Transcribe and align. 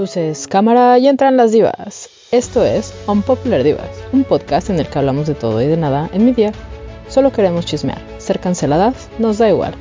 Luces, 0.00 0.48
cámara 0.48 0.98
y 0.98 1.08
entran 1.08 1.36
las 1.36 1.52
divas. 1.52 2.08
Esto 2.32 2.64
es 2.64 2.94
Unpopular 3.06 3.62
Divas, 3.62 4.02
un 4.12 4.24
podcast 4.24 4.70
en 4.70 4.78
el 4.78 4.88
que 4.88 4.98
hablamos 4.98 5.26
de 5.26 5.34
todo 5.34 5.60
y 5.60 5.66
de 5.66 5.76
nada 5.76 6.08
en 6.14 6.24
mi 6.24 6.32
día. 6.32 6.52
Solo 7.08 7.32
queremos 7.32 7.66
chismear. 7.66 8.00
Ser 8.16 8.40
canceladas 8.40 9.10
nos 9.18 9.36
da 9.36 9.50
igual. 9.50 9.74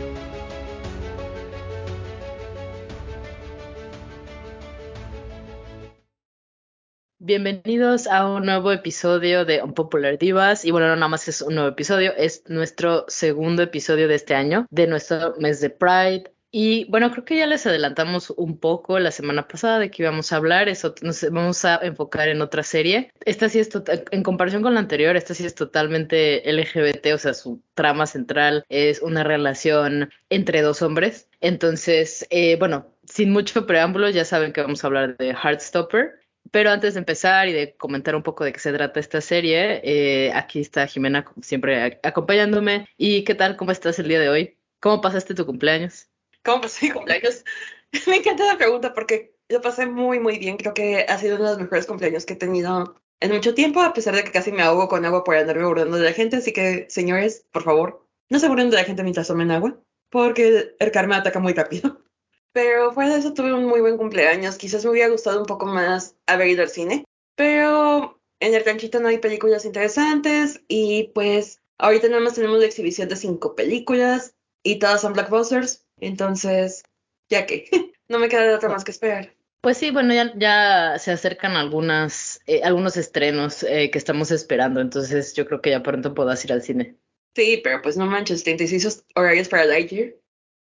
Bienvenidos 7.19 8.05
a 8.07 8.27
un 8.27 8.45
nuevo 8.45 8.73
episodio 8.73 9.45
de 9.45 9.63
Unpopular 9.63 10.17
Divas. 10.17 10.65
Y 10.65 10.71
bueno, 10.71 10.87
no 10.89 10.97
nada 10.97 11.07
más 11.07 11.29
es 11.29 11.41
un 11.41 11.55
nuevo 11.55 11.69
episodio, 11.69 12.11
es 12.17 12.43
nuestro 12.49 13.05
segundo 13.07 13.63
episodio 13.63 14.09
de 14.09 14.15
este 14.15 14.35
año, 14.35 14.67
de 14.69 14.85
nuestro 14.85 15.35
mes 15.37 15.61
de 15.61 15.69
Pride. 15.69 16.23
Y 16.51 16.85
bueno, 16.85 17.11
creo 17.11 17.25
que 17.25 17.37
ya 17.37 17.45
les 17.45 17.67
adelantamos 17.67 18.31
un 18.31 18.57
poco 18.57 18.97
la 18.97 19.11
semana 19.11 19.47
pasada 19.47 19.77
de 19.77 19.91
que 19.91 20.01
íbamos 20.01 20.33
a 20.33 20.37
hablar, 20.37 20.67
eso 20.67 20.95
nos 21.03 21.21
vamos 21.29 21.63
a 21.63 21.77
enfocar 21.83 22.27
en 22.27 22.41
otra 22.41 22.63
serie. 22.63 23.11
Esta 23.23 23.49
sí 23.49 23.59
es 23.59 23.69
en 24.11 24.23
comparación 24.23 24.63
con 24.63 24.73
la 24.73 24.79
anterior, 24.79 25.15
esta 25.15 25.35
sí 25.35 25.45
es 25.45 25.53
totalmente 25.53 26.41
LGBT, 26.51 27.13
o 27.13 27.17
sea, 27.19 27.35
su 27.35 27.61
trama 27.75 28.07
central 28.07 28.65
es 28.69 29.01
una 29.01 29.23
relación 29.23 30.09
entre 30.29 30.61
dos 30.63 30.81
hombres. 30.81 31.29
Entonces, 31.39 32.25
eh, 32.31 32.57
bueno, 32.57 32.95
sin 33.05 33.31
mucho 33.31 33.67
preámbulo, 33.67 34.09
ya 34.09 34.25
saben 34.25 34.51
que 34.51 34.61
vamos 34.61 34.83
a 34.83 34.87
hablar 34.87 35.17
de 35.17 35.29
Heartstopper. 35.29 36.19
Pero 36.51 36.71
antes 36.71 36.95
de 36.95 36.99
empezar 36.99 37.47
y 37.47 37.53
de 37.53 37.75
comentar 37.75 38.15
un 38.15 38.23
poco 38.23 38.43
de 38.43 38.53
qué 38.53 38.59
se 38.59 38.73
trata 38.73 38.99
esta 38.99 39.21
serie, 39.21 39.81
eh, 39.83 40.31
aquí 40.33 40.61
está 40.61 40.87
Jimena, 40.87 41.25
siempre, 41.41 41.99
acompañándome. 42.01 42.87
¿Y 42.97 43.23
qué 43.23 43.35
tal? 43.35 43.55
¿Cómo 43.55 43.71
estás 43.71 43.99
el 43.99 44.07
día 44.07 44.19
de 44.19 44.29
hoy? 44.29 44.57
¿Cómo 44.79 45.01
pasaste 45.01 45.35
tu 45.35 45.45
cumpleaños? 45.45 46.09
¿Cómo 46.49 46.61
pasé 46.61 46.87
mi 46.87 46.93
cumpleaños? 46.93 47.45
Me 48.07 48.15
encanta 48.15 48.43
la 48.43 48.57
pregunta 48.57 48.91
porque 48.95 49.35
lo 49.49 49.61
pasé 49.61 49.85
muy, 49.85 50.19
muy 50.19 50.39
bien. 50.39 50.57
Creo 50.57 50.73
que 50.73 51.05
ha 51.07 51.17
sido 51.19 51.35
uno 51.35 51.45
de 51.45 51.51
los 51.51 51.59
mejores 51.59 51.85
cumpleaños 51.85 52.25
que 52.25 52.33
he 52.33 52.37
tenido 52.37 52.95
en 53.19 53.31
mucho 53.31 53.53
tiempo, 53.53 53.81
a 53.81 53.93
pesar 53.93 54.15
de 54.15 54.23
que 54.23 54.31
casi 54.31 54.51
me 54.51 54.63
ahogo 54.63 54.87
con 54.87 55.05
agua 55.05 55.23
por 55.23 55.35
andarme 55.35 55.65
burlando 55.65 55.97
de 55.97 56.05
la 56.05 56.13
gente. 56.13 56.37
Así 56.37 56.51
que, 56.51 56.87
señores, 56.89 57.45
por 57.51 57.61
favor, 57.61 58.03
no 58.29 58.39
se 58.39 58.47
burlen 58.47 58.71
de 58.71 58.77
la 58.77 58.83
gente 58.83 59.03
mientras 59.03 59.27
tomen 59.27 59.51
agua, 59.51 59.79
porque 60.09 60.75
el 60.79 60.91
karma 60.91 61.17
ataca 61.17 61.39
muy 61.39 61.53
rápido. 61.53 62.01
Pero 62.51 62.91
fuera 62.93 63.13
de 63.13 63.19
eso 63.19 63.35
tuve 63.35 63.53
un 63.53 63.67
muy 63.67 63.81
buen 63.81 63.97
cumpleaños. 63.97 64.57
Quizás 64.57 64.83
me 64.83 64.89
hubiera 64.89 65.09
gustado 65.09 65.39
un 65.39 65.45
poco 65.45 65.67
más 65.67 66.15
haber 66.25 66.47
ido 66.47 66.63
al 66.63 66.69
cine, 66.69 67.05
pero 67.35 68.19
en 68.39 68.55
el 68.55 68.65
ranchito 68.65 68.99
no 68.99 69.07
hay 69.07 69.19
películas 69.19 69.65
interesantes 69.65 70.63
y 70.67 71.11
pues 71.13 71.61
ahorita 71.77 72.07
nada 72.07 72.21
más 72.21 72.33
tenemos 72.33 72.57
la 72.57 72.65
exhibición 72.65 73.07
de 73.07 73.17
cinco 73.17 73.55
películas 73.55 74.33
y 74.63 74.79
todas 74.79 75.01
son 75.01 75.13
blockbusters. 75.13 75.85
Entonces, 76.01 76.83
ya 77.29 77.45
que 77.45 77.69
no 78.07 78.19
me 78.19 78.29
queda 78.29 78.55
otra 78.55 78.69
más 78.69 78.83
que 78.83 78.91
esperar. 78.91 79.33
Pues 79.61 79.77
sí, 79.77 79.91
bueno, 79.91 80.13
ya, 80.13 80.33
ya 80.37 80.97
se 80.99 81.11
acercan 81.11 81.57
algunas, 81.57 82.41
eh, 82.45 82.61
algunos 82.63 82.95
estrenos 82.95 83.63
eh, 83.63 83.91
que 83.91 83.97
estamos 83.97 84.31
esperando, 84.31 84.79
entonces 84.79 85.33
yo 85.33 85.45
creo 85.45 85.61
que 85.61 85.71
ya 85.71 85.83
pronto 85.83 86.13
podrás 86.13 86.45
ir 86.45 86.53
al 86.53 86.61
cine. 86.61 86.95
Sí, 87.35 87.59
pero 87.61 87.81
pues 87.81 87.97
no 87.97 88.05
manches, 88.05 88.43
36 88.43 89.03
horarios 89.15 89.49
para 89.49 89.65
Lightyear. 89.65 90.15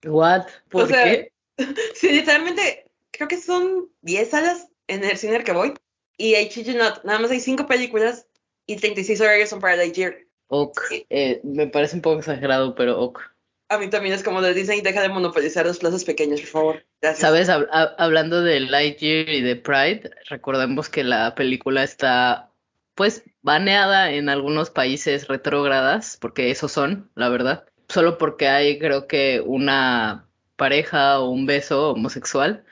¿What? 0.05 0.43
¿Por 0.69 0.89
qué? 0.89 1.31
sí, 1.95 2.09
literalmente, 2.11 2.85
creo 3.11 3.27
que 3.27 3.37
son 3.37 3.89
10 4.01 4.29
salas 4.29 4.67
en 4.87 5.03
el 5.03 5.17
cine 5.17 5.37
al 5.37 5.43
que 5.43 5.53
voy. 5.53 5.73
Y 6.17 6.35
hay 6.35 6.51
Not, 6.75 7.03
nada 7.03 7.19
más 7.19 7.31
hay 7.31 7.39
5 7.39 7.65
películas 7.65 8.27
y 8.67 8.75
36 8.75 9.19
horarios 9.21 9.49
son 9.49 9.59
para 9.59 9.75
Lightyear. 9.75 10.19
Ok, 10.47 10.81
eh, 11.09 11.41
me 11.43 11.67
parece 11.67 11.95
un 11.95 12.03
poco 12.03 12.19
exagerado, 12.19 12.75
pero 12.75 12.99
ok. 12.99 13.21
A 13.69 13.77
mí 13.77 13.89
también 13.89 14.13
es 14.13 14.23
como 14.23 14.41
de 14.41 14.53
Disney, 14.53 14.81
deja 14.81 15.01
de 15.01 15.09
monopolizar 15.09 15.65
los 15.65 15.79
plazas 15.79 16.03
pequeños, 16.03 16.41
por 16.41 16.49
favor. 16.49 16.85
Sabes, 17.15 17.49
hablando 17.49 18.41
de 18.41 18.59
Lightyear 18.59 19.29
y 19.29 19.41
de 19.41 19.55
Pride, 19.55 20.11
recordemos 20.29 20.89
que 20.89 21.03
la 21.03 21.33
película 21.33 21.83
está, 21.83 22.51
pues, 22.95 23.23
baneada 23.41 24.11
en 24.11 24.29
algunos 24.29 24.69
países 24.69 25.27
retrógradas, 25.27 26.17
porque 26.19 26.51
esos 26.51 26.71
son, 26.71 27.09
la 27.15 27.29
verdad. 27.29 27.65
Solo 27.89 28.17
porque 28.17 28.47
hay, 28.47 28.79
creo 28.79 29.07
que, 29.07 29.41
una 29.43 30.27
pareja 30.55 31.19
o 31.19 31.29
un 31.29 31.45
beso 31.45 31.91
homosexual. 31.91 32.63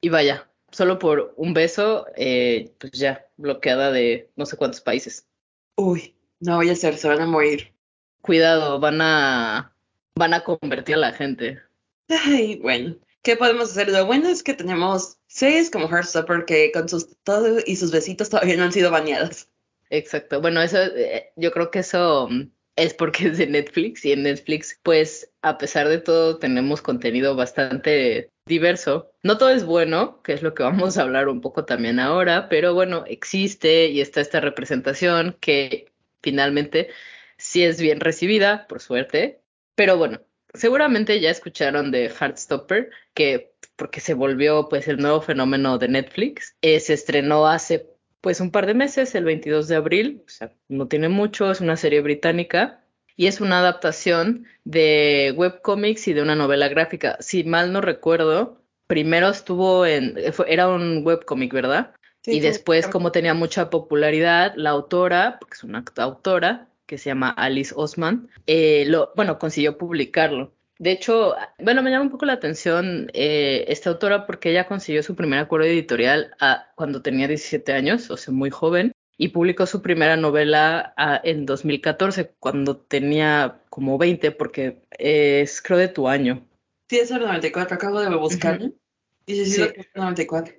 Y 0.00 0.10
vaya, 0.10 0.48
solo 0.70 0.98
por 0.98 1.34
un 1.36 1.54
beso, 1.54 2.06
eh, 2.16 2.72
pues 2.78 2.92
ya, 2.92 3.26
bloqueada 3.36 3.90
de 3.90 4.30
no 4.36 4.46
sé 4.46 4.56
cuántos 4.56 4.80
países. 4.80 5.26
Uy, 5.76 6.14
no 6.40 6.56
voy 6.56 6.70
a 6.70 6.76
ser, 6.76 6.96
se 6.96 7.08
van 7.08 7.20
a 7.20 7.26
morir. 7.26 7.72
Cuidado, 8.22 8.78
van 8.80 9.00
a 9.00 9.75
van 10.16 10.34
a 10.34 10.42
convertir 10.42 10.96
a 10.96 10.98
la 10.98 11.12
gente. 11.12 11.60
Ay, 12.08 12.56
bueno, 12.56 12.96
¿qué 13.22 13.36
podemos 13.36 13.70
hacer? 13.70 13.90
Lo 13.90 14.06
bueno 14.06 14.28
es 14.28 14.42
que 14.42 14.54
tenemos 14.54 15.18
seis 15.26 15.70
como 15.70 15.88
Heartstopper 15.88 16.44
que 16.44 16.72
con 16.72 16.88
sus 16.88 17.16
todo 17.22 17.58
y 17.64 17.76
sus 17.76 17.92
besitos 17.92 18.30
todavía 18.30 18.56
no 18.56 18.64
han 18.64 18.72
sido 18.72 18.90
baneadas. 18.90 19.50
Exacto. 19.90 20.40
Bueno, 20.40 20.62
eso 20.62 20.78
eh, 20.78 21.32
yo 21.36 21.52
creo 21.52 21.70
que 21.70 21.80
eso 21.80 22.28
mm, 22.28 22.50
es 22.76 22.94
porque 22.94 23.28
es 23.28 23.38
de 23.38 23.46
Netflix 23.46 24.04
y 24.04 24.12
en 24.12 24.22
Netflix, 24.22 24.78
pues 24.82 25.30
a 25.42 25.58
pesar 25.58 25.88
de 25.88 25.98
todo, 25.98 26.38
tenemos 26.38 26.82
contenido 26.82 27.36
bastante 27.36 28.30
diverso. 28.46 29.12
No 29.22 29.38
todo 29.38 29.50
es 29.50 29.64
bueno, 29.64 30.22
que 30.22 30.32
es 30.32 30.42
lo 30.42 30.54
que 30.54 30.62
vamos 30.62 30.96
a 30.96 31.02
hablar 31.02 31.28
un 31.28 31.40
poco 31.40 31.64
también 31.64 32.00
ahora, 32.00 32.48
pero 32.48 32.74
bueno, 32.74 33.04
existe 33.06 33.86
y 33.88 34.00
está 34.00 34.20
esta 34.20 34.40
representación 34.40 35.36
que 35.40 35.92
finalmente 36.22 36.88
sí 37.38 37.64
es 37.64 37.80
bien 37.80 38.00
recibida, 38.00 38.66
por 38.68 38.80
suerte, 38.80 39.42
pero 39.76 39.96
bueno, 39.96 40.20
seguramente 40.54 41.20
ya 41.20 41.30
escucharon 41.30 41.92
de 41.92 42.08
Heartstopper, 42.08 42.90
que 43.14 43.52
porque 43.76 44.00
se 44.00 44.14
volvió 44.14 44.68
pues 44.68 44.88
el 44.88 44.96
nuevo 44.96 45.20
fenómeno 45.20 45.78
de 45.78 45.88
Netflix. 45.88 46.56
Eh, 46.62 46.80
se 46.80 46.94
estrenó 46.94 47.46
hace 47.46 47.90
pues 48.20 48.40
un 48.40 48.50
par 48.50 48.66
de 48.66 48.74
meses, 48.74 49.14
el 49.14 49.24
22 49.24 49.68
de 49.68 49.76
abril, 49.76 50.22
o 50.26 50.28
sea, 50.28 50.52
no 50.68 50.88
tiene 50.88 51.08
mucho, 51.08 51.50
es 51.50 51.60
una 51.60 51.76
serie 51.76 52.00
británica 52.00 52.82
y 53.14 53.26
es 53.28 53.40
una 53.40 53.60
adaptación 53.60 54.46
de 54.64 55.32
webcomics 55.36 56.08
y 56.08 56.12
de 56.12 56.22
una 56.22 56.34
novela 56.34 56.68
gráfica. 56.68 57.18
Si 57.20 57.44
mal 57.44 57.72
no 57.72 57.80
recuerdo, 57.80 58.60
primero 58.88 59.28
estuvo 59.28 59.86
en, 59.86 60.16
era 60.48 60.68
un 60.68 61.02
webcomic, 61.04 61.52
¿verdad? 61.52 61.92
y 62.24 62.40
después, 62.40 62.88
como 62.88 63.12
tenía 63.12 63.34
mucha 63.34 63.70
popularidad, 63.70 64.52
la 64.56 64.70
autora, 64.70 65.36
porque 65.38 65.54
es 65.54 65.62
una 65.62 65.84
autora, 65.98 66.68
que 66.86 66.98
se 66.98 67.10
llama 67.10 67.30
Alice 67.30 67.72
Osman, 67.76 68.28
eh, 68.46 68.84
lo, 68.86 69.12
bueno, 69.16 69.38
consiguió 69.38 69.76
publicarlo. 69.78 70.52
De 70.78 70.92
hecho, 70.92 71.34
bueno, 71.58 71.82
me 71.82 71.90
llama 71.90 72.04
un 72.04 72.10
poco 72.10 72.26
la 72.26 72.34
atención 72.34 73.10
eh, 73.14 73.64
esta 73.68 73.90
autora 73.90 74.26
porque 74.26 74.50
ella 74.50 74.66
consiguió 74.66 75.02
su 75.02 75.14
primer 75.14 75.38
acuerdo 75.38 75.66
editorial 75.66 76.34
a, 76.38 76.70
cuando 76.74 77.00
tenía 77.00 77.28
17 77.28 77.72
años, 77.72 78.10
o 78.10 78.16
sea, 78.16 78.32
muy 78.34 78.50
joven, 78.50 78.92
y 79.16 79.28
publicó 79.28 79.64
su 79.64 79.80
primera 79.80 80.16
novela 80.16 80.92
a, 80.98 81.18
en 81.24 81.46
2014, 81.46 82.34
cuando 82.38 82.76
tenía 82.76 83.62
como 83.70 83.96
20, 83.96 84.32
porque 84.32 84.82
es 84.90 85.62
creo 85.62 85.78
de 85.78 85.88
tu 85.88 86.08
año. 86.08 86.46
Sí, 86.90 86.98
es 86.98 87.10
el 87.10 87.20
94, 87.20 87.74
acabo 87.74 88.00
de 88.00 88.14
buscarlo. 88.14 88.66
sí, 89.26 89.46
sí, 89.46 89.46
sí, 89.46 89.70
94. 89.94 90.54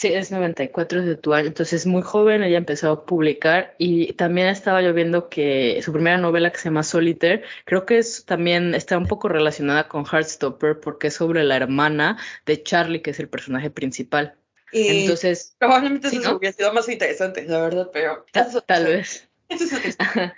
Sí, 0.00 0.08
es 0.14 0.30
94 0.30 1.02
de 1.02 1.14
tu 1.16 1.34
año, 1.34 1.48
entonces 1.48 1.84
muy 1.84 2.00
joven, 2.00 2.42
ella 2.42 2.56
empezó 2.56 2.90
a 2.90 3.04
publicar 3.04 3.74
y 3.76 4.14
también 4.14 4.46
estaba 4.46 4.80
yo 4.80 4.94
viendo 4.94 5.28
que 5.28 5.78
su 5.82 5.92
primera 5.92 6.16
novela 6.16 6.50
que 6.50 6.56
se 6.56 6.70
llama 6.70 6.84
Solitaire, 6.84 7.42
creo 7.66 7.84
que 7.84 7.98
es 7.98 8.24
también 8.24 8.74
está 8.74 8.96
un 8.96 9.06
poco 9.06 9.28
relacionada 9.28 9.88
con 9.88 10.06
Heartstopper 10.06 10.80
porque 10.80 11.08
es 11.08 11.14
sobre 11.16 11.44
la 11.44 11.56
hermana 11.56 12.16
de 12.46 12.62
Charlie, 12.62 13.02
que 13.02 13.10
es 13.10 13.20
el 13.20 13.28
personaje 13.28 13.68
principal. 13.68 14.38
Y 14.72 15.02
entonces, 15.02 15.54
probablemente 15.58 16.08
eso 16.08 16.34
hubiera 16.34 16.56
sido 16.56 16.72
más 16.72 16.88
interesante, 16.88 17.44
la 17.46 17.60
verdad, 17.60 17.90
pero 17.92 18.24
tal 18.64 18.86
vez. 18.86 19.28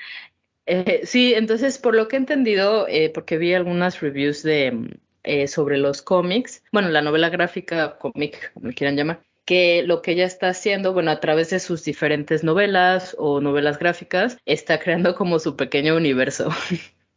eh, 0.66 1.02
sí, 1.04 1.34
entonces 1.34 1.78
por 1.78 1.94
lo 1.94 2.08
que 2.08 2.16
he 2.16 2.18
entendido, 2.18 2.88
eh, 2.88 3.10
porque 3.14 3.38
vi 3.38 3.54
algunas 3.54 4.00
reviews 4.00 4.42
de 4.42 4.98
eh, 5.22 5.46
sobre 5.46 5.78
los 5.78 6.02
cómics, 6.02 6.64
bueno, 6.72 6.88
la 6.88 7.00
novela 7.00 7.28
gráfica, 7.28 7.96
cómic, 8.00 8.52
como 8.54 8.66
le 8.66 8.74
quieran 8.74 8.96
llamar, 8.96 9.22
que 9.52 9.82
lo 9.82 10.00
que 10.00 10.12
ella 10.12 10.24
está 10.24 10.48
haciendo, 10.48 10.94
bueno, 10.94 11.10
a 11.10 11.20
través 11.20 11.50
de 11.50 11.60
sus 11.60 11.84
diferentes 11.84 12.42
novelas 12.42 13.14
o 13.18 13.42
novelas 13.42 13.78
gráficas, 13.78 14.38
está 14.46 14.78
creando 14.80 15.14
como 15.14 15.38
su 15.38 15.56
pequeño 15.56 15.94
universo. 15.94 16.48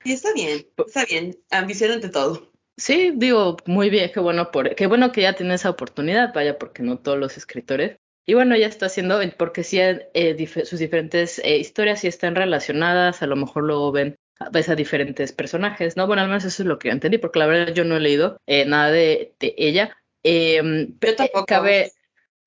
Y 0.04 0.12
está 0.12 0.34
bien, 0.34 0.68
está 0.86 1.06
bien, 1.06 1.38
ambición 1.50 1.92
ante 1.94 2.10
todo. 2.10 2.52
Sí, 2.76 3.14
digo, 3.16 3.56
muy 3.66 3.90
bien, 3.90 4.12
qué 4.14 4.20
bueno, 4.20 4.52
por, 4.52 4.76
qué 4.76 4.86
bueno 4.86 5.14
que 5.14 5.22
ya 5.22 5.32
tiene 5.32 5.54
esa 5.54 5.70
oportunidad, 5.70 6.34
vaya, 6.34 6.60
porque 6.60 6.84
no 6.84 7.00
todos 7.00 7.18
los 7.18 7.38
escritores. 7.38 8.00
Y 8.26 8.34
bueno, 8.34 8.54
ella 8.54 8.68
está 8.68 8.88
haciendo, 8.88 9.22
porque 9.38 9.64
sí, 9.64 9.80
eh, 9.80 10.48
sus 10.66 10.80
diferentes 10.80 11.40
eh, 11.40 11.58
historias 11.58 12.02
sí 12.02 12.08
están 12.08 12.36
relacionadas, 12.36 13.22
a 13.22 13.28
lo 13.28 13.38
mejor 13.38 13.64
luego 13.64 13.94
ven 13.94 14.18
ves 14.52 14.68
a 14.68 14.76
diferentes 14.76 15.32
personajes, 15.32 15.96
¿no? 15.96 16.06
Bueno, 16.06 16.24
al 16.24 16.28
menos 16.28 16.44
eso 16.44 16.64
es 16.64 16.68
lo 16.68 16.78
que 16.80 16.90
yo 16.90 16.92
entendí, 16.92 17.18
porque 17.18 17.40
la 17.40 17.46
verdad 17.46 17.74
yo 17.74 17.86
no 17.86 17.96
he 17.96 18.02
leído 18.02 18.42
eh, 18.46 18.66
nada 18.66 18.92
de, 18.92 19.34
de 19.40 19.56
ella. 19.58 19.96
Em, 20.28 20.98
pero 21.00 21.16
tampoco. 21.16 21.46
Cabe, 21.46 21.92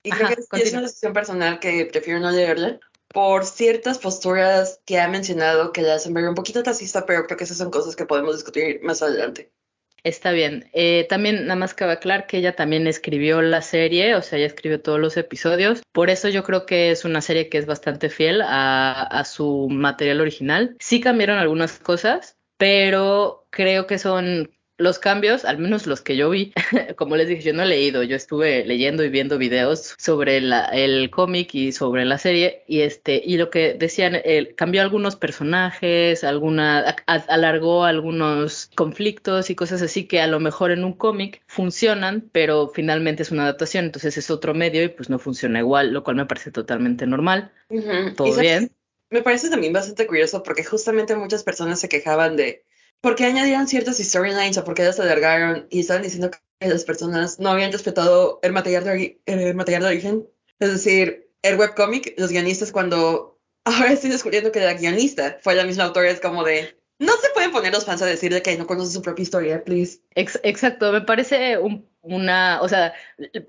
y 0.09 0.11
creo 0.11 0.29
que 0.29 0.63
es, 0.63 0.73
una 0.73 0.83
decisión 0.83 1.13
personal 1.13 1.61
que 1.61 1.87
prefiero 1.87 2.21
no 2.21 2.31
leerla 2.31 2.81
por 3.09 3.45
ciertas 3.45 3.99
posturas 3.99 4.81
que 4.85 5.01
ha 5.01 5.09
mencionado 5.09 5.73
que 5.73 5.83
la 5.83 5.95
hacen 5.95 6.15
ver 6.15 6.29
un 6.29 6.35
poquito 6.35 6.63
taxista, 6.63 7.07
pero 7.07 7.25
creo 7.27 7.37
que 7.37 7.45
esas 7.45 7.57
son 7.57 7.71
cosas 7.71 7.97
que 7.97 8.07
podemos 8.07 8.37
discutir 8.37 8.83
más 8.83 9.03
adelante. 9.03 9.51
Está 10.05 10.31
bien. 10.33 10.71
Eh, 10.73 11.07
también 11.09 11.43
nada 11.43 11.57
más 11.57 11.75
cabe 11.75 11.93
aclarar 11.93 12.27
que 12.27 12.39
ella 12.39 12.55
también 12.55 12.87
escribió 12.87 13.43
la 13.43 13.63
serie, 13.63 14.15
o 14.15 14.23
sea, 14.23 14.39
ella 14.39 14.47
escribió 14.47 14.81
todos 14.81 15.01
los 15.01 15.17
episodios. 15.17 15.83
Por 15.93 16.11
eso 16.11 16.29
yo 16.29 16.45
creo 16.45 16.67
que 16.67 16.91
es 16.91 17.05
una 17.05 17.21
serie 17.21 17.49
que 17.49 17.59
es 17.59 17.67
bastante 17.67 18.09
fiel 18.09 18.43
a, 18.43 19.03
a 19.03 19.25
su 19.25 19.69
material 19.69 20.21
original. 20.21 20.77
Sí 20.79 21.01
cambiaron 21.01 21.39
algunas 21.39 21.79
cosas, 21.79 22.37
pero 22.57 23.47
creo 23.51 23.87
que 23.87 23.99
son 23.99 24.51
los 24.79 25.01
cambios, 25.01 25.45
al 25.45 25.59
menos 25.59 25.87
los 25.87 26.01
que 26.01 26.17
yo 26.17 26.31
vi, 26.31 26.53
como 26.97 27.17
les 27.17 27.29
dije, 27.29 27.43
yo 27.43 27.53
no 27.53 27.65
he 27.65 27.67
leído, 27.67 28.05
yo 28.05 28.17
estuve 28.17 28.65
leyendo 28.65 29.05
y 29.05 29.09
viendo 29.11 29.37
videos 29.37 29.95
sobre 29.99 30.41
la, 30.41 30.67
el 30.67 31.11
cómic 31.11 31.55
y 31.55 31.73
sobre 31.73 32.05
la 32.05 32.17
serie 32.17 32.63
y 32.69 32.81
este 32.83 33.21
y 33.23 33.37
lo 33.37 33.51
que 33.51 33.75
decían, 33.75 34.15
eh, 34.15 34.55
cambió 34.57 34.81
algunos 34.81 35.17
personajes, 35.17 36.23
alguna 36.23 36.97
alargó 37.07 37.85
algunos 37.85 38.71
conflictos 38.77 39.51
y 39.51 39.57
cosas 39.57 39.83
así 39.83 40.07
que 40.07 40.21
a 40.21 40.29
lo 40.29 40.39
mejor 40.39 40.71
en 40.71 40.85
un 40.85 40.93
cómic 40.93 41.43
funcionan, 41.47 42.29
pero 42.33 42.69
finalmente 42.69 43.25
es 43.25 43.33
una 43.33 43.43
adaptación, 43.43 43.87
entonces 43.87 44.17
es 44.17 44.31
otro 44.31 44.55
medio 44.55 44.85
y 44.85 44.89
pues 44.89 45.11
no 45.11 45.19
funciona 45.19 45.59
igual, 45.59 45.93
lo 45.93 46.05
cual 46.05 46.17
me 46.17 46.27
parece 46.27 46.53
totalmente 46.53 47.07
normal. 47.07 47.51
Todo 48.17 48.37
bien. 48.37 48.71
Me 49.11 49.23
parece 49.23 49.49
también 49.49 49.73
bastante 49.73 50.07
curioso 50.07 50.43
porque 50.43 50.65
justamente 50.65 51.17
muchas 51.17 51.43
personas 51.43 51.81
se 51.81 51.89
quejaban 51.89 52.37
de 52.37 52.65
porque 53.01 53.25
añadieron 53.25 53.69
ciertas 53.69 53.99
storylines 53.99 54.59
o 54.59 54.65
porque 54.65 54.85
las 54.85 54.99
alargaron 55.01 55.67
y 55.71 55.81
estaban 55.81 56.03
diciendo 56.03 56.31
que 56.31 56.69
las 56.69 56.85
personas 56.85 57.39
no 57.39 57.51
habían 57.51 57.73
respetado 57.73 58.41
el 58.43 58.53
material 58.53 58.85
de, 58.85 59.21
el 59.27 59.55
material 59.55 59.83
de 59.83 59.89
origen. 59.89 60.29
Es 60.59 60.73
decir, 60.73 61.31
el 61.43 61.59
webcomic, 61.59 62.15
los 62.19 62.31
guionistas 62.31 62.73
cuando 62.73 63.39
ahora 63.65 63.93
estoy 63.93 64.11
descubriendo 64.11 64.53
que 64.53 64.61
la 64.61 64.75
guionista 64.75 65.39
fue 65.43 65.55
la 65.55 65.65
misma 65.65 65.85
autora, 65.85 66.11
es 66.11 66.21
como 66.21 66.43
de, 66.45 66.77
no 66.99 67.13
se 67.17 67.29
pueden 67.35 67.53
poner 67.53 67.73
los 67.73 67.85
fans 67.85 68.03
a 68.03 68.07
decir 68.07 68.33
de 68.33 68.43
que 68.43 68.57
no 68.57 68.67
conocen 68.67 68.93
su 68.93 69.03
propia 69.03 69.23
historia, 69.23 69.65
please. 69.65 70.01
exacto, 70.15 70.93
me 70.93 71.03
parece 71.03 71.59
una, 72.09 72.61
o 72.63 72.69
sea, 72.69 72.95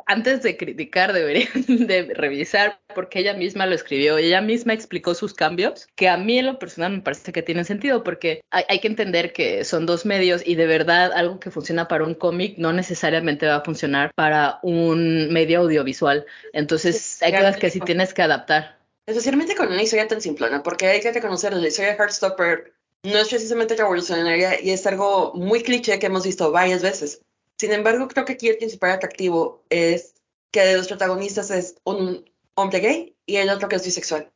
antes 0.05 0.43
de 0.43 0.57
criticar 0.57 1.13
deberían 1.13 1.49
de 1.67 2.13
revisar 2.13 2.79
porque 2.93 3.19
ella 3.19 3.33
misma 3.33 3.65
lo 3.65 3.75
escribió, 3.75 4.17
ella 4.17 4.41
misma 4.41 4.73
explicó 4.73 5.13
sus 5.13 5.33
cambios, 5.33 5.87
que 5.95 6.09
a 6.09 6.17
mí 6.17 6.39
en 6.39 6.47
lo 6.47 6.59
personal 6.59 6.91
me 6.91 7.01
parece 7.01 7.31
que 7.31 7.41
tienen 7.41 7.65
sentido 7.65 8.03
porque 8.03 8.41
hay, 8.51 8.63
hay 8.67 8.79
que 8.79 8.87
entender 8.87 9.33
que 9.33 9.63
son 9.63 9.85
dos 9.85 10.05
medios 10.05 10.41
y 10.45 10.55
de 10.55 10.67
verdad 10.67 11.11
algo 11.13 11.39
que 11.39 11.51
funciona 11.51 11.87
para 11.87 12.03
un 12.03 12.15
cómic 12.15 12.57
no 12.57 12.73
necesariamente 12.73 13.47
va 13.47 13.57
a 13.57 13.63
funcionar 13.63 14.11
para 14.15 14.59
un 14.63 15.31
medio 15.31 15.59
audiovisual. 15.61 16.25
Entonces 16.53 17.21
hay 17.21 17.31
cosas 17.31 17.57
que 17.57 17.69
sí 17.69 17.79
tienes 17.79 18.13
que 18.13 18.21
adaptar. 18.21 18.77
Especialmente 19.05 19.55
con 19.55 19.67
una 19.69 19.81
historia 19.81 20.07
tan 20.07 20.21
simplona, 20.21 20.61
porque 20.61 20.87
hay 20.87 21.01
que 21.01 21.11
reconocer 21.11 21.53
la 21.53 21.67
historia 21.67 21.91
de 21.91 21.97
Heartstopper 21.97 22.73
no 23.03 23.17
es 23.17 23.29
precisamente 23.29 23.75
revolucionaria 23.75 24.61
y 24.61 24.71
es 24.71 24.85
algo 24.85 25.31
muy 25.33 25.63
cliché 25.63 25.99
que 25.99 26.07
hemos 26.07 26.25
visto 26.25 26.51
varias 26.51 26.81
veces. 26.81 27.21
Sin 27.59 27.73
embargo, 27.73 28.07
creo 28.07 28.25
que 28.25 28.33
aquí 28.33 28.47
el 28.47 28.57
principal 28.57 28.91
atractivo 28.91 29.65
es 29.69 30.15
que 30.51 30.61
de 30.61 30.77
los 30.77 30.87
protagonistas 30.87 31.51
es 31.51 31.75
un 31.83 32.25
hombre 32.55 32.79
gay 32.79 33.15
y 33.25 33.35
el 33.35 33.49
otro 33.49 33.67
que 33.67 33.75
es 33.75 33.85
bisexual. 33.85 34.31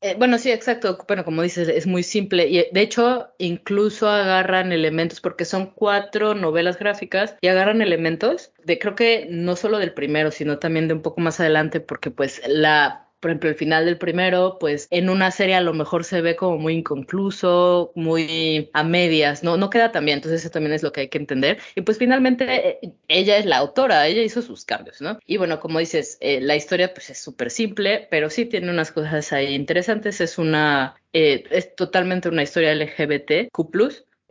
Eh, 0.00 0.14
bueno, 0.16 0.38
sí, 0.38 0.52
exacto. 0.52 0.96
Bueno, 1.08 1.24
como 1.24 1.42
dices, 1.42 1.66
es 1.68 1.86
muy 1.88 2.04
simple. 2.04 2.46
Y 2.46 2.66
de 2.70 2.80
hecho, 2.80 3.30
incluso 3.38 4.08
agarran 4.08 4.70
elementos, 4.70 5.20
porque 5.20 5.44
son 5.44 5.72
cuatro 5.72 6.34
novelas 6.34 6.78
gráficas, 6.78 7.34
y 7.40 7.48
agarran 7.48 7.82
elementos 7.82 8.52
de, 8.64 8.78
creo 8.78 8.94
que 8.94 9.26
no 9.28 9.56
solo 9.56 9.78
del 9.78 9.94
primero, 9.94 10.30
sino 10.30 10.60
también 10.60 10.86
de 10.86 10.94
un 10.94 11.02
poco 11.02 11.20
más 11.20 11.40
adelante, 11.40 11.80
porque 11.80 12.12
pues 12.12 12.40
la 12.46 13.07
por 13.20 13.30
ejemplo, 13.30 13.50
el 13.50 13.56
final 13.56 13.84
del 13.84 13.98
primero, 13.98 14.58
pues 14.60 14.86
en 14.90 15.10
una 15.10 15.30
serie 15.30 15.54
a 15.54 15.60
lo 15.60 15.74
mejor 15.74 16.04
se 16.04 16.20
ve 16.20 16.36
como 16.36 16.58
muy 16.58 16.74
inconcluso, 16.74 17.92
muy 17.94 18.70
a 18.72 18.84
medias, 18.84 19.42
no, 19.42 19.56
no 19.56 19.70
queda 19.70 19.92
tan 19.92 20.04
bien, 20.04 20.18
entonces 20.18 20.42
eso 20.42 20.50
también 20.50 20.72
es 20.72 20.82
lo 20.82 20.92
que 20.92 21.02
hay 21.02 21.08
que 21.08 21.18
entender. 21.18 21.58
Y 21.74 21.82
pues 21.82 21.98
finalmente 21.98 22.68
eh, 22.68 22.92
ella 23.08 23.38
es 23.38 23.46
la 23.46 23.58
autora, 23.58 24.06
ella 24.06 24.22
hizo 24.22 24.42
sus 24.42 24.64
cambios, 24.64 25.00
¿no? 25.00 25.18
Y 25.26 25.36
bueno, 25.36 25.60
como 25.60 25.78
dices, 25.78 26.18
eh, 26.20 26.40
la 26.40 26.56
historia 26.56 26.94
pues 26.94 27.10
es 27.10 27.18
súper 27.20 27.50
simple, 27.50 28.06
pero 28.10 28.30
sí 28.30 28.44
tiene 28.46 28.70
unas 28.70 28.92
cosas 28.92 29.32
ahí 29.32 29.54
interesantes, 29.54 30.20
es 30.20 30.38
una, 30.38 30.94
eh, 31.12 31.44
es 31.50 31.74
totalmente 31.74 32.28
una 32.28 32.42
historia 32.42 32.72
LGBT. 32.72 33.48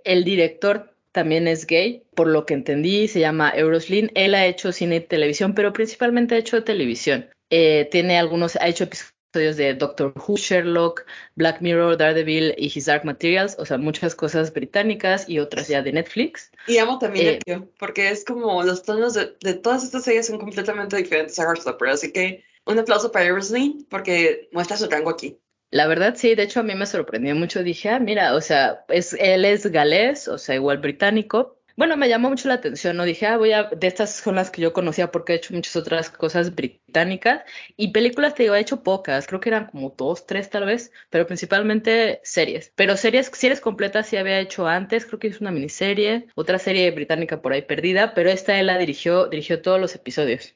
El 0.04 0.24
director 0.24 0.94
también 1.12 1.48
es 1.48 1.66
gay, 1.66 2.04
por 2.16 2.28
lo 2.28 2.46
que 2.46 2.54
entendí, 2.54 3.08
se 3.08 3.20
llama 3.20 3.52
Euroslin. 3.56 4.12
Él 4.14 4.36
ha 4.36 4.46
hecho 4.46 4.72
cine 4.72 4.98
y 4.98 5.00
televisión, 5.02 5.56
pero 5.56 5.74
principalmente 5.74 6.36
ha 6.36 6.38
hecho 6.38 6.64
televisión. 6.64 7.30
Eh, 7.50 7.88
tiene 7.92 8.18
algunos, 8.18 8.56
ha 8.58 8.68
hecho 8.68 8.86
episodios 8.86 9.58
de 9.58 9.74
Doctor 9.74 10.14
Who, 10.16 10.38
Sherlock, 10.38 11.06
Black 11.36 11.62
Mirror, 11.62 11.98
Daredevil 11.98 12.56
y 12.58 12.72
His 12.74 12.86
Dark 12.86 13.06
Materials, 13.06 13.56
o 13.60 13.66
sea, 13.66 13.78
muchas 13.78 14.16
cosas 14.16 14.54
británicas 14.54 15.30
y 15.30 15.40
otras 15.40 15.68
ya 15.68 15.82
de 15.82 15.94
Netflix. 15.94 16.52
Y 16.68 16.78
amo 16.78 16.98
también 16.98 17.40
eh, 17.46 17.62
porque 17.78 18.10
es 18.10 18.26
como 18.26 18.64
los 18.64 18.84
tonos 18.84 19.14
de, 19.14 19.54
todas 19.56 19.84
estas 19.84 20.04
series 20.04 20.28
son 20.28 20.40
completamente 20.40 20.98
diferentes 20.98 21.38
a 21.40 21.44
Heartstopper, 21.44 21.90
así 21.90 22.12
que 22.12 22.44
un 22.66 22.80
aplauso 22.80 23.12
para 23.12 23.30
Rosaline 23.30 23.86
porque 23.90 24.50
muestra 24.52 24.78
su 24.78 24.90
rango 24.90 25.10
aquí. 25.10 25.40
La 25.70 25.88
verdad, 25.88 26.16
sí, 26.16 26.34
de 26.34 26.44
hecho 26.44 26.62
a 26.62 26.64
mí 26.64 26.76
me 26.76 26.86
sorprendió 26.86 27.36
mucho. 27.36 27.62
Dije, 27.62 27.90
ah, 27.90 28.00
mira, 28.00 28.36
o 28.36 28.42
sea, 28.42 28.86
es, 28.88 29.14
él 29.14 29.44
es 29.44 29.68
galés, 29.68 30.28
o 30.30 30.38
sea, 30.38 30.56
igual 30.56 30.78
británico, 30.78 31.57
bueno, 31.78 31.96
me 31.96 32.10
llamó 32.10 32.30
mucho 32.30 32.48
la 32.48 32.56
atención, 32.56 32.98
¿no? 32.98 33.06
Dije, 33.06 33.28
ah, 33.28 33.38
voy 33.38 33.52
a, 33.52 33.66
de 33.66 33.86
estas 33.86 34.16
son 34.16 34.34
las 34.36 34.50
que 34.50 34.64
yo 34.64 34.74
conocía 34.74 35.12
porque 35.12 35.34
he 35.34 35.36
hecho 35.36 35.54
muchas 35.54 35.76
otras 35.76 36.10
cosas 36.10 36.56
británicas 36.56 37.44
y 37.78 37.92
películas, 37.92 38.34
te 38.34 38.44
digo, 38.44 38.56
he 38.56 38.60
hecho 38.60 38.82
pocas, 38.82 39.28
creo 39.28 39.40
que 39.40 39.50
eran 39.50 39.68
como 39.68 39.94
dos, 39.96 40.26
tres 40.26 40.50
tal 40.50 40.66
vez, 40.66 40.92
pero 41.12 41.28
principalmente 41.28 42.20
series. 42.24 42.74
Pero 42.76 42.98
series, 42.98 43.28
series 43.32 43.62
completas 43.62 44.08
sí 44.08 44.18
había 44.18 44.40
hecho 44.40 44.66
antes, 44.68 45.06
creo 45.06 45.20
que 45.20 45.28
es 45.28 45.40
una 45.40 45.52
miniserie, 45.52 46.26
otra 46.34 46.58
serie 46.58 46.90
británica 46.90 47.44
por 47.44 47.54
ahí 47.54 47.62
perdida, 47.62 48.16
pero 48.16 48.32
esta 48.32 48.60
él 48.60 48.66
la 48.66 48.80
dirigió, 48.80 49.28
dirigió 49.28 49.62
todos 49.62 49.80
los 49.80 49.94
episodios. 49.94 50.56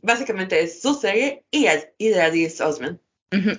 Básicamente 0.00 0.58
es 0.62 0.80
su 0.80 0.94
serie 0.94 1.44
y, 1.50 1.66
y 1.98 2.08
de 2.08 2.52
Osman. 2.64 2.98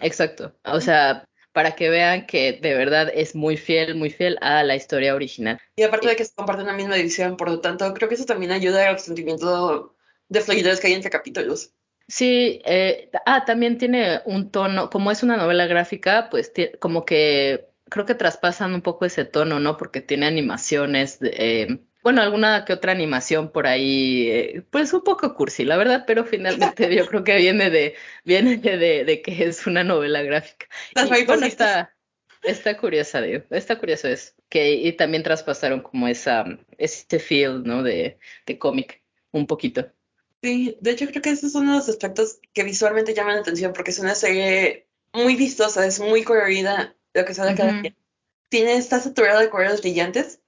exacto. 0.02 0.56
O 0.66 0.82
sea, 0.82 1.26
para 1.54 1.76
que 1.76 1.90
vean 1.90 2.26
que 2.26 2.60
de 2.62 2.74
verdad 2.74 3.10
es 3.14 3.36
muy 3.36 3.58
fiel, 3.58 3.96
muy 3.96 4.10
fiel 4.10 4.38
a 4.42 4.64
la 4.64 4.76
historia 4.76 5.16
original. 5.16 5.60
Y 5.76 5.84
aparte 5.84 6.08
de 6.08 6.16
que 6.16 6.26
se 6.26 6.34
comparten 6.36 6.66
la 6.66 6.74
misma 6.74 6.98
edición, 6.98 7.38
por 7.38 7.50
lo 7.50 7.62
tanto, 7.62 7.94
creo 7.94 8.10
que 8.10 8.16
eso 8.16 8.26
también 8.26 8.52
ayuda 8.52 8.90
al 8.90 9.00
sentimiento 9.00 9.96
de 10.30 10.42
fluidez 10.42 10.80
que 10.80 10.88
hay 10.88 10.94
entre 10.94 11.12
capítulos. 11.12 11.74
Sí, 12.08 12.62
eh, 12.66 13.10
ah, 13.26 13.46
también 13.46 13.78
tiene 13.78 14.22
un 14.26 14.52
tono, 14.52 14.90
como 14.90 15.12
es 15.12 15.24
una 15.24 15.38
novela 15.38 15.68
gráfica, 15.68 16.28
pues 16.30 16.52
como 16.80 17.06
que 17.06 17.70
creo 17.90 18.06
que 18.06 18.16
traspasan 18.16 18.74
un 18.74 18.82
poco 18.82 19.06
ese 19.06 19.24
tono, 19.24 19.60
¿no? 19.60 19.78
Porque 19.78 20.02
tiene 20.02 20.26
animaciones, 20.26 21.20
de, 21.20 21.30
eh, 21.38 21.80
bueno, 22.04 22.22
alguna 22.22 22.66
que 22.66 22.74
otra 22.74 22.92
animación 22.92 23.50
por 23.50 23.66
ahí, 23.66 24.30
eh, 24.30 24.64
pues 24.70 24.92
un 24.94 25.04
poco 25.04 25.34
cursi, 25.34 25.64
la 25.64 25.78
verdad, 25.78 26.04
pero 26.06 26.26
finalmente 26.26 26.94
yo 26.94 27.08
creo 27.08 27.24
que 27.24 27.38
viene 27.38 27.70
de, 27.70 27.96
viene 28.26 28.58
de, 28.58 29.06
de 29.06 29.22
que 29.22 29.46
es 29.46 29.66
una 29.66 29.86
novela 29.86 30.22
gráfica. 30.22 30.68
y, 30.96 31.26
bueno, 31.26 31.46
está, 31.46 31.96
está 32.44 32.78
curiosa, 32.78 33.22
digo, 33.22 33.44
está 33.50 33.80
curioso 33.80 34.10
es 34.10 34.36
que 34.50 34.74
y 34.74 34.92
también 34.94 35.24
traspasaron 35.24 35.82
como 35.82 36.10
esa, 36.10 36.46
ese 36.78 37.20
feel, 37.20 37.64
¿no? 37.64 37.82
De, 37.82 38.20
de 38.46 38.60
cómic, 38.60 39.02
un 39.32 39.48
poquito. 39.48 39.90
Sí, 40.42 40.78
de 40.82 40.92
hecho 40.92 41.08
creo 41.08 41.22
que 41.22 41.30
esos 41.30 41.54
son 41.54 41.72
los 41.72 41.88
aspectos 41.88 42.40
que 42.52 42.66
visualmente 42.66 43.14
llaman 43.14 43.36
la 43.36 43.42
atención 43.42 43.72
porque 43.72 43.92
es 43.92 44.00
una 44.00 44.14
serie 44.14 44.88
muy 45.14 45.38
vistosa, 45.38 45.86
es 45.86 46.02
muy 46.02 46.24
colorida, 46.24 46.98
lo 47.14 47.24
que 47.24 47.34
sale 47.34 47.56
cada 47.56 47.82
día. 47.82 47.96
Tiene, 48.50 48.76
está 48.76 49.00
saturado 49.00 49.40
de 49.40 49.50
colores 49.50 49.82
brillantes 49.82 50.42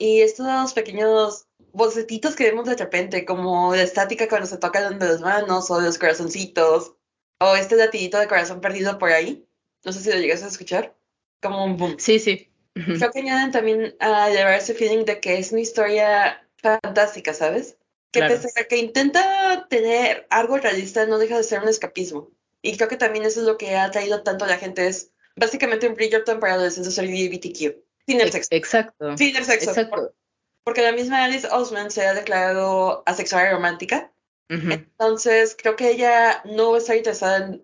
y 0.00 0.22
estos 0.22 0.72
pequeños 0.72 1.46
bocetitos 1.72 2.34
que 2.34 2.44
vemos 2.44 2.64
de 2.64 2.74
repente, 2.74 3.26
como 3.26 3.76
la 3.76 3.82
estática 3.82 4.28
cuando 4.28 4.46
se 4.46 4.56
tocan 4.56 4.98
de 4.98 5.06
las 5.06 5.20
manos 5.20 5.70
o 5.70 5.78
de 5.78 5.86
los 5.86 5.98
corazoncitos, 5.98 6.94
o 7.38 7.54
este 7.54 7.76
latidito 7.76 8.18
de 8.18 8.26
corazón 8.26 8.62
perdido 8.62 8.98
por 8.98 9.12
ahí. 9.12 9.46
No 9.84 9.92
sé 9.92 10.00
si 10.00 10.10
lo 10.10 10.16
llegas 10.16 10.42
a 10.42 10.48
escuchar. 10.48 10.96
Como 11.42 11.64
un 11.64 11.76
boom. 11.76 11.96
Sí, 11.98 12.18
sí. 12.18 12.50
Creo 12.72 13.10
que 13.10 13.18
añaden 13.18 13.50
también 13.50 13.94
a 14.00 14.30
llevar 14.30 14.54
ese 14.54 14.72
feeling 14.72 15.04
de 15.04 15.20
que 15.20 15.38
es 15.38 15.52
una 15.52 15.60
historia 15.60 16.48
fantástica, 16.56 17.34
¿sabes? 17.34 17.76
Que 18.10 18.22
pese 18.22 18.48
a 18.58 18.64
que 18.64 18.78
intenta 18.78 19.66
tener 19.68 20.26
algo 20.30 20.56
realista, 20.56 21.04
no 21.04 21.18
deja 21.18 21.36
de 21.36 21.44
ser 21.44 21.60
un 21.60 21.68
escapismo. 21.68 22.30
Y 22.62 22.76
creo 22.76 22.88
que 22.88 22.96
también 22.96 23.26
eso 23.26 23.40
es 23.40 23.46
lo 23.46 23.58
que 23.58 23.76
ha 23.76 23.90
traído 23.90 24.22
tanto 24.22 24.46
a 24.46 24.48
la 24.48 24.56
gente, 24.56 24.86
es 24.86 25.12
básicamente 25.36 25.86
un 25.88 25.94
Bridgerton 25.94 26.40
para 26.40 26.54
adolescentes 26.54 26.96
LGBTQ. 26.96 27.89
Sin 28.10 28.20
el 28.20 28.32
sexo. 28.32 28.48
Exacto. 28.50 29.16
Sin 29.16 29.36
el 29.36 29.44
sexo. 29.44 29.70
Exacto. 29.70 30.12
porque 30.64 30.82
la 30.82 30.90
misma 30.90 31.24
Alice 31.24 31.46
Osman 31.46 31.92
se 31.92 32.04
ha 32.06 32.14
declarado 32.14 33.04
asexual 33.06 33.46
y 33.46 33.52
romántica. 33.52 34.12
Entonces, 34.48 35.56
creo 35.56 35.76
que 35.76 35.90
ella 35.90 36.42
no 36.44 36.72
va 36.72 36.78
a 36.78 36.80
estar 36.80 36.96
interesada 36.96 37.36
en, 37.36 37.62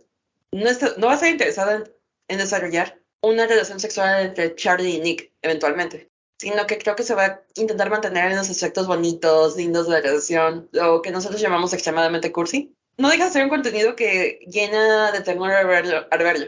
no, 0.53 0.71
no 0.99 1.07
va 1.09 1.13
a 1.13 1.17
estar 1.17 1.29
interesada 1.29 1.83
en, 2.29 2.39
desarrollar 2.39 3.01
una 3.23 3.49
relación 3.49 3.81
sexual 3.81 4.25
entre 4.27 4.55
Charlie 4.55 4.95
y 4.95 5.01
Nick, 5.01 5.33
eventualmente. 5.43 6.11
Sino 6.39 6.65
que 6.69 6.79
creo 6.79 6.95
que 6.95 7.03
se 7.03 7.17
va 7.17 7.25
a 7.25 7.43
intentar 7.57 7.91
mantener 7.91 8.31
en 8.31 8.37
los 8.37 8.49
aspectos 8.49 8.87
bonitos, 8.87 9.57
lindos 9.57 9.89
de 9.89 9.95
la 9.95 10.01
relación, 10.01 10.69
lo 10.71 11.03
que 11.03 11.11
nosotros 11.11 11.41
llamamos 11.41 11.73
extremadamente 11.73 12.31
cursi. 12.31 12.73
No 12.99 13.11
deja 13.11 13.25
de 13.25 13.31
ser 13.33 13.43
un 13.43 13.51
contenido 13.51 13.97
que 13.97 14.39
llena 14.47 15.11
de 15.11 15.23
ternura 15.23 15.59
al 15.59 15.67
verlo. 15.67 16.47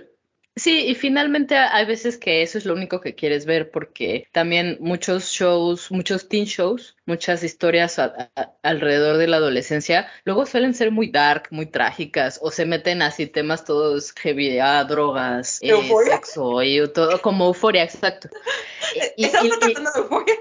Sí, 0.59 0.87
y 0.87 0.95
finalmente 0.97 1.57
hay 1.57 1.87
veces 1.87 2.19
que 2.19 2.43
eso 2.43 2.59
es 2.59 2.65
lo 2.65 2.75
único 2.75 3.01
que 3.01 3.15
quieres 3.15 3.47
ver, 3.47 3.71
porque 3.71 4.27
también 4.33 4.77
muchos 4.81 5.31
shows, 5.31 5.91
muchos 5.91 6.29
teen 6.29 6.47
shows, 6.47 6.97
muchas 7.07 7.45
historias 7.45 8.01
alrededor 8.63 9.19
de 9.19 9.29
la 9.29 9.37
adolescencia, 9.37 10.11
luego 10.25 10.47
suelen 10.47 10.75
ser 10.75 10.91
muy 10.91 11.11
dark, 11.11 11.49
muy 11.51 11.67
trágicas, 11.67 12.41
o 12.43 12.51
se 12.51 12.67
meten 12.67 13.03
así 13.03 13.27
temas 13.27 13.65
todos 13.65 14.13
heavy, 14.13 14.59
ah, 14.59 14.83
drogas, 14.85 15.61
eh, 15.63 15.73
sexo 16.05 16.63
y 16.63 16.87
todo, 16.93 17.23
como 17.23 17.47
euforia, 17.47 17.85
exacto. 17.85 18.29
¿Estamos 19.17 19.61
tratando 19.61 19.91
de 19.93 20.01
euforia? 20.01 20.35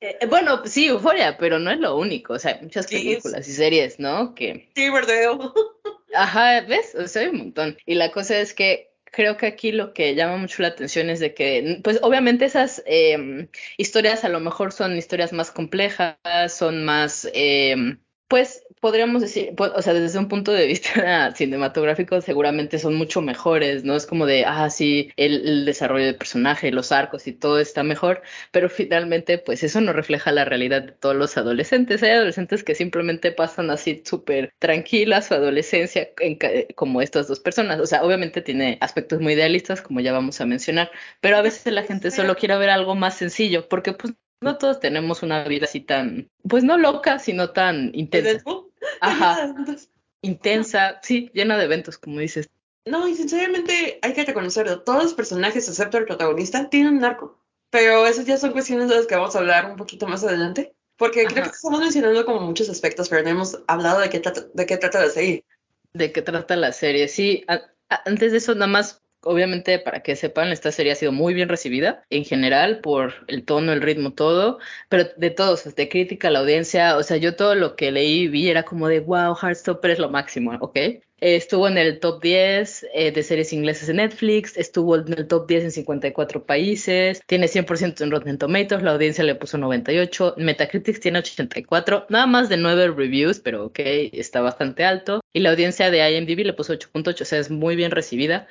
Eh, 0.00 0.26
bueno, 0.28 0.62
sí, 0.64 0.86
euforia, 0.86 1.36
pero 1.36 1.58
no 1.58 1.70
es 1.70 1.78
lo 1.78 1.96
único, 1.96 2.34
o 2.34 2.38
sea, 2.38 2.58
muchas 2.62 2.86
películas 2.86 3.46
y 3.46 3.52
series, 3.52 3.98
¿no? 3.98 4.34
Que... 4.34 4.70
Sí, 4.74 4.88
verdad. 4.88 5.38
Ajá, 6.14 6.62
¿ves? 6.62 6.94
O 6.94 7.06
sea, 7.06 7.22
hay 7.22 7.28
un 7.28 7.38
montón. 7.38 7.76
Y 7.84 7.94
la 7.94 8.10
cosa 8.12 8.38
es 8.38 8.54
que 8.54 8.88
creo 9.12 9.36
que 9.36 9.46
aquí 9.46 9.72
lo 9.72 9.92
que 9.92 10.14
llama 10.14 10.36
mucho 10.36 10.62
la 10.62 10.68
atención 10.68 11.10
es 11.10 11.20
de 11.20 11.34
que, 11.34 11.80
pues 11.84 11.98
obviamente 12.02 12.44
esas 12.44 12.82
eh, 12.86 13.48
historias 13.76 14.24
a 14.24 14.28
lo 14.28 14.40
mejor 14.40 14.72
son 14.72 14.96
historias 14.96 15.32
más 15.32 15.50
complejas, 15.50 16.16
son 16.50 16.84
más, 16.84 17.28
eh, 17.34 17.98
pues 18.28 18.62
podríamos 18.80 19.22
decir, 19.22 19.54
pues, 19.56 19.72
o 19.74 19.82
sea, 19.82 19.94
desde 19.94 20.18
un 20.18 20.28
punto 20.28 20.52
de 20.52 20.66
vista 20.66 21.32
cinematográfico 21.34 22.20
seguramente 22.20 22.78
son 22.78 22.94
mucho 22.94 23.20
mejores, 23.20 23.84
¿no? 23.84 23.96
Es 23.96 24.06
como 24.06 24.26
de, 24.26 24.44
ah, 24.44 24.70
sí, 24.70 25.10
el, 25.16 25.64
desarrollo 25.64 26.06
del 26.06 26.16
personaje, 26.16 26.70
los 26.70 26.92
arcos 26.92 27.26
y 27.26 27.32
todo 27.32 27.58
está 27.58 27.82
mejor, 27.82 28.22
pero 28.52 28.68
finalmente, 28.68 29.38
pues 29.38 29.62
eso 29.62 29.80
no 29.80 29.92
refleja 29.92 30.32
la 30.32 30.44
realidad 30.44 30.82
de 30.82 30.92
todos 30.92 31.16
los 31.16 31.36
adolescentes. 31.36 32.02
Hay 32.02 32.10
adolescentes 32.10 32.64
que 32.64 32.74
simplemente 32.74 33.32
pasan 33.32 33.70
así 33.70 34.02
súper 34.04 34.52
tranquilas 34.58 35.28
su 35.28 35.34
adolescencia 35.34 36.08
como 36.74 37.02
estas 37.02 37.28
dos 37.28 37.40
personas. 37.40 37.80
O 37.80 37.86
sea, 37.86 38.02
obviamente 38.02 38.42
tiene 38.42 38.78
aspectos 38.80 39.20
muy 39.20 39.34
idealistas, 39.34 39.82
como 39.82 40.00
ya 40.00 40.12
vamos 40.12 40.40
a 40.40 40.46
mencionar, 40.46 40.90
pero 41.20 41.36
a 41.36 41.42
veces 41.42 41.72
la 41.72 41.82
gente 41.82 42.10
solo 42.10 42.36
quiere 42.36 42.56
ver 42.56 42.70
algo 42.70 42.94
más 42.94 43.16
sencillo, 43.16 43.68
porque 43.68 43.92
pues 43.92 44.14
no 44.40 44.56
todos 44.58 44.80
tenemos 44.80 45.22
una 45.22 45.44
vida 45.44 45.64
así 45.64 45.80
tan, 45.80 46.30
pues 46.48 46.64
no 46.64 46.78
loca, 46.78 47.18
sino 47.18 47.50
tan 47.50 47.90
intensa. 47.94 48.42
Ajá. 49.00 49.54
Intensa, 50.22 51.00
sí, 51.02 51.30
llena 51.32 51.56
de 51.56 51.64
eventos, 51.64 51.98
como 51.98 52.20
dices. 52.20 52.48
No, 52.84 53.06
y 53.06 53.14
sinceramente 53.14 53.98
hay 54.02 54.12
que 54.14 54.24
reconocerlo. 54.24 54.82
Todos 54.82 55.04
los 55.04 55.14
personajes, 55.14 55.68
excepto 55.68 55.98
el 55.98 56.06
protagonista, 56.06 56.68
tienen 56.70 56.96
un 56.96 57.04
arco. 57.04 57.38
Pero 57.70 58.06
esas 58.06 58.24
ya 58.24 58.38
son 58.38 58.52
cuestiones 58.52 58.88
de 58.88 58.96
las 58.96 59.06
que 59.06 59.14
vamos 59.14 59.36
a 59.36 59.40
hablar 59.40 59.70
un 59.70 59.76
poquito 59.76 60.06
más 60.06 60.24
adelante. 60.24 60.74
Porque 60.96 61.26
creo 61.26 61.44
que 61.44 61.50
estamos 61.50 61.80
mencionando 61.80 62.24
como 62.24 62.40
muchos 62.40 62.68
aspectos, 62.68 63.08
pero 63.08 63.22
no 63.22 63.28
hemos 63.28 63.58
hablado 63.68 64.00
de 64.00 64.10
qué 64.10 64.18
trata, 64.18 64.46
de 64.52 64.66
qué 64.66 64.76
trata 64.78 65.00
la 65.00 65.10
serie. 65.10 65.44
De 65.92 66.10
qué 66.12 66.22
trata 66.22 66.56
la 66.56 66.72
serie, 66.72 67.06
sí. 67.08 67.44
antes 68.04 68.32
de 68.32 68.38
eso, 68.38 68.54
nada 68.54 68.66
más 68.66 69.02
Obviamente, 69.22 69.78
para 69.78 70.00
que 70.02 70.16
sepan, 70.16 70.48
esta 70.48 70.72
serie 70.72 70.92
ha 70.92 70.94
sido 70.94 71.12
muy 71.12 71.34
bien 71.34 71.48
recibida 71.48 72.04
en 72.10 72.24
general 72.24 72.80
por 72.80 73.14
el 73.26 73.44
tono, 73.44 73.72
el 73.72 73.82
ritmo, 73.82 74.12
todo, 74.12 74.58
pero 74.88 75.04
de 75.16 75.30
todos, 75.30 75.74
de 75.74 75.88
crítica, 75.88 76.30
la 76.30 76.40
audiencia, 76.40 76.96
o 76.96 77.02
sea, 77.02 77.16
yo 77.16 77.36
todo 77.36 77.54
lo 77.54 77.76
que 77.76 77.90
leí 77.90 78.28
vi 78.28 78.48
era 78.48 78.64
como 78.64 78.88
de, 78.88 79.00
wow, 79.00 79.34
Heartstopper 79.34 79.90
es 79.90 79.98
lo 79.98 80.10
máximo, 80.10 80.56
¿ok? 80.60 80.78
estuvo 81.20 81.66
en 81.68 81.78
el 81.78 81.98
top 82.00 82.22
10 82.22 82.86
eh, 82.94 83.12
de 83.12 83.22
series 83.22 83.52
inglesas 83.52 83.88
en 83.88 83.96
Netflix, 83.96 84.56
estuvo 84.56 84.96
en 84.96 85.12
el 85.12 85.26
top 85.26 85.48
10 85.48 85.64
en 85.64 85.70
54 85.72 86.44
países, 86.44 87.20
tiene 87.26 87.48
100% 87.48 88.02
en 88.02 88.10
Rotten 88.10 88.38
Tomatoes, 88.38 88.82
la 88.82 88.92
audiencia 88.92 89.24
le 89.24 89.34
puso 89.34 89.58
98, 89.58 90.34
Metacritic 90.36 91.00
tiene 91.00 91.18
84, 91.18 92.06
nada 92.08 92.26
más 92.26 92.48
de 92.48 92.56
9 92.56 92.92
reviews, 92.96 93.40
pero 93.40 93.66
ok, 93.66 93.80
está 94.12 94.40
bastante 94.40 94.84
alto, 94.84 95.20
y 95.32 95.40
la 95.40 95.50
audiencia 95.50 95.90
de 95.90 96.08
IMDb 96.10 96.44
le 96.44 96.52
puso 96.52 96.72
8.8, 96.72 97.22
o 97.22 97.24
sea, 97.24 97.38
es 97.38 97.50
muy 97.50 97.76
bien 97.76 97.90
recibida. 97.90 98.48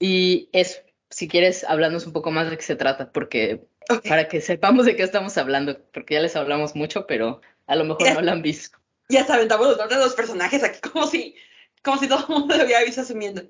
Y 0.00 0.48
eso, 0.52 0.80
si 1.10 1.28
quieres, 1.28 1.62
hablarnos 1.62 2.06
un 2.06 2.12
poco 2.12 2.32
más 2.32 2.50
de 2.50 2.56
qué 2.56 2.62
se 2.64 2.74
trata, 2.74 3.12
porque 3.12 3.68
para 4.08 4.28
que 4.28 4.40
sepamos 4.40 4.86
de 4.86 4.96
qué 4.96 5.02
estamos 5.02 5.36
hablando, 5.36 5.78
porque 5.92 6.14
ya 6.14 6.20
les 6.20 6.34
hablamos 6.36 6.74
mucho, 6.74 7.06
pero 7.06 7.40
a 7.66 7.76
lo 7.76 7.84
mejor 7.84 8.14
no 8.14 8.22
lo 8.22 8.32
han 8.32 8.42
visto. 8.42 8.78
Ya 9.08 9.26
saben, 9.26 9.42
estamos 9.42 9.68
los 9.68 9.76
nombres 9.76 9.98
de 9.98 10.04
los 10.04 10.14
personajes 10.14 10.62
aquí 10.64 10.80
como 10.80 11.06
si, 11.06 11.34
como 11.82 11.98
si 11.98 12.08
todo 12.08 12.24
el 12.26 12.34
mundo 12.34 12.56
lo 12.56 12.64
hubiera 12.64 12.82
visto 12.84 13.02
asumiendo. 13.02 13.42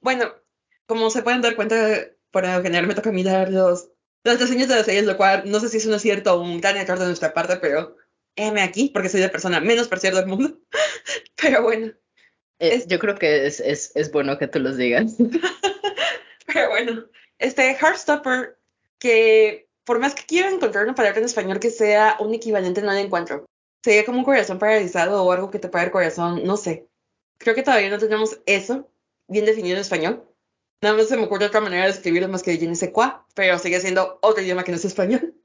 Bueno, 0.00 0.34
como 0.86 1.10
se 1.10 1.22
pueden 1.22 1.42
dar 1.42 1.56
cuenta, 1.56 1.76
por 2.30 2.44
lo 2.44 2.62
general 2.62 2.86
me 2.86 2.94
toca 2.94 3.10
mirar 3.10 3.50
los, 3.50 3.88
las 4.24 4.40
reseñas 4.40 4.68
de 4.68 4.76
las 4.76 4.86
series, 4.86 5.06
lo 5.06 5.16
cual 5.16 5.44
no 5.46 5.60
sé 5.60 5.68
si 5.68 5.78
es 5.78 5.86
un 5.86 5.94
acierto 5.94 6.34
o 6.34 6.42
un 6.42 6.60
gran 6.60 6.76
error 6.76 6.98
de 6.98 7.06
nuestra 7.06 7.32
parte, 7.32 7.56
pero 7.56 7.96
heme 8.34 8.62
aquí, 8.62 8.90
porque 8.92 9.08
soy 9.08 9.20
la 9.20 9.30
persona 9.30 9.60
menos 9.60 9.88
parcial 9.88 10.14
del 10.14 10.26
mundo. 10.26 10.58
pero 11.40 11.62
bueno. 11.62 11.92
Eh, 12.58 12.84
yo 12.86 12.98
creo 12.98 13.16
que 13.16 13.46
es, 13.46 13.60
es, 13.60 13.92
es 13.94 14.10
bueno 14.10 14.38
que 14.38 14.48
tú 14.48 14.58
los 14.58 14.76
digas. 14.76 15.14
Pero 16.46 16.70
bueno, 16.70 17.04
este 17.38 17.76
Heartstopper, 17.76 18.58
que 18.98 19.68
por 19.84 19.98
más 19.98 20.14
que 20.14 20.24
quiera 20.24 20.50
encontrar 20.50 20.84
una 20.84 20.94
palabra 20.94 21.18
en 21.18 21.26
español 21.26 21.60
que 21.60 21.70
sea 21.70 22.16
un 22.18 22.34
equivalente, 22.34 22.82
no 22.82 22.92
la 22.92 23.00
encuentro. 23.00 23.46
Sería 23.82 24.04
como 24.04 24.18
un 24.18 24.24
corazón 24.24 24.58
paralizado 24.58 25.22
o 25.22 25.32
algo 25.32 25.50
que 25.50 25.58
te 25.58 25.68
pague 25.68 25.86
el 25.86 25.92
corazón, 25.92 26.42
no 26.44 26.56
sé. 26.56 26.88
Creo 27.38 27.54
que 27.54 27.62
todavía 27.62 27.90
no 27.90 27.98
tenemos 27.98 28.40
eso 28.46 28.90
bien 29.28 29.44
definido 29.44 29.76
en 29.76 29.82
español. 29.82 30.24
Nada 30.82 30.96
más 30.96 31.08
se 31.08 31.16
me 31.16 31.24
ocurre 31.24 31.46
otra 31.46 31.60
manera 31.60 31.84
de 31.84 31.90
escribirlo 31.90 32.28
más 32.28 32.42
que 32.42 32.58
yo 32.58 32.68
no 32.68 32.74
sé 32.74 32.92
cuál, 32.92 33.18
pero 33.34 33.58
sigue 33.58 33.80
siendo 33.80 34.18
otro 34.22 34.42
idioma 34.42 34.64
que 34.64 34.72
no 34.72 34.76
es 34.76 34.84
español. 34.84 35.34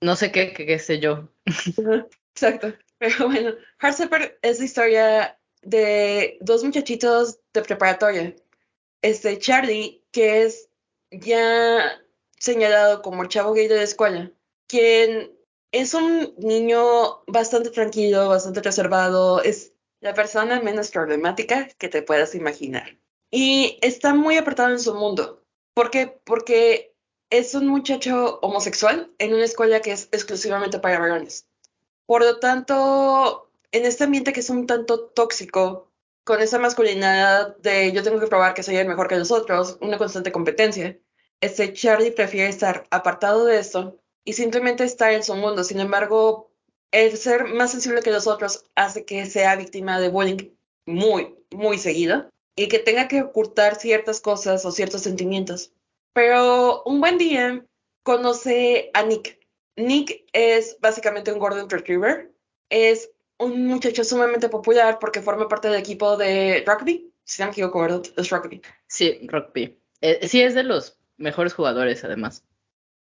No 0.00 0.16
sé 0.16 0.32
qué, 0.32 0.52
qué, 0.52 0.80
sé 0.80 0.98
yo. 0.98 1.28
Exacto. 2.34 2.74
Pero 2.98 3.28
bueno, 3.28 3.52
Heartstopper 3.80 4.36
es 4.42 4.58
la 4.58 4.64
historia 4.64 5.38
de 5.62 6.38
dos 6.40 6.64
muchachitos 6.64 7.38
de 7.52 7.62
preparatoria. 7.62 8.34
Este 9.00 9.38
Charlie 9.38 10.02
que 10.12 10.42
es 10.42 10.68
ya 11.10 12.00
señalado 12.38 13.02
como 13.02 13.22
el 13.22 13.28
chavo 13.28 13.52
gay 13.52 13.68
de 13.68 13.76
la 13.76 13.82
escuela, 13.82 14.30
quien 14.66 15.32
es 15.72 15.94
un 15.94 16.34
niño 16.38 17.22
bastante 17.26 17.70
tranquilo, 17.70 18.28
bastante 18.28 18.60
reservado, 18.60 19.42
es 19.42 19.72
la 20.00 20.14
persona 20.14 20.60
menos 20.60 20.90
problemática 20.90 21.68
que 21.78 21.88
te 21.88 22.02
puedas 22.02 22.34
imaginar. 22.34 22.98
Y 23.30 23.78
está 23.80 24.12
muy 24.12 24.36
apartado 24.36 24.70
en 24.70 24.80
su 24.80 24.94
mundo. 24.94 25.42
¿Por 25.74 25.90
qué? 25.90 26.20
Porque 26.24 26.94
es 27.30 27.54
un 27.54 27.68
muchacho 27.68 28.38
homosexual 28.42 29.10
en 29.18 29.32
una 29.32 29.44
escuela 29.44 29.80
que 29.80 29.92
es 29.92 30.08
exclusivamente 30.12 30.78
para 30.78 30.98
varones. 30.98 31.46
Por 32.04 32.22
lo 32.22 32.38
tanto, 32.40 33.50
en 33.72 33.86
este 33.86 34.04
ambiente 34.04 34.32
que 34.32 34.40
es 34.40 34.50
un 34.50 34.66
tanto 34.66 35.06
tóxico, 35.08 35.92
con 36.24 36.40
esa 36.40 36.58
masculinidad 36.58 37.56
de 37.58 37.92
yo 37.92 38.02
tengo 38.02 38.20
que 38.20 38.28
probar 38.28 38.54
que 38.54 38.62
soy 38.62 38.76
el 38.76 38.86
mejor 38.86 39.08
que 39.08 39.18
los 39.18 39.30
otros, 39.30 39.78
una 39.80 39.98
constante 39.98 40.30
competencia. 40.32 40.98
Este 41.40 41.72
Charlie 41.72 42.12
prefiere 42.12 42.48
estar 42.48 42.86
apartado 42.90 43.44
de 43.44 43.58
eso 43.58 43.98
y 44.24 44.34
simplemente 44.34 44.84
estar 44.84 45.12
en 45.12 45.24
su 45.24 45.34
mundo. 45.34 45.64
Sin 45.64 45.80
embargo, 45.80 46.52
el 46.92 47.16
ser 47.16 47.46
más 47.46 47.72
sensible 47.72 48.02
que 48.02 48.12
los 48.12 48.28
otros 48.28 48.66
hace 48.76 49.04
que 49.04 49.26
sea 49.26 49.56
víctima 49.56 49.98
de 49.98 50.10
bullying 50.10 50.50
muy, 50.86 51.34
muy 51.50 51.78
seguido 51.78 52.28
y 52.54 52.68
que 52.68 52.78
tenga 52.78 53.08
que 53.08 53.22
ocultar 53.22 53.76
ciertas 53.76 54.20
cosas 54.20 54.64
o 54.64 54.70
ciertos 54.70 55.02
sentimientos. 55.02 55.72
Pero 56.12 56.82
un 56.84 57.00
buen 57.00 57.18
día 57.18 57.64
conoce 58.04 58.90
a 58.94 59.02
Nick. 59.02 59.40
Nick 59.76 60.24
es 60.32 60.76
básicamente 60.80 61.32
un 61.32 61.38
Gordon 61.40 61.70
Retriever. 61.70 62.30
Es 62.68 63.10
un 63.38 63.66
muchacho 63.66 64.04
sumamente 64.04 64.48
popular 64.48 64.98
porque 65.00 65.22
forma 65.22 65.48
parte 65.48 65.68
del 65.68 65.80
equipo 65.80 66.16
de 66.16 66.64
rugby. 66.66 67.12
Si 67.24 67.40
no 67.40 67.46
me 67.46 67.52
equivoco, 67.52 67.80
¿verdad? 67.80 68.02
Es 68.16 68.30
rugby. 68.30 68.62
Sí, 68.86 69.26
rugby. 69.28 69.78
Eh, 70.00 70.26
sí, 70.28 70.42
es 70.42 70.54
de 70.54 70.64
los 70.64 70.98
mejores 71.16 71.54
jugadores, 71.54 72.04
además. 72.04 72.44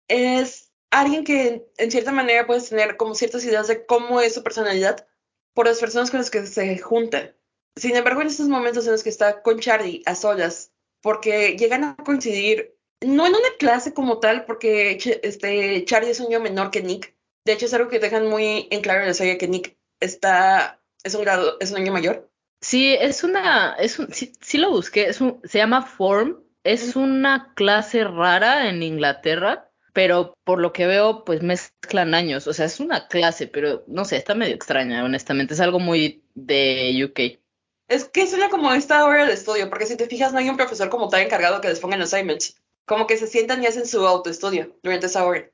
Es 0.07 0.71
alguien 0.91 1.23
que 1.23 1.65
en 1.77 1.91
cierta 1.91 2.11
manera 2.11 2.47
puedes 2.47 2.69
tener 2.69 2.97
como 2.97 3.15
ciertas 3.15 3.43
ideas 3.45 3.67
de 3.67 3.85
cómo 3.85 4.21
es 4.21 4.33
su 4.33 4.43
personalidad 4.43 5.07
por 5.53 5.67
las 5.67 5.79
personas 5.79 6.11
con 6.11 6.19
las 6.19 6.29
que 6.29 6.45
se 6.45 6.77
junta. 6.79 7.35
Sin 7.75 7.95
embargo, 7.95 8.21
en 8.21 8.27
estos 8.27 8.47
momentos 8.47 8.85
en 8.85 8.93
los 8.93 9.03
que 9.03 9.09
está 9.09 9.41
con 9.41 9.59
Charlie 9.59 10.03
a 10.05 10.15
solas, 10.15 10.73
porque 11.01 11.55
llegan 11.57 11.83
a 11.83 11.95
coincidir, 11.95 12.75
no 13.01 13.25
en 13.25 13.33
una 13.33 13.49
clase 13.57 13.93
como 13.93 14.19
tal, 14.19 14.45
porque 14.45 14.99
este, 15.23 15.85
Charlie 15.85 16.11
es 16.11 16.19
un 16.19 16.27
niño 16.27 16.41
menor 16.41 16.71
que 16.71 16.81
Nick. 16.81 17.15
De 17.45 17.53
hecho, 17.53 17.67
es 17.67 17.73
algo 17.73 17.89
que 17.89 17.99
dejan 17.99 18.27
muy 18.27 18.67
en 18.69 18.81
claro 18.81 19.01
en 19.01 19.07
la 19.07 19.13
serie 19.13 19.37
que 19.37 19.47
Nick 19.47 19.78
está, 19.99 20.79
es 21.03 21.15
un 21.15 21.21
grado, 21.21 21.57
es 21.59 21.71
un 21.71 21.77
año 21.77 21.91
mayor. 21.91 22.29
Sí, 22.61 22.93
es 22.99 23.23
una, 23.23 23.75
es 23.75 23.99
un, 23.99 24.11
sí, 24.13 24.33
sí 24.41 24.57
lo 24.57 24.71
busqué, 24.71 25.07
es 25.07 25.21
un, 25.21 25.39
se 25.43 25.59
llama 25.59 25.81
Form, 25.81 26.43
es 26.63 26.95
una 26.95 27.53
clase 27.55 28.03
rara 28.03 28.69
en 28.69 28.83
Inglaterra, 28.83 29.71
pero 29.93 30.33
por 30.43 30.59
lo 30.59 30.73
que 30.73 30.85
veo, 30.85 31.23
pues 31.23 31.41
mezclan 31.41 32.13
años, 32.13 32.47
o 32.47 32.53
sea, 32.53 32.65
es 32.65 32.79
una 32.79 33.07
clase, 33.07 33.47
pero 33.47 33.83
no 33.87 34.03
sé, 34.03 34.17
está 34.17 34.35
medio 34.35 34.55
extraña, 34.55 35.05
honestamente, 35.05 35.53
es 35.53 35.61
algo 35.61 35.79
muy 35.79 36.23
de 36.35 37.01
UK. 37.05 37.39
Es 37.87 38.05
que 38.05 38.27
suena 38.27 38.49
como 38.49 38.71
esta 38.73 39.05
hora 39.05 39.25
de 39.25 39.33
estudio, 39.33 39.69
porque 39.69 39.85
si 39.85 39.95
te 39.95 40.07
fijas, 40.07 40.33
no 40.33 40.39
hay 40.39 40.49
un 40.49 40.57
profesor 40.57 40.89
como 40.89 41.07
tal 41.07 41.21
encargado 41.21 41.61
que 41.61 41.69
les 41.69 41.79
pongan 41.79 42.01
assignments. 42.01 42.61
Como 42.85 43.07
que 43.07 43.17
se 43.17 43.27
sientan 43.27 43.63
y 43.63 43.67
hacen 43.67 43.87
su 43.87 44.05
autoestudio 44.05 44.75
durante 44.83 45.07
esa 45.07 45.25
hora 45.25 45.49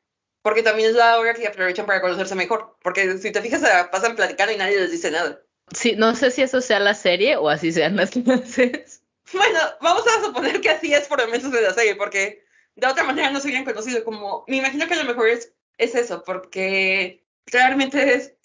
porque 0.46 0.62
también 0.62 0.92
es 0.92 0.96
la 0.96 1.18
hora 1.18 1.34
que 1.34 1.48
aprovechan 1.48 1.88
para 1.88 2.02
conocerse 2.02 2.36
mejor, 2.36 2.78
porque 2.84 3.18
si 3.18 3.32
te 3.32 3.42
fijas 3.42 3.64
pasan 3.92 4.16
platicando 4.16 4.54
y 4.54 4.58
nadie 4.58 4.80
les 4.80 4.92
dice 4.92 5.10
nada. 5.10 5.42
Sí, 5.74 5.96
no 5.98 6.16
sé 6.16 6.30
si 6.30 6.44
eso 6.44 6.62
sea 6.62 6.80
la 6.80 6.94
serie 6.94 7.36
o 7.36 7.50
así 7.50 7.72
sean 7.72 7.96
las 7.96 8.12
clases. 8.24 9.02
Bueno, 9.34 9.60
vamos 9.82 10.04
a 10.06 10.24
suponer 10.24 10.62
que 10.62 10.70
así 10.70 10.94
es 10.94 11.08
por 11.08 11.20
lo 11.20 11.28
menos 11.30 11.52
de 11.52 11.64
la 11.64 11.74
serie, 11.74 11.96
porque 11.96 12.46
de 12.76 12.86
otra 12.86 13.04
manera 13.04 13.32
no 13.32 13.40
se 13.40 13.48
hubieran 13.48 13.66
conocido 13.66 14.04
como... 14.04 14.44
Me 14.48 14.58
imagino 14.58 14.88
que 14.88 14.94
a 14.94 14.98
lo 15.02 15.06
mejor 15.06 15.30
es, 15.30 15.52
es 15.80 15.96
eso, 15.96 16.24
porque 16.24 17.26
realmente 17.48 18.14
es... 18.14 18.36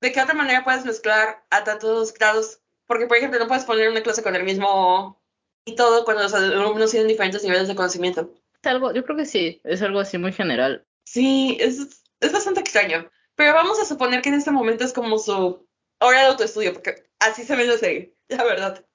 ¿De 0.00 0.12
qué 0.12 0.22
otra 0.22 0.32
manera 0.32 0.64
puedes 0.64 0.86
mezclar 0.86 1.44
a 1.50 1.62
tantos 1.62 2.14
grados? 2.14 2.62
Porque, 2.86 3.06
por 3.06 3.18
ejemplo, 3.18 3.38
no 3.38 3.48
puedes 3.48 3.66
poner 3.66 3.90
una 3.90 4.02
clase 4.02 4.22
con 4.22 4.34
el 4.34 4.44
mismo 4.44 5.22
y 5.66 5.74
todo 5.74 6.06
cuando 6.06 6.22
los 6.22 6.32
alumnos 6.32 6.90
tienen 6.90 7.08
diferentes 7.08 7.44
niveles 7.44 7.68
de 7.68 7.74
conocimiento. 7.74 8.32
Es 8.62 8.66
algo, 8.66 8.94
yo 8.94 9.04
creo 9.04 9.18
que 9.18 9.26
sí, 9.26 9.60
es 9.64 9.82
algo 9.82 10.00
así 10.00 10.16
muy 10.16 10.32
general. 10.32 10.86
Sí, 11.10 11.56
es, 11.58 12.04
es 12.20 12.30
bastante 12.30 12.60
extraño. 12.60 13.10
Pero 13.34 13.54
vamos 13.54 13.80
a 13.80 13.84
suponer 13.84 14.22
que 14.22 14.28
en 14.28 14.36
este 14.36 14.52
momento 14.52 14.84
es 14.84 14.92
como 14.92 15.18
su 15.18 15.66
hora 15.98 16.20
de 16.20 16.26
autoestudio, 16.26 16.72
porque 16.72 17.02
así 17.18 17.42
se 17.42 17.56
ve 17.56 17.64
la 17.64 17.78
serie, 17.78 18.14
la 18.28 18.44
verdad. 18.44 18.86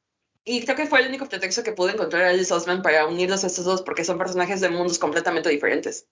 Y 0.46 0.64
creo 0.64 0.78
que 0.78 0.86
fue 0.86 1.02
el 1.02 1.10
único 1.10 1.28
pretexto 1.28 1.64
que 1.64 1.74
pude 1.74 1.92
encontrar 1.92 2.24
a 2.24 2.30
Alice 2.30 2.54
Osman 2.54 2.82
para 2.82 3.06
unirlos 3.06 3.44
a 3.44 3.48
estos 3.48 3.66
dos, 3.66 3.82
porque 3.82 4.06
son 4.06 4.18
personajes 4.18 4.62
de 4.62 4.70
mundos 4.70 4.98
completamente 4.98 5.50
diferentes. 5.50 6.08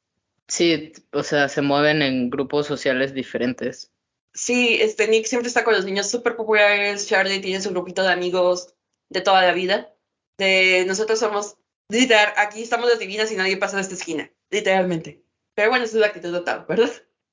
Sí, 0.50 0.92
o 1.14 1.24
sea, 1.24 1.48
se 1.48 1.62
mueven 1.62 2.02
en 2.02 2.30
grupos 2.30 2.68
sociales 2.68 3.14
diferentes. 3.14 3.90
Sí, 4.34 4.80
este 4.82 5.08
Nick 5.08 5.26
siempre 5.26 5.48
está 5.48 5.64
con 5.64 5.74
los 5.74 5.86
niños 5.86 6.10
súper 6.10 6.36
populares, 6.36 7.08
Charlie 7.08 7.40
tiene 7.40 7.62
su 7.62 7.70
grupito 7.70 8.04
de 8.04 8.12
amigos 8.12 8.74
de 9.08 9.22
toda 9.22 9.42
la 9.44 9.54
vida. 9.54 9.94
De 10.38 10.84
nosotros 10.86 11.20
somos, 11.20 11.56
literal, 11.88 12.34
aquí 12.36 12.62
estamos 12.62 12.90
las 12.90 13.00
divinas 13.00 13.32
y 13.32 13.36
nadie 13.36 13.56
pasa 13.56 13.78
de 13.78 13.84
esta 13.84 13.96
esquina, 13.96 14.30
literalmente. 14.50 15.23
Pero 15.56 15.70
bueno, 15.70 15.86
esa 15.86 15.96
es 15.96 16.02
la 16.02 16.08
actitud 16.08 16.34
de 16.34 16.42
Tao, 16.42 16.66
¿verdad? 16.68 16.90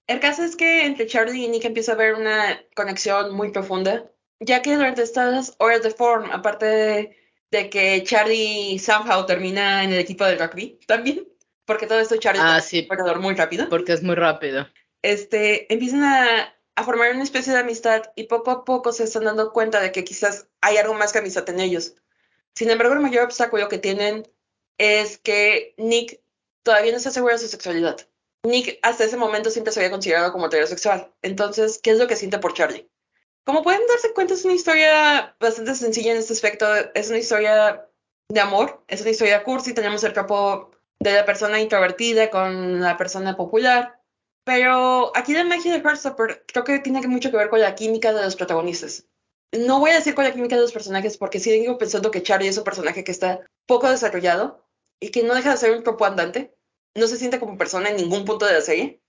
El 0.06 0.20
caso 0.20 0.42
es 0.42 0.56
que 0.56 0.84
entre 0.86 1.06
Charlie 1.06 1.44
y 1.44 1.48
Nick 1.48 1.64
empieza 1.64 1.92
a 1.92 1.94
haber 1.94 2.14
una 2.14 2.60
conexión 2.74 3.34
muy 3.34 3.50
profunda, 3.52 4.10
ya 4.40 4.60
que 4.62 4.74
durante 4.74 5.02
estas 5.02 5.54
horas 5.58 5.82
de 5.82 5.90
form, 5.90 6.30
aparte 6.32 6.66
de, 6.66 7.16
de 7.50 7.70
que 7.70 8.02
Charlie 8.04 8.78
somehow 8.78 9.24
termina 9.26 9.84
en 9.84 9.92
el 9.92 9.98
equipo 10.00 10.24
del 10.24 10.38
rugby 10.38 10.78
también, 10.86 11.28
porque 11.64 11.86
todo 11.86 12.00
esto 12.00 12.16
Charlie 12.16 12.40
Ah, 12.44 12.58
es 12.58 12.64
sí. 12.64 12.86
un 12.90 12.96
jugador 12.96 13.20
muy 13.20 13.34
rápido 13.34 13.68
Porque 13.68 13.92
es 13.92 14.02
muy 14.02 14.16
rápido. 14.16 14.66
este, 15.02 15.72
empiezan 15.72 16.02
a, 16.02 16.54
a 16.74 16.84
formar 16.84 17.12
una 17.14 17.22
especie 17.22 17.52
de 17.52 17.60
amistad 17.60 18.02
y 18.16 18.24
poco 18.24 18.50
a 18.50 18.64
poco 18.64 18.92
se 18.92 19.04
están 19.04 19.24
dando 19.24 19.52
cuenta 19.52 19.80
de 19.80 19.92
que 19.92 20.02
quizás 20.04 20.48
hay 20.60 20.76
algo 20.78 20.94
más 20.94 21.12
que 21.12 21.18
amistad 21.20 21.48
en 21.48 21.60
ellos. 21.60 21.94
Sin 22.54 22.68
embargo, 22.70 22.94
el 22.94 23.00
mayor 23.00 23.24
obstáculo 23.24 23.68
que 23.68 23.78
tienen 23.78 24.28
es 24.78 25.18
que 25.18 25.74
Nick 25.78 26.20
todavía 26.64 26.90
no 26.90 26.98
está 26.98 27.10
seguro 27.12 27.32
de 27.34 27.38
su 27.38 27.46
sexualidad. 27.48 28.08
Nick 28.42 28.78
hasta 28.82 29.04
ese 29.04 29.16
momento 29.16 29.50
siempre 29.50 29.72
se 29.72 29.80
había 29.80 29.90
considerado 29.90 30.32
como 30.32 30.46
heterosexual. 30.46 31.12
Entonces, 31.22 31.78
¿qué 31.82 31.90
es 31.90 31.98
lo 31.98 32.06
que 32.06 32.16
siente 32.16 32.38
por 32.38 32.54
Charlie? 32.54 32.88
Como 33.44 33.62
pueden 33.62 33.86
darse 33.86 34.12
cuenta, 34.12 34.34
es 34.34 34.44
una 34.44 34.54
historia 34.54 35.36
bastante 35.40 35.74
sencilla 35.74 36.12
en 36.12 36.18
este 36.18 36.32
aspecto. 36.32 36.66
Es 36.94 37.08
una 37.08 37.18
historia 37.18 37.86
de 38.28 38.40
amor, 38.40 38.82
es 38.88 39.00
una 39.00 39.10
historia 39.10 39.42
cursi. 39.44 39.74
Tenemos 39.74 40.04
el 40.04 40.12
campo 40.12 40.70
de 41.00 41.12
la 41.12 41.24
persona 41.24 41.60
introvertida 41.60 42.30
con 42.30 42.80
la 42.80 42.96
persona 42.96 43.36
popular. 43.36 44.00
Pero 44.44 45.12
aquí 45.16 45.32
la 45.32 45.44
magia 45.44 45.72
de 45.72 45.80
Heartstopper 45.80 46.44
creo 46.46 46.64
que 46.64 46.78
tiene 46.78 47.06
mucho 47.06 47.30
que 47.30 47.36
ver 47.36 47.50
con 47.50 47.60
la 47.60 47.74
química 47.74 48.12
de 48.12 48.22
los 48.22 48.36
protagonistas. 48.36 49.06
No 49.52 49.80
voy 49.80 49.90
a 49.90 49.96
decir 49.96 50.14
con 50.14 50.24
la 50.24 50.32
química 50.32 50.56
de 50.56 50.62
los 50.62 50.72
personajes 50.72 51.18
porque 51.18 51.40
sigo 51.40 51.76
pensando 51.76 52.10
que 52.10 52.22
Charlie 52.22 52.48
es 52.48 52.58
un 52.58 52.64
personaje 52.64 53.04
que 53.04 53.10
está 53.10 53.40
poco 53.66 53.90
desarrollado 53.90 54.64
y 55.00 55.10
que 55.10 55.22
no 55.22 55.34
deja 55.34 55.52
de 55.52 55.56
ser 55.56 55.72
un 55.72 55.82
cuerpo 55.82 56.04
andante. 56.04 56.54
No 56.96 57.06
se 57.06 57.16
siente 57.16 57.38
como 57.38 57.58
persona 57.58 57.90
en 57.90 57.96
ningún 57.96 58.24
punto 58.24 58.46
de 58.46 58.54
la 58.54 58.60
serie. 58.60 59.00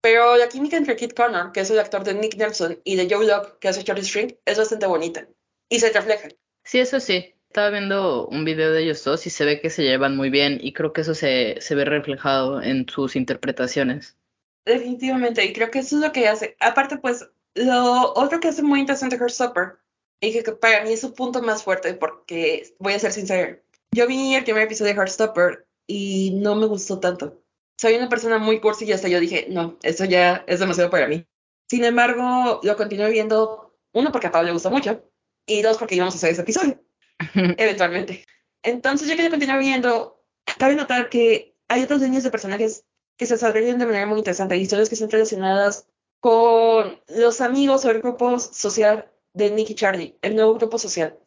Pero 0.00 0.36
la 0.36 0.48
química 0.48 0.76
entre 0.76 0.96
Kit 0.96 1.14
Connor, 1.14 1.52
que 1.52 1.60
es 1.60 1.70
el 1.70 1.78
actor 1.78 2.04
de 2.04 2.14
Nick 2.14 2.36
Nelson, 2.36 2.78
y 2.84 2.96
de 2.96 3.08
Joe 3.08 3.26
Locke, 3.26 3.58
que 3.58 3.68
hace 3.68 3.82
Charlie 3.82 4.04
String, 4.04 4.36
es 4.44 4.58
bastante 4.58 4.86
bonita. 4.86 5.26
Y 5.70 5.80
se 5.80 5.90
refleja. 5.90 6.28
Sí, 6.62 6.78
eso 6.78 7.00
sí. 7.00 7.34
Estaba 7.48 7.70
viendo 7.70 8.26
un 8.26 8.44
video 8.44 8.72
de 8.72 8.82
ellos 8.82 9.02
dos 9.04 9.26
y 9.26 9.30
se 9.30 9.44
ve 9.44 9.60
que 9.60 9.70
se 9.70 9.82
llevan 9.82 10.16
muy 10.16 10.28
bien 10.28 10.58
y 10.60 10.72
creo 10.72 10.92
que 10.92 11.02
eso 11.02 11.14
se, 11.14 11.56
se 11.60 11.74
ve 11.74 11.84
reflejado 11.84 12.60
en 12.60 12.86
sus 12.88 13.16
interpretaciones. 13.16 14.16
Definitivamente, 14.64 15.44
y 15.44 15.52
creo 15.52 15.70
que 15.70 15.78
eso 15.78 15.96
es 15.96 16.02
lo 16.02 16.12
que 16.12 16.26
hace. 16.26 16.56
Aparte, 16.58 16.98
pues, 16.98 17.28
lo 17.54 18.12
otro 18.14 18.40
que 18.40 18.48
hace 18.48 18.62
muy 18.62 18.80
interesante 18.80 19.16
Heartstopper, 19.16 19.78
y 20.20 20.32
que 20.32 20.52
para 20.52 20.82
mí 20.84 20.92
es 20.92 21.00
su 21.00 21.14
punto 21.14 21.42
más 21.42 21.62
fuerte, 21.62 21.94
porque 21.94 22.74
voy 22.78 22.94
a 22.94 22.98
ser 22.98 23.12
sincera, 23.12 23.58
yo 23.92 24.06
vi 24.06 24.34
el 24.34 24.44
primer 24.44 24.64
episodio 24.64 24.92
de 24.92 24.98
Heartstopper 24.98 25.63
y 25.86 26.32
no 26.42 26.54
me 26.54 26.66
gustó 26.66 27.00
tanto. 27.00 27.42
Soy 27.78 27.94
una 27.94 28.08
persona 28.08 28.38
muy 28.38 28.60
cursi 28.60 28.84
y 28.84 28.92
hasta 28.92 29.08
yo 29.08 29.20
dije, 29.20 29.46
no, 29.50 29.78
eso 29.82 30.04
ya 30.04 30.44
es 30.46 30.60
demasiado 30.60 30.90
para 30.90 31.08
mí. 31.08 31.26
Sin 31.68 31.84
embargo, 31.84 32.60
lo 32.62 32.76
continué 32.76 33.10
viendo, 33.10 33.76
uno, 33.92 34.12
porque 34.12 34.28
a 34.28 34.30
Pablo 34.30 34.48
le 34.48 34.52
gustó 34.52 34.70
mucho, 34.70 35.02
y 35.46 35.62
dos, 35.62 35.78
porque 35.78 35.96
íbamos 35.96 36.14
a 36.14 36.18
hacer 36.18 36.30
ese 36.30 36.42
episodio, 36.42 36.80
eventualmente. 37.34 38.24
Entonces, 38.62 39.08
yo 39.08 39.16
que 39.16 39.24
lo 39.24 39.30
continué 39.30 39.58
viendo, 39.58 40.24
cabe 40.58 40.74
notar 40.76 41.08
que 41.08 41.56
hay 41.68 41.82
otras 41.82 42.00
líneas 42.00 42.22
de 42.22 42.30
personajes 42.30 42.84
que 43.16 43.26
se 43.26 43.34
desarrollan 43.34 43.78
de 43.78 43.86
manera 43.86 44.06
muy 44.06 44.18
interesante, 44.18 44.56
historias 44.56 44.88
que 44.88 44.94
están 44.94 45.10
relacionadas 45.10 45.86
con 46.20 47.00
los 47.08 47.40
amigos 47.40 47.84
o 47.84 47.90
el 47.90 48.00
grupo 48.00 48.38
social 48.38 49.10
de 49.34 49.50
Nick 49.50 49.70
y 49.70 49.74
Charlie, 49.74 50.18
el 50.22 50.36
nuevo 50.36 50.54
grupo 50.54 50.78
social. 50.78 51.18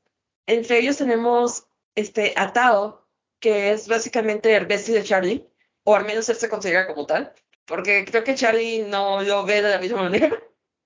Entre 0.48 0.80
ellos 0.80 0.98
tenemos 0.98 1.68
este, 1.96 2.34
a 2.36 2.54
Tao, 2.54 3.07
que 3.40 3.72
es 3.72 3.88
básicamente 3.88 4.56
el 4.56 4.66
bestie 4.66 4.94
de 4.94 5.04
Charlie, 5.04 5.48
o 5.84 5.96
al 5.96 6.06
menos 6.06 6.28
él 6.30 6.36
se 6.36 6.50
considera 6.50 6.88
como 6.88 7.06
tal, 7.06 7.34
porque 7.66 8.06
creo 8.06 8.24
que 8.24 8.36
Charlie 8.36 8.84
no 8.84 9.22
lo 9.24 9.46
ve 9.46 9.62
de 9.62 9.70
la 9.70 9.80
misma 9.80 10.04
manera. 10.04 10.32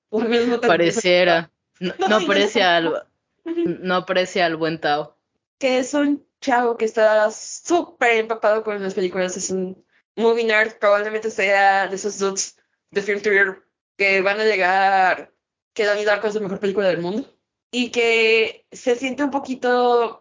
O 0.09 0.21
al 0.21 0.29
menos 0.29 0.47
no 0.47 0.61
Pareciera. 0.61 1.51
No, 1.79 1.93
No, 2.07 2.15
aprecia 2.23 2.77
al, 2.77 3.07
no 3.45 3.95
aprecia 3.95 4.45
al 4.45 4.57
buen 4.57 4.79
Tao. 4.79 5.17
que 5.57 5.79
es 5.79 5.93
un 5.93 6.25
chavo 6.41 6.75
que 6.75 6.85
está 6.85 7.31
súper 7.31 8.17
empapado 8.17 8.63
con 8.63 8.81
las 8.81 8.93
películas, 8.93 9.37
es 9.37 9.49
un 9.51 9.83
movie 10.15 10.43
nerd, 10.43 10.77
probablemente 10.79 11.31
sea 11.31 11.87
de 11.87 11.95
esos 11.95 12.19
dudes 12.19 12.57
de 12.89 13.01
Film 13.01 13.21
Theater 13.21 13.63
que 13.97 14.21
van 14.21 14.39
a 14.39 14.45
llegar, 14.45 15.33
que 15.73 15.85
Donnie 15.85 16.05
Darko 16.05 16.27
es 16.27 16.35
la 16.35 16.41
mejor 16.41 16.59
película 16.59 16.87
del 16.87 17.01
mundo, 17.01 17.27
y 17.71 17.91
que 17.91 18.65
se 18.71 18.95
siente 18.95 19.23
un 19.23 19.31
poquito, 19.31 20.20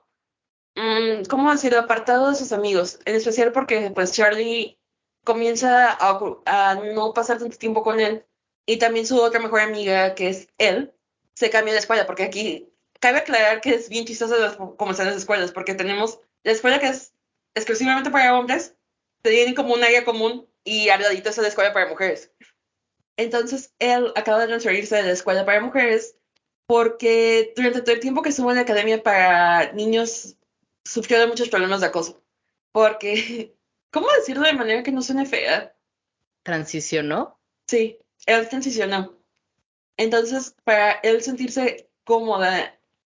¿cómo 1.29 1.51
decirlo?, 1.51 1.81
apartado 1.81 2.31
de 2.31 2.37
sus 2.37 2.53
amigos, 2.53 2.99
en 3.05 3.17
especial 3.17 3.53
porque 3.53 3.91
pues 3.95 4.13
Charlie 4.13 4.79
comienza 5.25 5.93
a, 5.93 6.21
a 6.47 6.75
no 6.75 7.13
pasar 7.13 7.39
tanto 7.39 7.59
tiempo 7.59 7.83
con 7.83 8.01
él, 8.01 8.25
y 8.67 8.79
también 8.79 9.07
su 9.07 9.21
otra 9.21 9.41
mejor 9.41 9.61
amiga, 9.61 10.15
que 10.15 10.29
es 10.29 10.49
él, 10.59 10.93
se 11.35 11.51
cambia 11.51 11.73
de 11.73 11.81
escuela, 11.81 12.07
porque 12.07 12.25
aquí 12.25 12.69
cabe 13.01 13.19
aclarar 13.19 13.61
que 13.61 13.75
es 13.75 13.89
bien 13.89 14.05
chistoso 14.05 14.77
como 14.77 14.93
están 14.93 15.07
las 15.07 15.17
escuelas, 15.17 15.53
porque 15.53 15.75
tenemos 15.75 16.21
la 16.45 16.53
escuela 16.53 16.79
que 16.79 16.89
es 16.89 17.13
exclusivamente 17.55 18.11
para 18.11 18.39
hombres, 18.39 18.77
tienen 19.23 19.55
como 19.55 19.75
un 19.75 19.83
área 19.83 20.05
común 20.05 20.47
y 20.65 20.89
al 20.89 21.03
ladito 21.03 21.31
está 21.31 21.43
la 21.43 21.49
escuela 21.49 21.73
para 21.73 21.89
mujeres. 21.89 22.31
Entonces, 23.17 23.75
él 23.79 24.13
acaba 24.17 24.39
de 24.39 24.47
transferirse 24.47 24.97
de 24.97 25.03
la 25.03 25.13
escuela 25.13 25.45
para 25.45 25.61
mujeres 25.61 26.17
porque 26.67 27.53
durante 27.57 27.83
todo 27.83 27.95
el 27.95 28.01
tiempo 28.01 28.23
que 28.23 28.29
estuvo 28.29 28.51
en 28.51 28.57
la 28.57 28.63
academia 28.63 29.03
para 29.03 29.73
niños 29.73 30.37
sufrió 30.91 31.21
de 31.21 31.29
muchos 31.29 31.49
problemas 31.49 31.81
de 31.81 31.87
acoso. 31.87 32.21
Porque, 32.73 33.55
¿cómo 33.91 34.09
decirlo 34.19 34.45
de 34.45 34.55
manera 34.55 34.83
que 34.83 34.93
no 34.93 35.03
suene 35.03 35.25
fea? 35.25 35.75
Transicionó. 36.43 37.39
Sí, 37.69 37.99
él 38.27 38.49
transicionó. 38.49 39.17
Entonces, 39.97 40.57
para 40.65 40.93
él 41.03 41.23
sentirse 41.23 41.89
cómoda, 42.05 42.77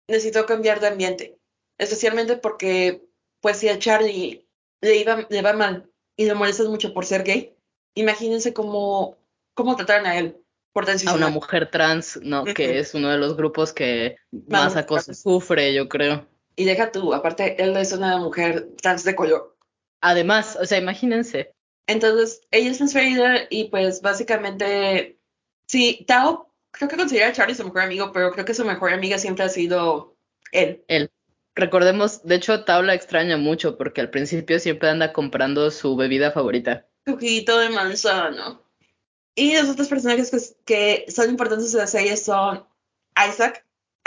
necesitó 0.08 0.46
cambiar 0.46 0.80
de 0.82 0.88
ambiente. 0.88 1.40
Especialmente 1.78 2.36
porque, 2.36 3.04
pues, 3.40 3.58
si 3.58 3.70
a 3.70 3.80
Charlie 3.80 4.46
le, 4.82 4.98
iba, 4.98 5.26
le 5.30 5.42
va 5.42 5.54
mal 5.54 5.90
y 6.18 6.26
le 6.26 6.34
molestas 6.34 6.68
mucho 6.68 6.94
por 6.94 7.06
ser 7.06 7.24
gay, 7.24 7.56
imagínense 7.94 8.54
cómo, 8.54 9.18
cómo 9.54 9.76
trataron 9.76 10.08
a 10.08 10.18
él 10.18 10.38
por 10.74 10.90
A 10.90 11.14
una 11.14 11.30
mujer 11.30 11.70
trans, 11.70 12.20
¿no? 12.24 12.46
Que 12.46 12.80
es 12.80 12.94
uno 12.94 13.10
de 13.10 13.18
los 13.18 13.36
grupos 13.36 13.74
que 13.74 14.16
más 14.48 14.78
acoso 14.78 15.14
sufre, 15.14 15.74
yo 15.74 15.90
creo. 15.90 16.26
Y 16.62 16.64
deja 16.64 16.92
tú, 16.92 17.12
aparte, 17.12 17.60
él 17.60 17.76
es 17.76 17.92
una 17.92 18.20
mujer 18.20 18.70
trans 18.80 19.04
de 19.04 19.16
color. 19.16 19.58
Además, 20.00 20.56
o 20.62 20.66
sea, 20.68 20.78
imagínense. 20.78 21.56
Entonces, 21.88 22.42
ella 22.52 22.70
es 22.70 22.78
transferida 22.78 23.48
y 23.50 23.70
pues 23.70 24.04
básicamente, 24.04 25.18
sí, 25.66 26.06
Tao 26.08 26.54
creo 26.70 26.88
que 26.88 26.98
considera 26.98 27.30
a 27.30 27.34
Charlie 27.34 27.56
su 27.56 27.64
mejor 27.64 27.82
amigo, 27.82 28.12
pero 28.12 28.32
creo 28.32 28.46
que 28.46 28.54
su 28.54 28.64
mejor 28.64 28.94
amiga 28.94 29.18
siempre 29.18 29.44
ha 29.44 29.50
sido 29.50 30.16
él. 30.52 30.84
Él. 30.88 31.10
Recordemos, 31.56 32.22
de 32.22 32.36
hecho, 32.36 32.64
Tao 32.64 32.84
la 32.84 32.94
extraña 32.94 33.38
mucho 33.38 33.76
porque 33.76 34.02
al 34.02 34.12
principio 34.12 34.60
siempre 34.60 34.90
anda 34.90 35.14
comprando 35.14 35.72
su 35.72 35.96
bebida 35.96 36.30
favorita. 36.30 36.86
Juguito 37.08 37.58
de 37.58 37.70
manzana. 37.70 38.62
Y 39.34 39.58
los 39.58 39.68
otros 39.68 39.88
personajes 39.88 40.30
que, 40.30 41.06
que 41.06 41.12
son 41.12 41.28
importantes 41.28 41.74
en 41.74 41.80
la 41.80 41.88
serie 41.88 42.16
son 42.18 42.68
Isaac. 43.28 43.66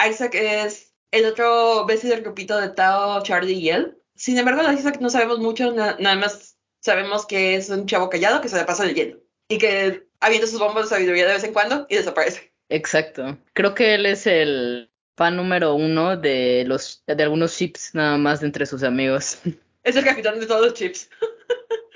Isaac 0.09 0.37
es 0.37 0.93
el 1.14 1.27
otro 1.27 1.87
bestie 1.87 2.11
del 2.11 2.22
grupito 2.22 2.59
de 2.61 2.68
Tao, 2.70 3.22
Charlie 3.22 3.55
y 3.55 3.70
él. 3.70 3.96
Sin 4.14 4.38
embargo, 4.38 4.62
de 4.62 4.74
Isaac 4.74 4.98
no 5.00 5.11
sabemos 5.11 5.38
mucho, 5.38 5.72
na- 5.72 5.96
nada 5.98 6.16
más 6.16 6.57
sabemos 6.81 7.27
que 7.27 7.57
es 7.57 7.70
un 7.70 7.87
chavo 7.87 8.11
callado 8.11 8.40
que 8.40 8.48
se 8.48 8.57
la 8.57 8.66
pasa 8.66 8.85
leyendo 8.85 9.18
y 9.48 9.59
que 9.59 10.07
avienta 10.20 10.46
sus 10.46 10.59
bombas 10.61 10.85
de 10.85 10.96
sabiduría 10.96 11.27
de 11.27 11.35
vez 11.35 11.44
en 11.44 11.53
cuando 11.53 11.87
y 11.88 11.96
desaparece. 11.96 12.53
Exacto. 12.68 13.38
Creo 13.53 13.74
que 13.74 13.94
él 13.94 14.07
es 14.07 14.27
el, 14.27 14.90
fan 15.16 15.37
número 15.37 15.74
uno 15.74 16.16
de 16.16 16.64
los 16.66 17.03
de 17.07 17.22
algunos 17.22 17.57
chips 17.57 17.94
nada 17.94 18.16
más 18.18 18.40
de 18.40 18.46
entre 18.46 18.66
sus 18.66 18.83
amigos. 18.83 19.38
Es 19.85 19.96
el 19.96 20.05
capitán 20.05 20.40
de 20.40 20.46
todos 20.46 20.64
los 20.64 20.72
chips. 20.72 21.11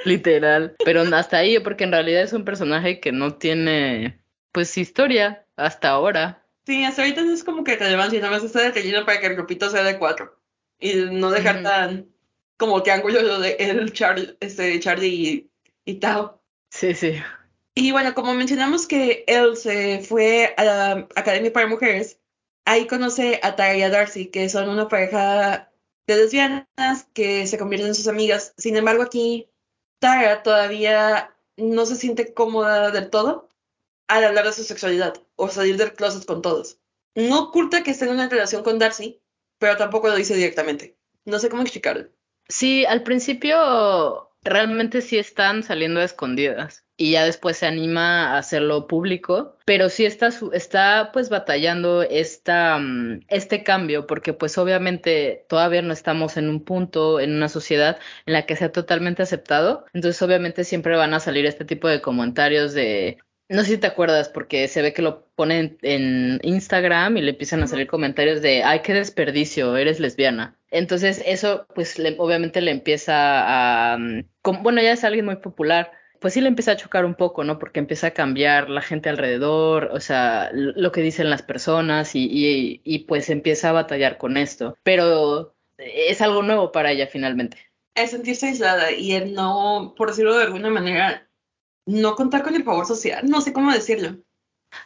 Literal. 0.05 0.77
Pero 0.85 1.01
hasta 1.17 1.39
ahí, 1.39 1.59
porque 1.59 1.85
en 1.85 1.93
realidad 1.93 2.21
es 2.21 2.35
un 2.35 2.45
personaje 2.45 3.01
que 3.01 3.13
no 3.13 3.37
tiene, 3.37 4.21
pues, 4.53 4.77
historia 4.77 5.47
hasta 5.57 5.89
ahora. 5.89 6.45
Sí, 6.69 6.85
hasta 6.85 7.01
ahorita 7.01 7.23
es 7.23 7.45
como 7.45 7.65
que 7.65 7.77
relevancia, 7.77 8.21
nada 8.21 8.31
más 8.31 8.45
está 8.45 8.61
de 8.61 8.73
relleno 8.73 9.07
para 9.07 9.19
que 9.19 9.27
el 9.27 9.37
grupito 9.37 9.71
sea 9.71 9.83
de 9.83 9.99
cuatro. 9.99 10.39
Y 10.79 10.97
no 10.97 11.31
dejar 11.31 11.63
tan 11.63 12.13
como 12.59 12.83
triángulo 12.83 13.23
lo 13.23 13.41
de 13.41 13.53
el 13.59 13.91
Char 13.95 14.37
este, 14.41 14.79
Charlie 14.79 15.09
y, 15.09 15.51
y 15.87 15.95
Tao. 15.95 16.43
Sí, 16.69 16.93
sí. 16.93 17.15
Y 17.75 17.91
bueno, 17.93 18.13
como 18.15 18.35
mencionamos 18.35 18.87
que 18.87 19.25
él 19.27 19.57
se 19.57 20.01
fue 20.01 20.53
a 20.59 20.65
la 20.65 21.09
Academia 21.17 21.55
para 21.55 21.69
Mujeres, 21.69 22.21
ahí 22.67 22.87
conoce 22.87 23.41
a 23.43 23.57
Tara 23.57 23.75
y 23.75 23.83
a 23.83 23.89
Darcy, 23.89 24.27
que 24.27 24.51
son 24.51 24.69
una 24.69 24.89
pareja 24.89 25.73
de 26.07 26.17
lesbianas 26.17 27.09
que 27.15 27.47
se 27.47 27.57
convierten 27.57 27.89
en 27.89 27.95
sus 27.95 28.09
amigas. 28.09 28.53
Sin 28.59 28.77
embargo, 28.77 29.05
aquí 29.05 29.49
Tara 30.01 30.43
todavía 30.43 31.35
no 31.57 31.87
se 31.87 31.97
siente 31.97 32.35
cómoda 32.35 32.91
del 32.91 33.09
todo 33.09 33.48
al 34.09 34.25
hablar 34.25 34.47
de 34.47 34.53
su 34.53 34.65
sexualidad 34.65 35.15
o 35.37 35.49
salir 35.49 35.77
del 35.77 35.95
closet 35.95 36.25
con 36.25 36.43
todos. 36.43 36.81
No 37.15 37.45
oculta 37.45 37.83
que 37.83 37.91
está 37.91 38.05
en 38.05 38.13
una 38.13 38.29
relación 38.29 38.63
con 38.63 38.79
Darcy, 38.79 39.23
pero 39.59 39.77
tampoco 39.77 40.09
lo 40.09 40.17
dice 40.17 40.35
directamente. 40.35 40.97
No 41.25 41.39
sé 41.39 41.49
cómo 41.49 41.63
explicarlo. 41.63 42.09
Sí, 42.49 42.85
al 42.87 43.03
principio 43.03 44.29
realmente 44.43 45.03
sí 45.03 45.19
están 45.19 45.63
saliendo 45.63 46.01
a 46.01 46.05
escondidas 46.05 46.85
y 46.97 47.13
ya 47.13 47.25
después 47.25 47.57
se 47.59 47.67
anima 47.67 48.35
a 48.35 48.39
hacerlo 48.39 48.89
público, 48.89 49.57
pero 49.65 49.89
sí 49.89 50.05
está, 50.05 50.31
está 50.53 51.11
pues 51.13 51.29
batallando 51.29 52.03
esta, 52.03 52.79
mm, 52.79 53.21
este 53.29 53.63
cambio, 53.63 54.07
porque 54.07 54.33
pues 54.33 54.59
obviamente 54.59 55.47
todavía 55.49 55.81
no 55.83 55.93
estamos 55.93 56.37
en 56.37 56.49
un 56.49 56.65
punto, 56.65 57.21
en 57.21 57.37
una 57.37 57.49
sociedad 57.49 57.99
en 58.27 58.33
la 58.33 58.47
que 58.47 58.57
sea 58.57 58.73
totalmente 58.73 59.23
aceptado, 59.23 59.85
entonces 59.93 60.21
obviamente 60.23 60.65
siempre 60.65 60.97
van 60.97 61.15
a 61.15 61.21
salir 61.21 61.47
este 61.47 61.65
tipo 61.65 61.89
de 61.89 62.01
comentarios 62.03 62.75
de... 62.75 63.19
No 63.49 63.63
sé 63.63 63.69
si 63.73 63.79
te 63.79 63.87
acuerdas, 63.87 64.29
porque 64.29 64.69
se 64.69 64.83
ve 64.83 64.93
que 64.93 65.01
lo 65.01 65.27
ponen 65.35 65.79
en 65.83 66.39
Instagram 66.43 67.17
y 67.17 67.23
le 67.23 67.31
empiezan 67.31 67.63
a 67.63 67.67
salir 67.67 67.87
comentarios 67.87 68.43
de, 68.43 68.63
ay, 68.63 68.81
qué 68.83 68.93
desperdicio, 68.93 69.77
eres 69.77 70.01
lesbiana. 70.01 70.59
Entonces 70.71 71.23
eso, 71.25 71.67
pues 71.75 71.97
obviamente 72.19 72.61
le 72.61 72.71
empieza 72.71 73.93
a... 73.93 73.99
Mm, 73.99 74.25
bueno, 74.63 74.83
ya 74.83 74.93
es 74.93 75.05
alguien 75.05 75.25
muy 75.25 75.37
popular, 75.37 75.93
pues 76.21 76.35
sí 76.35 76.41
le 76.41 76.49
empieza 76.49 76.73
a 76.73 76.77
chocar 76.77 77.05
un 77.05 77.15
poco, 77.15 77.45
¿no? 77.45 77.59
Porque 77.59 77.79
empieza 77.79 78.09
a 78.09 78.13
cambiar 78.13 78.69
la 78.69 78.83
gente 78.83 79.09
alrededor, 79.09 79.91
o 79.93 80.01
sea, 80.01 80.51
lo 80.53 80.93
que 80.93 81.01
dicen 81.01 81.31
las 81.31 81.43
personas 81.43 82.15
y, 82.15 82.25
y, 82.25 82.81
y 82.85 83.01
pues 83.01 83.31
empieza 83.31 83.71
a 83.71 83.73
batallar 83.73 84.19
con 84.19 84.37
esto. 84.37 84.77
Pero 84.83 85.55
es 85.79 86.21
algo 86.21 86.43
nuevo 86.43 86.73
para 86.73 86.91
ella 86.91 87.07
finalmente. 87.07 87.57
Es 87.95 88.11
sentirse 88.11 88.49
aislada 88.49 88.93
y 88.93 89.13
el 89.13 89.35
no, 89.35 89.95
por 89.97 90.09
decirlo 90.09 90.37
de 90.37 90.45
alguna 90.45 90.71
manera, 90.71 91.28
no 91.89 92.15
contar 92.17 92.43
con 92.43 92.55
el 92.55 92.65
favor 92.65 92.87
social, 92.87 93.27
no 93.27 93.41
sé 93.41 93.53
cómo 93.53 93.73
decirlo. 93.73 94.19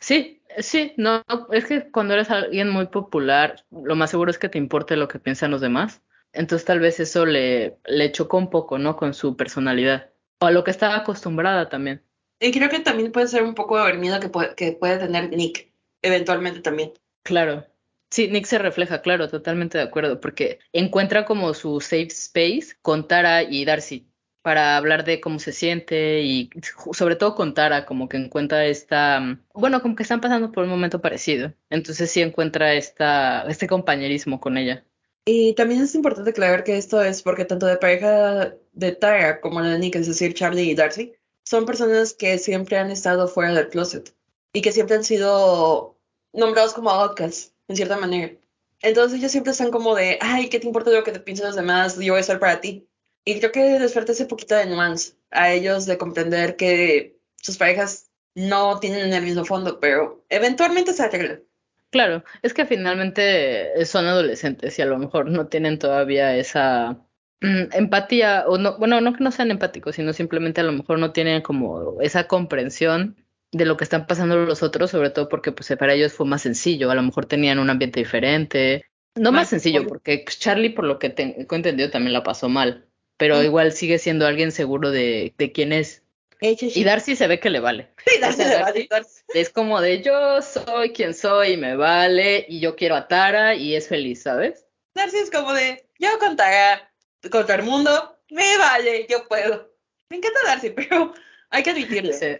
Sí, 0.00 0.40
sí, 0.58 0.94
no, 0.96 1.24
es 1.50 1.66
que 1.66 1.90
cuando 1.90 2.14
eres 2.14 2.30
alguien 2.30 2.70
muy 2.70 2.86
popular, 2.86 3.64
lo 3.70 3.96
más 3.96 4.10
seguro 4.10 4.30
es 4.30 4.38
que 4.38 4.48
te 4.48 4.58
importe 4.58 4.96
lo 4.96 5.08
que 5.08 5.18
piensan 5.18 5.50
los 5.50 5.60
demás. 5.60 6.00
Entonces 6.32 6.64
tal 6.64 6.78
vez 6.78 7.00
eso 7.00 7.26
le, 7.26 7.76
le 7.84 8.12
chocó 8.12 8.38
un 8.38 8.50
poco, 8.50 8.78
¿no? 8.78 8.96
Con 8.96 9.14
su 9.14 9.36
personalidad 9.36 10.10
o 10.40 10.46
a 10.46 10.52
lo 10.52 10.62
que 10.62 10.70
estaba 10.70 10.96
acostumbrada 10.96 11.68
también. 11.68 12.02
Y 12.40 12.52
creo 12.52 12.70
que 12.70 12.78
también 12.78 13.10
puede 13.10 13.26
ser 13.26 13.42
un 13.42 13.54
poco 13.54 13.84
de 13.84 13.94
miedo 13.94 14.20
que 14.20 14.28
puede, 14.28 14.54
que 14.54 14.72
puede 14.72 14.98
tener 14.98 15.30
Nick, 15.30 15.72
eventualmente 16.02 16.60
también. 16.60 16.92
Claro. 17.24 17.66
Sí, 18.10 18.28
Nick 18.28 18.46
se 18.46 18.58
refleja, 18.58 19.02
claro, 19.02 19.28
totalmente 19.28 19.78
de 19.78 19.84
acuerdo, 19.84 20.20
porque 20.20 20.60
encuentra 20.72 21.24
como 21.24 21.52
su 21.54 21.80
safe 21.80 22.08
space 22.08 22.76
con 22.80 23.08
Tara 23.08 23.42
y 23.42 23.64
Darcy 23.64 24.11
para 24.42 24.76
hablar 24.76 25.04
de 25.04 25.20
cómo 25.20 25.38
se 25.38 25.52
siente 25.52 26.20
y 26.22 26.50
sobre 26.92 27.16
todo 27.16 27.34
con 27.34 27.54
Tara, 27.54 27.86
como 27.86 28.08
que 28.08 28.16
encuentra 28.16 28.66
esta, 28.66 29.38
bueno, 29.54 29.80
como 29.80 29.94
que 29.94 30.02
están 30.02 30.20
pasando 30.20 30.52
por 30.52 30.64
un 30.64 30.70
momento 30.70 31.00
parecido. 31.00 31.52
Entonces 31.70 32.10
sí 32.10 32.20
encuentra 32.20 32.74
esta, 32.74 33.44
este 33.48 33.68
compañerismo 33.68 34.40
con 34.40 34.58
ella. 34.58 34.84
Y 35.24 35.54
también 35.54 35.80
es 35.82 35.94
importante 35.94 36.30
aclarar 36.30 36.64
que 36.64 36.76
esto 36.76 37.00
es 37.00 37.22
porque 37.22 37.44
tanto 37.44 37.66
de 37.66 37.76
pareja 37.76 38.54
de 38.72 38.92
Tara 38.92 39.40
como 39.40 39.62
de 39.62 39.78
Nick, 39.78 39.94
es 39.94 40.08
decir, 40.08 40.34
Charlie 40.34 40.70
y 40.70 40.74
Darcy, 40.74 41.12
son 41.44 41.64
personas 41.64 42.12
que 42.12 42.38
siempre 42.38 42.76
han 42.76 42.90
estado 42.90 43.28
fuera 43.28 43.54
del 43.54 43.68
closet 43.68 44.12
y 44.52 44.62
que 44.62 44.72
siempre 44.72 44.96
han 44.96 45.04
sido 45.04 45.96
nombrados 46.32 46.72
como 46.72 46.90
outcasts, 46.90 47.54
en 47.68 47.76
cierta 47.76 47.96
manera. 47.96 48.32
Entonces 48.80 49.18
ellos 49.18 49.30
siempre 49.30 49.52
están 49.52 49.70
como 49.70 49.94
de, 49.94 50.18
ay, 50.20 50.48
¿qué 50.48 50.58
te 50.58 50.66
importa 50.66 50.90
lo 50.90 51.04
que 51.04 51.12
te 51.12 51.20
piensen 51.20 51.46
los 51.46 51.54
demás? 51.54 51.96
Yo 51.96 52.14
voy 52.14 52.18
a 52.18 52.20
estar 52.20 52.40
para 52.40 52.60
ti. 52.60 52.88
Y 53.24 53.38
creo 53.38 53.52
que 53.52 53.78
desperta 53.78 54.12
ese 54.12 54.26
poquito 54.26 54.54
de 54.54 54.66
nuance 54.66 55.14
a 55.30 55.52
ellos 55.52 55.86
de 55.86 55.98
comprender 55.98 56.56
que 56.56 57.16
sus 57.36 57.56
parejas 57.56 58.10
no 58.34 58.80
tienen 58.80 59.12
el 59.12 59.22
mismo 59.22 59.44
fondo, 59.44 59.78
pero 59.80 60.24
eventualmente 60.28 60.92
se 60.92 61.02
arreglan. 61.04 61.42
Claro, 61.90 62.24
es 62.40 62.54
que 62.54 62.64
finalmente 62.64 63.84
son 63.84 64.06
adolescentes 64.06 64.78
y 64.78 64.82
a 64.82 64.86
lo 64.86 64.98
mejor 64.98 65.30
no 65.30 65.48
tienen 65.48 65.78
todavía 65.78 66.34
esa 66.36 66.98
mm, 67.42 67.64
empatía, 67.72 68.44
o 68.46 68.56
no, 68.56 68.78
bueno, 68.78 69.00
no 69.02 69.12
que 69.12 69.22
no 69.22 69.30
sean 69.30 69.50
empáticos, 69.50 69.96
sino 69.96 70.14
simplemente 70.14 70.62
a 70.62 70.64
lo 70.64 70.72
mejor 70.72 70.98
no 70.98 71.12
tienen 71.12 71.42
como 71.42 72.00
esa 72.00 72.26
comprensión 72.26 73.16
de 73.52 73.66
lo 73.66 73.76
que 73.76 73.84
están 73.84 74.06
pasando 74.06 74.36
los 74.36 74.62
otros, 74.62 74.90
sobre 74.90 75.10
todo 75.10 75.28
porque 75.28 75.52
pues 75.52 75.70
para 75.78 75.92
ellos 75.92 76.14
fue 76.14 76.24
más 76.24 76.40
sencillo, 76.40 76.90
a 76.90 76.94
lo 76.94 77.02
mejor 77.02 77.26
tenían 77.26 77.58
un 77.58 77.68
ambiente 77.68 78.00
diferente, 78.00 78.86
no 79.14 79.30
más, 79.30 79.50
sencillo, 79.50 79.86
porque 79.86 80.24
Charlie 80.26 80.70
por 80.70 80.86
lo 80.86 80.98
que 80.98 81.10
tengo 81.10 81.54
entendido 81.54 81.90
también 81.90 82.14
la 82.14 82.22
pasó 82.22 82.48
mal, 82.48 82.86
pero 83.16 83.42
igual 83.42 83.72
sigue 83.72 83.98
siendo 83.98 84.26
alguien 84.26 84.52
seguro 84.52 84.90
de, 84.90 85.34
de 85.38 85.52
quién 85.52 85.72
es. 85.72 86.02
Y 86.42 86.82
Darcy 86.82 87.14
se 87.14 87.28
ve 87.28 87.38
que 87.38 87.50
le 87.50 87.60
vale. 87.60 87.88
Sí, 88.06 88.18
Darcy 88.20 88.44
le 88.44 88.58
vale. 88.88 88.88
Es 89.32 89.50
como 89.50 89.80
de 89.80 90.02
yo 90.02 90.42
soy 90.42 90.92
quien 90.92 91.14
soy 91.14 91.52
y 91.52 91.56
me 91.56 91.76
vale 91.76 92.44
y 92.48 92.58
yo 92.60 92.74
quiero 92.74 92.96
a 92.96 93.06
Tara 93.06 93.54
y 93.54 93.76
es 93.76 93.88
feliz, 93.88 94.22
¿sabes? 94.22 94.66
Darcy 94.94 95.18
es 95.18 95.30
como 95.30 95.52
de 95.52 95.88
yo 95.98 96.18
con 96.18 96.36
Tara, 96.36 96.92
con 97.30 97.46
todo 97.46 97.54
el 97.54 97.62
mundo, 97.62 98.18
me 98.30 98.58
vale, 98.58 99.06
yo 99.08 99.28
puedo. 99.28 99.72
Me 100.08 100.16
encanta 100.16 100.40
Darcy, 100.44 100.70
pero 100.76 101.14
hay 101.50 101.62
que 101.62 101.70
admitirlo. 101.70 102.12
Sí. 102.12 102.38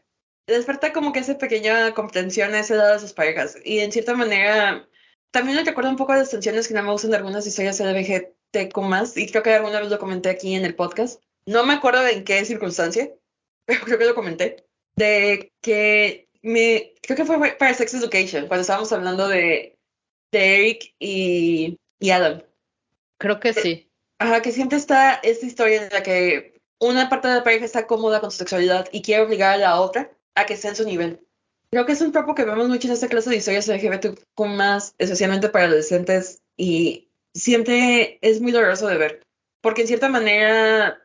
Desperta 0.49 0.93
como 0.93 1.13
que 1.13 1.21
esa 1.21 1.39
pequeña 1.39 1.95
comprensión 1.95 2.53
a 2.55 2.61
ese 2.61 2.75
lado 2.75 2.95
de 2.95 2.99
sus 2.99 3.13
parejas. 3.13 3.57
Y 3.65 3.79
en 3.79 3.93
cierta 3.93 4.15
manera, 4.15 4.89
también 5.31 5.57
me 5.57 5.65
recuerda 5.65 5.91
un 5.91 5.97
poco 5.97 6.13
a 6.13 6.17
las 6.17 6.31
tensiones 6.31 6.67
que 6.67 6.75
no 6.75 6.83
me 6.83 6.91
gustan 6.91 7.13
de 7.13 7.19
algunas 7.19 7.47
historias 7.47 7.79
LGBTQ 7.79 8.42
más, 8.83 9.17
y 9.17 9.27
creo 9.29 9.43
que 9.43 9.55
alguna 9.55 9.81
vez 9.81 9.91
lo 9.91 9.99
comenté 9.99 10.31
aquí 10.31 10.55
en 10.55 10.65
el 10.65 10.75
podcast. 10.75 11.23
No 11.47 11.65
me 11.65 11.75
acuerdo 11.75 12.07
en 12.07 12.25
qué 12.25 12.45
circunstancia, 12.45 13.11
pero 13.65 13.85
creo 13.85 13.99
que 13.99 14.05
lo 14.07 14.15
comenté, 14.15 14.65
de 14.97 15.53
que 15.61 16.29
me, 16.43 16.95
creo 17.03 17.17
que 17.17 17.25
fue 17.25 17.53
para 17.53 17.75
Sex 17.75 17.95
Education, 17.95 18.47
cuando 18.49 18.63
estábamos 18.63 18.93
hablando 18.93 19.29
de, 19.29 19.77
de 20.33 20.57
Eric 20.59 20.95
y, 20.99 21.79
y 22.01 22.11
Adam. 22.11 22.43
Creo 23.19 23.41
que 23.41 23.53
sí. 23.53 23.89
Ajá, 24.19 24.43
que 24.43 24.53
siempre 24.53 24.79
está 24.79 25.15
esta 25.15 25.47
historia 25.47 25.83
en 25.83 25.93
la 25.93 26.03
que 26.03 26.61
una 26.79 27.09
parte 27.09 27.29
de 27.29 27.35
la 27.35 27.45
pareja 27.45 27.65
está 27.65 27.87
cómoda 27.87 28.21
con 28.21 28.31
su 28.31 28.39
sexualidad 28.39 28.89
y 28.93 29.03
quiere 29.03 29.23
obligar 29.23 29.55
a 29.55 29.59
la 29.59 29.81
otra 29.81 30.11
a 30.35 30.47
que 30.47 30.55
esté 30.55 30.69
en 30.69 30.77
su 30.77 30.85
nivel. 30.85 31.21
Creo 31.71 31.87
que 31.87 31.93
es 31.93 32.01
un 32.01 32.13
tropo 32.13 32.35
que 32.35 32.45
vemos 32.45 32.69
mucho 32.69 32.87
en 32.87 32.95
esta 32.95 33.09
clase 33.09 33.31
de 33.31 33.37
historias 33.37 33.69
LGBT 33.69 34.19
especialmente 34.99 35.49
para 35.49 35.67
adolescentes, 35.67 36.43
y 36.57 37.09
siempre 37.35 38.19
es 38.23 38.41
muy 38.41 38.53
doloroso 38.53 38.87
de 38.89 38.99
ver, 38.99 39.27
porque 39.61 39.83
en 39.83 39.89
cierta 39.89 40.09
manera 40.09 41.03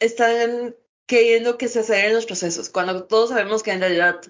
están 0.00 0.74
queriendo 1.06 1.58
que 1.58 1.68
se 1.68 1.80
aceleren 1.80 2.14
los 2.14 2.26
procesos, 2.26 2.70
cuando 2.70 3.04
todos 3.04 3.30
sabemos 3.30 3.62
que 3.62 3.72
en 3.72 3.80
realidad 3.80 4.20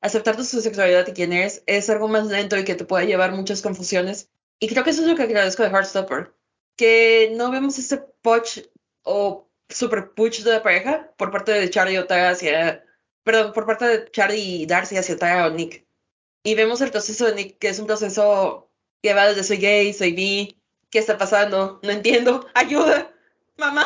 aceptar 0.00 0.36
tu 0.36 0.44
sexualidad 0.44 1.06
y 1.06 1.12
quién 1.12 1.32
eres 1.32 1.62
es 1.66 1.88
algo 1.88 2.08
más 2.08 2.26
lento 2.26 2.58
y 2.58 2.64
que 2.64 2.74
te 2.74 2.84
puede 2.84 3.06
llevar 3.06 3.32
muchas 3.32 3.62
confusiones. 3.62 4.28
Y 4.58 4.68
creo 4.68 4.84
que 4.84 4.90
eso 4.90 5.02
es 5.02 5.08
lo 5.08 5.16
que 5.16 5.22
agradezco 5.22 5.62
de 5.62 5.70
Heartstopper, 5.70 6.34
que 6.76 7.32
no 7.36 7.50
vemos 7.50 7.78
ese 7.78 7.98
push 8.22 8.60
o 9.02 9.48
super 9.68 10.12
push 10.12 10.42
de 10.42 10.52
la 10.52 10.62
pareja 10.62 11.12
por 11.16 11.30
parte 11.30 11.52
de 11.52 11.70
Charlie 11.70 11.98
o 11.98 12.06
Tara 12.06 12.30
hacia, 12.30 12.84
perdón, 13.22 13.52
por 13.52 13.66
parte 13.66 13.86
de 13.86 14.10
Charlie 14.10 14.62
y 14.62 14.66
Darcy 14.66 14.96
hacia 14.96 15.16
Tara 15.16 15.46
o 15.46 15.50
Nick. 15.50 15.86
Y 16.42 16.54
vemos 16.54 16.80
el 16.82 16.90
proceso 16.90 17.26
de 17.26 17.34
Nick, 17.34 17.58
que 17.58 17.68
es 17.68 17.78
un 17.78 17.86
proceso 17.86 18.70
que 19.02 19.14
va 19.14 19.28
desde 19.28 19.44
soy 19.44 19.56
gay, 19.56 19.92
soy 19.94 20.12
bi, 20.12 20.62
¿qué 20.94 21.00
está 21.00 21.18
pasando? 21.18 21.80
No 21.82 21.90
entiendo, 21.90 22.46
ayuda, 22.54 23.10
mamá. 23.56 23.84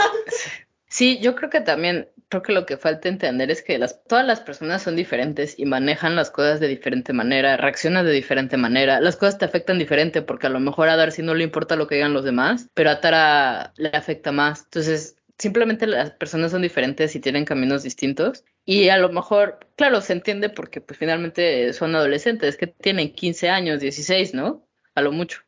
Sí, 0.88 1.18
yo 1.20 1.34
creo 1.34 1.48
que 1.48 1.62
también 1.62 2.06
creo 2.28 2.42
que 2.42 2.52
lo 2.52 2.66
que 2.66 2.76
falta 2.76 3.08
entender 3.08 3.50
es 3.50 3.62
que 3.62 3.78
las, 3.78 4.04
todas 4.04 4.26
las 4.26 4.40
personas 4.40 4.82
son 4.82 4.94
diferentes 4.94 5.58
y 5.58 5.64
manejan 5.64 6.16
las 6.16 6.30
cosas 6.30 6.60
de 6.60 6.68
diferente 6.68 7.14
manera, 7.14 7.56
reaccionan 7.56 8.04
de 8.04 8.12
diferente 8.12 8.58
manera, 8.58 9.00
las 9.00 9.16
cosas 9.16 9.38
te 9.38 9.46
afectan 9.46 9.78
diferente 9.78 10.20
porque 10.20 10.48
a 10.48 10.50
lo 10.50 10.60
mejor 10.60 10.90
a 10.90 10.96
Darcy 10.96 11.22
no 11.22 11.34
le 11.34 11.44
importa 11.44 11.76
lo 11.76 11.86
que 11.86 11.94
digan 11.94 12.12
los 12.12 12.24
demás, 12.24 12.68
pero 12.74 12.90
a 12.90 13.00
Tara 13.00 13.72
le 13.76 13.88
afecta 13.88 14.30
más. 14.30 14.64
Entonces, 14.64 15.16
simplemente 15.38 15.86
las 15.86 16.10
personas 16.10 16.50
son 16.50 16.60
diferentes 16.60 17.16
y 17.16 17.20
tienen 17.20 17.46
caminos 17.46 17.84
distintos 17.84 18.44
y 18.66 18.90
a 18.90 18.98
lo 18.98 19.08
mejor, 19.08 19.60
claro, 19.76 20.02
se 20.02 20.12
entiende 20.12 20.50
porque 20.50 20.82
pues 20.82 20.98
finalmente 20.98 21.72
son 21.72 21.94
adolescentes 21.94 22.58
que 22.58 22.66
tienen 22.66 23.14
15 23.14 23.48
años, 23.48 23.80
16, 23.80 24.34
¿no? 24.34 24.68
A 24.94 25.00
lo 25.00 25.10
mucho. 25.10 25.47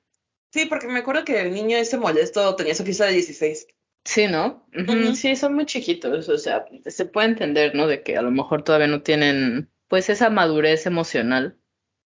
Sí, 0.52 0.66
porque 0.66 0.86
me 0.88 0.98
acuerdo 1.00 1.24
que 1.24 1.40
el 1.40 1.52
niño 1.52 1.76
ese 1.76 1.96
molesto 1.96 2.54
tenía 2.56 2.74
su 2.74 2.84
fiesta 2.84 3.06
de 3.06 3.12
16. 3.12 3.66
Sí, 4.04 4.26
¿no? 4.26 4.66
Sí, 5.14 5.36
son 5.36 5.54
muy 5.54 5.66
chiquitos, 5.66 6.28
o 6.28 6.38
sea, 6.38 6.64
se 6.86 7.04
puede 7.04 7.28
entender, 7.28 7.74
¿no? 7.74 7.86
De 7.86 8.02
que 8.02 8.16
a 8.16 8.22
lo 8.22 8.30
mejor 8.30 8.62
todavía 8.64 8.86
no 8.88 9.02
tienen, 9.02 9.70
pues, 9.88 10.08
esa 10.08 10.30
madurez 10.30 10.86
emocional. 10.86 11.58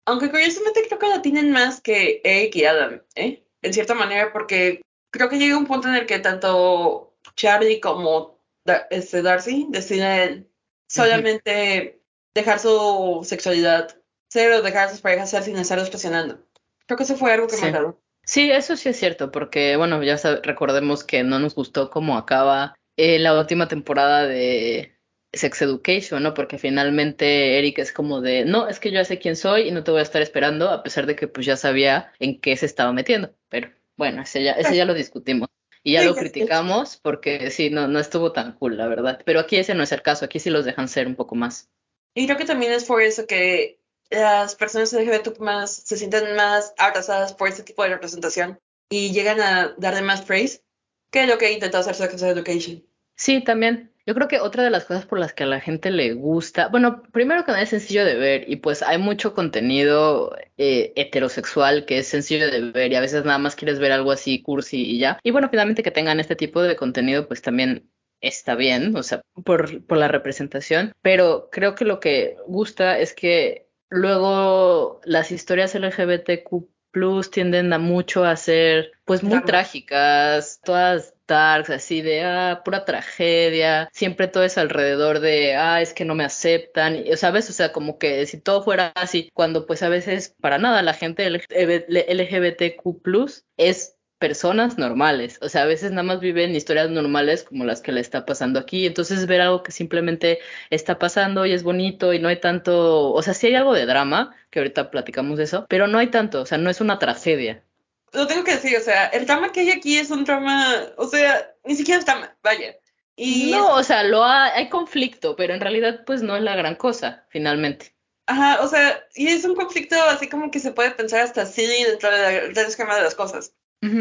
Aunque 0.06 0.30
curiosamente 0.30 0.84
creo 0.88 1.00
que 1.00 1.08
la 1.10 1.22
tienen 1.22 1.52
más 1.52 1.82
que 1.82 2.22
Eric 2.24 2.56
y 2.56 2.66
Adam, 2.66 3.02
¿eh? 3.16 3.44
En 3.62 3.74
cierta 3.74 3.94
manera, 3.96 4.32
porque 4.32 4.82
creo 5.12 5.30
que 5.30 5.38
llega 5.40 5.58
un 5.58 5.66
punto 5.66 5.88
en 5.88 5.96
el 5.96 6.06
que 6.06 6.20
tanto 6.20 7.18
Charlie 7.36 7.80
como 7.80 8.40
Da- 8.66 8.88
este 8.92 9.22
Darcy 9.22 9.68
deciden 9.70 10.48
solamente 10.88 12.02
dejar 12.34 12.60
su 12.60 13.22
sexualidad 13.24 13.96
ser 14.30 14.52
o 14.54 14.62
dejar 14.62 14.88
a 14.88 14.92
sus 14.92 15.02
parejas 15.02 15.30
ser 15.32 15.44
sin 15.44 15.58
estarlos 15.58 15.90
presionando. 15.90 16.46
Creo 16.86 16.98
que 16.98 17.04
eso 17.04 17.16
fue 17.16 17.32
algo 17.34 17.48
que 17.48 17.56
Sí. 17.56 17.62
me 17.64 17.70
agradó. 17.70 18.00
Sí, 18.30 18.52
eso 18.52 18.78
sí 18.78 18.90
es 18.90 19.00
cierto, 19.00 19.32
porque, 19.32 19.76
bueno, 19.76 20.04
ya 20.04 20.16
recordemos 20.44 21.04
que 21.04 21.24
no 21.24 21.40
nos 21.40 21.56
gustó 21.56 21.90
cómo 21.90 22.16
acaba 22.16 22.76
eh, 22.96 23.18
la 23.18 23.36
última 23.36 23.68
temporada 23.68 24.28
de 24.28 24.96
Sex 25.34 25.64
Education, 25.64 26.22
¿no? 26.22 26.36
Porque 26.36 26.60
finalmente 26.60 27.58
Eric 27.58 27.80
es 27.80 27.92
como 27.92 28.22
de, 28.22 28.46
no, 28.46 28.68
es 28.68 28.80
que 28.80 28.92
yo 28.92 29.00
ya 29.00 29.04
sé 29.04 29.18
quién 29.18 29.36
soy 29.36 29.68
y 29.70 29.72
no 29.72 29.84
te 29.84 29.90
voy 29.90 30.02
a 30.02 30.04
estar 30.04 30.22
esperando, 30.22 30.70
a 30.70 30.84
pesar 30.84 31.08
de 31.08 31.16
que 31.16 31.28
pues 31.28 31.48
ya 31.48 31.58
sabía 31.58 32.14
en 32.20 32.40
qué 32.40 32.56
se 32.56 32.68
estaba 32.68 32.94
metiendo. 32.94 33.34
Pero 33.50 33.72
bueno, 33.98 34.22
ese 34.22 34.44
ya, 34.44 34.52
ese 34.52 34.76
ya 34.76 34.86
lo 34.86 34.94
discutimos. 34.94 35.50
Y 35.82 35.94
ya 35.94 36.04
lo 36.04 36.14
criticamos 36.14 36.98
porque 36.98 37.50
sí, 37.50 37.72
no, 37.72 37.88
no 37.88 37.98
estuvo 37.98 38.32
tan 38.32 38.54
cool, 38.60 38.78
la 38.78 38.88
verdad. 38.88 39.20
Pero 39.26 39.40
aquí 39.40 39.56
ese 39.56 39.74
no 39.74 39.82
es 39.82 39.92
el 39.92 40.04
caso, 40.04 40.26
aquí 40.26 40.38
sí 40.38 40.52
los 40.52 40.66
dejan 40.66 40.88
ser 40.88 41.08
un 41.08 41.16
poco 41.16 41.34
más. 41.34 41.72
Y 42.14 42.28
creo 42.28 42.38
que 42.38 42.46
también 42.46 42.74
es 42.74 42.86
por 42.86 43.02
eso 43.02 43.26
que 43.26 43.80
las 44.10 44.56
personas 44.56 44.94
LGBT 44.94 45.38
más 45.40 45.72
se 45.72 45.98
sienten 45.98 46.36
más 46.36 46.74
abrazadas 46.78 47.34
por 47.34 47.48
este 47.48 47.64
tipo 47.64 47.84
de 47.84 47.90
representación 47.90 48.60
y 48.90 49.12
llegan 49.12 49.40
a 49.42 49.76
darle 49.78 50.02
más 50.02 50.22
praise 50.22 50.64
que 51.12 51.28
lo 51.28 51.38
que 51.38 51.52
intentó 51.52 51.78
hacer 51.78 51.96
Sex 51.96 52.22
Education. 52.22 52.84
Sí, 53.16 53.44
también. 53.44 53.92
Yo 54.06 54.16
creo 54.16 54.28
que 54.28 54.40
otra 54.40 54.64
de 54.64 54.72
las 54.72 54.86
cosas 54.86 55.06
por 55.06 55.20
las 55.20 55.34
que 55.34 55.44
a 55.44 55.48
la 55.48 55.60
gente 55.60 55.92
le 55.92 56.14
gusta, 56.14 56.68
bueno, 56.70 57.04
primero 57.12 57.46
que 57.46 57.52
nada 57.52 57.62
es 57.62 57.70
sencillo 57.70 58.04
de 58.04 58.16
ver 58.16 58.50
y 58.50 58.56
pues 58.56 58.82
hay 58.82 58.98
mucho 58.98 59.36
contenido 59.36 60.36
eh, 60.58 60.94
heterosexual 60.96 61.86
que 61.86 62.00
es 62.00 62.08
sencillo 62.08 62.50
de 62.50 62.72
ver 62.72 62.92
y 62.92 62.96
a 62.96 63.02
veces 63.02 63.24
nada 63.24 63.38
más 63.38 63.56
quieres 63.56 63.78
ver 63.78 63.92
algo 63.92 64.12
así 64.12 64.42
cursi 64.42 64.82
y 64.82 64.98
ya. 64.98 65.20
Y 65.22 65.30
bueno, 65.30 65.50
finalmente 65.50 65.84
que 65.84 65.92
tengan 65.92 66.20
este 66.20 66.36
tipo 66.36 66.64
de 66.64 66.76
contenido 66.76 67.28
pues 67.28 67.44
también 67.44 67.92
está 68.20 68.56
bien, 68.56 68.96
o 68.96 69.04
sea, 69.04 69.22
por, 69.46 69.86
por 69.86 70.00
la 70.00 70.08
representación, 70.08 70.94
pero 71.04 71.50
creo 71.52 71.76
que 71.76 71.86
lo 71.86 72.00
que 72.00 72.36
gusta 72.48 72.98
es 72.98 73.14
que 73.14 73.69
luego 73.90 75.02
las 75.04 75.32
historias 75.32 75.76
LGBTQ 75.76 76.68
plus 76.92 77.30
tienden 77.30 77.72
a 77.74 77.78
mucho 77.78 78.26
a 78.26 78.36
ser 78.36 78.92
pues 79.06 79.24
muy 79.24 79.44
trágicas, 79.44 80.60
todas 80.64 81.14
darks, 81.28 81.70
así 81.70 82.02
de 82.02 82.24
ah, 82.24 82.62
pura 82.66 82.86
tragedia, 82.86 83.90
siempre 83.94 84.28
todo 84.28 84.44
es 84.44 84.58
alrededor 84.58 85.20
de 85.20 85.56
ah, 85.56 85.82
es 85.82 85.94
que 85.94 86.06
no 86.06 86.16
me 86.16 86.26
aceptan, 86.26 86.96
y, 86.96 87.16
sabes, 87.18 87.50
o 87.50 87.54
sea, 87.54 87.72
como 87.72 88.00
que 88.00 88.26
si 88.26 88.40
todo 88.42 88.64
fuera 88.64 88.88
así, 88.96 89.30
cuando 89.34 89.66
pues 89.68 89.84
a 89.84 89.90
veces 89.90 90.36
para 90.42 90.58
nada 90.58 90.82
la 90.82 90.94
gente 90.94 91.30
LGBTQ 91.30 93.02
plus 93.02 93.46
es 93.58 93.96
personas 94.20 94.78
normales, 94.78 95.40
o 95.42 95.50
sea, 95.50 95.64
a 95.64 95.66
veces 95.66 95.92
nada 95.92 96.04
más 96.04 96.20
viven 96.20 96.56
historias 96.56 96.90
normales 96.90 97.44
como 97.44 97.66
las 97.66 97.82
que 97.82 97.92
le 97.92 98.02
está 98.02 98.26
pasando 98.26 98.60
aquí, 98.60 98.86
entonces 98.86 99.26
ver 99.28 99.42
algo 99.42 99.64
que 99.64 99.72
simplemente 99.72 100.40
está 100.70 101.00
pasando 101.00 101.46
y 101.46 101.54
es 101.54 101.64
bonito 101.64 102.14
y 102.14 102.20
no 102.20 102.28
hay 102.28 102.40
tanto, 102.40 103.12
o 103.14 103.22
sea, 103.24 103.34
sí 103.34 103.48
hay 103.48 103.56
algo 103.56 103.74
de 103.74 103.86
drama, 103.86 104.36
que 104.52 104.60
ahorita 104.60 104.92
platicamos 104.92 105.38
de 105.38 105.46
eso, 105.46 105.66
pero 105.70 105.88
no 105.88 105.98
hay 105.98 106.08
tanto, 106.08 106.42
o 106.42 106.46
sea, 106.46 106.58
no 106.58 106.70
es 106.70 106.82
una 106.82 107.00
tragedia. 107.00 107.64
Lo 108.12 108.28
tengo 108.28 108.44
que 108.44 108.54
decir, 108.56 108.76
o 108.78 108.82
sea, 108.82 109.08
el 109.08 109.26
drama 109.26 109.52
que 109.52 109.62
hay 109.62 109.72
aquí 109.72 109.98
es 109.98 110.10
un 110.12 110.26
drama, 110.26 110.76
o 110.98 111.08
sea, 111.08 111.54
ni 111.64 111.76
siquiera 111.76 112.00
es 112.00 112.06
drama, 112.06 112.36
vaya. 112.44 112.76
Y 113.16 113.52
No, 113.52 113.76
o 113.76 113.84
sea, 113.84 114.04
lo 114.04 114.24
ha- 114.24 114.56
hay 114.56 114.70
conflicto, 114.70 115.36
pero 115.36 115.54
en 115.54 115.62
realidad 115.62 116.04
pues 116.06 116.22
no 116.24 116.36
es 116.36 116.42
la 116.44 116.56
gran 116.56 116.76
cosa, 116.76 117.26
finalmente. 117.30 117.94
Ajá, 118.28 118.62
o 118.62 118.68
sea, 118.68 119.04
y 119.16 119.28
es 119.28 119.44
un 119.44 119.56
conflicto 119.56 119.96
así 120.04 120.30
como 120.30 120.52
que 120.52 120.60
se 120.60 120.72
puede 120.72 120.92
pensar 120.92 121.22
hasta 121.22 121.42
así 121.44 121.66
dentro 121.66 122.10
de 122.12 122.50
del 122.54 122.66
esquema 122.68 122.96
de 122.96 123.02
las 123.04 123.16
cosas. 123.16 123.54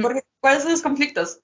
Porque, 0.02 0.22
¿cuáles 0.40 0.62
son 0.62 0.72
los 0.72 0.82
conflictos? 0.82 1.40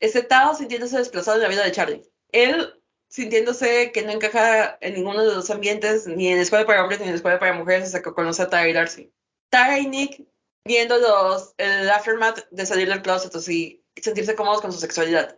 Este 0.00 0.22
Tao 0.22 0.54
sintiéndose 0.54 0.98
desplazado 0.98 1.36
en 1.36 1.42
la 1.42 1.48
vida 1.48 1.64
de 1.64 1.72
Charlie. 1.72 2.02
Él 2.30 2.74
sintiéndose 3.08 3.92
que 3.92 4.02
no 4.02 4.12
encaja 4.12 4.78
en 4.80 4.94
ninguno 4.94 5.24
de 5.24 5.34
los 5.34 5.50
ambientes, 5.50 6.06
ni 6.06 6.28
en 6.28 6.36
la 6.36 6.42
escuela 6.42 6.64
para 6.64 6.82
hombres 6.82 7.00
ni 7.00 7.04
en 7.06 7.12
la 7.12 7.16
escuela 7.16 7.38
para 7.38 7.52
mujeres, 7.52 7.86
hasta 7.86 8.02
que 8.02 8.12
conoce 8.12 8.42
a 8.42 8.48
Tara 8.48 8.68
y 8.68 8.72
Darcy. 8.72 9.12
Tara 9.50 9.78
y 9.78 9.86
Nick 9.86 10.24
viendo 10.64 10.96
los, 10.98 11.54
el 11.58 11.90
aftermath 11.90 12.48
de 12.50 12.64
salir 12.64 12.88
del 12.88 13.02
closet, 13.02 13.34
así, 13.34 13.84
y 13.94 14.00
sentirse 14.00 14.34
cómodos 14.34 14.62
con 14.62 14.72
su 14.72 14.78
sexualidad. 14.78 15.36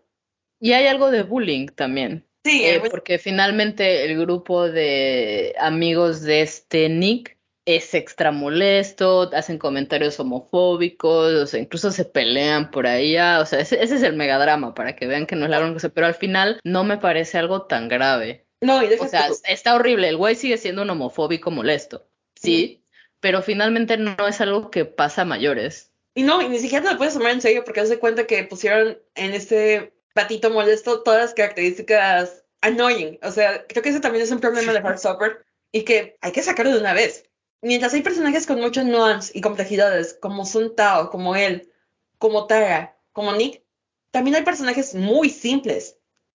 Y 0.61 0.72
hay 0.72 0.87
algo 0.87 1.11
de 1.11 1.24
bullying 1.24 1.66
también, 1.66 2.24
Sí, 2.44 2.62
eh, 2.66 2.83
porque 2.90 3.18
finalmente 3.18 4.04
el 4.04 4.20
grupo 4.20 4.68
de 4.68 5.54
amigos 5.59 6.20
de 6.20 6.42
este 6.42 6.90
Nick 6.90 7.34
es 7.66 7.94
extra 7.94 8.31
molesto, 8.31 9.31
hacen 9.33 9.59
comentarios 9.59 10.20
homofóbicos, 10.20 11.33
o 11.35 11.46
sea, 11.46 11.61
incluso 11.61 11.90
se 11.90 12.05
pelean 12.05 12.70
por 12.70 12.87
ahí, 12.87 13.16
ah, 13.16 13.40
o 13.40 13.46
sea, 13.46 13.61
ese, 13.61 13.83
ese 13.83 13.96
es 13.96 14.03
el 14.03 14.16
megadrama, 14.16 14.74
para 14.74 14.96
que 14.96 15.07
vean 15.07 15.27
que 15.27 15.37
no 15.37 15.44
es 15.44 15.50
la 15.50 15.59
gran 15.59 15.72
cosa, 15.72 15.88
pero 15.88 16.07
al 16.07 16.14
final 16.14 16.61
no 16.64 16.85
me 16.85 16.98
parece 16.98 17.38
algo 17.38 17.62
tan 17.62 17.88
grave. 17.88 18.46
no, 18.61 18.83
y 18.83 18.92
O 18.94 19.09
sea, 19.09 19.29
tú. 19.29 19.35
está 19.44 19.74
horrible, 19.74 20.09
el 20.09 20.16
güey 20.16 20.35
sigue 20.35 20.59
siendo 20.59 20.83
un 20.83 20.90
homofóbico 20.90 21.50
molesto, 21.50 22.07
sí, 22.35 22.85
pero 23.20 23.40
finalmente 23.40 23.96
no 23.96 24.29
es 24.29 24.40
algo 24.40 24.70
que 24.70 24.85
pasa 24.85 25.22
a 25.22 25.27
mayores. 25.27 25.90
Y 26.14 26.22
no, 26.22 26.42
y 26.42 26.48
ni 26.48 26.59
siquiera 26.59 26.85
te 26.85 26.92
lo 26.92 26.98
puedes 26.98 27.14
tomar 27.14 27.33
en 27.33 27.40
serio 27.40 27.64
porque 27.64 27.81
haz 27.81 27.88
de 27.88 27.98
cuenta 27.98 28.27
que 28.27 28.44
pusieron 28.44 28.98
en 29.14 29.33
este 29.33 29.94
patito 30.12 30.50
molesto 30.50 31.03
todas 31.03 31.20
las 31.20 31.35
características 31.35 32.44
annoying. 32.61 33.18
O 33.22 33.33
sea, 33.33 33.66
creo 33.66 33.83
que 33.83 33.88
ese 33.88 34.00
también 34.00 34.22
es 34.22 34.31
un 34.31 34.40
problema 34.40 34.72
de 34.72 34.79
Heartstopper 34.85 35.44
y 35.72 35.83
que 35.83 36.16
hay 36.20 36.33
que 36.33 36.42
sacarlo 36.42 36.72
de 36.72 36.81
una 36.81 36.92
vez. 36.92 37.29
Mientras 37.64 37.94
hay 37.94 38.03
personajes 38.03 38.46
con 38.46 38.61
muchas 38.61 38.85
nuance 38.85 39.33
y 39.35 39.40
complejidades, 39.40 40.12
como 40.20 40.44
Sun 40.44 40.77
Tao, 40.77 41.09
como 41.09 41.35
él, 41.35 41.70
como 42.18 42.46
Tara, 42.46 42.98
como 43.12 43.33
Nick, 43.33 43.62
también 44.11 44.37
hay 44.37 44.42
personajes 44.42 44.94
muy 44.94 45.31
simples. 45.31 45.96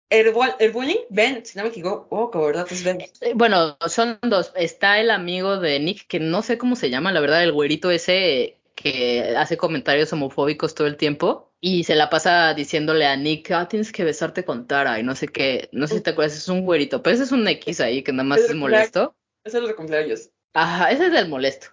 El, 0.10 0.34
el 0.60 0.72
bullying, 0.72 1.02
Ben, 1.10 1.46
si 1.46 1.58
no 1.58 1.66
me 1.66 1.70
equivoco, 1.70 2.46
¿verdad? 2.46 2.66
Es 2.72 2.82
Ben. 2.82 3.02
Eh, 3.02 3.34
Bueno, 3.36 3.78
son 3.90 4.18
dos. 4.22 4.54
Está 4.56 5.02
el 5.02 5.12
amigo 5.12 5.60
de 5.60 5.82
Nick, 5.82 6.08
que 6.08 6.22
no 6.22 6.42
sé 6.42 6.58
cómo 6.58 6.78
se 6.78 6.90
llama, 6.90 7.12
la 7.12 7.20
verdad, 7.20 7.44
el 7.44 7.52
güerito 7.52 7.92
ese 7.92 8.58
que 8.74 9.36
hace 9.36 9.58
comentarios 9.58 10.14
homofóbicos 10.14 10.76
todo 10.76 10.88
el 10.88 10.96
tiempo 10.96 11.52
y 11.60 11.84
se 11.84 11.96
la 11.96 12.10
pasa 12.10 12.54
diciéndole 12.54 13.06
a 13.06 13.18
Nick, 13.18 13.52
ah, 13.52 13.68
tienes 13.68 13.92
que 13.92 14.06
besarte 14.06 14.46
con 14.46 14.66
Tara 14.66 14.98
y 14.98 15.04
no 15.04 15.14
sé 15.14 15.28
qué, 15.28 15.68
no 15.74 15.88
sé 15.88 15.96
si 15.96 16.02
te 16.04 16.12
acuerdas, 16.12 16.38
es 16.38 16.48
un 16.48 16.62
güerito, 16.62 17.04
pero 17.04 17.16
ese 17.16 17.26
es 17.26 17.34
un 17.34 17.46
X 17.46 17.82
ahí 17.82 18.02
que 18.02 18.14
nada 18.14 18.24
más 18.24 18.40
es 18.40 18.56
molesto. 18.56 19.14
Es 19.44 19.54
el 19.56 19.68
de 19.68 19.76
cumpleaños. 19.76 20.30
Ajá, 20.54 20.92
ese 20.92 21.08
es 21.08 21.14
el 21.14 21.30
molesto. 21.30 21.68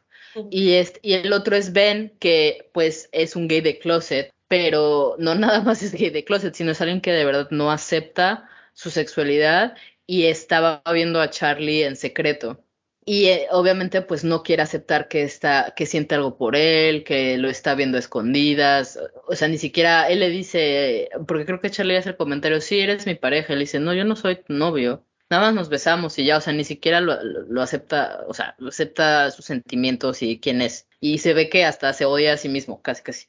Y, 0.51 0.75
este, 0.75 1.01
y 1.03 1.15
el 1.15 1.33
otro 1.33 1.57
es 1.57 1.73
Ben, 1.73 2.13
que 2.19 2.71
pues 2.73 3.09
es 3.13 3.37
un 3.37 3.49
gay 3.49 3.61
de 3.61 3.79
closet, 3.79 4.33
pero 4.49 5.17
no 5.19 5.35
nada 5.35 5.63
más 5.63 5.83
es 5.83 5.93
gay 5.93 6.11
de 6.11 6.25
closet, 6.25 6.55
sino 6.55 6.73
es 6.73 6.81
alguien 6.81 7.01
que 7.01 7.13
de 7.13 7.25
verdad 7.25 7.49
no 7.51 7.71
acepta 7.71 8.49
su 8.73 8.91
sexualidad 8.91 9.77
y 10.07 10.25
estaba 10.25 10.83
viendo 10.93 11.21
a 11.21 11.31
Charlie 11.31 11.85
en 11.85 11.97
secreto. 11.97 12.61
Y 13.07 13.27
eh, 13.27 13.49
obviamente 13.51 14.01
pues 14.03 14.25
no 14.25 14.43
quiere 14.43 14.63
aceptar 14.63 15.09
que 15.09 15.23
está, 15.23 15.75
que 15.77 15.85
siente 15.87 16.15
algo 16.15 16.39
por 16.39 16.57
él, 16.57 17.05
que 17.05 17.37
lo 17.37 17.51
está 17.51 17.75
viendo 17.75 17.97
a 17.99 18.01
escondidas. 18.01 18.99
O 19.27 19.37
sea, 19.37 19.49
ni 19.49 19.59
siquiera 19.59 20.09
él 20.09 20.21
le 20.21 20.31
dice, 20.31 21.11
porque 21.29 21.45
creo 21.45 21.61
que 21.61 21.71
Charlie 21.71 21.97
hace 21.97 22.11
el 22.11 22.17
comentario, 22.17 22.61
sí, 22.61 22.81
eres 22.81 23.07
mi 23.07 23.15
pareja. 23.15 23.53
Él 23.53 23.59
dice, 23.61 23.79
no, 23.79 23.93
yo 23.95 24.05
no 24.05 24.17
soy 24.17 24.37
tu 24.37 24.55
novio. 24.55 25.05
Nada 25.31 25.45
más 25.45 25.55
nos 25.55 25.69
besamos 25.69 26.19
y 26.19 26.25
ya, 26.27 26.37
o 26.37 26.41
sea, 26.41 26.53
ni 26.53 26.65
siquiera 26.65 27.01
lo, 27.01 27.63
acepta, 27.63 28.25
o 28.29 28.35
sea, 28.35 28.55
lo 28.59 28.69
acepta 28.69 29.31
sus 29.31 29.45
sentimientos 29.47 30.23
y 30.23 30.39
quién 30.39 30.61
es. 30.61 30.87
Y 31.01 31.19
se 31.19 31.35
ve 31.35 31.49
que 31.49 31.65
hasta 31.65 31.93
se 31.93 32.05
odia 32.05 32.35
a 32.35 32.37
sí 32.37 32.49
mismo, 32.49 32.83
casi 32.83 33.03
casi. 33.03 33.27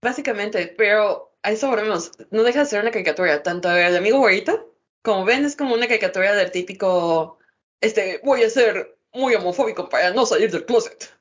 Básicamente, 0.00 0.74
pero 0.76 1.36
a 1.42 1.50
eso 1.50 1.68
volvemos. 1.68 2.12
No 2.30 2.42
deja 2.42 2.60
de 2.60 2.66
ser 2.66 2.80
una 2.80 2.90
caricatura. 2.90 3.42
Tanto 3.42 3.70
el 3.70 3.96
amigo 3.96 4.18
güerito, 4.18 4.74
como 5.02 5.24
ven, 5.24 5.44
es 5.44 5.56
como 5.56 5.74
una 5.74 5.88
caricatura 5.88 6.34
del 6.34 6.50
típico, 6.50 7.38
este, 7.80 8.20
voy 8.24 8.42
a 8.44 8.50
ser 8.50 8.96
muy 9.12 9.34
homofóbico 9.34 9.88
para 9.88 10.10
no 10.10 10.24
salir 10.26 10.50
del 10.50 10.64
closet. 10.64 11.12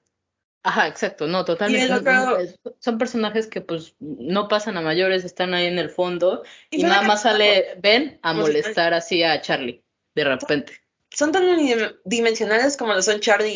Ajá, 0.64 0.88
exacto, 0.88 1.26
no, 1.26 1.44
totalmente. 1.44 1.86
el 1.86 1.94
otro- 1.94 2.38
Son 2.80 3.00
personajes 3.00 3.48
que 3.48 3.62
pues 3.62 3.96
no 4.00 4.48
pasan 4.48 4.78
a 4.78 4.82
mayores, 4.82 5.24
están 5.24 5.56
ahí 5.56 5.66
en 5.66 5.80
el 5.80 5.90
fondo 5.90 6.44
y, 6.70 6.82
son 6.82 6.90
nada 6.90 7.02
más 7.02 7.24
sale 7.24 7.76
Ben 7.80 8.20
a 8.22 8.34
molestar 8.34 8.94
así 8.94 9.24
a 9.24 9.42
Charlie, 9.42 9.84
de 10.16 10.24
repente. 10.24 10.82
Son 11.10 11.32
tan 11.32 11.44
unidimensionales 11.44 12.78
como 12.78 12.94
lo 12.94 13.02
son 13.02 13.20
Charlie 13.20 13.52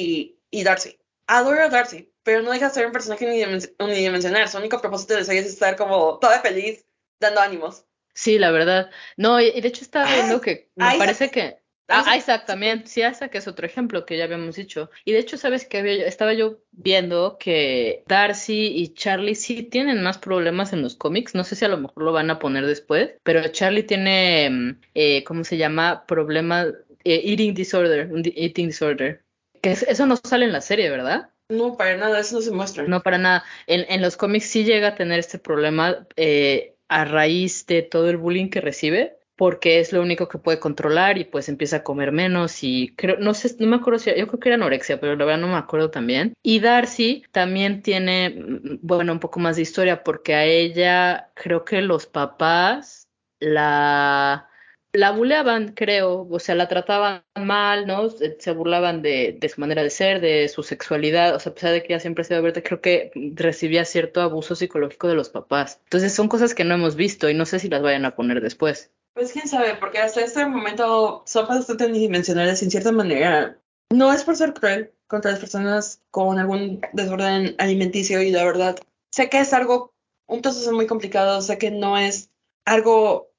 y, 0.51 0.59
y 0.59 0.63
Darcy. 0.63 0.99
Adoro 1.27 1.63
a 1.63 1.69
Darcy, 1.69 2.11
pero 2.23 2.41
no 2.41 2.51
deja 2.51 2.67
de 2.67 2.73
ser 2.73 2.85
un 2.85 2.91
personaje 2.91 3.25
unidimen- 3.25 3.73
unidimensional. 3.79 4.47
Su 4.49 4.57
único 4.57 4.81
propósito 4.81 5.15
de 5.15 5.23
ser 5.23 5.37
es 5.37 5.47
estar 5.47 5.75
como 5.75 6.19
toda 6.19 6.41
feliz, 6.41 6.85
dando 7.19 7.41
ánimos. 7.41 7.85
Sí, 8.13 8.37
la 8.39 8.51
verdad. 8.51 8.91
No, 9.17 9.39
y, 9.41 9.47
y 9.47 9.61
de 9.61 9.67
hecho 9.67 9.83
estaba 9.83 10.05
Ay, 10.07 10.15
viendo 10.15 10.41
que 10.41 10.69
me 10.75 10.85
ay, 10.85 10.97
parece 10.99 11.31
que 11.31 11.61
Ah, 11.87 12.15
Isaac 12.17 12.45
también, 12.45 12.87
sí, 12.87 13.01
Isaac 13.03 13.35
es 13.35 13.47
otro 13.47 13.65
ejemplo 13.65 14.05
que 14.05 14.17
ya 14.17 14.23
habíamos 14.23 14.55
dicho. 14.55 14.89
Y 15.03 15.11
de 15.11 15.19
hecho, 15.19 15.37
¿sabes 15.37 15.65
qué? 15.65 16.05
Estaba 16.07 16.33
yo 16.33 16.59
viendo 16.71 17.37
que 17.39 18.03
Darcy 18.07 18.67
y 18.75 18.93
Charlie 18.93 19.35
sí 19.35 19.63
tienen 19.63 20.01
más 20.01 20.17
problemas 20.17 20.73
en 20.73 20.81
los 20.81 20.95
cómics. 20.95 21.35
No 21.35 21.43
sé 21.43 21.55
si 21.55 21.63
a 21.63 21.67
lo 21.69 21.77
mejor 21.77 22.03
lo 22.03 22.11
van 22.11 22.31
a 22.31 22.39
poner 22.39 22.65
después, 22.65 23.11
pero 23.23 23.47
Charlie 23.49 23.83
tiene, 23.83 24.49
mm, 24.49 24.81
eh, 24.95 25.23
¿cómo 25.25 25.43
se 25.43 25.57
llama? 25.57 26.05
Problema, 26.07 26.65
eh, 27.03 27.21
eating 27.23 27.53
disorder, 27.53 28.09
eating 28.35 28.67
disorder. 28.67 29.23
Que 29.61 29.71
eso 29.71 30.05
no 30.07 30.15
sale 30.17 30.45
en 30.45 30.53
la 30.53 30.61
serie, 30.61 30.89
¿verdad? 30.89 31.29
No, 31.49 31.77
para 31.77 31.97
nada, 31.97 32.19
eso 32.19 32.37
no 32.37 32.41
se 32.41 32.51
muestra. 32.51 32.85
No, 32.85 33.03
para 33.03 33.19
nada. 33.19 33.43
En, 33.67 33.85
en 33.89 34.01
los 34.01 34.17
cómics 34.17 34.45
sí 34.45 34.63
llega 34.63 34.89
a 34.89 34.95
tener 34.95 35.19
este 35.19 35.37
problema 35.37 36.07
eh, 36.15 36.73
a 36.87 37.05
raíz 37.05 37.67
de 37.67 37.83
todo 37.83 38.09
el 38.09 38.17
bullying 38.17 38.49
que 38.49 38.61
recibe 38.61 39.14
porque 39.35 39.79
es 39.79 39.91
lo 39.91 40.01
único 40.01 40.27
que 40.27 40.37
puede 40.37 40.59
controlar 40.59 41.17
y 41.17 41.25
pues 41.25 41.49
empieza 41.49 41.77
a 41.77 41.83
comer 41.83 42.11
menos 42.11 42.63
y 42.63 42.93
creo, 42.95 43.17
no 43.19 43.33
sé, 43.33 43.55
no 43.59 43.67
me 43.67 43.75
acuerdo 43.77 43.99
si, 43.99 44.09
yo 44.15 44.27
creo 44.27 44.39
que 44.39 44.49
era 44.49 44.55
anorexia, 44.55 44.99
pero 44.99 45.15
la 45.15 45.25
verdad 45.25 45.41
no 45.41 45.47
me 45.47 45.57
acuerdo 45.57 45.91
también. 45.91 46.33
Y 46.43 46.59
Darcy 46.59 47.23
también 47.31 47.81
tiene, 47.81 48.29
mm, 48.29 48.79
bueno, 48.81 49.13
un 49.13 49.19
poco 49.19 49.39
más 49.39 49.55
de 49.57 49.63
historia 49.63 50.03
porque 50.03 50.35
a 50.35 50.45
ella 50.45 51.31
creo 51.35 51.65
que 51.65 51.81
los 51.81 52.05
papás 52.05 53.07
la 53.39 54.49
la 54.95 55.11
buleaban, 55.11 55.73
creo, 55.73 56.27
o 56.29 56.39
sea, 56.39 56.55
la 56.55 56.67
trataban 56.67 57.23
mal, 57.35 57.85
¿no? 57.87 58.09
Se 58.09 58.51
burlaban 58.51 59.01
de, 59.01 59.37
de, 59.39 59.49
su 59.49 59.59
manera 59.61 59.83
de 59.83 59.89
ser, 59.89 60.21
de 60.21 60.47
su 60.47 60.63
sexualidad, 60.63 61.35
o 61.35 61.39
sea, 61.39 61.51
a 61.51 61.55
pesar 61.55 61.71
de 61.73 61.83
que 61.83 61.93
ella 61.93 61.99
siempre 61.99 62.21
ha 62.21 62.25
sido 62.25 62.39
abierta, 62.39 62.63
creo 62.63 62.81
que 62.81 63.11
recibía 63.35 63.85
cierto 63.85 64.21
abuso 64.21 64.55
psicológico 64.55 65.07
de 65.07 65.15
los 65.15 65.29
papás. 65.29 65.81
Entonces 65.85 66.13
son 66.13 66.27
cosas 66.27 66.55
que 66.55 66.63
no 66.63 66.75
hemos 66.75 66.95
visto 66.95 67.29
y 67.29 67.33
no 67.33 67.45
sé 67.45 67.59
si 67.59 67.69
las 67.69 67.81
vayan 67.81 68.05
a 68.05 68.15
poner 68.15 68.41
después. 68.41 68.91
Pues 69.15 69.31
quién 69.31 69.47
sabe, 69.47 69.75
porque 69.75 69.99
hasta 69.99 70.19
este 70.19 70.45
momento 70.45 71.23
son 71.25 71.47
bastante 71.47 71.85
unidimensionales 71.85 72.61
en 72.61 72.69
cierta 72.69 72.91
manera. 72.91 73.57
No 73.89 74.11
es 74.11 74.25
por 74.25 74.35
ser 74.35 74.53
cruel 74.53 74.93
contra 75.07 75.31
las 75.31 75.39
personas 75.39 76.01
con 76.11 76.37
algún 76.37 76.81
desorden 76.91 77.55
alimenticio 77.57 78.21
y 78.21 78.31
la 78.31 78.43
verdad, 78.43 78.75
sé 79.11 79.29
que 79.29 79.39
es 79.39 79.53
algo, 79.53 79.93
un 80.27 80.41
proceso 80.41 80.73
muy 80.73 80.85
complicado, 80.85 81.41
sé 81.41 81.57
que 81.57 81.71
no 81.71 81.97
es 81.97 82.29
algo 82.65 83.31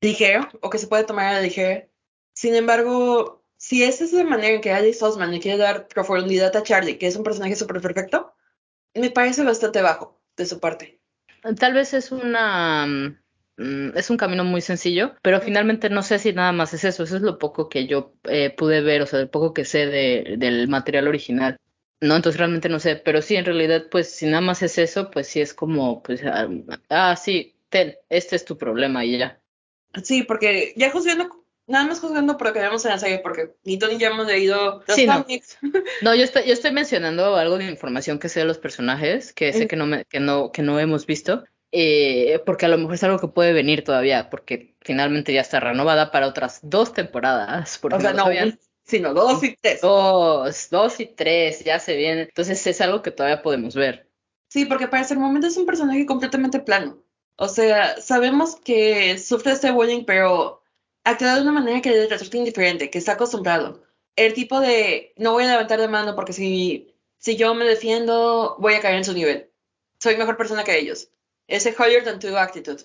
ligero 0.00 0.48
o 0.62 0.70
que 0.70 0.78
se 0.78 0.86
puede 0.86 1.04
tomar 1.04 1.26
a 1.26 1.32
la 1.34 1.42
ligera. 1.42 1.86
Sin 2.32 2.54
embargo, 2.54 3.44
si 3.58 3.84
esa 3.84 4.04
es 4.04 4.14
la 4.14 4.24
manera 4.24 4.54
en 4.54 4.62
que 4.62 4.72
Alice 4.72 5.04
Osman 5.04 5.30
le 5.30 5.40
quiere 5.40 5.58
dar 5.58 5.88
profundidad 5.88 6.56
a 6.56 6.62
Charlie, 6.62 6.96
que 6.96 7.06
es 7.06 7.16
un 7.16 7.24
personaje 7.24 7.54
súper 7.54 7.82
perfecto, 7.82 8.32
me 8.94 9.10
parece 9.10 9.44
bastante 9.44 9.82
bajo 9.82 10.22
de 10.38 10.46
su 10.46 10.58
parte. 10.58 11.02
Tal 11.58 11.74
vez 11.74 11.92
es 11.92 12.12
una 12.12 13.20
es 13.58 14.10
un 14.10 14.16
camino 14.16 14.44
muy 14.44 14.60
sencillo, 14.60 15.14
pero 15.22 15.40
finalmente 15.40 15.90
no 15.90 16.02
sé 16.02 16.18
si 16.18 16.32
nada 16.32 16.52
más 16.52 16.72
es 16.74 16.84
eso, 16.84 17.02
eso 17.02 17.16
es 17.16 17.22
lo 17.22 17.38
poco 17.38 17.68
que 17.68 17.86
yo 17.86 18.12
eh, 18.24 18.50
pude 18.50 18.80
ver, 18.80 19.02
o 19.02 19.06
sea, 19.06 19.20
el 19.20 19.28
poco 19.28 19.52
que 19.52 19.64
sé 19.64 19.86
de, 19.86 20.36
del 20.38 20.68
material 20.68 21.08
original. 21.08 21.56
No, 22.00 22.14
entonces 22.14 22.38
realmente 22.38 22.68
no 22.68 22.78
sé, 22.78 22.94
pero 22.94 23.20
sí, 23.22 23.34
en 23.34 23.44
realidad, 23.44 23.86
pues 23.90 24.14
si 24.14 24.26
nada 24.26 24.40
más 24.40 24.62
es 24.62 24.78
eso, 24.78 25.10
pues 25.10 25.26
sí 25.26 25.40
es 25.40 25.52
como, 25.52 26.00
pues, 26.02 26.22
ah, 26.24 26.48
ah 26.88 27.16
sí, 27.16 27.56
ten, 27.68 27.96
este 28.08 28.36
es 28.36 28.44
tu 28.44 28.56
problema 28.56 29.04
y 29.04 29.18
ya. 29.18 29.40
Sí, 30.04 30.22
porque 30.22 30.74
ya 30.76 30.92
juzgando, 30.92 31.44
nada 31.66 31.86
más 31.86 31.98
juzgando 31.98 32.36
por 32.36 32.48
lo 32.48 32.52
que 32.52 32.60
vemos 32.60 32.84
en 32.84 32.92
la 32.92 32.98
serie, 32.98 33.18
porque 33.18 33.54
ni 33.64 33.78
tú 33.78 33.88
ni 33.88 33.98
ya 33.98 34.10
hemos 34.10 34.28
leído 34.28 34.84
los 34.86 34.96
cómics. 34.96 35.58
No. 35.60 35.72
no, 36.02 36.14
yo 36.14 36.22
estoy, 36.22 36.44
yo 36.46 36.52
estoy 36.52 36.70
mencionando 36.70 37.34
algo 37.34 37.58
de 37.58 37.68
información 37.68 38.20
que 38.20 38.28
sé 38.28 38.40
de 38.40 38.46
los 38.46 38.58
personajes, 38.58 39.32
que 39.32 39.52
sé 39.52 39.66
que 39.66 39.74
no, 39.74 39.86
me, 39.86 40.04
que 40.04 40.20
no, 40.20 40.52
que 40.52 40.62
no 40.62 40.78
hemos 40.78 41.04
visto, 41.04 41.42
eh, 41.70 42.40
porque 42.46 42.66
a 42.66 42.68
lo 42.68 42.78
mejor 42.78 42.94
es 42.94 43.04
algo 43.04 43.18
que 43.18 43.28
puede 43.28 43.52
venir 43.52 43.84
todavía, 43.84 44.30
porque 44.30 44.74
finalmente 44.80 45.32
ya 45.32 45.42
está 45.42 45.60
renovada 45.60 46.10
para 46.10 46.26
otras 46.26 46.60
dos 46.62 46.92
temporadas. 46.92 47.78
o 47.82 48.00
sea, 48.00 48.12
no, 48.12 48.26
sino 48.84 49.12
dos 49.12 49.44
y 49.44 49.56
tres. 49.60 49.82
Dos, 49.82 50.70
dos 50.70 51.00
y 51.00 51.06
tres, 51.06 51.64
ya 51.64 51.78
se 51.78 51.96
viene. 51.96 52.22
Entonces 52.22 52.66
es 52.66 52.80
algo 52.80 53.02
que 53.02 53.10
todavía 53.10 53.42
podemos 53.42 53.74
ver. 53.74 54.08
Sí, 54.48 54.64
porque 54.64 54.88
para 54.88 55.02
ese 55.02 55.14
momento 55.14 55.46
es 55.46 55.58
un 55.58 55.66
personaje 55.66 56.06
completamente 56.06 56.60
plano. 56.60 57.02
O 57.36 57.48
sea, 57.48 58.00
sabemos 58.00 58.56
que 58.56 59.18
sufre 59.18 59.52
este 59.52 59.70
bullying, 59.70 60.04
pero 60.04 60.62
actúa 61.04 61.34
de 61.34 61.42
una 61.42 61.52
manera 61.52 61.82
que 61.82 61.90
le 61.90 62.08
resulta 62.08 62.38
indiferente, 62.38 62.90
que 62.90 62.98
está 62.98 63.12
acostumbrado. 63.12 63.82
El 64.16 64.32
tipo 64.32 64.58
de 64.58 65.12
no 65.16 65.32
voy 65.32 65.44
a 65.44 65.50
levantar 65.50 65.80
de 65.80 65.86
mano 65.86 66.14
porque 66.14 66.32
si, 66.32 66.94
si 67.18 67.36
yo 67.36 67.54
me 67.54 67.66
defiendo, 67.66 68.56
voy 68.58 68.74
a 68.74 68.80
caer 68.80 68.96
en 68.96 69.04
su 69.04 69.12
nivel. 69.12 69.50
Soy 70.00 70.16
mejor 70.16 70.36
persona 70.36 70.64
que 70.64 70.78
ellos 70.78 71.10
ese 71.48 71.72
higher 71.72 72.04
than 72.04 72.20
to 72.20 72.38
actitud. 72.38 72.80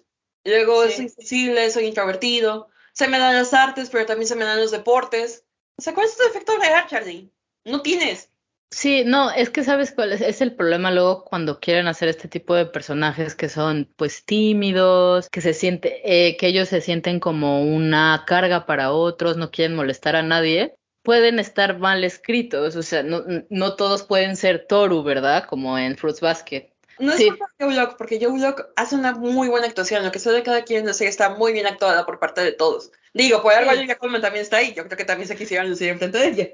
Luego 0.45 0.83
soy 0.89 1.09
sensible, 1.09 1.69
soy 1.69 1.85
introvertido, 1.85 2.69
se 2.93 3.07
me 3.07 3.19
dan 3.19 3.35
las 3.35 3.53
artes, 3.53 3.89
pero 3.89 4.05
también 4.05 4.27
se 4.27 4.35
me 4.35 4.45
dan 4.45 4.59
los 4.59 4.71
deportes. 4.71 5.45
O 5.77 5.81
sea, 5.81 5.93
¿cuál 5.93 6.07
es 6.07 6.17
tu 6.17 6.23
defecto 6.23 6.57
real, 6.57 6.85
Charlie? 6.87 7.31
No 7.65 7.81
tienes. 7.81 8.29
Sí, 8.71 9.03
no, 9.05 9.29
es 9.29 9.51
que 9.51 9.63
sabes 9.63 9.91
cuál 9.91 10.13
es, 10.13 10.21
es, 10.21 10.41
el 10.41 10.55
problema 10.55 10.89
luego 10.89 11.25
cuando 11.25 11.59
quieren 11.59 11.87
hacer 11.87 12.09
este 12.09 12.27
tipo 12.27 12.55
de 12.55 12.65
personajes 12.65 13.35
que 13.35 13.47
son 13.47 13.87
pues 13.95 14.25
tímidos, 14.25 15.29
que 15.29 15.41
se 15.41 15.53
siente, 15.53 16.01
eh, 16.03 16.37
que 16.37 16.47
ellos 16.47 16.69
se 16.69 16.81
sienten 16.81 17.19
como 17.19 17.63
una 17.63 18.23
carga 18.25 18.65
para 18.65 18.91
otros, 18.91 19.37
no 19.37 19.51
quieren 19.51 19.75
molestar 19.75 20.15
a 20.15 20.23
nadie, 20.23 20.75
pueden 21.03 21.37
estar 21.37 21.77
mal 21.77 22.03
escritos, 22.03 22.75
o 22.75 22.81
sea, 22.81 23.03
no, 23.03 23.23
no 23.49 23.75
todos 23.75 24.03
pueden 24.03 24.35
ser 24.35 24.65
Toru, 24.67 25.03
¿verdad? 25.03 25.45
Como 25.45 25.77
en 25.77 25.95
Fruits 25.95 26.21
Basket. 26.21 26.72
No 26.99 27.13
es 27.13 27.23
por 27.25 27.49
Joe 27.59 27.73
Block, 27.73 27.97
porque 27.97 28.19
Joe 28.21 28.33
Block 28.33 28.67
hace 28.75 28.95
una 28.95 29.13
muy 29.13 29.47
buena 29.47 29.67
actuación. 29.67 30.03
Lo 30.03 30.11
que 30.11 30.19
de 30.19 30.43
cada 30.43 30.63
quien 30.63 30.85
de 30.85 30.91
está 30.91 31.29
muy 31.29 31.53
bien 31.53 31.67
actuada 31.67 32.05
por 32.05 32.19
parte 32.19 32.41
de 32.41 32.51
todos. 32.51 32.91
Digo, 33.13 33.41
por 33.41 33.53
algo 33.53 33.71
Olivia 33.71 33.97
Colman 33.97 34.21
también 34.21 34.43
está 34.43 34.57
ahí. 34.57 34.73
Yo 34.75 34.85
creo 34.85 34.97
que 34.97 35.05
también 35.05 35.27
se 35.27 35.35
quisieran 35.35 35.69
lucir 35.69 35.89
enfrente 35.89 36.17
de 36.17 36.27
ella. 36.27 36.49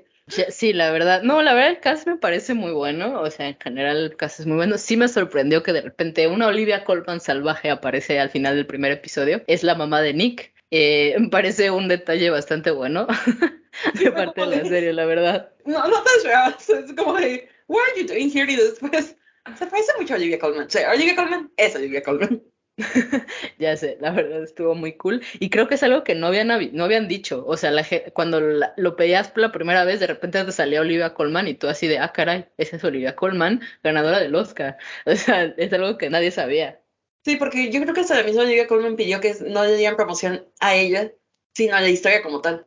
Sí, 0.49 0.73
la 0.73 0.91
verdad. 0.91 1.23
No, 1.23 1.41
la 1.41 1.53
verdad 1.53 1.71
el 1.71 1.79
cast 1.79 2.07
me 2.07 2.17
parece 2.17 2.53
muy 2.53 2.71
bueno. 2.71 3.21
O 3.21 3.31
sea, 3.31 3.47
en 3.47 3.57
general 3.59 3.97
el 3.97 4.15
cast 4.15 4.39
es 4.39 4.45
muy 4.45 4.57
bueno. 4.57 4.77
Sí 4.77 4.95
me 4.95 5.07
sorprendió 5.07 5.63
que 5.63 5.73
de 5.73 5.81
repente 5.81 6.27
una 6.27 6.47
Olivia 6.47 6.83
Colman 6.83 7.19
salvaje 7.19 7.69
aparece 7.69 8.19
al 8.19 8.29
final 8.29 8.55
del 8.55 8.67
primer 8.67 8.91
episodio. 8.91 9.41
Es 9.47 9.63
la 9.63 9.75
mamá 9.75 10.01
de 10.01 10.13
Nick. 10.13 10.53
Eh, 10.71 11.15
me 11.17 11.29
parece 11.29 11.71
un 11.71 11.87
detalle 11.87 12.29
bastante 12.29 12.69
bueno 12.69 13.07
de 13.95 14.11
parte 14.11 14.41
de 14.41 14.47
la 14.47 14.65
serie, 14.65 14.93
la 14.93 15.05
verdad. 15.05 15.49
No, 15.65 15.87
no 15.87 16.03
te 16.03 16.73
Es 16.73 16.93
como 16.93 17.15
de, 17.15 17.49
what 17.67 17.81
are 17.91 18.01
you 18.01 18.07
doing 18.07 18.29
here? 18.31 18.51
Y 18.51 18.55
después 18.55 19.15
se 19.57 19.67
parece 19.67 19.91
mucho 19.99 20.13
a 20.13 20.17
Olivia 20.17 20.39
Colman. 20.39 20.67
O 20.67 20.69
sea, 20.69 20.91
Olivia 20.91 21.15
Colman 21.15 21.51
es 21.57 21.75
Olivia 21.75 22.03
Colman. 22.03 22.41
ya 23.59 23.75
sé, 23.75 23.97
la 23.99 24.11
verdad 24.11 24.43
estuvo 24.43 24.75
muy 24.75 24.93
cool. 24.93 25.21
Y 25.39 25.49
creo 25.49 25.67
que 25.67 25.75
es 25.75 25.83
algo 25.83 26.03
que 26.03 26.15
no 26.15 26.27
habían, 26.27 26.47
no 26.47 26.83
habían 26.83 27.07
dicho. 27.07 27.43
O 27.45 27.57
sea, 27.57 27.71
la, 27.71 27.85
cuando 28.13 28.39
lo 28.39 28.95
pedías 28.95 29.29
por 29.29 29.39
la 29.39 29.51
primera 29.51 29.83
vez, 29.83 29.99
de 29.99 30.07
repente 30.07 30.43
te 30.43 30.51
salía 30.51 30.81
Olivia 30.81 31.13
Colman 31.13 31.47
y 31.47 31.55
tú 31.55 31.67
así 31.67 31.87
de, 31.87 31.99
ah, 31.99 32.11
caray, 32.13 32.45
esa 32.57 32.77
es 32.77 32.83
Olivia 32.83 33.15
Colman, 33.15 33.61
ganadora 33.83 34.19
del 34.19 34.35
Oscar. 34.35 34.77
O 35.05 35.15
sea, 35.15 35.43
es 35.57 35.73
algo 35.73 35.97
que 35.97 36.09
nadie 36.09 36.31
sabía. 36.31 36.81
Sí, 37.25 37.35
porque 37.35 37.69
yo 37.71 37.81
creo 37.81 37.93
que 37.93 38.01
hasta 38.01 38.15
la 38.15 38.23
misma 38.23 38.43
Olivia 38.43 38.67
Colman 38.67 38.95
pidió 38.95 39.19
que 39.19 39.35
no 39.45 39.63
le 39.65 39.75
dieran 39.75 39.97
promoción 39.97 40.47
a 40.59 40.75
ella, 40.75 41.11
sino 41.53 41.75
a 41.75 41.81
la 41.81 41.89
historia 41.89 42.23
como 42.23 42.41
tal. 42.41 42.65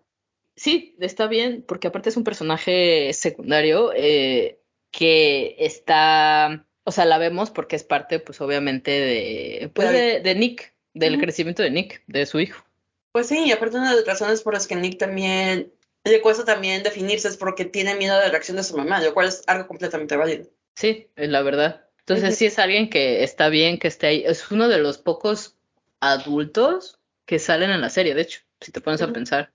Sí, 0.54 0.94
está 1.00 1.26
bien, 1.26 1.64
porque 1.66 1.88
aparte 1.88 2.10
es 2.10 2.16
un 2.18 2.24
personaje 2.24 3.10
secundario 3.14 3.92
eh, 3.96 4.61
que 4.92 5.56
está 5.58 6.64
o 6.84 6.92
sea, 6.92 7.04
la 7.04 7.18
vemos 7.18 7.50
porque 7.50 7.76
es 7.76 7.84
parte, 7.84 8.18
pues 8.18 8.40
obviamente, 8.40 8.90
de, 8.90 9.70
pues, 9.72 9.90
de, 9.92 10.34
Nick, 10.34 10.74
del 10.94 11.18
crecimiento 11.20 11.62
de 11.62 11.70
Nick, 11.70 12.02
de 12.06 12.26
su 12.26 12.40
hijo. 12.40 12.64
Pues 13.12 13.28
sí, 13.28 13.44
y 13.44 13.52
aparte 13.52 13.76
una 13.76 13.90
de 13.90 13.96
las 13.96 14.06
razones 14.06 14.42
por 14.42 14.54
las 14.54 14.66
que 14.66 14.74
Nick 14.74 14.98
también 14.98 15.72
le 16.04 16.20
cuesta 16.20 16.44
también 16.44 16.82
definirse 16.82 17.28
es 17.28 17.36
porque 17.36 17.64
tiene 17.64 17.94
miedo 17.94 18.16
de 18.16 18.24
la 18.24 18.30
reacción 18.30 18.56
de 18.56 18.64
su 18.64 18.76
mamá, 18.76 19.00
lo 19.00 19.14
cual 19.14 19.28
es 19.28 19.42
algo 19.46 19.68
completamente 19.68 20.16
válido. 20.16 20.48
Sí, 20.74 21.08
es 21.14 21.28
la 21.28 21.42
verdad. 21.42 21.86
Entonces 22.00 22.36
sí 22.36 22.46
es 22.46 22.58
alguien 22.58 22.90
que 22.90 23.22
está 23.22 23.48
bien, 23.48 23.78
que 23.78 23.86
esté 23.86 24.08
ahí. 24.08 24.24
Es 24.26 24.50
uno 24.50 24.66
de 24.66 24.78
los 24.78 24.98
pocos 24.98 25.56
adultos 26.00 26.98
que 27.26 27.38
salen 27.38 27.70
en 27.70 27.80
la 27.80 27.90
serie, 27.90 28.14
de 28.14 28.22
hecho, 28.22 28.40
si 28.60 28.72
te 28.72 28.80
pones 28.80 29.02
a 29.02 29.12
pensar. 29.12 29.52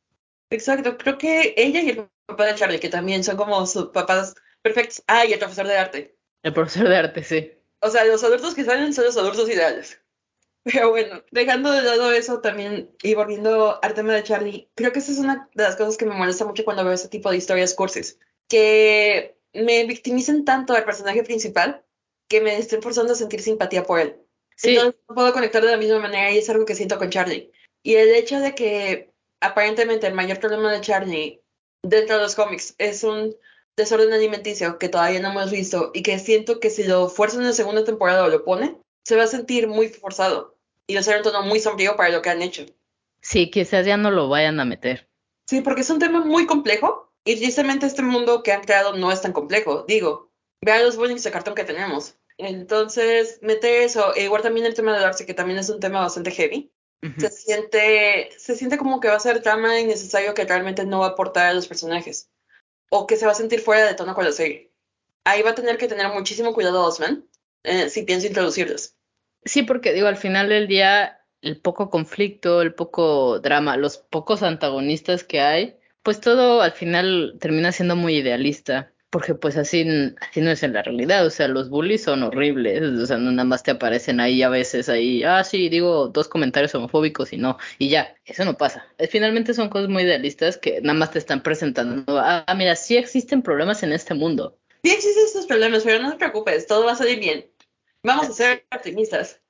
Exacto, 0.50 0.98
creo 0.98 1.18
que 1.18 1.54
ella 1.58 1.82
y 1.82 1.90
el 1.90 2.08
papá 2.26 2.46
de 2.46 2.56
Charlie, 2.56 2.80
que 2.80 2.88
también 2.88 3.26
son 3.26 3.36
como 3.36 3.66
sus 3.66 3.88
papás 3.88 4.34
perfectos. 4.68 5.04
Ah, 5.08 5.26
y 5.26 5.34
el 5.34 5.40
profesor 5.40 5.68
de 5.68 5.78
arte. 5.78 6.18
El 6.44 6.54
profesor 6.54 6.88
de 6.88 6.96
arte, 6.96 7.24
sí. 7.24 7.52
O 7.82 7.90
sea, 7.90 8.06
los 8.06 8.24
adultos 8.24 8.56
que 8.56 8.64
salen 8.64 8.94
son 8.94 9.06
los 9.06 9.18
adultos 9.18 9.50
ideales. 9.50 10.02
Pero 10.64 10.90
bueno, 10.90 11.24
dejando 11.32 11.72
de 11.72 11.82
lado 11.82 12.12
eso 12.12 12.42
también 12.42 12.92
y 13.02 13.16
volviendo 13.16 13.80
al 13.82 13.94
tema 13.94 14.14
de 14.14 14.24
Charlie, 14.24 14.70
creo 14.76 14.92
que 14.92 15.00
esa 15.00 15.12
es 15.12 15.20
una 15.20 15.50
de 15.54 15.64
las 15.64 15.76
cosas 15.76 15.98
que 15.98 16.06
me 16.06 16.16
molesta 16.16 16.46
mucho 16.46 16.66
cuando 16.66 16.84
veo 16.84 16.94
este 16.94 17.08
tipo 17.08 17.32
de 17.32 17.38
historias 17.38 17.74
cursis. 17.74 18.20
Que 18.50 19.38
me 19.54 19.86
victimicen 19.86 20.46
tanto 20.46 20.74
al 20.74 20.86
personaje 20.86 21.24
principal 21.24 21.84
que 22.28 22.42
me 22.42 22.58
estén 22.58 22.82
forzando 22.82 23.14
a 23.14 23.16
sentir 23.16 23.42
simpatía 23.42 23.84
por 23.84 24.00
él. 24.00 24.18
Sí. 24.56 24.72
Entonces 24.72 25.00
no 25.08 25.16
puedo 25.16 25.34
conectar 25.34 25.64
de 25.64 25.72
la 25.72 25.78
misma 25.78 26.00
manera 26.00 26.32
y 26.32 26.40
es 26.40 26.50
algo 26.50 26.66
que 26.66 26.76
siento 26.76 26.98
con 26.98 27.10
Charlie. 27.10 27.52
Y 27.84 27.96
el 27.96 28.14
hecho 28.16 28.40
de 28.40 28.54
que 28.54 29.14
aparentemente 29.40 30.08
el 30.08 30.14
mayor 30.14 30.40
problema 30.40 30.72
de 30.72 30.82
Charlie 30.82 31.42
dentro 31.84 32.18
de 32.18 32.24
los 32.24 32.36
cómics 32.36 32.76
es 32.78 33.04
un 33.04 33.36
desorden 33.78 34.12
alimenticio 34.12 34.80
que 34.80 34.90
todavía 34.90 35.22
no 35.22 35.30
hemos 35.30 35.52
visto 35.52 35.92
y 35.94 36.02
que 36.02 36.20
siento 36.20 36.60
que 36.60 36.70
si 36.70 36.84
lo 36.84 37.08
fuerzan 37.10 37.42
en 37.42 37.48
la 37.48 37.54
segunda 37.54 37.86
temporada 37.86 38.26
o 38.26 38.30
lo 38.30 38.44
pone, 38.44 38.82
se 39.06 39.16
va 39.16 39.24
a 39.24 39.28
sentir 39.28 39.68
muy 39.68 39.88
forzado 39.88 40.58
y 40.88 40.96
va 40.96 41.00
a 41.00 41.04
ser 41.04 41.18
un 41.18 41.24
tono 41.24 41.44
muy 41.44 41.60
sombrío 41.60 41.96
para 41.96 42.10
lo 42.10 42.22
que 42.22 42.30
han 42.30 42.42
hecho. 42.42 42.66
Sí, 43.22 43.50
quizás 43.52 43.86
ya 43.86 43.96
no 43.96 44.10
lo 44.12 44.30
vayan 44.30 44.60
a 44.60 44.66
meter. 44.66 45.08
Sí, 45.48 45.62
porque 45.62 45.82
es 45.82 45.90
un 45.90 46.00
tema 46.00 46.26
muy 46.26 46.48
complejo 46.48 47.14
y 47.24 47.36
tristemente 47.36 47.86
este 47.86 48.02
mundo 48.02 48.42
que 48.42 48.52
han 48.52 48.64
creado 48.64 48.96
no 48.96 49.12
es 49.12 49.22
tan 49.22 49.32
complejo. 49.32 49.86
Digo, 49.88 50.32
vea 50.62 50.82
los 50.82 50.98
bullings 50.98 51.24
de 51.24 51.32
cartón 51.32 51.56
que 51.56 51.64
tenemos. 51.64 52.16
Entonces, 52.38 53.40
meter 53.42 53.84
eso, 53.84 54.16
e 54.16 54.24
igual 54.24 54.42
también 54.42 54.66
el 54.66 54.74
tema 54.74 54.94
de 54.94 55.02
Darcy, 55.02 55.26
que 55.26 55.34
también 55.34 55.60
es 55.60 55.70
un 55.70 55.80
tema 55.80 56.02
bastante 56.02 56.32
heavy. 56.32 56.72
Se 57.20 57.30
siente, 57.30 58.30
se 58.38 58.56
siente 58.56 58.78
como 58.78 59.00
que 59.00 59.08
va 59.08 59.16
a 59.16 59.20
ser 59.20 59.42
drama 59.42 59.80
innecesario 59.80 60.34
que 60.34 60.46
realmente 60.46 60.84
no 60.84 61.00
va 61.00 61.08
a 61.08 61.10
aportar 61.10 61.48
a 61.48 61.54
los 61.54 61.68
personajes. 61.68 62.30
O 62.90 63.08
que 63.08 63.18
se 63.18 63.26
va 63.26 63.34
a 63.34 63.36
sentir 63.36 63.60
fuera 63.60 63.86
de 63.86 63.94
tono 63.94 64.16
con 64.16 64.26
la. 64.26 64.34
Ahí 65.24 65.42
va 65.42 65.50
a 65.50 65.56
tener 65.56 65.78
que 65.78 65.88
tener 65.88 66.08
muchísimo 66.10 66.54
cuidado 66.54 66.84
Osman 66.84 67.26
eh, 67.64 67.90
si 67.90 68.04
pienso 68.04 68.28
introducirlos. 68.28 68.96
Sí, 69.44 69.64
porque 69.64 69.94
digo, 69.94 70.08
al 70.08 70.18
final 70.18 70.50
del 70.50 70.68
día, 70.68 71.22
el 71.42 71.60
poco 71.60 71.90
conflicto, 71.90 72.62
el 72.62 72.74
poco 72.74 73.40
drama, 73.40 73.78
los 73.78 73.98
pocos 73.98 74.44
antagonistas 74.44 75.24
que 75.24 75.42
hay, 75.42 75.78
pues 76.04 76.22
todo 76.22 76.62
al 76.62 76.72
final 76.72 77.38
termina 77.40 77.72
siendo 77.72 77.96
muy 77.96 78.16
idealista 78.16 78.94
porque 79.18 79.34
pues 79.34 79.58
así, 79.58 79.84
así 80.30 80.42
no 80.42 80.52
es 80.52 80.62
en 80.62 80.74
la 80.74 80.84
realidad, 80.84 81.26
o 81.26 81.32
sea, 81.32 81.48
los 81.48 81.72
bullies 81.72 82.04
son 82.04 82.22
horribles, 82.22 82.84
o 82.84 83.04
sea, 83.08 83.18
no 83.18 83.32
nada 83.32 83.46
más 83.46 83.64
te 83.64 83.72
aparecen 83.72 84.20
ahí 84.20 84.44
a 84.44 84.50
veces 84.50 84.90
ahí, 84.90 85.24
ah, 85.24 85.44
sí, 85.44 85.70
digo 85.70 86.10
dos 86.10 86.28
comentarios 86.28 86.76
homofóbicos 86.76 87.34
y 87.34 87.38
no, 87.38 87.58
y 87.80 87.90
ya, 87.90 88.16
eso 88.26 88.46
no 88.46 88.56
pasa. 88.56 88.86
Finalmente 89.10 89.56
son 89.56 89.70
cosas 89.70 89.90
muy 89.90 90.04
idealistas 90.04 90.60
que 90.60 90.82
nada 90.82 90.94
más 90.94 91.10
te 91.10 91.18
están 91.18 91.42
presentando, 91.42 92.04
ah, 92.20 92.46
mira, 92.56 92.76
sí 92.76 92.96
existen 92.96 93.42
problemas 93.42 93.82
en 93.82 93.92
este 93.92 94.14
mundo. 94.14 94.56
Sí 94.84 94.92
existen 94.92 95.26
estos 95.26 95.48
problemas, 95.48 95.82
pero 95.84 96.00
no 96.00 96.12
te 96.12 96.18
preocupes, 96.18 96.68
todo 96.68 96.86
va 96.86 96.92
a 96.92 96.96
salir 96.96 97.20
bien. 97.20 97.48
Vamos 98.04 98.30
a 98.30 98.34
ser 98.34 98.68
optimistas. 98.72 99.42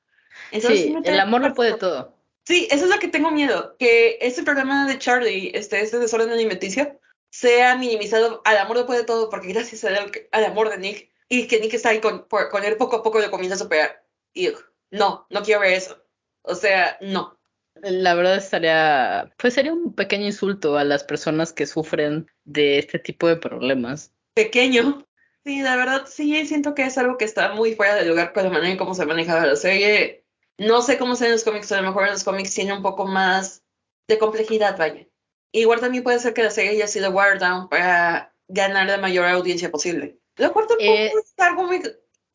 sí, 0.54 0.96
el 1.04 1.20
amor 1.20 1.42
lo 1.42 1.54
puede 1.54 1.74
todo. 1.76 2.16
Sí, 2.46 2.70
eso 2.72 2.86
es 2.86 2.90
lo 2.90 3.00
que 3.00 3.10
tengo 3.10 3.32
miedo, 3.32 3.76
que 3.78 4.18
ese 4.22 4.44
problema 4.44 4.88
de 4.88 4.98
Charlie, 4.98 5.52
este, 5.54 5.82
este 5.82 6.00
desorden 6.00 6.30
alimenticio, 6.30 6.97
sea 7.30 7.76
minimizado 7.76 8.42
al 8.46 8.58
amor 8.58 8.78
después 8.78 9.00
de 9.00 9.06
todo, 9.06 9.30
porque 9.30 9.54
gracias 9.54 9.84
al, 9.84 10.12
al, 10.32 10.46
amor 10.46 10.70
de 10.70 10.78
Nick, 10.78 11.10
y 11.30 11.48
que 11.48 11.60
Nick 11.60 11.74
está 11.74 11.90
ahí 11.90 12.00
con, 12.00 12.28
con 12.28 12.64
él 12.64 12.78
poco 12.78 12.98
a 12.98 13.04
poco 13.04 13.20
lo 13.20 13.32
comienza 13.32 13.56
a 13.56 13.60
superar. 13.60 14.04
Y 14.34 14.50
no, 14.92 15.28
no 15.30 15.44
quiero 15.44 15.62
ver 15.62 15.74
eso. 15.74 16.02
O 16.44 16.56
sea, 16.56 16.98
no. 17.02 17.38
La 17.82 18.16
verdad 18.16 18.38
estaría, 18.38 19.32
pues 19.38 19.54
sería 19.54 19.74
un 19.74 19.94
pequeño 19.94 20.26
insulto 20.26 20.78
a 20.78 20.84
las 20.84 21.04
personas 21.04 21.54
que 21.54 21.68
sufren 21.68 22.28
de 22.44 22.80
este 22.80 23.00
tipo 23.00 23.28
de 23.28 23.36
problemas. 23.36 24.12
Pequeño. 24.34 25.06
Sí, 25.44 25.62
la 25.62 25.76
verdad 25.76 26.06
sí 26.08 26.46
siento 26.46 26.76
que 26.76 26.84
es 26.84 26.98
algo 26.98 27.18
que 27.18 27.26
está 27.26 27.54
muy 27.54 27.76
fuera 27.76 27.96
de 27.96 28.06
lugar 28.06 28.34
con 28.34 28.44
la 28.44 28.50
manera 28.50 28.72
en 28.72 28.78
cómo 28.78 28.94
se 28.94 29.06
maneja 29.06 29.46
la 29.46 29.56
serie. 29.56 30.26
No 30.58 30.82
sé 30.82 30.98
cómo 30.98 31.16
sea 31.16 31.28
en 31.28 31.34
los 31.34 31.44
cómics, 31.44 31.72
a 31.72 31.82
lo 31.82 31.88
mejor 31.88 32.04
en 32.04 32.12
los 32.12 32.24
cómics 32.24 32.54
tiene 32.54 32.74
un 32.74 32.82
poco 32.82 33.06
más 33.06 33.64
de 34.08 34.18
complejidad, 34.18 34.78
vaya. 34.78 35.07
Igual 35.52 35.80
también 35.80 36.04
puede 36.04 36.20
ser 36.20 36.34
que 36.34 36.44
la 36.44 36.52
serie 36.52 36.72
haya 36.72 36.88
sido 36.88 37.12
watered 37.12 37.40
down 37.40 37.70
para 37.70 38.34
ganar 38.48 38.88
la 38.88 38.98
mayor 38.98 39.26
audiencia 39.26 39.72
posible. 39.72 40.20
Lo 40.36 40.54
cual 40.54 40.68
tampoco 40.68 40.92
eh, 40.92 41.08
es 41.08 41.34
algo 41.38 41.64
muy 41.64 41.82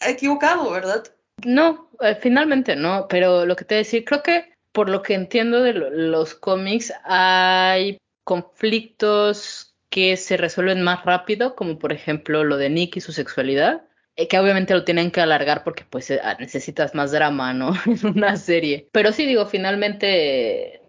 equivocado, 0.01 0.71
¿verdad? 0.71 1.05
No, 1.45 1.91
eh, 2.01 2.17
finalmente 2.21 2.77
no, 2.77 3.07
pero 3.09 3.47
lo 3.47 3.57
que 3.57 3.65
te 3.65 3.77
decir, 3.77 4.05
creo 4.05 4.23
que 4.23 4.53
por 4.73 4.89
lo 4.89 5.03
que 5.03 5.15
entiendo 5.15 5.63
de 5.63 5.75
los 5.75 6.35
cómics 6.35 6.93
hay 7.05 7.99
conflictos 8.25 9.75
que 9.91 10.17
se 10.17 10.37
resuelven 10.37 10.83
más 10.83 11.05
rápido, 11.05 11.55
como 11.55 11.79
por 11.79 11.93
ejemplo 11.93 12.45
lo 12.45 12.57
de 12.57 12.71
Nick 12.71 12.97
y 12.97 13.01
su 13.01 13.13
sexualidad, 13.13 13.85
eh, 14.17 14.27
que 14.27 14.39
obviamente 14.39 14.75
lo 14.75 14.85
tienen 14.85 15.11
que 15.11 15.21
alargar 15.21 15.65
porque 15.65 15.85
pues 15.89 16.11
ah, 16.11 16.37
necesitas 16.39 16.95
más 16.95 17.13
drama, 17.13 17.53
¿no? 17.53 17.73
en 17.87 18.07
una 18.07 18.37
serie. 18.37 18.89
Pero 18.93 19.13
sí 19.13 19.27
digo, 19.27 19.47
finalmente 19.47 20.82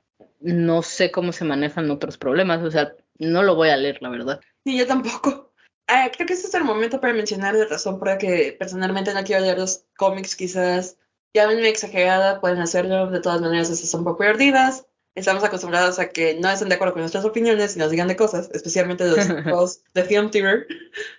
no 0.44 0.82
sé 0.82 1.10
cómo 1.10 1.32
se 1.32 1.46
manejan 1.46 1.90
otros 1.90 2.18
problemas, 2.18 2.62
o 2.62 2.70
sea, 2.70 2.96
no 3.18 3.44
lo 3.44 3.56
voy 3.56 3.70
a 3.70 3.78
leer, 3.78 4.02
la 4.02 4.10
verdad. 4.10 4.42
Ni 4.66 4.78
yo 4.78 4.86
tampoco. 4.86 5.54
Ah, 5.88 6.10
creo 6.14 6.28
que 6.28 6.34
este 6.34 6.48
es 6.48 6.54
el 6.54 6.64
momento 6.64 7.00
para 7.00 7.14
mencionar 7.14 7.56
la 7.56 7.66
razón 7.66 7.98
por 7.98 8.10
la 8.10 8.18
que 8.18 8.56
personalmente 8.58 9.14
no 9.14 9.24
quiero 9.24 9.42
leer 9.42 9.58
los 9.58 9.86
cómics, 9.98 10.36
quizás 10.36 10.98
llámenme 11.34 11.70
exagerada, 11.70 12.40
pueden 12.40 12.60
hacerlo, 12.60 13.10
de 13.10 13.20
todas 13.20 13.42
maneras 13.42 13.70
esas 13.70 13.90
son 13.90 14.04
poco 14.04 14.20
perdidas. 14.20 14.86
Estamos 15.16 15.44
acostumbrados 15.44 16.00
a 16.00 16.10
que 16.10 16.36
no 16.36 16.50
estén 16.50 16.70
de 16.70 16.76
acuerdo 16.76 16.94
con 16.94 17.02
nuestras 17.02 17.26
opiniones 17.26 17.76
y 17.76 17.80
nos 17.80 17.92
digan 17.92 18.08
de 18.08 18.16
cosas, 18.16 18.50
especialmente 18.54 19.06
los 19.06 19.28
tipos 19.44 19.84
de 19.94 20.04
Film 20.04 20.30
Theater. 20.32 20.68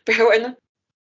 Pero 0.04 0.26
bueno, 0.26 0.56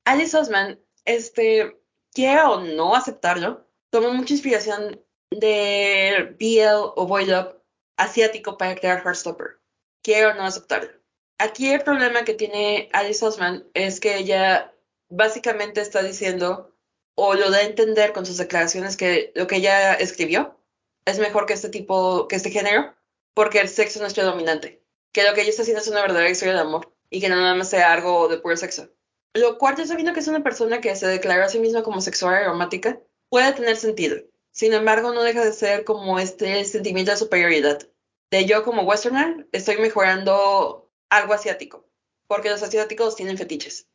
Alice 0.05 0.37
Osman, 0.37 0.79
este, 1.05 1.79
quiera 2.12 2.51
o 2.51 2.61
no 2.61 2.95
aceptarlo, 2.95 3.66
tomó 3.91 4.12
mucha 4.12 4.35
inspiración 4.35 5.01
de 5.31 6.37
BL 6.39 6.93
o 6.97 7.07
Void 7.07 7.35
Up 7.35 7.62
asiático 7.97 8.59
para 8.59 8.74
crear 8.74 9.03
Heartstopper. 9.05 9.61
Quiero 10.03 10.34
no 10.34 10.45
aceptarlo. 10.45 10.90
Aquí 11.38 11.72
el 11.72 11.82
problema 11.82 12.24
que 12.24 12.34
tiene 12.34 12.88
Alice 12.93 13.24
Osman 13.24 13.66
es 13.74 14.01
que 14.01 14.16
ella 14.16 14.74
básicamente 15.09 15.80
está 15.80 16.03
diciendo 16.03 16.72
o 17.14 17.34
lo 17.34 17.51
da 17.51 17.59
a 17.59 17.62
entender 17.62 18.12
con 18.12 18.24
sus 18.24 18.38
declaraciones 18.38 18.97
que 18.97 19.32
lo 19.34 19.47
que 19.47 19.57
ella 19.57 19.95
escribió 19.95 20.59
es 21.05 21.18
mejor 21.18 21.47
que 21.47 21.53
este 21.53 21.68
tipo, 21.68 22.28
que 22.28 22.36
este 22.36 22.51
género, 22.51 22.95
porque 23.34 23.61
el 23.61 23.68
sexo 23.68 24.01
no 24.01 24.07
es 24.07 24.14
predominante. 24.14 24.82
Que 25.12 25.24
lo 25.24 25.34
que 25.34 25.43
ella 25.43 25.51
está 25.51 25.62
haciendo 25.62 25.82
es 25.82 25.88
una 25.88 26.01
verdadera 26.01 26.30
historia 26.30 26.55
de 26.55 26.61
amor 26.61 26.95
y 27.11 27.20
que 27.20 27.28
no 27.28 27.36
nada 27.36 27.55
más 27.55 27.70
sea 27.70 27.93
algo 27.93 28.28
de 28.28 28.38
puro 28.38 28.57
sexo. 28.57 28.88
Lo 29.34 29.59
cuarto, 29.59 29.84
sabiendo 29.86 30.12
que 30.12 30.20
es 30.20 30.28
una 30.28 30.43
persona 30.43 30.80
que 30.80 30.95
se 30.95 31.07
declaró 31.07 31.45
a 31.45 31.49
sí 31.49 31.59
misma 31.59 31.82
como 31.82 32.01
sexual 32.01 32.43
y 32.43 32.47
romántica, 32.47 33.01
puede 33.28 33.53
tener 33.53 33.76
sentido. 33.76 34.16
Sin 34.53 34.75
embargo, 34.75 35.13
no 35.13 35.23
deja 35.23 35.45
de 35.45 35.53
ser 35.53 35.85
como 35.85 36.19
este 36.19 36.65
sentimiento 36.65 37.11
de 37.11 37.17
superioridad. 37.17 37.89
De 38.31 38.45
yo 38.45 38.65
como 38.65 38.83
westerner 38.83 39.49
estoy 39.53 39.79
mejorando 39.79 40.91
algo 41.11 41.35
asiático, 41.35 41.89
porque 42.27 42.51
los 42.51 42.63
asiáticos 42.63 43.17
tienen 43.17 43.39
fetiches. 43.39 43.89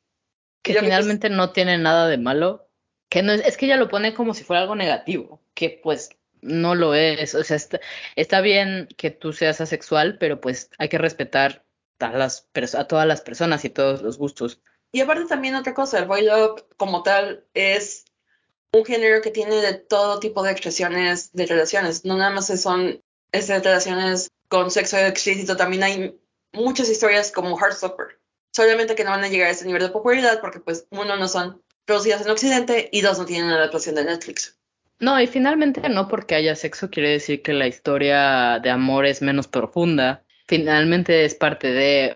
Que 0.63 0.73
finalmente 0.73 1.29
no 1.29 1.53
tiene 1.53 1.77
nada 1.77 2.07
de 2.07 2.17
malo, 2.17 2.69
que 3.09 3.23
no 3.23 3.31
es, 3.31 3.41
es 3.41 3.55
que 3.55 3.65
ella 3.65 3.77
lo 3.77 3.87
pone 3.87 4.13
como 4.13 4.33
si 4.33 4.43
fuera 4.43 4.61
algo 4.61 4.75
negativo, 4.75 5.41
que 5.53 5.79
pues 5.81 6.09
no 6.41 6.75
lo 6.75 6.93
es. 6.93 7.35
O 7.35 7.43
sea, 7.43 7.55
está, 7.55 7.79
está 8.15 8.41
bien 8.41 8.87
que 8.97 9.11
tú 9.11 9.33
seas 9.33 9.61
asexual, 9.61 10.17
pero 10.17 10.41
pues 10.41 10.69
hay 10.77 10.89
que 10.89 10.97
respetar 10.97 11.65
a, 11.99 12.09
las, 12.11 12.47
a 12.75 12.87
todas 12.87 13.07
las 13.07 13.21
personas 13.21 13.63
y 13.65 13.69
todos 13.69 14.01
los 14.01 14.17
gustos. 14.17 14.61
Y 14.91 15.01
aparte 15.01 15.25
también 15.25 15.55
otra 15.55 15.73
cosa, 15.73 15.99
el 15.99 16.05
boy 16.05 16.23
love 16.23 16.63
como 16.77 17.03
tal 17.03 17.45
es 17.53 18.05
un 18.73 18.85
género 18.85 19.21
que 19.21 19.31
tiene 19.31 19.55
de 19.55 19.73
todo 19.73 20.19
tipo 20.19 20.43
de 20.43 20.51
expresiones 20.51 21.31
de 21.33 21.45
relaciones. 21.45 22.05
No 22.05 22.17
nada 22.17 22.31
más 22.31 22.47
son 22.59 23.01
estas 23.31 23.63
relaciones 23.63 24.29
con 24.47 24.71
sexo 24.71 24.97
explícito, 24.97 25.57
también 25.57 25.83
hay 25.83 26.19
muchas 26.53 26.89
historias 26.89 27.31
como 27.31 27.57
Heartstopper. 27.57 28.19
Solamente 28.51 28.95
que 28.95 29.03
no 29.03 29.11
van 29.11 29.23
a 29.23 29.27
llegar 29.27 29.47
a 29.47 29.51
ese 29.51 29.65
nivel 29.65 29.83
de 29.83 29.89
popularidad 29.89 30.39
porque 30.41 30.59
pues 30.59 30.87
uno 30.89 31.15
no 31.15 31.27
son 31.27 31.61
producidas 31.85 32.25
en 32.25 32.31
Occidente 32.31 32.89
y 32.91 33.01
dos 33.01 33.19
no 33.19 33.25
tienen 33.25 33.49
adaptación 33.49 33.95
de 33.95 34.05
Netflix. 34.05 34.57
No, 34.99 35.19
y 35.21 35.27
finalmente 35.27 35.87
no 35.89 36.07
porque 36.07 36.35
haya 36.35 36.55
sexo 36.55 36.89
quiere 36.89 37.09
decir 37.09 37.43
que 37.43 37.53
la 37.53 37.67
historia 37.67 38.59
de 38.59 38.69
amor 38.69 39.05
es 39.05 39.21
menos 39.21 39.47
profunda. 39.47 40.23
Finalmente 40.47 41.23
es 41.23 41.35
parte 41.35 41.71
de, 41.71 42.15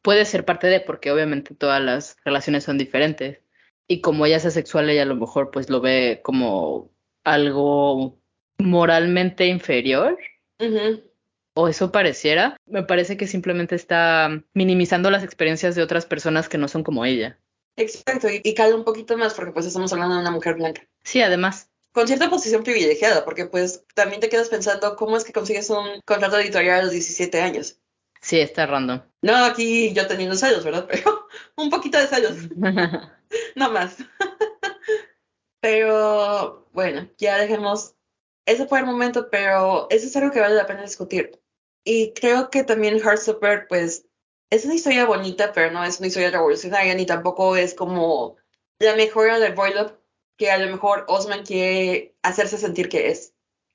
puede 0.00 0.24
ser 0.24 0.44
parte 0.44 0.68
de 0.68 0.80
porque 0.80 1.10
obviamente 1.10 1.54
todas 1.54 1.82
las 1.82 2.16
relaciones 2.24 2.64
son 2.64 2.78
diferentes 2.78 3.40
y 3.88 4.00
como 4.00 4.26
ella 4.26 4.36
es 4.36 4.46
asexual, 4.46 4.88
ella 4.88 5.02
a 5.02 5.06
lo 5.06 5.16
mejor 5.16 5.50
pues 5.50 5.70
lo 5.70 5.80
ve 5.80 6.20
como 6.22 6.90
algo 7.24 8.18
moralmente 8.58 9.46
inferior. 9.46 10.18
O 11.54 11.68
eso 11.68 11.92
pareciera. 11.92 12.56
Me 12.66 12.84
parece 12.84 13.16
que 13.16 13.26
simplemente 13.26 13.74
está 13.74 14.42
minimizando 14.54 15.10
las 15.10 15.24
experiencias 15.24 15.74
de 15.74 15.82
otras 15.82 16.06
personas 16.06 16.48
que 16.48 16.58
no 16.58 16.68
son 16.68 16.82
como 16.82 17.04
ella. 17.04 17.38
Exacto, 17.76 18.28
y, 18.28 18.40
y 18.44 18.72
un 18.72 18.84
poquito 18.84 19.16
más 19.16 19.34
porque 19.34 19.52
pues 19.52 19.66
estamos 19.66 19.92
hablando 19.92 20.14
de 20.14 20.20
una 20.20 20.30
mujer 20.30 20.54
blanca. 20.54 20.86
Sí, 21.02 21.20
además. 21.20 21.70
Con 21.92 22.06
cierta 22.06 22.30
posición 22.30 22.62
privilegiada, 22.62 23.24
porque 23.24 23.46
pues 23.46 23.84
también 23.94 24.20
te 24.20 24.28
quedas 24.28 24.48
pensando 24.48 24.96
cómo 24.96 25.16
es 25.16 25.24
que 25.24 25.32
consigues 25.32 25.68
un 25.68 26.00
contrato 26.06 26.38
editorial 26.38 26.80
a 26.80 26.82
los 26.84 26.92
17 26.92 27.40
años. 27.40 27.78
Sí, 28.22 28.38
está 28.38 28.66
random. 28.66 29.02
No, 29.20 29.44
aquí 29.44 29.92
yo 29.92 30.06
teniendo 30.06 30.36
celos, 30.36 30.64
¿verdad? 30.64 30.86
Pero 30.90 31.26
un 31.56 31.70
poquito 31.70 31.98
de 31.98 32.06
celos. 32.06 32.36
no 33.56 33.70
más. 33.70 33.96
pero 35.60 36.68
bueno, 36.72 37.08
ya 37.18 37.38
dejemos. 37.38 37.94
Ese 38.44 38.66
fue 38.66 38.80
el 38.80 38.86
momento, 38.86 39.30
pero 39.30 39.86
eso 39.90 40.06
es 40.06 40.16
algo 40.16 40.32
que 40.32 40.40
vale 40.40 40.56
la 40.56 40.66
pena 40.66 40.82
discutir. 40.82 41.40
Y 41.84 42.12
creo 42.12 42.50
que 42.50 42.64
también 42.64 42.98
Heartstopper, 42.98 43.66
pues, 43.68 44.06
es 44.50 44.64
una 44.64 44.74
historia 44.74 45.06
bonita, 45.06 45.52
pero 45.52 45.70
no 45.70 45.84
es 45.84 45.98
una 45.98 46.08
historia 46.08 46.30
revolucionaria, 46.30 46.94
ni 46.94 47.06
tampoco 47.06 47.56
es 47.56 47.74
como 47.74 48.36
la 48.78 48.96
mejora 48.96 49.38
del 49.38 49.54
Love 49.54 49.94
que 50.36 50.50
a 50.50 50.58
lo 50.58 50.70
mejor 50.70 51.04
Osman 51.08 51.44
quiere 51.44 52.14
hacerse 52.22 52.58
sentir 52.58 52.88
que 52.88 53.08
es. 53.08 53.34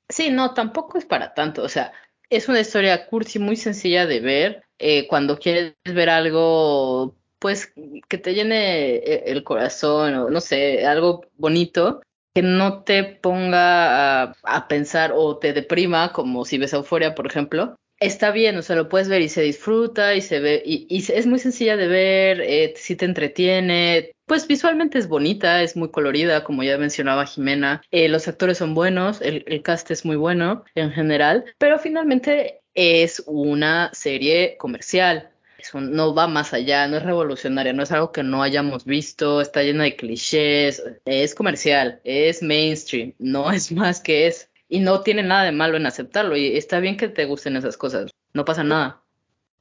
Sí, 0.09 0.29
no, 0.29 0.53
tampoco 0.53 0.97
es 0.97 1.05
para 1.05 1.33
tanto. 1.33 1.63
O 1.63 1.69
sea, 1.69 1.93
es 2.29 2.47
una 2.47 2.59
historia 2.59 3.07
cursi 3.07 3.39
muy 3.39 3.55
sencilla 3.55 4.05
de 4.05 4.19
ver. 4.19 4.63
Eh, 4.79 5.07
cuando 5.07 5.39
quieres 5.39 5.75
ver 5.85 6.09
algo, 6.09 7.15
pues, 7.39 7.73
que 8.07 8.17
te 8.17 8.33
llene 8.33 8.95
eh, 8.95 9.23
el 9.27 9.43
corazón 9.43 10.15
o 10.15 10.29
no 10.29 10.41
sé, 10.41 10.85
algo 10.85 11.25
bonito, 11.37 12.01
que 12.33 12.41
no 12.41 12.83
te 12.83 13.03
ponga 13.03 14.21
a, 14.43 14.67
pensar 14.67 15.11
o 15.15 15.37
te 15.37 15.53
deprima, 15.53 16.13
como 16.13 16.45
si 16.45 16.57
ves 16.57 16.73
Euforia, 16.73 17.15
por 17.15 17.25
ejemplo. 17.27 17.75
está 17.99 18.29
bien, 18.29 18.57
o 18.57 18.61
sea, 18.61 18.75
lo 18.75 18.89
puedes 18.89 19.09
ver 19.09 19.21
y 19.23 19.29
se 19.29 19.41
disfruta 19.41 20.13
y 20.13 20.21
se 20.21 20.39
ve, 20.39 20.61
y, 20.63 20.87
es 21.11 21.25
muy 21.25 21.39
sencilla 21.39 21.77
de 21.77 21.87
ver, 21.87 22.41
eh, 22.41 22.73
sí 22.75 22.95
te 22.95 23.05
entretiene, 23.05 24.11
pues 24.27 24.47
visualmente 24.47 24.99
es 24.99 25.07
bonita, 25.07 25.63
es 25.63 25.75
muy 25.75 25.89
colorida, 25.89 26.43
como 26.43 26.61
ya 26.61 26.77
mencionaba 26.77 27.25
Jimena, 27.25 27.81
eh, 27.89 28.07
los 28.07 28.27
actores 28.27 28.59
son 28.59 28.75
buenos, 28.75 29.19
el, 29.21 29.43
el 29.47 29.63
cast 29.63 29.89
es 29.89 30.05
muy 30.05 30.15
bueno 30.15 30.63
en 30.75 30.91
general, 30.91 31.45
pero 31.57 31.79
finalmente 31.79 32.61
es 32.75 33.23
una 33.25 33.89
serie 33.93 34.57
comercial. 34.57 35.31
Eso 35.57 35.81
no 35.81 36.13
va 36.13 36.27
más 36.27 36.53
allá, 36.53 36.87
no 36.87 36.97
es 36.97 37.03
revolucionaria, 37.03 37.73
no 37.73 37.81
es 37.81 37.91
algo 37.91 38.11
que 38.11 38.21
no 38.21 38.43
hayamos 38.43 38.85
visto, 38.85 39.41
está 39.41 39.63
llena 39.63 39.85
de 39.85 39.95
clichés, 39.95 40.83
es 41.05 41.33
comercial, 41.33 41.99
es 42.03 42.43
mainstream, 42.43 43.13
no 43.17 43.51
es 43.51 43.71
más 43.71 43.99
que 43.99 44.27
es 44.27 44.49
y 44.69 44.79
no 44.79 45.01
tiene 45.01 45.23
nada 45.23 45.43
de 45.43 45.51
malo 45.51 45.77
en 45.77 45.85
aceptarlo 45.85 46.35
y 46.35 46.57
está 46.57 46.79
bien 46.79 46.97
que 46.97 47.07
te 47.07 47.25
gusten 47.25 47.55
esas 47.55 47.77
cosas, 47.77 48.11
no 48.33 48.45
pasa 48.45 48.63
nada. 48.63 49.01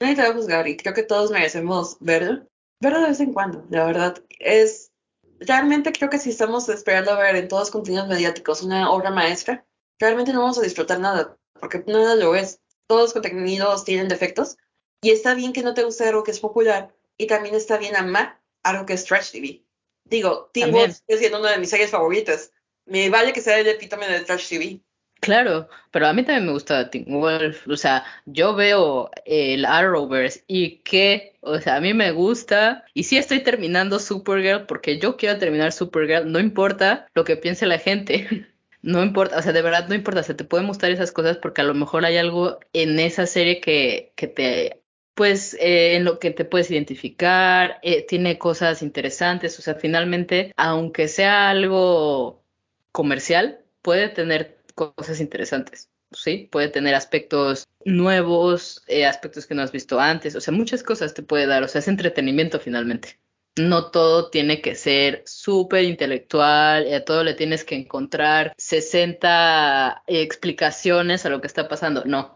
Nadie 0.00 0.16
te 0.16 0.22
va 0.22 0.28
a 0.28 0.34
juzgar 0.34 0.68
y 0.68 0.76
creo 0.76 0.92
que 0.92 1.02
todos 1.02 1.30
merecemos 1.30 1.96
verlo, 2.00 2.46
verlo 2.80 3.00
de 3.00 3.08
vez 3.08 3.20
en 3.20 3.32
cuando, 3.32 3.64
la 3.70 3.86
verdad. 3.86 4.22
Es, 4.38 4.92
realmente 5.40 5.92
creo 5.92 6.10
que 6.10 6.18
si 6.18 6.30
estamos 6.30 6.68
esperando 6.68 7.16
ver 7.16 7.36
en 7.36 7.48
todos 7.48 7.62
los 7.62 7.70
contenidos 7.70 8.08
mediáticos 8.08 8.62
una 8.62 8.90
obra 8.90 9.10
maestra, 9.10 9.64
realmente 9.98 10.34
no 10.34 10.40
vamos 10.40 10.58
a 10.58 10.62
disfrutar 10.62 11.00
nada, 11.00 11.38
porque 11.58 11.82
nada 11.86 12.14
lo 12.16 12.34
es. 12.34 12.60
Todos 12.86 13.02
los 13.02 13.12
contenidos 13.14 13.84
tienen 13.84 14.08
defectos 14.08 14.58
y 15.00 15.10
está 15.10 15.34
bien 15.34 15.52
que 15.52 15.62
no 15.62 15.74
te 15.74 15.84
guste 15.84 16.04
algo 16.04 16.22
que 16.22 16.30
es 16.30 16.40
popular 16.40 16.94
y 17.18 17.26
también 17.26 17.54
está 17.54 17.78
bien 17.78 17.96
amar 17.96 18.40
algo 18.62 18.86
que 18.86 18.94
es 18.94 19.04
trash 19.04 19.30
TV. 19.32 19.62
Digo, 20.04 20.50
Teen 20.52 20.72
Wolf 20.72 20.98
es 21.08 21.18
siendo 21.18 21.40
una 21.40 21.52
de 21.52 21.58
mis 21.58 21.70
series 21.70 21.90
favoritas. 21.90 22.52
Me 22.84 23.10
vale 23.10 23.32
que 23.32 23.40
sea 23.40 23.58
el 23.58 23.66
epítome 23.66 24.06
de 24.06 24.20
trash 24.20 24.48
TV. 24.48 24.80
Claro, 25.20 25.68
pero 25.90 26.06
a 26.06 26.12
mí 26.12 26.22
también 26.22 26.46
me 26.46 26.52
gusta 26.52 26.90
Teen 26.90 27.06
Wolf. 27.08 27.66
O 27.68 27.76
sea, 27.76 28.04
yo 28.26 28.54
veo 28.54 29.10
el 29.24 29.64
Arrowverse 29.64 30.44
y 30.46 30.78
que, 30.78 31.36
o 31.40 31.58
sea, 31.58 31.76
a 31.76 31.80
mí 31.80 31.94
me 31.94 32.12
gusta. 32.12 32.84
Y 32.94 33.04
sí 33.04 33.16
estoy 33.16 33.40
terminando 33.40 33.98
Supergirl 33.98 34.66
porque 34.66 34.98
yo 34.98 35.16
quiero 35.16 35.38
terminar 35.38 35.72
Supergirl. 35.72 36.30
No 36.30 36.38
importa 36.38 37.08
lo 37.14 37.24
que 37.24 37.36
piense 37.36 37.66
la 37.66 37.78
gente. 37.78 38.46
No 38.82 39.02
importa, 39.02 39.36
o 39.38 39.42
sea, 39.42 39.52
de 39.52 39.62
verdad 39.62 39.88
no 39.88 39.96
importa, 39.96 40.20
o 40.20 40.22
sea, 40.22 40.36
te 40.36 40.44
pueden 40.44 40.68
gustar 40.68 40.92
esas 40.92 41.10
cosas 41.10 41.38
porque 41.38 41.60
a 41.60 41.64
lo 41.64 41.74
mejor 41.74 42.04
hay 42.04 42.18
algo 42.18 42.60
en 42.72 43.00
esa 43.00 43.26
serie 43.26 43.60
que, 43.60 44.12
que 44.14 44.28
te, 44.28 44.80
pues, 45.16 45.54
eh, 45.60 45.96
en 45.96 46.04
lo 46.04 46.18
que 46.18 46.30
te 46.30 46.44
puedes 46.44 46.70
identificar, 46.70 47.78
eh, 47.82 48.06
tiene 48.06 48.38
cosas 48.38 48.82
interesantes, 48.82 49.58
o 49.58 49.62
sea, 49.62 49.74
finalmente, 49.74 50.52
aunque 50.56 51.08
sea 51.08 51.48
algo 51.48 52.44
comercial, 52.92 53.64
puede 53.80 54.10
tener 54.10 54.58
cosas 54.74 55.20
interesantes, 55.20 55.88
¿sí? 56.12 56.48
Puede 56.52 56.68
tener 56.68 56.94
aspectos 56.94 57.66
nuevos, 57.86 58.84
eh, 58.88 59.06
aspectos 59.06 59.46
que 59.46 59.54
no 59.54 59.62
has 59.62 59.72
visto 59.72 59.98
antes, 60.00 60.36
o 60.36 60.40
sea, 60.42 60.52
muchas 60.52 60.82
cosas 60.82 61.14
te 61.14 61.22
puede 61.22 61.46
dar, 61.46 61.62
o 61.62 61.68
sea, 61.68 61.78
es 61.78 61.88
entretenimiento 61.88 62.60
finalmente. 62.60 63.18
No 63.56 63.90
todo 63.90 64.28
tiene 64.28 64.60
que 64.60 64.74
ser 64.74 65.22
súper 65.24 65.84
intelectual, 65.84 66.92
a 66.92 67.04
todo 67.06 67.24
le 67.24 67.32
tienes 67.32 67.64
que 67.64 67.74
encontrar 67.76 68.52
60 68.58 70.02
explicaciones 70.06 71.24
a 71.24 71.30
lo 71.30 71.40
que 71.40 71.46
está 71.46 71.68
pasando, 71.68 72.04
no. 72.04 72.35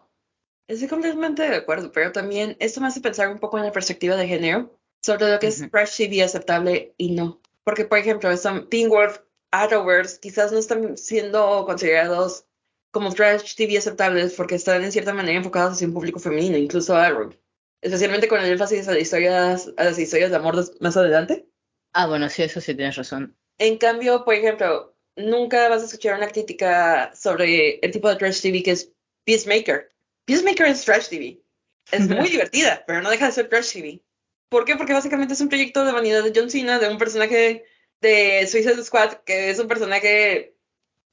Estoy 0.70 0.86
completamente 0.86 1.42
de 1.42 1.56
acuerdo, 1.56 1.90
pero 1.90 2.12
también 2.12 2.56
esto 2.60 2.80
me 2.80 2.86
hace 2.86 3.00
pensar 3.00 3.28
un 3.28 3.40
poco 3.40 3.58
en 3.58 3.64
la 3.64 3.72
perspectiva 3.72 4.14
de 4.14 4.28
género, 4.28 4.72
sobre 5.02 5.28
lo 5.28 5.40
que 5.40 5.48
es 5.48 5.68
trash 5.68 5.96
TV 5.96 6.22
aceptable 6.22 6.94
y 6.96 7.10
no. 7.10 7.40
Porque, 7.64 7.84
por 7.84 7.98
ejemplo, 7.98 8.30
Teen 8.68 8.88
Wolf 8.88 9.18
Arrowverse 9.50 10.20
quizás 10.20 10.52
no 10.52 10.58
están 10.58 10.96
siendo 10.96 11.64
considerados 11.66 12.46
como 12.92 13.12
trash 13.12 13.56
TV 13.56 13.78
aceptables 13.78 14.34
porque 14.34 14.54
están 14.54 14.84
en 14.84 14.92
cierta 14.92 15.12
manera 15.12 15.38
enfocados 15.38 15.72
hacia 15.72 15.88
un 15.88 15.94
público 15.94 16.20
femenino, 16.20 16.56
incluso 16.56 16.94
Arrow. 16.94 17.34
Especialmente 17.82 18.28
con 18.28 18.40
el 18.40 18.52
énfasis 18.52 18.86
a 18.86 18.92
las 18.92 19.02
historias, 19.02 19.72
a 19.76 19.82
las 19.82 19.98
historias 19.98 20.30
de 20.30 20.36
amor 20.36 20.54
más 20.78 20.96
adelante. 20.96 21.48
Ah, 21.94 22.06
bueno, 22.06 22.28
sí, 22.28 22.44
eso 22.44 22.60
sí 22.60 22.76
tienes 22.76 22.94
razón. 22.94 23.36
En 23.58 23.76
cambio, 23.76 24.24
por 24.24 24.34
ejemplo, 24.34 24.94
nunca 25.16 25.68
vas 25.68 25.82
a 25.82 25.86
escuchar 25.86 26.16
una 26.16 26.28
crítica 26.28 27.12
sobre 27.16 27.80
el 27.80 27.90
tipo 27.90 28.08
de 28.08 28.14
trash 28.14 28.40
TV 28.40 28.62
que 28.62 28.70
es 28.70 28.92
Peacemaker. 29.24 29.90
Peacemaker 30.30 30.66
es 30.66 30.84
trash 30.84 31.08
TV. 31.08 31.42
Es 31.90 32.08
muy 32.08 32.28
divertida, 32.28 32.84
pero 32.86 33.02
no 33.02 33.10
deja 33.10 33.26
de 33.26 33.32
ser 33.32 33.48
trash 33.48 33.72
TV. 33.72 34.00
¿Por 34.48 34.64
qué? 34.64 34.76
Porque 34.76 34.92
básicamente 34.92 35.34
es 35.34 35.40
un 35.40 35.48
proyecto 35.48 35.84
de 35.84 35.90
vanidad 35.90 36.22
de 36.22 36.32
John 36.32 36.50
Cena, 36.50 36.78
de 36.78 36.88
un 36.88 36.98
personaje 36.98 37.64
de 38.00 38.46
Suicide 38.46 38.82
Squad, 38.84 39.24
que 39.24 39.50
es 39.50 39.58
un 39.58 39.66
personaje 39.66 40.54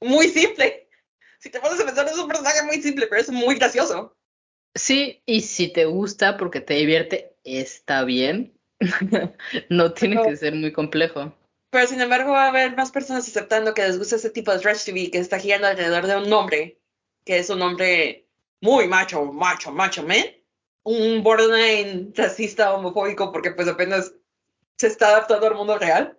muy 0.00 0.28
simple. 0.28 0.84
Si 1.40 1.50
te 1.50 1.60
pones 1.60 1.78
a 1.78 1.84
pensar, 1.84 2.04
es 2.08 2.18
un 2.18 2.26
personaje 2.26 2.64
muy 2.64 2.82
simple, 2.82 3.06
pero 3.06 3.20
es 3.22 3.30
muy 3.30 3.54
gracioso. 3.54 4.16
Sí, 4.74 5.22
y 5.24 5.42
si 5.42 5.72
te 5.72 5.84
gusta 5.84 6.36
porque 6.36 6.60
te 6.60 6.74
divierte, 6.74 7.36
está 7.44 8.02
bien. 8.02 8.58
no 9.68 9.92
tiene 9.92 10.20
que 10.20 10.36
ser 10.36 10.56
muy 10.56 10.72
complejo. 10.72 11.32
Pero 11.70 11.86
sin 11.86 12.00
embargo, 12.00 12.32
va 12.32 12.46
a 12.46 12.48
haber 12.48 12.74
más 12.74 12.90
personas 12.90 13.28
aceptando 13.28 13.72
que 13.72 13.82
les 13.82 13.98
gusta 13.98 14.16
ese 14.16 14.30
tipo 14.30 14.52
de 14.52 14.58
trash 14.58 14.84
TV 14.84 15.12
que 15.12 15.18
está 15.18 15.38
girando 15.38 15.68
alrededor 15.68 16.08
de 16.08 16.16
un 16.16 16.28
nombre, 16.28 16.80
que 17.24 17.38
es 17.38 17.48
un 17.50 17.60
nombre 17.60 18.27
muy 18.60 18.88
macho, 18.88 19.24
macho, 19.24 19.70
macho 19.72 20.02
man. 20.02 20.24
Un 20.84 21.22
borderline 21.22 22.12
racista, 22.14 22.74
homofóbico, 22.74 23.30
porque 23.32 23.50
pues 23.50 23.68
apenas 23.68 24.12
se 24.78 24.86
está 24.86 25.08
adaptando 25.08 25.46
al 25.46 25.54
mundo 25.54 25.78
real 25.78 26.18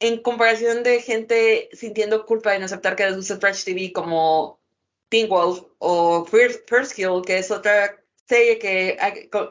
en 0.00 0.22
comparación 0.22 0.82
de 0.82 1.00
gente 1.00 1.68
sintiendo 1.72 2.26
culpa 2.26 2.54
en 2.54 2.62
aceptar 2.62 2.96
que 2.96 3.06
les 3.06 3.16
gusta 3.16 3.38
Trash 3.38 3.64
TV 3.64 3.92
como 3.92 4.60
Teen 5.08 5.28
Wolf 5.28 5.64
o 5.78 6.24
First, 6.26 6.68
First 6.68 6.92
Kill, 6.94 7.22
que 7.24 7.38
es 7.38 7.50
otra 7.50 8.02
serie 8.28 8.58
que 8.58 8.96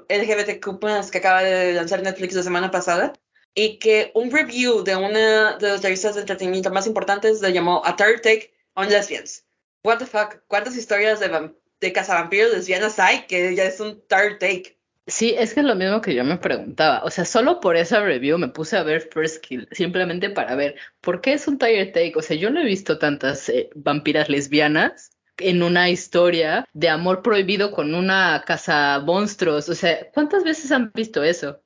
LGBTQ+, 0.09 1.11
que 1.11 1.17
acaba 1.17 1.43
de 1.43 1.73
lanzar 1.73 2.03
Netflix 2.03 2.35
la 2.35 2.43
semana 2.43 2.71
pasada, 2.71 3.13
y 3.53 3.79
que 3.79 4.11
un 4.13 4.31
review 4.31 4.83
de 4.83 4.95
una 4.95 5.57
de 5.57 5.69
las 5.69 5.81
revistas 5.81 6.15
de 6.15 6.21
entretenimiento 6.21 6.69
más 6.71 6.87
importantes 6.87 7.41
le 7.41 7.53
llamó 7.53 7.81
A 7.85 7.95
Third 7.95 8.21
Take 8.21 8.53
on 8.75 8.89
Lesbians. 8.89 9.45
What 9.83 9.99
the 9.99 10.05
fuck, 10.05 10.41
¿cuántas 10.47 10.75
historias 10.75 11.19
de, 11.19 11.53
de 11.79 11.93
cazavampiros 11.93 12.53
lesbianas 12.53 12.99
hay 12.99 13.25
que 13.27 13.55
ya 13.55 13.65
es 13.65 13.79
un 13.79 14.01
third 14.07 14.39
take? 14.39 14.75
Sí, 15.07 15.35
es 15.37 15.53
que 15.53 15.59
es 15.59 15.65
lo 15.65 15.75
mismo 15.75 16.01
que 16.01 16.15
yo 16.15 16.23
me 16.23 16.37
preguntaba. 16.37 17.03
O 17.03 17.11
sea, 17.11 17.25
solo 17.25 17.59
por 17.59 17.75
esa 17.75 17.99
review 18.01 18.39
me 18.39 18.47
puse 18.47 18.75
a 18.75 18.83
ver 18.83 19.07
First 19.13 19.43
Kill, 19.43 19.67
simplemente 19.71 20.31
para 20.31 20.55
ver 20.55 20.75
por 21.01 21.21
qué 21.21 21.33
es 21.33 21.47
un 21.47 21.59
tire 21.59 21.85
take. 21.87 22.13
O 22.15 22.23
sea, 22.23 22.35
yo 22.35 22.49
no 22.49 22.59
he 22.59 22.65
visto 22.65 22.97
tantas 22.97 23.47
eh, 23.49 23.69
vampiras 23.75 24.29
lesbianas 24.29 25.11
en 25.37 25.61
una 25.61 25.89
historia 25.89 26.67
de 26.73 26.89
amor 26.89 27.21
prohibido 27.21 27.71
con 27.71 27.93
una 27.93 28.43
casa 28.47 28.99
monstruos. 29.05 29.69
O 29.69 29.75
sea, 29.75 30.09
¿cuántas 30.11 30.43
veces 30.43 30.71
han 30.71 30.91
visto 30.93 31.23
eso? 31.23 31.61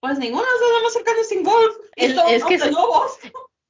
Pues 0.00 0.18
ninguna, 0.18 0.42
es 0.42 0.82
más 0.82 0.92
cercano 0.92 1.18
sin 1.22 1.44
golf. 1.44 1.76
Es, 1.94 2.10
es 2.10 2.44
que, 2.44 2.54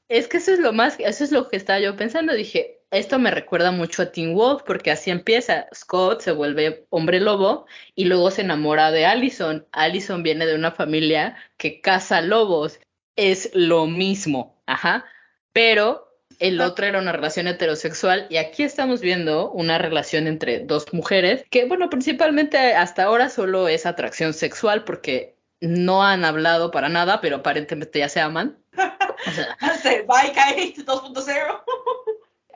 es 0.09 0.29
que 0.29 0.37
eso 0.39 0.53
es 0.53 0.59
lo 0.59 0.73
más, 0.73 0.97
eso 0.99 1.25
es 1.25 1.33
lo 1.33 1.51
que 1.51 1.57
estaba 1.57 1.81
yo 1.81 1.95
pensando. 1.97 2.33
Dije, 2.33 2.82
esto 2.93 3.19
me 3.19 3.31
recuerda 3.31 3.73
mucho 3.73 4.03
a 4.03 4.13
Teen 4.13 4.35
Wolf 4.35 4.63
porque 4.65 4.91
así 4.91 5.11
empieza. 5.11 5.67
Scott 5.75 6.21
se 6.21 6.31
vuelve 6.31 6.87
hombre 6.91 7.21
lobo 7.21 7.67
y 7.95 8.05
luego 8.05 8.31
se 8.31 8.43
enamora 8.43 8.91
de 8.91 9.07
Allison. 9.07 9.67
Allison 9.73 10.23
viene 10.23 10.45
de 10.45 10.55
una 10.55 10.73
familia 10.73 11.37
que 11.57 11.81
caza 11.81 12.21
lobos. 12.21 12.81
Es 13.17 13.51
lo 13.55 13.87
mismo, 13.87 14.63
ajá. 14.67 15.07
Pero 15.55 16.07
el 16.39 16.61
ah. 16.61 16.67
otro 16.67 16.85
era 16.85 16.99
una 16.99 17.13
relación 17.13 17.49
heterosexual 17.49 18.27
y 18.29 18.37
aquí 18.37 18.63
estamos 18.63 19.01
viendo 19.01 19.51
una 19.51 19.79
relación 19.79 20.27
entre 20.27 20.61
dos 20.61 20.93
mujeres 20.93 21.45
que, 21.51 21.65
bueno, 21.65 21.89
principalmente 21.89 22.75
hasta 22.75 23.05
ahora 23.05 23.31
solo 23.31 23.69
es 23.69 23.87
atracción 23.87 24.35
sexual 24.35 24.85
porque 24.85 25.37
no 25.61 26.05
han 26.05 26.27
hablado 26.27 26.71
para 26.71 26.91
nada, 26.91 27.23
pero 27.23 27.37
aparentemente 27.37 28.01
ya 28.01 28.09
se 28.09 28.21
aman. 28.21 28.59
O 29.25 29.31
sea, 29.31 29.57
Bye, 30.03 30.75
2.0. 30.75 31.63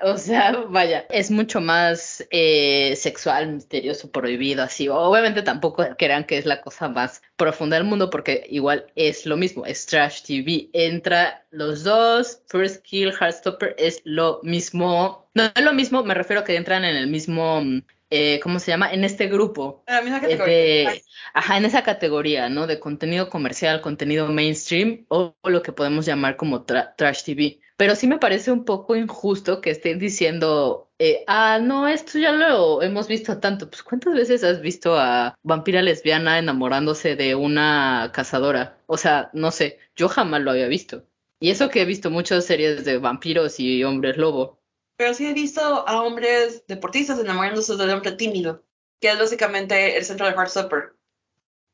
O 0.03 0.16
sea, 0.16 0.53
vaya, 0.68 1.07
es 1.11 1.30
mucho 1.30 1.61
más 1.61 2.26
eh, 2.30 2.94
sexual, 2.97 3.53
misterioso, 3.53 4.11
prohibido, 4.11 4.62
así. 4.62 4.88
Obviamente 4.88 5.42
tampoco 5.42 5.84
crean 5.99 6.24
que 6.24 6.38
es 6.38 6.47
la 6.47 6.61
cosa 6.61 6.88
más 6.88 7.22
profunda 7.36 7.76
del 7.76 7.84
mundo, 7.84 8.11
porque 8.11 8.47
igual 8.51 8.86
es 8.94 9.26
lo 9.26 9.36
mismo, 9.36 9.66
es 9.66 9.86
Trash 9.86 10.22
TV. 10.22 10.70
Entra 10.72 11.44
los 11.51 11.84
dos, 11.84 12.42
First 12.49 12.82
Kill, 12.84 13.12
Heartstopper, 13.12 13.74
es 13.78 14.01
lo 14.05 14.40
mismo. 14.42 15.28
No 15.34 15.44
es 15.44 15.62
lo 15.62 15.72
mismo, 15.72 16.03
me 16.03 16.14
refiero 16.14 16.42
a 16.42 16.44
que 16.44 16.57
entran 16.57 16.84
en 16.84 16.97
el 16.97 17.07
mismo 17.07 17.62
eh, 18.09 18.38
¿cómo 18.40 18.61
se 18.61 18.70
llama? 18.70 18.92
En 18.92 19.05
este 19.05 19.26
grupo. 19.26 19.82
En 19.86 19.94
la 19.94 20.03
misma 20.03 20.20
categoría. 20.20 20.94
ajá, 21.34 21.57
en 21.57 21.64
esa 21.64 21.82
categoría, 21.82 22.49
¿no? 22.49 22.66
De 22.66 22.78
contenido 22.78 23.28
comercial, 23.28 23.80
contenido 23.80 24.28
mainstream 24.28 25.07
o, 25.09 25.34
lo 25.44 25.62
que 25.62 25.72
podemos 25.72 26.07
llamar 26.07 26.36
como 26.36 26.62
trash 26.62 27.24
TV. 27.24 27.61
Pero 27.77 27.95
sí 27.95 28.07
me 28.07 28.18
parece 28.18 28.51
un 28.51 28.64
poco 28.64 28.97
injusto 28.97 29.61
que 29.61 29.70
estén 29.70 29.99
diciendo, 29.99 30.91
eh, 30.99 31.24
ah, 31.27 31.59
no, 31.61 31.87
esto 31.89 32.18
ya 32.18 32.33
lo 32.33 32.81
hemos 32.83 33.07
visto 33.07 33.39
tanto. 33.39 33.68
Pues 33.68 33.83
¿cuántas 33.83 34.14
veces 34.14 34.43
has 34.45 34.61
visto 34.62 34.99
a 34.99 35.35
vampira 35.43 35.83
lesbiana 35.83 36.39
enamorándose 36.39 37.16
de 37.16 37.35
una 37.35 38.11
cazadora? 38.14 38.79
O 38.87 38.97
sea, 38.97 39.31
no 39.35 39.51
sé, 39.51 39.79
yo 39.95 40.09
jamás 40.09 40.41
lo 40.41 40.53
había 40.53 40.68
visto. 40.68 41.07
Y 41.39 41.51
eso 41.51 41.68
que 41.68 41.83
he 41.83 41.85
visto 41.85 42.11
muchas 42.11 42.47
series 42.47 42.85
de 42.87 42.97
vampiros 42.99 43.61
y 43.61 43.85
hombres 43.85 44.16
lobo. 44.16 44.62
Pero 44.97 45.12
sí 45.12 45.27
he 45.27 45.35
visto 45.35 45.61
a 45.61 46.03
hombres 46.03 46.66
deportistas 46.66 47.18
enamorándose 47.18 47.77
de 47.77 47.85
un 47.85 47.91
hombre 47.91 48.12
tímido. 48.12 48.64
que 48.99 49.11
es 49.11 49.18
básicamente 49.18 49.99
el 49.99 50.05
centro 50.05 50.27
de 50.27 50.33
Heartstopper. 50.33 50.95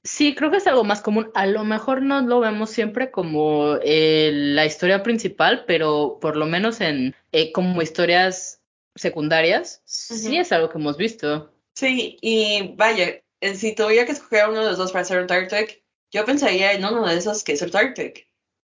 Sí, 0.04 0.34
creo 0.34 0.50
que 0.50 0.56
es 0.56 0.66
algo 0.66 0.82
más 0.82 1.00
común. 1.00 1.30
A 1.34 1.46
lo 1.46 1.62
mejor 1.64 2.02
no 2.02 2.20
lo 2.22 2.40
vemos 2.40 2.70
siempre 2.70 3.12
como 3.12 3.76
eh, 3.82 4.30
la 4.32 4.66
historia 4.66 5.02
principal, 5.02 5.64
pero 5.66 6.18
por 6.20 6.36
lo 6.36 6.46
menos 6.46 6.80
en 6.80 7.14
eh, 7.30 7.52
como 7.52 7.82
historias 7.82 8.60
secundarias, 8.96 9.80
sí 9.84 10.38
es 10.38 10.50
algo 10.50 10.68
que 10.68 10.78
hemos 10.78 10.96
visto. 10.96 11.54
Sí, 11.74 12.18
y 12.20 12.74
vaya, 12.76 13.22
eh, 13.40 13.54
si 13.54 13.74
tuviera 13.74 14.04
que 14.04 14.12
escoger 14.12 14.48
uno 14.48 14.60
de 14.60 14.70
los 14.70 14.78
dos 14.78 14.90
para 14.92 15.02
hacer 15.02 15.20
un 15.20 15.28
Tartek, 15.28 15.82
yo 16.10 16.24
pensaría 16.24 16.72
en 16.72 16.84
uno 16.84 17.06
de 17.06 17.16
esos 17.16 17.44
que 17.44 17.52
es 17.52 17.62
el 17.62 17.70
Tartek. 17.70 18.28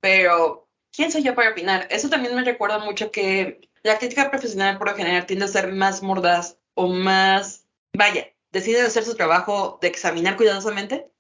Pero, 0.02 0.68
¿quién 0.92 1.10
soy 1.12 1.24
yo 1.24 1.36
para 1.36 1.52
opinar? 1.52 1.88
Eso 1.90 2.10
también 2.10 2.36
me 2.36 2.44
recuerda 2.44 2.80
mucho 2.80 3.12
que 3.12 3.62
la 3.82 3.98
crítica 3.98 4.30
profesional 4.30 4.78
por 4.78 4.90
lo 4.90 4.96
general 4.96 5.26
tiende 5.26 5.46
a 5.46 5.48
ser 5.48 5.72
más 5.72 6.04
mordaz 6.04 6.58
o 6.74 6.88
más, 6.88 7.66
vaya, 7.94 8.28
deciden 8.52 8.86
hacer 8.86 9.04
su 9.04 9.16
trabajo 9.16 9.80
de 9.82 9.88
examinar 9.88 10.36
cuidadosamente 10.36 11.13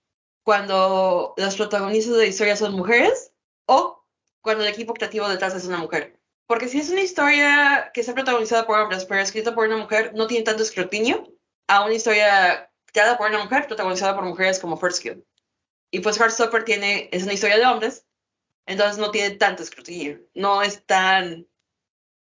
cuando 0.43 1.33
los 1.37 1.55
protagonistas 1.55 2.13
de 2.13 2.23
la 2.23 2.27
historia 2.27 2.55
son 2.55 2.73
mujeres 2.73 3.31
o 3.65 4.05
cuando 4.41 4.63
el 4.63 4.69
equipo 4.69 4.93
creativo 4.93 5.27
detrás 5.29 5.55
es 5.55 5.65
una 5.65 5.77
mujer. 5.77 6.19
Porque 6.45 6.67
si 6.67 6.79
es 6.79 6.89
una 6.89 7.01
historia 7.01 7.91
que 7.93 8.01
está 8.01 8.13
protagonizada 8.13 8.67
por 8.67 8.77
hombres 8.77 9.05
pero 9.05 9.21
escrita 9.21 9.55
por 9.55 9.67
una 9.67 9.77
mujer, 9.77 10.11
no 10.13 10.27
tiene 10.27 10.43
tanto 10.43 10.63
escrutinio 10.63 11.33
a 11.67 11.85
una 11.85 11.93
historia 11.93 12.69
creada 12.85 13.17
por 13.17 13.29
una 13.29 13.43
mujer 13.43 13.65
protagonizada 13.67 14.15
por 14.15 14.25
mujeres 14.25 14.59
como 14.59 14.77
First 14.77 15.01
Kill. 15.01 15.25
Y 15.91 15.99
pues 15.99 16.19
Heartstopper 16.19 16.65
tiene, 16.65 17.09
es 17.11 17.23
una 17.23 17.33
historia 17.33 17.57
de 17.57 17.65
hombres, 17.65 18.05
entonces 18.65 18.97
no 18.97 19.11
tiene 19.11 19.35
tanto 19.35 19.63
escrutinio. 19.63 20.19
No 20.33 20.61
es 20.61 20.85
tan 20.85 21.47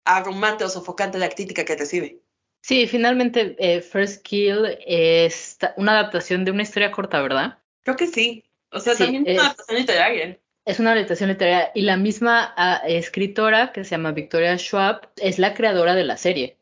abrumante 0.05 0.65
o 0.65 0.69
sofocante 0.69 1.19
la 1.19 1.29
crítica 1.29 1.65
que 1.65 1.77
recibe. 1.77 2.21
Sí, 2.61 2.87
finalmente 2.87 3.57
eh, 3.59 3.81
First 3.81 4.23
Kill 4.23 4.79
es 4.87 5.59
una 5.77 5.93
adaptación 5.93 6.45
de 6.45 6.53
una 6.53 6.63
historia 6.63 6.93
corta, 6.93 7.21
¿verdad? 7.21 7.62
Creo 7.83 7.97
que 7.97 8.07
sí. 8.07 8.45
O 8.71 8.81
sea, 8.81 8.95
Sí, 8.95 9.05
también 9.05 9.25
es 9.27 9.35
una 9.39 9.47
adaptación 9.47 9.79
literaria. 9.79 10.39
Es 10.65 10.79
una 10.81 10.93
adaptación 10.93 11.29
literaria 11.31 11.73
y 11.75 11.83
la 11.83 11.97
misma 11.97 12.55
ah, 12.57 12.83
escritora 12.87 13.73
que 13.73 13.85
se 13.85 13.91
llama 13.91 14.13
Victoria 14.13 14.57
Schwab 14.57 15.11
es 15.17 15.39
la 15.39 15.55
creadora 15.55 15.95
de 15.95 16.05
la 16.05 16.17
serie. 16.17 16.57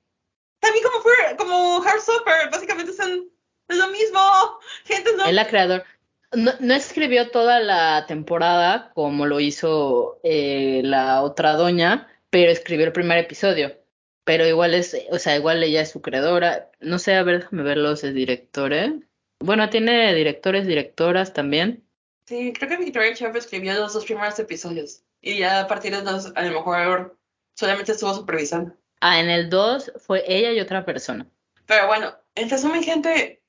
También 0.60 0.84
como, 0.84 1.04
Fir- 1.04 1.36
como 1.36 1.84
Heartstopper, 1.84 2.50
básicamente 2.50 2.92
son 2.92 3.28
es 3.68 3.76
lo 3.76 3.88
mismo. 3.88 4.20
Gente, 4.84 5.10
no. 5.16 5.26
Es 5.26 5.34
la 5.34 5.46
creadora. 5.46 5.84
No, 6.32 6.52
no 6.60 6.74
escribió 6.74 7.30
toda 7.30 7.60
la 7.60 8.06
temporada 8.06 8.90
como 8.94 9.26
lo 9.26 9.40
hizo 9.40 10.20
eh, 10.22 10.80
la 10.84 11.22
otra 11.22 11.52
doña, 11.54 12.08
pero 12.30 12.52
escribió 12.52 12.86
el 12.86 12.92
primer 12.92 13.18
episodio. 13.18 13.76
Pero 14.24 14.46
igual 14.46 14.74
es, 14.74 14.96
o 15.10 15.18
sea, 15.18 15.36
igual 15.36 15.62
ella 15.62 15.80
es 15.82 15.90
su 15.90 16.00
creadora. 16.02 16.70
No 16.80 16.98
sé, 16.98 17.14
a 17.16 17.22
ver, 17.22 17.40
déjame 17.40 17.62
ver 17.64 17.78
los 17.78 18.02
directores. 18.02 18.92
Bueno, 19.40 19.68
tiene 19.70 20.14
directores, 20.14 20.66
directoras 20.66 21.32
también. 21.32 21.82
Sí, 22.26 22.52
creo 22.52 22.68
que 22.68 22.76
Victoria 22.76 23.14
Chef 23.14 23.34
escribió 23.34 23.74
los 23.74 23.92
dos 23.92 24.04
primeros 24.04 24.38
episodios. 24.38 25.02
Y 25.20 25.38
ya 25.38 25.60
a 25.60 25.66
partir 25.66 25.92
de 25.92 25.98
entonces, 25.98 26.32
a 26.36 26.42
lo 26.42 26.52
mejor 26.52 27.18
solamente 27.54 27.92
estuvo 27.92 28.14
supervisando. 28.14 28.74
Ah, 29.00 29.18
en 29.18 29.30
el 29.30 29.50
2 29.50 29.92
fue 29.96 30.22
ella 30.26 30.52
y 30.52 30.60
otra 30.60 30.84
persona. 30.84 31.26
Pero 31.66 31.86
bueno, 31.86 32.14
en 32.34 32.50
resumen, 32.50 32.82
gente, 32.82 33.42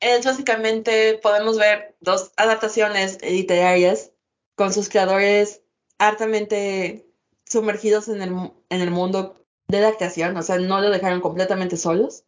es 0.00 0.24
básicamente, 0.24 1.18
podemos 1.22 1.58
ver 1.58 1.94
dos 2.00 2.32
adaptaciones 2.36 3.18
literarias 3.22 4.12
con 4.54 4.72
sus 4.72 4.88
creadores 4.88 5.62
hartamente 5.98 7.06
sumergidos 7.44 8.08
en 8.08 8.20
el, 8.20 8.30
en 8.68 8.80
el 8.80 8.90
mundo 8.90 9.42
de 9.68 9.80
la 9.80 9.92
creación, 9.94 10.36
o 10.36 10.42
sea, 10.42 10.58
no 10.58 10.80
lo 10.80 10.90
dejaron 10.90 11.20
completamente 11.20 11.76
solos. 11.76 12.24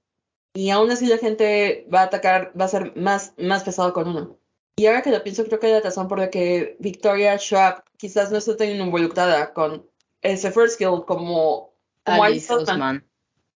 Y 0.58 0.70
aún 0.70 0.90
así 0.90 1.06
la 1.06 1.18
gente 1.18 1.86
va 1.94 2.00
a 2.00 2.06
atacar, 2.06 2.50
va 2.60 2.64
a 2.64 2.68
ser 2.68 2.96
más, 2.96 3.32
más 3.38 3.62
pesado 3.62 3.92
con 3.92 4.08
uno. 4.08 4.40
Y 4.74 4.86
ahora 4.86 5.02
que 5.02 5.12
lo 5.12 5.22
pienso, 5.22 5.44
creo 5.44 5.60
que 5.60 5.68
la 5.68 5.80
razón 5.80 6.08
por 6.08 6.18
la 6.18 6.30
que 6.30 6.76
Victoria 6.80 7.38
Schwab 7.38 7.84
quizás 7.96 8.32
no 8.32 8.38
esté 8.38 8.56
tan 8.56 8.70
involucrada 8.70 9.52
con 9.54 9.88
ese 10.20 10.50
First 10.50 10.76
Kill 10.78 11.04
como, 11.06 11.76
como 12.04 12.24
Alice 12.24 12.52
Osman. 12.52 13.06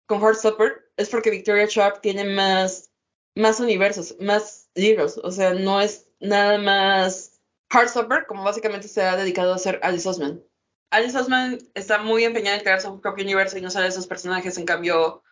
con 0.06 0.22
Heartstopper 0.22 0.92
es 0.96 1.10
porque 1.10 1.32
Victoria 1.32 1.66
Schwab 1.66 2.02
tiene 2.02 2.24
más, 2.24 2.92
más 3.34 3.60
universos, 3.60 4.16
más 4.20 4.70
libros. 4.76 5.20
O 5.24 5.32
sea, 5.32 5.56
no 5.56 5.82
es 5.82 6.08
nada 6.20 6.60
más 6.60 7.42
Heartstopper, 7.74 8.28
como 8.28 8.44
básicamente 8.44 8.88
se 8.88 9.02
ha 9.02 9.18
dedicado 9.18 9.54
a 9.54 9.56
hacer 9.56 9.80
Alice 9.82 10.08
Osman. 10.08 10.44
Alice 10.92 11.18
Osman 11.18 11.58
está 11.74 11.98
muy 11.98 12.26
empeñada 12.26 12.58
en 12.58 12.62
crear 12.62 12.80
su 12.80 13.02
propio 13.02 13.24
universo 13.24 13.58
y 13.58 13.62
no 13.62 13.72
sale 13.72 13.88
de 13.88 13.92
sus 13.92 14.06
personajes. 14.06 14.56
En 14.60 14.66
cambio, 14.66 15.24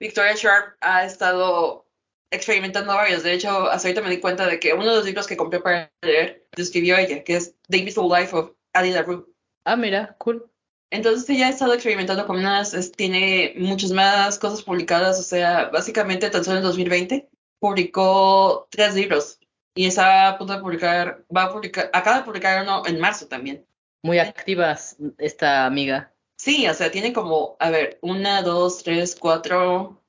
Victoria 0.00 0.36
Schwab 0.36 0.74
ha 0.80 1.04
estado 1.04 1.86
experimentando 2.30 2.94
varios. 2.94 3.22
De 3.22 3.32
hecho, 3.32 3.70
hasta 3.70 3.88
ahorita 3.88 4.02
me 4.02 4.10
di 4.10 4.20
cuenta 4.20 4.46
de 4.46 4.58
que 4.60 4.72
uno 4.74 4.84
de 4.90 4.96
los 4.96 5.04
libros 5.04 5.26
que 5.26 5.36
compré 5.36 5.60
para 5.60 5.90
leer 6.02 6.46
lo 6.56 6.62
escribió 6.62 6.96
ella, 6.96 7.22
que 7.24 7.36
es 7.36 7.54
The 7.68 7.78
Invisible 7.78 8.08
Life 8.20 8.34
of 8.36 8.50
Addie 8.74 8.92
LaRue. 8.92 9.26
Ah, 9.64 9.76
mira, 9.76 10.14
cool. 10.18 10.50
Entonces 10.90 11.28
ella 11.30 11.46
ha 11.46 11.50
estado 11.50 11.74
experimentando 11.74 12.26
con 12.26 12.36
unas, 12.38 12.74
es- 12.74 12.92
tiene 12.92 13.54
muchas 13.56 13.90
más 13.90 14.38
cosas 14.38 14.62
publicadas, 14.62 15.18
o 15.18 15.22
sea, 15.22 15.66
básicamente 15.70 16.30
tan 16.30 16.44
solo 16.44 16.58
en 16.58 16.62
2020 16.64 17.28
publicó 17.58 18.68
tres 18.70 18.94
libros 18.94 19.40
y 19.74 19.86
está 19.86 20.28
a 20.28 20.38
punto 20.38 20.52
de 20.54 20.60
publicar, 20.60 21.24
va 21.34 21.44
a 21.44 21.52
publicar, 21.52 21.90
acaba 21.92 22.18
de 22.18 22.24
publicar 22.24 22.62
uno 22.62 22.82
en 22.86 23.00
marzo 23.00 23.26
también. 23.26 23.66
Muy 24.02 24.18
activas 24.18 24.96
esta 25.18 25.66
amiga. 25.66 26.12
Sí, 26.46 26.68
o 26.68 26.74
sea, 26.74 26.92
tiene 26.92 27.12
como, 27.12 27.56
a 27.58 27.70
ver, 27.70 27.98
una, 28.02 28.40
dos, 28.40 28.84
tres, 28.84 29.16
cuatro, 29.18 30.00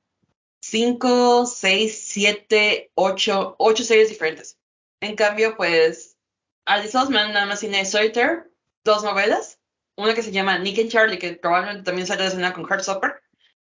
cinco, 0.60 1.46
seis, 1.46 2.00
siete, 2.00 2.92
ocho, 2.94 3.56
ocho 3.58 3.82
series 3.82 4.08
diferentes. 4.08 4.56
En 5.00 5.16
cambio, 5.16 5.56
pues, 5.56 6.16
Alice 6.64 6.96
Osman 6.96 7.32
nada 7.32 7.46
más 7.46 7.58
tiene 7.58 7.84
Solitaire, 7.84 8.44
dos 8.84 9.02
novelas, 9.02 9.58
una 9.96 10.14
que 10.14 10.22
se 10.22 10.30
llama 10.30 10.60
Nick 10.60 10.78
and 10.78 10.92
Charlie, 10.92 11.18
que 11.18 11.32
probablemente 11.32 11.82
también 11.82 12.06
se 12.06 12.14
relaciona 12.14 12.52
con 12.52 12.66
Heartstopper, 12.70 13.20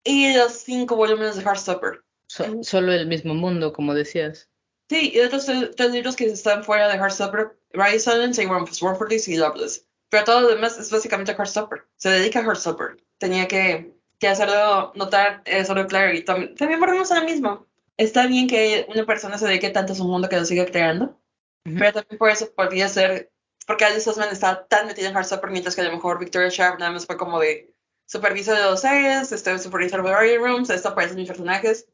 y 0.03 0.34
los 0.34 0.51
cinco 0.51 0.97
volúmenes 0.97 1.38
de 1.38 1.43
Heartstopper. 1.43 2.03
So- 2.28 2.63
solo 2.63 2.91
el 2.91 3.07
mismo 3.07 3.34
mundo, 3.34 3.72
como 3.72 3.93
decías. 3.93 4.49
Sí, 4.89 5.13
y 5.15 5.22
otros 5.22 5.45
tres, 5.45 5.91
libros 5.93 6.18
que 6.18 6.26
están 6.26 6.65
fuera 6.65 6.89
de 6.89 6.97
Heartstopper, 6.97 7.57
Rise 7.72 8.01
Silence, 8.01 8.45
Warmforties 8.45 9.30
y 9.30 9.38
Loveless. 9.38 9.87
Pero 10.10 10.24
todo 10.24 10.41
lo 10.41 10.47
demás 10.49 10.78
es 10.78 10.91
básicamente 10.91 11.34
Heartstopper. 11.34 11.86
Se 11.97 12.10
dedica 12.10 12.39
a 12.39 12.43
Heartstopper. 12.43 12.97
Tenía 13.18 13.47
que, 13.47 13.93
que 14.20 14.28
hacerlo 14.28 14.91
notar 14.95 15.41
eh, 15.45 15.66
solo 15.66 15.86
claro. 15.88 16.14
Y 16.14 16.24
tam- 16.24 16.55
también 16.58 16.80
volvemos 16.80 17.12
a 17.12 17.20
lo 17.20 17.26
mismo. 17.26 17.66
Está 17.97 18.28
bien 18.28 18.47
que 18.47 18.86
una 18.89 19.05
persona 19.05 19.38
se 19.38 19.47
dedique 19.47 19.70
tanto 19.72 19.93
a 19.93 19.95
su 19.95 20.05
mundo 20.05 20.30
que 20.30 20.38
lo 20.38 20.45
siga 20.45 20.66
creando, 20.66 21.20
Ujú. 21.66 21.76
pero 21.80 21.93
también 21.93 22.18
por 22.20 22.30
eso 22.30 22.53
podría 22.53 22.88
ser, 22.89 23.32
porque 23.66 23.86
Alice 23.86 24.08
Osman 24.10 24.30
está 24.32 24.68
tan 24.68 24.86
metida 24.88 25.10
en 25.10 25.16
Heartstopper, 25.16 25.49
mientras 25.49 25.76
que 25.76 25.82
a 25.82 25.86
lo 25.86 25.93
mejor 25.93 26.20
Victoria 26.20 26.49
Sharp 26.49 26.80
nada 26.80 26.91
más 26.91 27.05
fue 27.08 27.18
como 27.18 27.39
de 27.39 27.74
supervisor 28.05 28.55
de 28.55 28.64
los 28.64 28.82
series, 28.82 29.32
este, 29.32 29.58
supervisor 29.60 30.03
de 30.03 30.12
Writing 30.14 30.39
Rooms, 30.39 30.70
esto 30.70 30.89
aparecen 30.89 31.18
mis 31.18 31.28
personajes. 31.28 31.88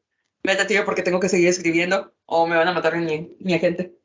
Me 0.43 0.55
tiro 0.65 0.83
porque 0.83 1.03
tengo 1.03 1.21
que 1.21 1.29
seguir 1.29 1.47
escribiendo 1.47 2.13
o 2.25 2.45
me 2.45 2.57
van 2.57 2.67
a 2.67 2.73
matar 2.73 2.97
mi, 2.97 3.35
mi 3.39 3.53
agente. 3.53 3.97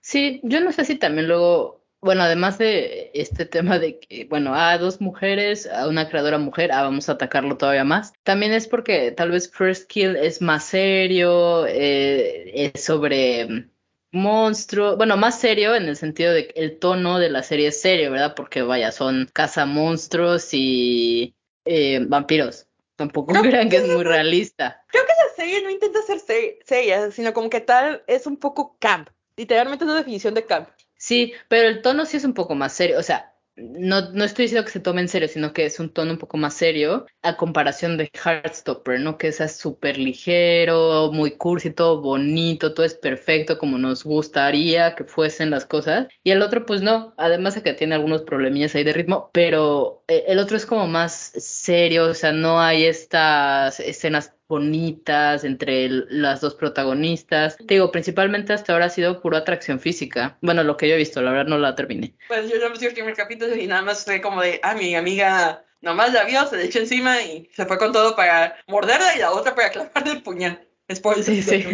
Sí, 0.00 0.40
yo 0.42 0.60
no 0.60 0.72
sé 0.72 0.84
si 0.84 0.96
también 0.96 1.28
luego, 1.28 1.85
bueno, 2.06 2.22
además 2.22 2.56
de 2.58 3.10
este 3.14 3.44
tema 3.44 3.78
de 3.78 3.98
que, 4.00 4.24
bueno, 4.24 4.54
a 4.54 4.78
dos 4.78 5.00
mujeres, 5.02 5.66
a 5.66 5.86
una 5.88 6.08
creadora 6.08 6.38
mujer, 6.38 6.72
ah, 6.72 6.82
vamos 6.84 7.08
a 7.10 7.12
atacarlo 7.12 7.58
todavía 7.58 7.84
más. 7.84 8.14
También 8.22 8.52
es 8.54 8.66
porque 8.66 9.10
tal 9.12 9.30
vez 9.32 9.50
First 9.52 9.86
Kill 9.88 10.16
es 10.16 10.40
más 10.40 10.64
serio, 10.64 11.66
eh, 11.68 12.72
es 12.74 12.82
sobre 12.84 13.46
mm, 13.46 13.70
monstruos, 14.12 14.96
bueno, 14.96 15.16
más 15.18 15.38
serio 15.38 15.74
en 15.74 15.84
el 15.84 15.96
sentido 15.96 16.32
de 16.32 16.48
que 16.48 16.60
el 16.60 16.78
tono 16.78 17.18
de 17.18 17.28
la 17.28 17.42
serie 17.42 17.68
es 17.68 17.80
serio, 17.80 18.10
¿verdad? 18.10 18.34
Porque 18.34 18.62
vaya, 18.62 18.90
son 18.92 19.28
cazamonstruos 19.32 20.48
y 20.52 21.34
eh, 21.66 22.00
vampiros. 22.08 22.66
Tampoco 22.96 23.34
crean 23.42 23.68
que 23.68 23.76
es 23.76 23.88
muy 23.88 24.04
realista. 24.04 24.82
Creo 24.88 25.04
que 25.04 25.12
la 25.12 25.34
serie 25.36 25.62
no 25.62 25.68
intenta 25.70 26.00
ser 26.02 26.18
se- 26.18 26.58
seria, 26.64 27.10
sino 27.10 27.34
como 27.34 27.50
que 27.50 27.60
tal 27.60 28.02
es 28.06 28.26
un 28.26 28.38
poco 28.38 28.78
camp. 28.78 29.10
Literalmente 29.36 29.84
es 29.84 29.90
una 29.90 29.98
definición 29.98 30.32
de 30.32 30.46
camp. 30.46 30.70
Sí, 30.98 31.32
pero 31.48 31.68
el 31.68 31.82
tono 31.82 32.04
sí 32.06 32.16
es 32.16 32.24
un 32.24 32.34
poco 32.34 32.54
más 32.54 32.72
serio. 32.72 32.98
O 32.98 33.02
sea, 33.02 33.32
no, 33.56 34.10
no 34.12 34.24
estoy 34.24 34.44
diciendo 34.44 34.66
que 34.66 34.72
se 34.72 34.80
tome 34.80 35.00
en 35.00 35.08
serio, 35.08 35.28
sino 35.28 35.52
que 35.52 35.64
es 35.64 35.80
un 35.80 35.90
tono 35.90 36.12
un 36.12 36.18
poco 36.18 36.36
más 36.36 36.54
serio 36.54 37.06
a 37.22 37.36
comparación 37.36 37.96
de 37.96 38.10
Heartstopper, 38.12 39.00
¿no? 39.00 39.16
Que 39.16 39.28
es 39.28 39.56
súper 39.56 39.98
ligero, 39.98 41.10
muy 41.12 41.32
cursi, 41.32 41.70
todo 41.70 42.02
bonito, 42.02 42.74
todo 42.74 42.84
es 42.84 42.94
perfecto 42.94 43.58
como 43.58 43.78
nos 43.78 44.04
gustaría 44.04 44.94
que 44.94 45.04
fuesen 45.04 45.50
las 45.50 45.64
cosas. 45.66 46.08
Y 46.22 46.32
el 46.32 46.42
otro, 46.42 46.66
pues 46.66 46.82
no, 46.82 47.14
además 47.16 47.54
de 47.54 47.62
que 47.62 47.72
tiene 47.72 47.94
algunos 47.94 48.22
problemillas 48.22 48.74
ahí 48.74 48.84
de 48.84 48.92
ritmo, 48.92 49.30
pero 49.32 50.04
eh, 50.08 50.24
el 50.28 50.38
otro 50.38 50.56
es 50.56 50.66
como 50.66 50.86
más 50.86 51.12
serio, 51.36 52.10
o 52.10 52.14
sea, 52.14 52.32
no 52.32 52.60
hay 52.60 52.84
estas 52.84 53.80
escenas 53.80 54.35
bonitas 54.48 55.44
entre 55.44 55.84
el- 55.84 56.06
las 56.08 56.40
dos 56.40 56.54
protagonistas. 56.54 57.56
Te 57.56 57.74
digo, 57.74 57.90
principalmente 57.90 58.52
hasta 58.52 58.72
ahora 58.72 58.86
ha 58.86 58.90
sido 58.90 59.20
pura 59.20 59.38
atracción 59.38 59.80
física. 59.80 60.38
Bueno, 60.40 60.62
lo 60.62 60.76
que 60.76 60.88
yo 60.88 60.94
he 60.94 60.98
visto, 60.98 61.20
la 61.22 61.32
verdad 61.32 61.46
no 61.46 61.58
la 61.58 61.74
terminé. 61.74 62.14
Pues 62.28 62.48
yo 62.50 62.56
ya 62.58 62.68
me 62.68 62.76
el 62.86 62.92
primer 62.94 63.14
capítulo 63.14 63.54
y 63.56 63.66
nada 63.66 63.82
más 63.82 64.04
fue 64.04 64.20
como 64.20 64.40
de, 64.42 64.60
ah, 64.62 64.74
mi 64.74 64.94
amiga 64.94 65.64
nomás 65.80 66.12
la 66.12 66.24
vio, 66.24 66.46
se 66.46 66.56
le 66.56 66.64
echó 66.64 66.78
encima 66.80 67.20
y 67.22 67.48
se 67.52 67.66
fue 67.66 67.78
con 67.78 67.92
todo 67.92 68.16
para 68.16 68.56
morderla 68.66 69.14
y 69.16 69.20
la 69.20 69.32
otra 69.32 69.54
para 69.54 69.70
clavarle 69.70 70.12
el 70.12 70.22
puñal. 70.22 70.62
Spoiler. 70.92 71.24
Sí, 71.24 71.42
sí. 71.42 71.64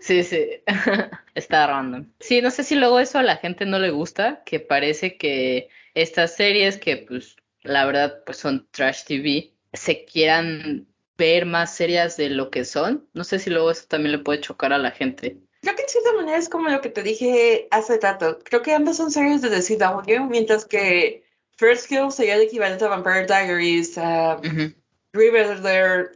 Sí, 0.00 0.24
sí. 0.24 0.46
Está 1.34 1.66
random. 1.66 2.10
Sí, 2.20 2.40
no 2.40 2.50
sé 2.50 2.64
si 2.64 2.74
luego 2.76 3.00
eso 3.00 3.18
a 3.18 3.22
la 3.22 3.36
gente 3.36 3.66
no 3.66 3.78
le 3.78 3.90
gusta, 3.90 4.42
que 4.44 4.60
parece 4.60 5.16
que 5.16 5.68
estas 5.94 6.36
series 6.36 6.78
que 6.78 6.96
pues 6.98 7.36
la 7.62 7.84
verdad 7.84 8.22
pues 8.24 8.38
son 8.38 8.68
trash 8.70 9.04
TV, 9.04 9.52
se 9.72 10.04
quieran 10.04 10.88
ver 11.20 11.44
más 11.44 11.76
serias 11.76 12.16
de 12.16 12.30
lo 12.30 12.50
que 12.50 12.64
son. 12.64 13.06
No 13.12 13.24
sé 13.24 13.38
si 13.38 13.50
luego 13.50 13.70
eso 13.70 13.84
también 13.86 14.12
le 14.12 14.18
puede 14.18 14.40
chocar 14.40 14.72
a 14.72 14.78
la 14.78 14.90
gente. 14.90 15.36
Creo 15.60 15.76
que 15.76 15.82
en 15.82 15.88
cierta 15.90 16.14
manera 16.14 16.38
es 16.38 16.48
como 16.48 16.70
lo 16.70 16.80
que 16.80 16.88
te 16.88 17.02
dije 17.02 17.68
hace 17.70 18.00
rato. 18.00 18.38
Creo 18.42 18.62
que 18.62 18.72
ambas 18.74 18.96
son 18.96 19.10
series 19.10 19.42
de 19.42 19.50
CW, 19.62 20.24
mientras 20.30 20.64
que 20.64 21.22
First 21.58 21.88
Kill 21.88 22.10
sería 22.10 22.36
el 22.36 22.40
equivalente 22.40 22.86
a 22.86 22.88
Vampire 22.88 23.26
Diaries, 23.26 23.98
a 23.98 24.38
Ujú. 24.38 24.72
Riverdale 25.12 26.12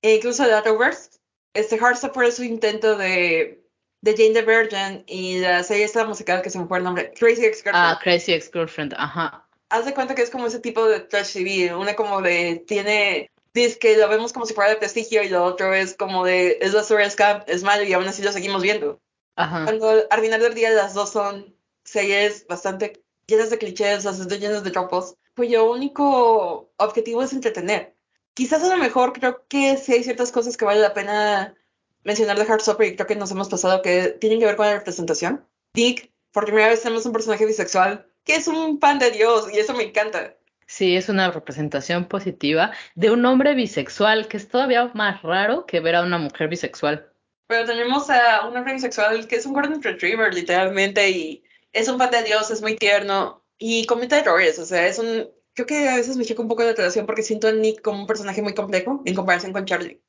e 0.00 0.14
incluso 0.16 0.46
The 0.46 0.54
Otherverse. 0.54 1.10
Este 1.52 1.76
Heartstopper 1.76 2.24
es 2.24 2.36
su 2.36 2.44
intento 2.44 2.96
de, 2.96 3.62
de 4.00 4.12
Jane 4.16 4.32
the 4.32 4.42
Virgin 4.42 5.04
y 5.06 5.40
la 5.40 5.62
serie 5.62 5.84
esta 5.84 6.06
musical 6.06 6.40
que 6.40 6.48
se 6.48 6.58
me 6.58 6.66
fue 6.66 6.78
el 6.78 6.84
nombre, 6.84 7.12
Crazy 7.12 7.44
Ex-Girlfriend. 7.44 7.74
Ah, 7.74 8.00
Crazy 8.02 8.32
Ex-Girlfriend, 8.32 8.94
ajá. 8.96 9.46
Haz 9.68 9.84
de 9.84 9.92
cuenta 9.92 10.14
que 10.14 10.22
es 10.22 10.30
como 10.30 10.46
ese 10.46 10.60
tipo 10.60 10.86
de 10.86 11.00
trash 11.00 11.34
TV, 11.34 11.74
una 11.74 11.94
como 11.94 12.22
de, 12.22 12.64
tiene, 12.66 13.30
dice 13.62 13.78
que 13.78 13.96
lo 13.96 14.08
vemos 14.08 14.32
como 14.32 14.46
si 14.46 14.54
fuera 14.54 14.70
de 14.70 14.76
prestigio 14.76 15.22
y 15.22 15.28
lo 15.28 15.44
otro 15.44 15.74
es 15.74 15.94
como 15.94 16.24
de, 16.24 16.58
es 16.60 16.74
basura, 16.74 17.04
es 17.04 17.16
camp, 17.16 17.44
es 17.46 17.62
malo 17.62 17.84
y 17.84 17.92
aún 17.92 18.06
así 18.06 18.22
lo 18.22 18.32
seguimos 18.32 18.62
viendo. 18.62 19.00
Ajá. 19.36 19.64
Cuando 19.64 20.06
al 20.08 20.20
final 20.20 20.40
del 20.40 20.54
día 20.54 20.70
las 20.70 20.94
dos 20.94 21.10
son 21.10 21.54
series 21.84 22.46
bastante 22.46 23.04
llenas 23.26 23.50
de 23.50 23.58
clichés, 23.58 24.04
bastante 24.04 24.38
llenas 24.38 24.64
de 24.64 24.70
tropos, 24.70 25.16
cuyo 25.34 25.70
único 25.70 26.70
objetivo 26.76 27.22
es 27.22 27.32
entretener. 27.32 27.94
Quizás 28.34 28.62
a 28.62 28.68
lo 28.68 28.76
mejor 28.76 29.12
creo 29.12 29.44
que 29.48 29.76
sí 29.76 29.92
hay 29.92 30.04
ciertas 30.04 30.32
cosas 30.32 30.56
que 30.56 30.64
vale 30.64 30.80
la 30.80 30.94
pena 30.94 31.54
mencionar 32.04 32.38
de 32.38 32.44
Heartstopper 32.44 32.86
y 32.86 32.96
creo 32.96 33.06
que 33.06 33.16
nos 33.16 33.30
hemos 33.30 33.48
pasado 33.48 33.82
que 33.82 34.08
tienen 34.20 34.38
que 34.38 34.46
ver 34.46 34.56
con 34.56 34.66
la 34.66 34.74
representación. 34.74 35.44
Dick, 35.74 36.12
por 36.32 36.44
primera 36.44 36.68
vez 36.68 36.82
tenemos 36.82 37.06
un 37.06 37.12
personaje 37.12 37.46
bisexual 37.46 38.06
que 38.24 38.36
es 38.36 38.48
un 38.48 38.78
pan 38.78 38.98
de 38.98 39.10
Dios 39.10 39.48
y 39.52 39.58
eso 39.58 39.72
me 39.72 39.84
encanta. 39.84 40.36
Sí, 40.66 40.96
es 40.96 41.08
una 41.08 41.30
representación 41.30 42.06
positiva 42.06 42.72
de 42.96 43.10
un 43.10 43.24
hombre 43.24 43.54
bisexual, 43.54 44.26
que 44.26 44.36
es 44.36 44.48
todavía 44.48 44.90
más 44.94 45.22
raro 45.22 45.64
que 45.64 45.80
ver 45.80 45.94
a 45.94 46.02
una 46.02 46.18
mujer 46.18 46.48
bisexual. 46.48 47.12
Pero 47.46 47.64
tenemos 47.64 48.10
a 48.10 48.48
un 48.48 48.56
hombre 48.56 48.74
bisexual 48.74 49.28
que 49.28 49.36
es 49.36 49.46
un 49.46 49.52
Golden 49.52 49.80
Retriever, 49.80 50.34
literalmente, 50.34 51.08
y 51.10 51.44
es 51.72 51.88
un 51.88 51.98
pan 51.98 52.10
de 52.10 52.24
Dios, 52.24 52.50
es 52.50 52.62
muy 52.62 52.76
tierno 52.76 53.44
y 53.58 53.86
comete 53.86 54.18
errores. 54.18 54.58
O 54.58 54.66
sea, 54.66 54.86
es 54.86 54.98
un. 54.98 55.30
Creo 55.54 55.66
que 55.66 55.88
a 55.88 55.96
veces 55.96 56.16
me 56.16 56.24
choca 56.24 56.42
un 56.42 56.48
poco 56.48 56.64
la 56.64 56.74
relación 56.74 57.06
porque 57.06 57.22
siento 57.22 57.48
a 57.48 57.52
Nick 57.52 57.80
como 57.80 58.00
un 58.00 58.06
personaje 58.06 58.42
muy 58.42 58.54
complejo 58.54 59.02
en 59.04 59.14
comparación 59.14 59.52
con 59.52 59.64
Charlie. 59.64 60.02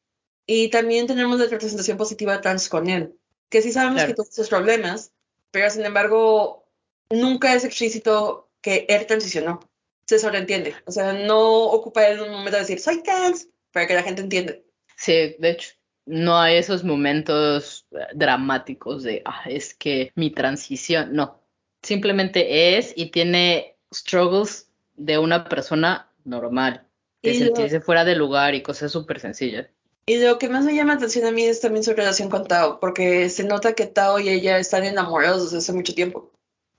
Y 0.45 0.69
también 0.69 1.07
tenemos 1.07 1.39
la 1.39 1.45
representación 1.45 1.97
positiva 1.97 2.41
trans 2.41 2.67
con 2.67 2.89
él, 2.89 3.15
que 3.49 3.61
sí 3.61 3.71
sabemos 3.71 3.97
Claro. 3.97 4.07
que 4.07 4.15
tuvo 4.15 4.27
sus 4.31 4.49
problemas, 4.49 5.11
pero 5.51 5.69
sin 5.69 5.85
embargo, 5.85 6.65
nunca 7.09 7.53
es 7.53 7.63
explícito 7.63 8.49
que 8.61 8.85
él 8.89 9.05
transicionó. 9.05 9.59
Se 10.07 10.19
sobreentiende. 10.19 10.75
O 10.85 10.91
sea, 10.91 11.13
no 11.13 11.63
ocupa 11.65 12.01
un 12.11 12.31
momento 12.31 12.51
de 12.51 12.59
decir, 12.61 12.79
soy 12.79 13.03
trans, 13.03 13.49
para 13.71 13.87
que 13.87 13.93
la 13.93 14.03
gente 14.03 14.21
entienda. 14.21 14.55
Sí, 14.95 15.35
de 15.37 15.49
hecho, 15.51 15.71
no 16.05 16.39
hay 16.39 16.57
esos 16.57 16.83
momentos 16.83 17.85
eh, 17.91 17.97
dramáticos 18.15 19.03
de, 19.03 19.21
ah, 19.25 19.43
es 19.47 19.73
que 19.73 20.11
mi 20.15 20.31
transición, 20.31 21.13
no, 21.13 21.41
simplemente 21.83 22.77
es 22.77 22.93
y 22.95 23.11
tiene 23.11 23.75
struggles 23.93 24.69
de 24.95 25.17
una 25.17 25.47
persona 25.47 26.09
normal, 26.23 26.87
de 27.21 27.31
Y 27.31 27.39
lo- 27.39 27.45
sentirse 27.47 27.81
fuera 27.81 28.05
de 28.05 28.15
lugar 28.15 28.55
y 28.55 28.63
cosas 28.63 28.91
súper 28.91 29.19
sencillas. 29.19 29.67
Y 30.09 30.19
lo 30.19 30.39
que 30.39 30.47
más 30.47 30.63
me 30.63 30.73
llama 30.73 30.93
la 30.93 30.97
atención 30.97 31.25
a 31.25 31.31
mí 31.31 31.43
es 31.43 31.59
también 31.59 31.83
su 31.83 31.91
relación 31.93 32.29
con 32.29 32.47
Tao, 32.47 32.79
porque 32.79 33.29
se 33.29 33.43
nota 33.43 33.73
que 33.73 33.87
Tao 33.87 34.19
y 34.19 34.29
ella 34.29 34.57
están 34.57 34.85
enamorados 34.85 35.43
desde 35.43 35.57
hace 35.57 35.73
mucho 35.73 35.93
tiempo. 35.93 36.31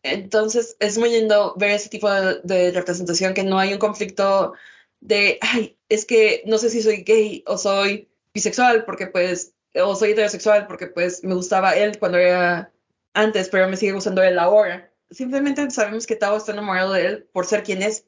Entonces 0.02 0.76
es 0.80 0.98
muy 0.98 1.10
lindo 1.10 1.54
ver 1.56 1.72
ese 1.72 1.88
tipo 1.88 2.10
de, 2.10 2.72
representación, 2.72 3.34
que 3.34 3.42
no 3.42 3.58
hay 3.58 3.72
un 3.72 3.78
conflicto 3.78 4.54
de, 5.00 5.38
ay, 5.40 5.76
es 5.88 6.04
que 6.04 6.42
no 6.46 6.58
sé 6.58 6.70
si 6.70 6.82
soy 6.82 7.02
gay 7.02 7.42
o 7.46 7.58
soy 7.58 8.08
bisexual, 8.32 8.84
porque 8.84 9.06
pues, 9.06 9.54
o 9.74 9.94
soy 9.96 10.12
heterosexual, 10.12 10.66
porque 10.66 10.86
pues 10.86 11.24
me 11.24 11.34
gustaba 11.34 11.76
él 11.76 11.98
cuando 11.98 12.18
era 12.18 12.72
antes, 13.14 13.48
pero 13.48 13.68
me 13.68 13.76
sigue 13.76 13.92
gustando 13.92 14.22
él 14.22 14.38
ahora. 14.38 14.92
Simplemente 15.10 15.70
sabemos 15.70 16.06
que 16.06 16.16
Tao 16.16 16.36
está 16.36 16.52
enamorado 16.52 16.92
de 16.92 17.06
él 17.06 17.28
por 17.32 17.46
ser 17.46 17.62
quien 17.62 17.82
es, 17.82 18.06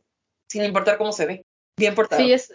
sin 0.48 0.64
importar 0.64 0.98
cómo 0.98 1.12
se 1.12 1.26
ve. 1.26 1.44
Bien 1.76 1.94
portado. 1.94 2.22
Sí, 2.22 2.32
es, 2.32 2.54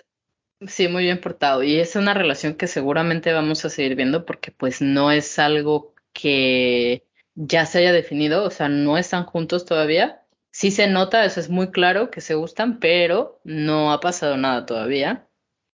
sí, 0.68 0.88
muy 0.88 1.04
bien 1.04 1.20
portado. 1.20 1.64
Y 1.64 1.80
es 1.80 1.96
una 1.96 2.14
relación 2.14 2.56
que 2.56 2.68
seguramente 2.68 3.34
vamos 3.34 3.66
a 3.66 3.70
seguir 3.70 3.96
viendo 3.96 4.26
porque 4.26 4.52
pues 4.52 4.82
no 4.82 5.12
es 5.12 5.40
algo 5.40 5.94
que 6.14 7.04
ya 7.36 7.66
se 7.66 7.80
haya 7.80 7.94
definido, 7.94 8.44
o 8.44 8.50
sea, 8.50 8.70
no 8.70 8.98
están 8.98 9.26
juntos 9.26 9.66
todavía. 9.66 10.24
Sí 10.52 10.72
se 10.72 10.88
nota, 10.88 11.26
eso 11.26 11.40
es 11.40 11.50
muy 11.50 11.70
claro 11.72 12.10
que 12.10 12.22
se 12.22 12.34
gustan, 12.34 12.80
pero 12.80 13.42
no 13.44 13.92
ha 13.92 14.00
pasado 14.00 14.38
nada 14.38 14.66
todavía. 14.66 15.28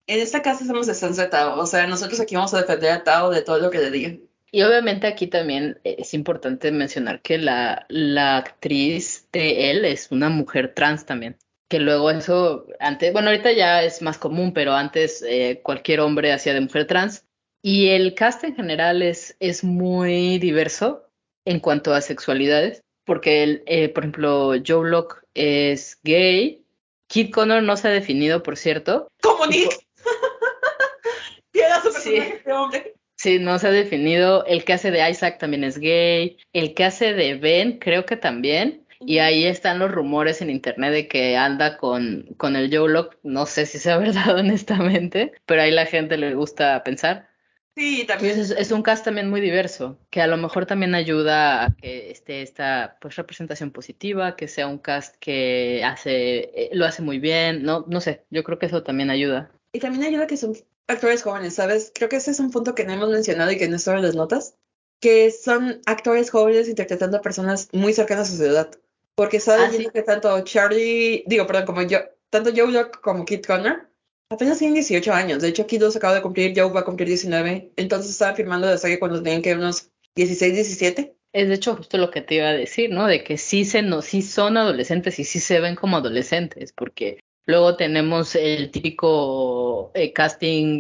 En 0.08 0.20
esta 0.20 0.42
casa 0.42 0.66
somos 0.66 0.86
de 0.86 0.94
Sans 0.94 1.18
de 1.18 1.28
Tao, 1.28 1.60
o 1.60 1.66
sea, 1.66 1.88
nosotros 1.88 2.20
aquí 2.20 2.36
vamos 2.36 2.54
a 2.54 2.62
defender 2.62 2.92
a 2.92 3.04
Tao 3.04 3.32
de 3.32 3.42
todo 3.42 3.58
lo 3.60 3.72
que 3.72 3.80
le 3.80 3.90
digan. 3.90 4.22
Y 4.52 4.62
obviamente 4.62 5.08
aquí 5.08 5.28
también 5.28 5.80
es 5.84 6.14
importante 6.14 6.72
mencionar 6.72 7.22
que 7.22 7.38
la, 7.38 7.86
la 7.90 8.38
actriz 8.38 9.28
de 9.32 9.72
él 9.72 9.84
es 9.84 10.12
una 10.12 10.30
mujer 10.30 10.74
trans 10.74 11.06
también. 11.06 11.38
Que 11.68 11.80
luego 11.80 12.12
eso, 12.12 12.68
antes, 12.80 13.12
bueno, 13.12 13.30
ahorita 13.30 13.52
ya 13.52 13.84
es 13.84 14.02
más 14.02 14.18
común, 14.18 14.54
pero 14.54 14.74
antes 14.74 15.24
eh, 15.28 15.62
cualquier 15.64 16.00
hombre 16.00 16.32
hacía 16.32 16.54
de 16.54 16.62
mujer 16.62 16.86
trans. 16.86 17.26
Y 17.62 17.90
el 17.90 18.14
cast 18.14 18.44
en 18.44 18.56
general 18.56 19.02
es, 19.02 19.36
es 19.40 19.64
muy 19.64 20.38
diverso 20.38 21.05
en 21.46 21.60
cuanto 21.60 21.94
a 21.94 22.02
sexualidades, 22.02 22.84
porque, 23.06 23.44
el, 23.44 23.64
eh, 23.68 23.90
por 23.90 24.04
ejemplo, 24.04 24.54
Joe 24.66 24.90
Locke 24.90 25.18
es 25.36 26.00
gay. 26.04 26.64
Kid 27.08 27.32
Connor 27.32 27.62
no 27.62 27.78
se 27.78 27.88
ha 27.88 27.92
definido, 27.92 28.42
por 28.44 28.58
cierto. 28.58 29.08
¡Como 29.22 29.46
Nick! 29.46 29.70
Piedra 31.52 31.82
su 31.82 31.92
Sí. 31.92 32.12
personaje 32.16 32.42
de 32.46 32.54
hombre. 32.54 32.94
Sí, 33.18 33.40
no 33.40 33.58
se 33.60 33.68
ha 33.68 33.72
definido. 33.72 34.46
El 34.46 34.66
que 34.66 34.74
hace 34.74 34.92
de 34.92 35.10
Isaac 35.10 35.38
también 35.40 35.64
es 35.64 35.78
gay. 35.78 36.38
El 36.54 36.74
que 36.74 36.84
hace 36.84 37.14
de 37.14 37.36
Ben, 37.36 37.80
creo 37.80 38.06
que 38.06 38.18
también. 38.18 38.86
Y 39.00 39.20
ahí 39.20 39.46
están 39.46 39.80
los 39.80 39.92
rumores 39.92 40.42
en 40.42 40.50
internet 40.50 40.92
de 40.92 41.08
que 41.08 41.38
anda 41.38 41.78
con, 41.78 42.26
con 42.38 42.56
el 42.56 42.76
Joe 42.76 42.90
Locke. 42.92 43.18
No 43.24 43.46
sé 43.46 43.66
si 43.66 43.78
sea 43.80 43.98
verdad, 44.00 44.36
honestamente, 44.38 45.32
pero 45.46 45.62
ahí 45.62 45.72
la 45.72 45.86
gente 45.86 46.18
le 46.18 46.34
gusta 46.36 46.84
pensar. 46.84 47.30
Sí, 47.78 48.06
también. 48.08 48.32
Entonces 48.32 48.58
es, 48.58 48.68
es 48.68 48.72
un 48.72 48.82
cast 48.84 49.04
también 49.04 49.30
muy 49.30 49.42
diverso, 49.42 49.98
que 50.10 50.22
a 50.22 50.28
lo 50.28 50.38
mejor 50.38 50.66
también 50.66 50.96
ayuda 50.96 51.66
a 51.66 51.76
que 51.76 52.10
esté 52.10 52.42
esta 52.42 52.98
pues, 53.02 53.18
representación 53.18 53.72
positiva, 53.72 54.38
que 54.38 54.48
sea 54.48 54.68
un 54.68 54.78
cast 54.78 55.16
que 55.18 55.84
hace, 55.84 56.52
eh, 56.56 56.70
lo 56.74 56.86
hace 56.86 57.02
muy 57.02 57.20
bien. 57.20 57.64
No, 57.64 57.84
no 57.88 58.00
sé, 58.00 58.24
yo 58.30 58.44
creo 58.46 58.60
que 58.60 58.68
eso 58.68 58.84
también 58.84 59.10
ayuda. 59.10 59.52
Y 59.74 59.80
también 59.80 60.06
ayuda 60.06 60.26
que 60.26 60.38
son 60.38 60.56
actores 60.88 61.24
jóvenes, 61.24 61.56
¿sabes? 61.56 61.92
Creo 61.94 62.08
que 62.08 62.16
ese 62.16 62.32
es 62.32 62.40
un 62.40 62.50
punto 62.52 62.76
que 62.76 62.86
no 62.86 62.94
hemos 62.94 63.10
mencionado 63.10 63.52
y 63.52 63.58
que 63.58 63.68
no 63.68 63.76
está 63.76 63.94
en 63.96 64.04
las 64.04 64.16
notas, 64.16 64.56
que 65.02 65.30
son 65.32 65.82
actores 65.86 66.30
jóvenes 66.32 66.70
interpretando 66.70 67.18
a 67.18 67.22
personas 67.22 67.68
muy 67.74 67.92
cercanas 67.92 68.32
a 68.32 68.38
su 68.38 68.44
edad. 68.44 68.72
Porque 69.16 69.38
está 69.38 69.66
Ah, 69.66 69.72
sí. 69.72 69.88
que 69.94 70.02
tanto 70.02 70.42
Charlie, 70.46 71.24
digo, 71.28 71.46
perdón, 71.46 71.66
como 71.66 71.82
yo, 71.82 72.00
tanto 72.30 72.52
Joe 72.56 72.72
Locke 72.72 73.02
como 73.02 73.26
Kit 73.26 73.46
Connor 73.46 73.90
apenas 74.30 74.60
tienen 74.60 74.76
18 74.76 75.14
años. 75.14 75.42
De 75.42 75.50
hecho, 75.50 75.68
Kid 75.68 75.82
los 75.82 75.96
acaba 75.96 76.16
de 76.16 76.22
cumplir, 76.22 76.54
Joe 76.56 76.72
va 76.72 76.82
a 76.82 76.86
cumplir 76.86 77.08
19. 77.08 77.72
Entonces 77.76 78.12
estaba 78.12 78.36
firmando 78.36 78.68
la 78.68 78.78
serie 78.78 79.00
cuando 79.00 79.22
tenían 79.22 79.42
que 79.42 79.54
unos 79.54 79.92
16, 80.16 80.54
17. 80.54 81.16
Es 81.34 81.50
de 81.50 81.56
hecho 81.56 81.76
justo 81.76 81.98
lo 81.98 82.12
que 82.12 82.22
te 82.22 82.36
iba 82.36 82.48
a 82.48 82.54
decir, 82.54 82.92
¿no? 82.92 83.08
De 83.08 83.24
que 83.24 83.38
sí 83.38 83.66
se 83.66 83.82
no, 83.82 84.02
sí 84.02 84.22
son 84.22 84.56
adolescentes 84.56 85.20
y 85.20 85.26
sí 85.26 85.40
se 85.40 85.60
ven 85.60 85.76
como 85.76 85.98
adolescentes, 85.98 86.72
porque 86.72 87.20
luego 87.46 87.76
tenemos 87.76 88.36
el 88.36 88.72
típico 88.72 89.92
eh, 89.94 90.14
casting 90.14 90.80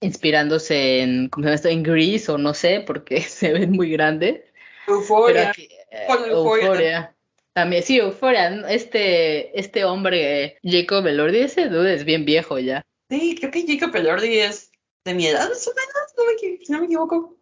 inspirándose 0.00 1.00
en, 1.00 1.28
¿cómo 1.28 1.44
se 1.44 1.46
llama 1.46 1.54
esto? 1.54 1.68
En 1.68 1.82
Grease 1.84 2.32
o 2.32 2.38
no 2.38 2.54
sé, 2.54 2.82
porque 2.84 3.20
se 3.22 3.52
ven 3.52 3.70
muy 3.70 3.90
grandes. 3.90 4.42
Pero 4.84 4.98
Euphoria. 4.98 5.50
aquí, 5.50 5.68
eh, 5.90 6.06
Con 6.08 6.28
Euphoria. 6.28 7.13
También, 7.54 7.82
sí, 7.82 7.98
Euphoria. 7.98 8.50
¿no? 8.50 8.66
Este, 8.66 9.58
este 9.58 9.84
hombre, 9.84 10.58
Jacob 10.62 11.06
Elordi, 11.06 11.38
ese 11.38 11.68
dude 11.68 11.94
es 11.94 12.04
bien 12.04 12.24
viejo 12.24 12.58
ya. 12.58 12.82
Sí, 13.10 13.36
creo 13.38 13.50
que 13.50 13.64
Jacob 13.66 13.94
Elordi 13.94 14.38
es 14.38 14.72
de 15.04 15.14
mi 15.14 15.26
edad, 15.26 15.48
más 15.48 15.66
o 15.68 15.72
menos, 15.74 16.14
no 16.16 16.24
me, 16.24 16.64
si 16.64 16.72
no 16.72 16.78
me 16.80 16.86
equivoco. 16.86 17.36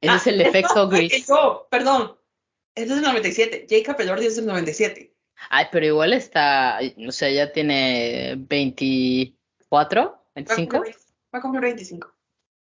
Ese 0.00 0.12
Ah, 0.12 0.16
es 0.16 0.26
el 0.26 0.40
efecto 0.40 0.88
Grease. 0.88 1.24
yo, 1.28 1.66
perdón. 1.70 2.16
Es 2.74 2.88
del 2.88 3.00
97. 3.02 3.66
Jacob 3.70 4.00
Elordi 4.00 4.26
es 4.26 4.36
del 4.36 4.46
97. 4.46 5.14
Ay, 5.50 5.66
pero 5.70 5.86
igual 5.86 6.12
está, 6.12 6.78
o 7.06 7.12
sea, 7.12 7.30
ya 7.30 7.52
tiene 7.52 8.34
24, 8.38 10.02
Va 10.02 10.08
a 10.08 10.30
25. 10.34 10.76
cumplir, 10.76 10.96
va 11.34 11.38
a 11.38 11.42
cumplir 11.42 11.62
25. 11.62 12.12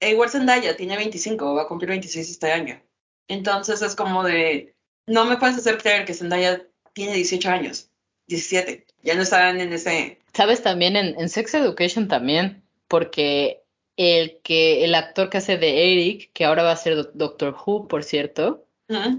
E 0.00 0.10
igual 0.10 0.28
Zendaya 0.30 0.76
tiene 0.76 0.96
25, 0.96 1.54
va 1.54 1.62
a 1.62 1.68
cumplir 1.68 1.90
26 1.90 2.30
este 2.30 2.52
año. 2.52 2.82
Entonces 3.28 3.80
es 3.82 3.94
como 3.94 4.22
de, 4.24 4.76
no 5.06 5.24
me 5.24 5.36
puedes 5.38 5.56
hacer 5.56 5.78
creer 5.78 6.04
que 6.04 6.14
Zendaya 6.14 6.66
tiene 6.94 7.14
18 7.14 7.50
años, 7.50 7.90
17. 8.28 8.86
Ya 9.02 9.14
no 9.14 9.22
están 9.22 9.60
en 9.60 9.72
ese... 9.72 10.18
Sabes 10.32 10.62
también 10.62 10.96
en, 10.96 11.20
en 11.20 11.28
Sex 11.28 11.54
Education 11.54 12.08
también, 12.08 12.64
porque 12.88 13.64
el 13.96 14.40
que 14.42 14.84
el 14.84 14.94
actor 14.94 15.30
que 15.30 15.38
hace 15.38 15.56
de 15.58 15.92
Eric, 15.92 16.30
que 16.32 16.44
ahora 16.44 16.62
va 16.62 16.72
a 16.72 16.76
ser 16.76 17.12
Doctor 17.14 17.54
Who, 17.54 17.86
por 17.86 18.02
cierto, 18.02 18.66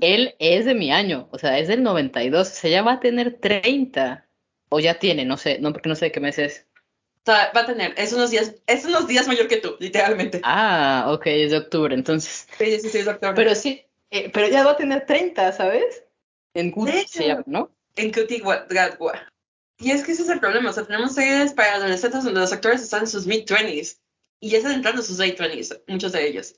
él 0.01 0.35
es 0.39 0.65
de 0.65 0.75
mi 0.75 0.91
año, 0.91 1.27
o 1.31 1.37
sea, 1.37 1.57
es 1.59 1.67
del 1.67 1.83
92, 1.83 2.47
o 2.47 2.51
sea, 2.51 2.69
ya 2.69 2.81
va 2.81 2.93
a 2.93 2.99
tener 2.99 3.39
30, 3.39 4.27
o 4.69 4.79
ya 4.79 4.99
tiene, 4.99 5.25
no 5.25 5.37
sé, 5.37 5.59
no, 5.59 5.71
porque 5.71 5.89
no 5.89 5.95
sé 5.95 6.05
de 6.05 6.11
qué 6.11 6.19
mes 6.19 6.37
es. 6.39 6.65
O 7.27 7.31
sea, 7.31 7.51
va 7.55 7.61
a 7.61 7.65
tener, 7.65 7.93
es 7.97 8.13
unos 8.13 8.29
días, 8.29 8.55
es 8.67 8.85
unos 8.85 9.07
días 9.07 9.27
mayor 9.27 9.47
que 9.47 9.57
tú, 9.57 9.75
literalmente. 9.79 10.41
Ah, 10.43 11.07
ok, 11.09 11.25
es 11.27 11.51
de 11.51 11.57
octubre, 11.57 11.95
entonces. 11.95 12.47
Sí, 12.57 12.79
sí, 12.79 12.89
sí, 12.89 12.97
es 12.99 13.05
de 13.05 13.11
octubre. 13.11 13.33
Pero 13.35 13.55
sí, 13.55 13.83
eh, 14.11 14.29
pero 14.31 14.47
ya 14.47 14.63
va 14.63 14.71
a 14.71 14.77
tener 14.77 15.05
30, 15.05 15.51
¿sabes? 15.53 16.04
En 16.55 16.71
Cutie 16.71 17.05
se 17.07 17.27
llama, 17.27 17.43
¿no? 17.45 17.71
En 17.95 18.11
Cutie 18.11 18.41
Gatwa. 18.69 19.13
Y 19.77 19.91
es 19.91 20.03
que 20.03 20.13
ese 20.13 20.23
es 20.23 20.29
el 20.29 20.39
problema, 20.39 20.69
o 20.69 20.73
sea, 20.73 20.85
tenemos 20.85 21.13
series 21.13 21.53
para 21.53 21.75
adolescentes 21.75 22.23
donde 22.23 22.39
los 22.39 22.53
actores 22.53 22.81
están 22.81 23.01
en 23.01 23.07
sus 23.07 23.27
mid-20s 23.27 23.99
y 24.39 24.49
ya 24.49 24.59
están 24.59 24.73
entrando 24.73 25.01
en 25.01 25.07
sus 25.07 25.19
late 25.19 25.37
20s, 25.37 25.83
muchos 25.87 26.13
de 26.13 26.27
ellos. 26.27 26.55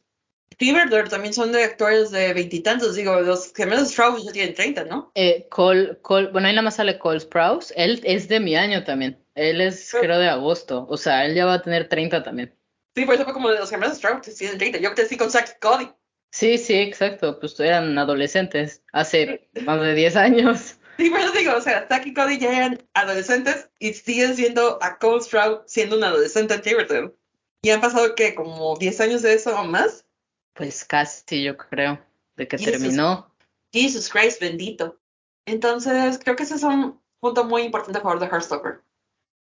Fever 0.59 1.09
también 1.09 1.33
son 1.33 1.51
de 1.51 1.63
actores 1.63 2.11
de 2.11 2.33
veintitantos, 2.33 2.95
digo, 2.95 3.19
los 3.21 3.51
gemelos 3.53 3.89
Sprouse 3.89 4.23
ya 4.23 4.31
tienen 4.31 4.53
30, 4.53 4.85
¿no? 4.85 5.11
Eh, 5.15 5.47
Cole, 5.49 5.97
Cole, 6.01 6.29
bueno, 6.31 6.47
ahí 6.47 6.53
nada 6.53 6.63
más 6.63 6.75
sale 6.75 6.99
Cole 6.99 7.19
Sprouse, 7.19 7.73
él 7.75 8.01
es 8.03 8.27
de 8.27 8.39
mi 8.39 8.55
año 8.55 8.83
también, 8.83 9.19
él 9.33 9.61
es 9.61 9.91
creo 9.99 10.19
de 10.19 10.29
agosto, 10.29 10.85
o 10.87 10.97
sea, 10.97 11.25
él 11.25 11.35
ya 11.35 11.45
va 11.45 11.55
a 11.55 11.61
tener 11.61 11.89
30 11.89 12.21
también. 12.21 12.55
Sí, 12.95 13.05
por 13.05 13.15
eso 13.15 13.23
fue 13.23 13.33
como 13.33 13.49
de 13.49 13.59
los 13.59 13.69
gemelos 13.69 13.97
Sprouse, 13.97 14.35
tienen 14.35 14.59
30, 14.59 14.77
yo 14.77 14.93
crecí 14.93 15.17
con 15.17 15.31
Zack 15.31 15.59
Cody. 15.59 15.89
Sí, 16.31 16.57
sí, 16.57 16.75
exacto, 16.75 17.39
pues 17.39 17.59
eran 17.59 17.97
adolescentes 17.97 18.83
hace 18.93 19.49
más 19.63 19.81
de 19.81 19.93
10 19.93 20.15
años. 20.15 20.75
Sí, 20.97 21.11
por 21.11 21.19
eso 21.19 21.31
digo, 21.31 21.55
o 21.55 21.61
sea, 21.61 21.85
Zack 21.87 22.07
y 22.07 22.13
Cody 22.15 22.39
ya 22.39 22.57
eran 22.57 22.83
adolescentes 22.95 23.69
y 23.77 23.93
siguen 23.93 24.35
siendo 24.35 24.79
a 24.81 24.97
Cole 24.97 25.21
Sprouse 25.21 25.61
siendo 25.67 25.95
un 25.95 26.03
adolescente 26.03 26.55
en 26.55 26.61
Tiverton. 26.63 27.15
Y 27.61 27.69
han 27.69 27.81
pasado, 27.81 28.15
¿qué? 28.15 28.33
¿Como 28.33 28.75
10 28.77 29.01
años 29.01 29.21
de 29.21 29.35
eso 29.35 29.55
o 29.55 29.63
más? 29.63 30.05
Pues 30.53 30.83
casi, 30.83 31.43
yo 31.43 31.55
creo, 31.55 31.99
de 32.35 32.47
que 32.47 32.57
terminó. 32.57 33.31
Jesus 33.71 34.09
Christ, 34.09 34.41
bendito. 34.41 34.99
Entonces, 35.45 36.17
creo 36.17 36.35
que 36.35 36.43
ese 36.43 36.55
es 36.55 36.63
un 36.63 36.99
punto 37.19 37.43
muy 37.43 37.61
importante 37.61 37.99
a 37.99 38.01
favor 38.01 38.19
de 38.19 38.25
Heartstopper. 38.25 38.81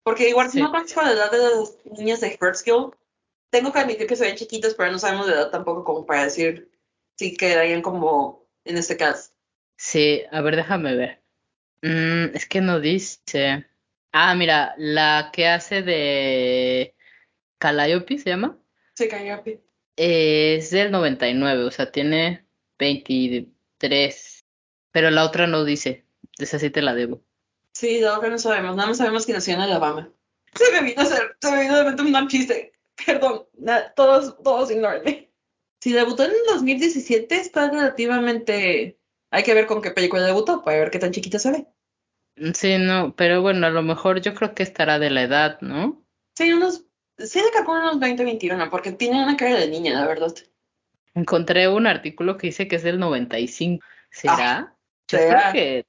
Porque 0.03 0.27
igual, 0.27 0.51
si 0.51 0.61
no 0.61 0.71
conozco 0.71 1.01
la 1.01 1.13
edad 1.13 1.31
de 1.31 1.37
las 1.37 1.77
niñas 1.97 2.19
de 2.19 2.37
Heartskill, 2.39 2.91
tengo 3.49 3.71
que 3.71 3.79
admitir 3.79 4.07
que 4.07 4.15
se 4.17 4.25
ven 4.25 4.35
chiquitas, 4.35 4.73
pero 4.75 4.91
no 4.91 4.99
sabemos 4.99 5.25
de 5.25 5.33
edad 5.33 5.51
tampoco 5.51 5.85
como 5.85 6.05
para 6.05 6.25
decir 6.25 6.69
si 7.15 7.35
quedarían 7.35 7.81
como 7.81 8.45
en 8.63 8.77
este 8.77 8.97
caso. 8.97 9.31
Sí, 9.77 10.23
a 10.31 10.41
ver, 10.41 10.55
déjame 10.55 10.95
ver. 10.95 11.21
Mm, 11.81 12.35
es 12.35 12.47
que 12.47 12.61
no 12.61 12.79
dice. 12.79 13.65
Ah, 14.11 14.33
mira, 14.35 14.73
la 14.77 15.29
que 15.33 15.47
hace 15.47 15.81
de 15.81 16.95
Calliope 17.57 18.17
se 18.17 18.29
llama. 18.29 18.57
Sí, 18.93 19.07
Calliope 19.07 19.65
es 19.95 20.71
del 20.71 20.91
99, 20.91 21.63
o 21.63 21.71
sea, 21.71 21.91
tiene 21.91 22.45
23. 22.79 24.45
Pero 24.91 25.11
la 25.11 25.25
otra 25.25 25.47
no 25.47 25.63
dice. 25.63 26.05
Esa 26.37 26.59
sí 26.59 26.69
te 26.69 26.81
la 26.81 26.93
debo. 26.93 27.21
Sí, 27.71 27.99
la 27.99 28.17
otra 28.17 28.29
no 28.29 28.37
sabemos. 28.37 28.75
Nada 28.75 28.89
más 28.89 28.97
sabemos 28.97 29.25
que 29.25 29.33
nació 29.33 29.53
en 29.53 29.61
Alabama. 29.61 30.11
Se 30.53 30.71
me 30.71 30.87
vino 30.87 31.01
a 31.01 31.03
hacer, 31.03 31.35
se 31.41 31.51
me 31.51 31.61
vino 31.63 31.75
de 31.75 31.83
mente 31.83 32.01
un 32.01 32.27
chiste. 32.29 32.71
Perdón, 33.05 33.45
todos, 33.93 34.41
todos 34.41 34.71
ignórenme. 34.71 35.29
Si 35.85 35.93
debutó 35.93 36.23
en 36.23 36.31
el 36.31 36.37
2017, 36.47 37.35
está 37.35 37.69
relativamente. 37.69 38.97
Hay 39.29 39.43
que 39.43 39.53
ver 39.53 39.67
con 39.67 39.83
qué 39.83 39.91
película 39.91 40.23
debutó 40.23 40.63
para 40.63 40.79
ver 40.79 40.89
qué 40.89 40.97
tan 40.97 41.11
chiquita 41.11 41.37
se 41.37 41.51
ve. 41.51 41.67
Sí, 42.55 42.79
no, 42.79 43.15
pero 43.15 43.43
bueno, 43.43 43.67
a 43.67 43.69
lo 43.69 43.83
mejor 43.83 44.19
yo 44.19 44.33
creo 44.33 44.55
que 44.55 44.63
estará 44.63 44.97
de 44.97 45.11
la 45.11 45.21
edad, 45.21 45.61
¿no? 45.61 46.03
Sí, 46.35 46.51
unos 46.51 46.85
Sí, 47.19 47.39
de 47.39 47.51
calculo 47.51 47.81
unos 47.81 47.99
20, 47.99 48.23
21, 48.23 48.67
porque 48.71 48.93
tiene 48.93 49.21
una 49.21 49.37
cara 49.37 49.59
de 49.59 49.67
niña, 49.67 49.93
la 49.93 50.07
verdad. 50.07 50.33
Encontré 51.13 51.67
un 51.67 51.85
artículo 51.85 52.35
que 52.35 52.47
dice 52.47 52.67
que 52.67 52.77
es 52.77 52.83
del 52.83 52.97
95. 52.97 53.85
¿Será? 54.09 54.57
Ah, 54.57 54.75
Yo 55.07 55.19
creo 55.19 55.53
que, 55.53 55.85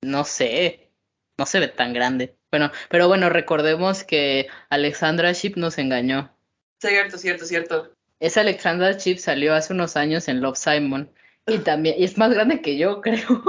no 0.00 0.24
sé, 0.24 0.90
no 1.36 1.44
se 1.44 1.60
ve 1.60 1.68
tan 1.68 1.92
grande. 1.92 2.38
Bueno, 2.50 2.72
pero 2.88 3.08
bueno, 3.08 3.28
recordemos 3.28 4.04
que 4.04 4.46
Alexandra 4.70 5.32
Ship 5.32 5.56
nos 5.56 5.76
engañó. 5.76 6.34
Cierto, 6.80 7.18
cierto, 7.18 7.44
cierto. 7.44 7.93
Esa 8.20 8.40
Alexandra 8.40 8.92
Ship 8.92 9.18
salió 9.18 9.54
hace 9.54 9.72
unos 9.72 9.96
años 9.96 10.28
en 10.28 10.40
Love 10.40 10.56
Simon. 10.56 11.10
Y 11.46 11.58
también, 11.58 11.96
y 11.98 12.04
es 12.04 12.16
más 12.16 12.32
grande 12.32 12.62
que 12.62 12.78
yo, 12.78 13.00
creo. 13.02 13.42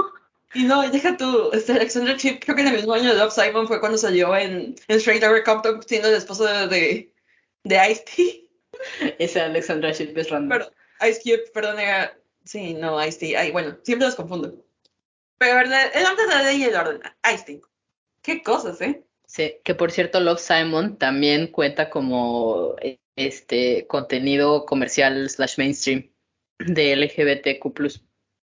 Y 0.54 0.64
no, 0.64 0.88
deja 0.90 1.16
tú, 1.16 1.50
este 1.52 1.72
Alexandra 1.72 2.16
Chip, 2.16 2.42
creo 2.42 2.56
que 2.56 2.62
en 2.62 2.68
el 2.68 2.76
mismo 2.76 2.94
año 2.94 3.12
de 3.12 3.18
Love 3.18 3.32
Simon 3.32 3.66
fue 3.66 3.80
cuando 3.80 3.98
salió 3.98 4.34
en, 4.36 4.74
en 4.88 4.96
Straight 4.98 5.22
Outta 5.22 5.44
Compton 5.44 5.82
siendo 5.82 6.08
el 6.08 6.14
esposo 6.14 6.44
de, 6.44 7.12
de 7.64 7.90
Ice-T. 7.90 8.48
Ese 9.18 9.40
Alexandra 9.40 9.92
Shield 9.92 10.16
es 10.16 10.30
random. 10.30 10.58
Pero, 10.58 11.10
Ice 11.10 11.20
Cube, 11.22 11.50
perdón, 11.52 11.80
era... 11.80 12.16
Sí, 12.44 12.74
no, 12.74 13.04
Ice-T. 13.04 13.36
Ay, 13.36 13.50
bueno, 13.50 13.76
siempre 13.82 14.06
los 14.06 14.14
confundo. 14.14 14.54
Pero 15.38 15.56
verdad, 15.56 15.90
el 15.94 16.06
orden 16.06 16.28
de 16.28 16.34
la 16.34 16.42
ley 16.42 16.62
y 16.62 16.64
el 16.64 16.76
orden. 16.76 17.00
Ice-T. 17.34 17.60
Qué 18.22 18.42
cosas, 18.42 18.80
¿eh? 18.80 19.02
Sí, 19.26 19.56
que 19.64 19.74
por 19.74 19.90
cierto, 19.90 20.20
Love 20.20 20.40
Simon 20.40 20.96
también 20.96 21.48
cuenta 21.48 21.90
como 21.90 22.76
este 23.16 23.86
contenido 23.86 24.64
comercial 24.66 25.28
slash 25.28 25.58
mainstream 25.58 26.10
de 26.58 26.96
LGBTQ. 26.96 28.02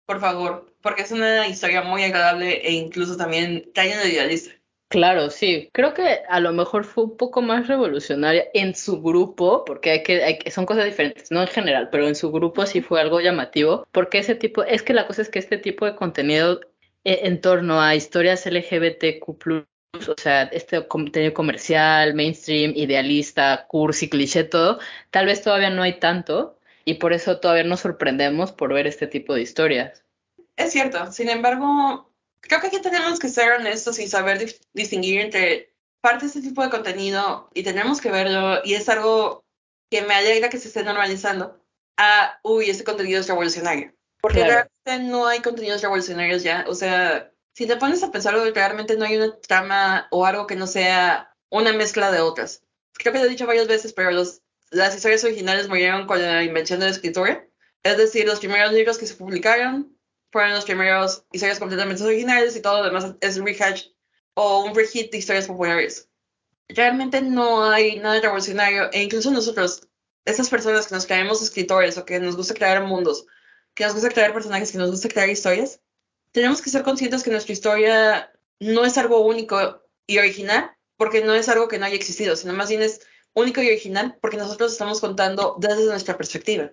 Por 0.06 0.20
favor, 0.20 0.74
porque 0.82 1.04
es 1.04 1.12
una 1.12 1.48
historia 1.48 1.82
muy 1.82 2.04
agradable 2.04 2.68
e 2.68 2.74
incluso 2.74 3.16
también 3.16 3.70
cae 3.74 3.94
en 3.94 4.12
idealista. 4.12 4.52
Claro, 4.94 5.32
sí. 5.32 5.70
Creo 5.74 5.96
que 5.96 6.20
a 6.30 6.40
lo 6.40 6.54
mejor 6.54 6.86
fue 6.86 7.06
un 7.06 7.18
poco 7.18 7.42
más 7.42 7.68
revolucionaria 7.68 8.46
en 8.54 8.76
su 8.76 9.02
grupo, 9.02 9.66
porque 9.66 9.90
hay 9.90 10.04
que, 10.04 10.24
hay 10.24 10.40
son 10.52 10.68
cosas 10.68 10.86
diferentes, 10.86 11.32
no 11.32 11.42
en 11.42 11.48
general, 11.48 11.90
pero 11.90 12.08
en 12.08 12.14
su 12.14 12.32
grupo 12.32 12.68
sí 12.68 12.82
fue 12.82 13.02
algo 13.02 13.20
llamativo, 13.20 13.88
porque 13.92 14.20
ese 14.20 14.36
tipo, 14.36 14.64
es 14.64 14.84
que 14.84 14.94
la 14.94 15.08
cosa 15.08 15.24
es 15.24 15.30
que 15.30 15.40
este 15.40 15.58
tipo 15.58 15.88
de 15.88 15.96
contenido 15.96 16.60
eh, 17.06 17.22
en 17.24 17.42
torno 17.42 17.82
a 17.82 17.96
historias 17.96 18.46
LGBTQ+, 18.46 19.66
o 19.94 20.16
sea, 20.18 20.44
este 20.44 20.88
contenido 20.88 21.34
comercial, 21.34 22.14
mainstream, 22.14 22.74
idealista, 22.76 23.66
cursi, 23.68 24.10
cliché, 24.10 24.44
todo, 24.44 24.80
tal 25.12 25.28
vez 25.28 25.42
todavía 25.42 25.70
no 25.70 25.84
hay 25.84 26.00
tanto, 26.00 26.58
y 26.86 26.96
por 26.96 27.14
eso 27.14 27.40
todavía 27.40 27.64
nos 27.64 27.82
sorprendemos 27.82 28.52
por 28.52 28.74
ver 28.74 28.88
este 28.88 29.08
tipo 29.08 29.34
de 29.34 29.42
historias. 29.42 30.04
Es 30.56 30.72
cierto, 30.72 31.12
sin 31.12 31.30
embargo, 31.30 32.10
creo 32.42 32.60
que 32.60 32.68
aquí 32.68 32.82
tenemos 32.82 33.20
que 33.20 33.30
ser 33.30 33.54
honestos 33.54 34.00
y 34.00 34.08
saber 34.08 34.46
distinguir 34.74 35.22
entre 35.22 35.74
parte 36.02 36.26
de 36.26 36.28
este 36.28 36.42
tipo 36.42 36.62
de 36.62 36.70
contenido 36.70 37.50
y 37.54 37.64
tenemos 37.64 38.02
que 38.02 38.12
verlo 38.12 38.60
y 38.64 38.74
es 38.74 38.90
algo 38.90 39.44
que 39.90 40.02
me 40.02 40.14
alegra 40.14 40.50
que 40.50 40.58
se 40.58 40.68
esté 40.68 40.84
normalizando 40.84 41.60
a, 41.98 42.40
uy, 42.44 42.70
este 42.70 42.84
contenido 42.84 43.22
es 43.22 43.28
revolucionario. 43.28 43.94
Porque 44.20 44.44
realmente 44.44 45.12
no 45.12 45.28
hay 45.28 45.42
contenidos 45.42 45.82
revolucionarios 45.82 46.44
ya. 46.44 46.66
O 46.68 46.76
sea, 46.76 47.33
si 47.54 47.68
te 47.68 47.78
pones 47.78 48.04
a 48.04 48.12
pensar, 48.12 48.36
realmente 48.36 48.98
no 48.98 49.06
hay 49.06 49.18
una 49.18 49.38
trama 49.40 50.08
o 50.12 50.26
algo 50.26 50.48
que 50.48 50.56
no 50.56 50.68
sea 50.68 51.36
una 51.50 51.72
mezcla 51.72 52.12
de 52.12 52.20
otras. 52.20 52.64
Creo 52.94 53.14
que 53.14 53.20
lo 53.20 53.26
he 53.26 53.30
dicho 53.30 53.48
varias 53.48 53.68
veces, 53.68 53.94
pero 53.94 54.12
los, 54.12 54.42
las 54.72 54.96
historias 54.96 55.24
originales 55.24 55.70
murieron 55.70 56.08
con 56.08 56.22
la 56.22 56.44
invención 56.44 56.80
de 56.80 56.88
la 56.88 56.92
escritura. 56.92 57.48
Es 57.84 57.98
decir, 57.98 58.26
los 58.26 58.40
primeros 58.40 58.74
libros 58.74 58.98
que 58.98 59.06
se 59.06 59.16
publicaron 59.16 59.96
fueron 60.32 60.54
los 60.54 60.66
primeros 60.66 61.26
historias 61.32 61.60
completamente 61.60 62.04
originales 62.04 62.56
y 62.56 62.62
todo 62.62 62.80
lo 62.80 62.86
demás 62.86 63.16
es 63.22 63.38
un 63.38 63.46
rehash 63.46 63.86
o 64.34 64.66
un 64.66 64.74
rehit 64.74 65.12
de 65.12 65.20
historias 65.20 65.48
populares. 65.48 66.10
Realmente 66.70 67.22
no 67.22 67.70
hay 67.70 68.00
nada 68.00 68.20
revolucionario 68.20 68.90
e 68.92 69.04
incluso 69.04 69.30
nosotros, 69.30 69.88
esas 70.26 70.50
personas 70.50 70.88
que 70.88 70.96
nos 70.96 71.06
creemos 71.06 71.44
escritores 71.44 71.98
o 72.00 72.06
que 72.06 72.20
nos 72.20 72.36
gusta 72.36 72.56
crear 72.56 72.84
mundos, 72.84 73.28
que 73.76 73.84
nos 73.84 73.94
gusta 73.94 74.10
crear 74.10 74.34
personajes, 74.34 74.72
que 74.72 74.80
nos 74.80 74.90
gusta 74.90 75.10
crear 75.10 75.30
historias, 75.30 75.82
tenemos 76.34 76.62
que 76.62 76.70
ser 76.70 76.84
conscientes 76.84 77.24
que 77.24 77.32
nuestra 77.32 77.54
historia 77.54 78.32
no 78.60 78.84
es 78.84 78.98
algo 78.98 79.26
único 79.26 79.82
y 80.06 80.18
original 80.18 80.72
porque 80.98 81.24
no 81.24 81.34
es 81.34 81.48
algo 81.48 81.70
que 81.70 81.80
no 81.80 81.86
haya 81.86 81.96
existido, 81.96 82.36
sino 82.36 82.54
más 82.54 82.70
bien 82.70 82.82
es 82.82 83.02
único 83.34 83.62
y 83.62 83.68
original 83.68 84.18
porque 84.22 84.38
nosotros 84.38 84.74
estamos 84.74 85.00
contando 85.00 85.56
desde 85.60 85.86
nuestra 85.86 86.18
perspectiva. 86.18 86.72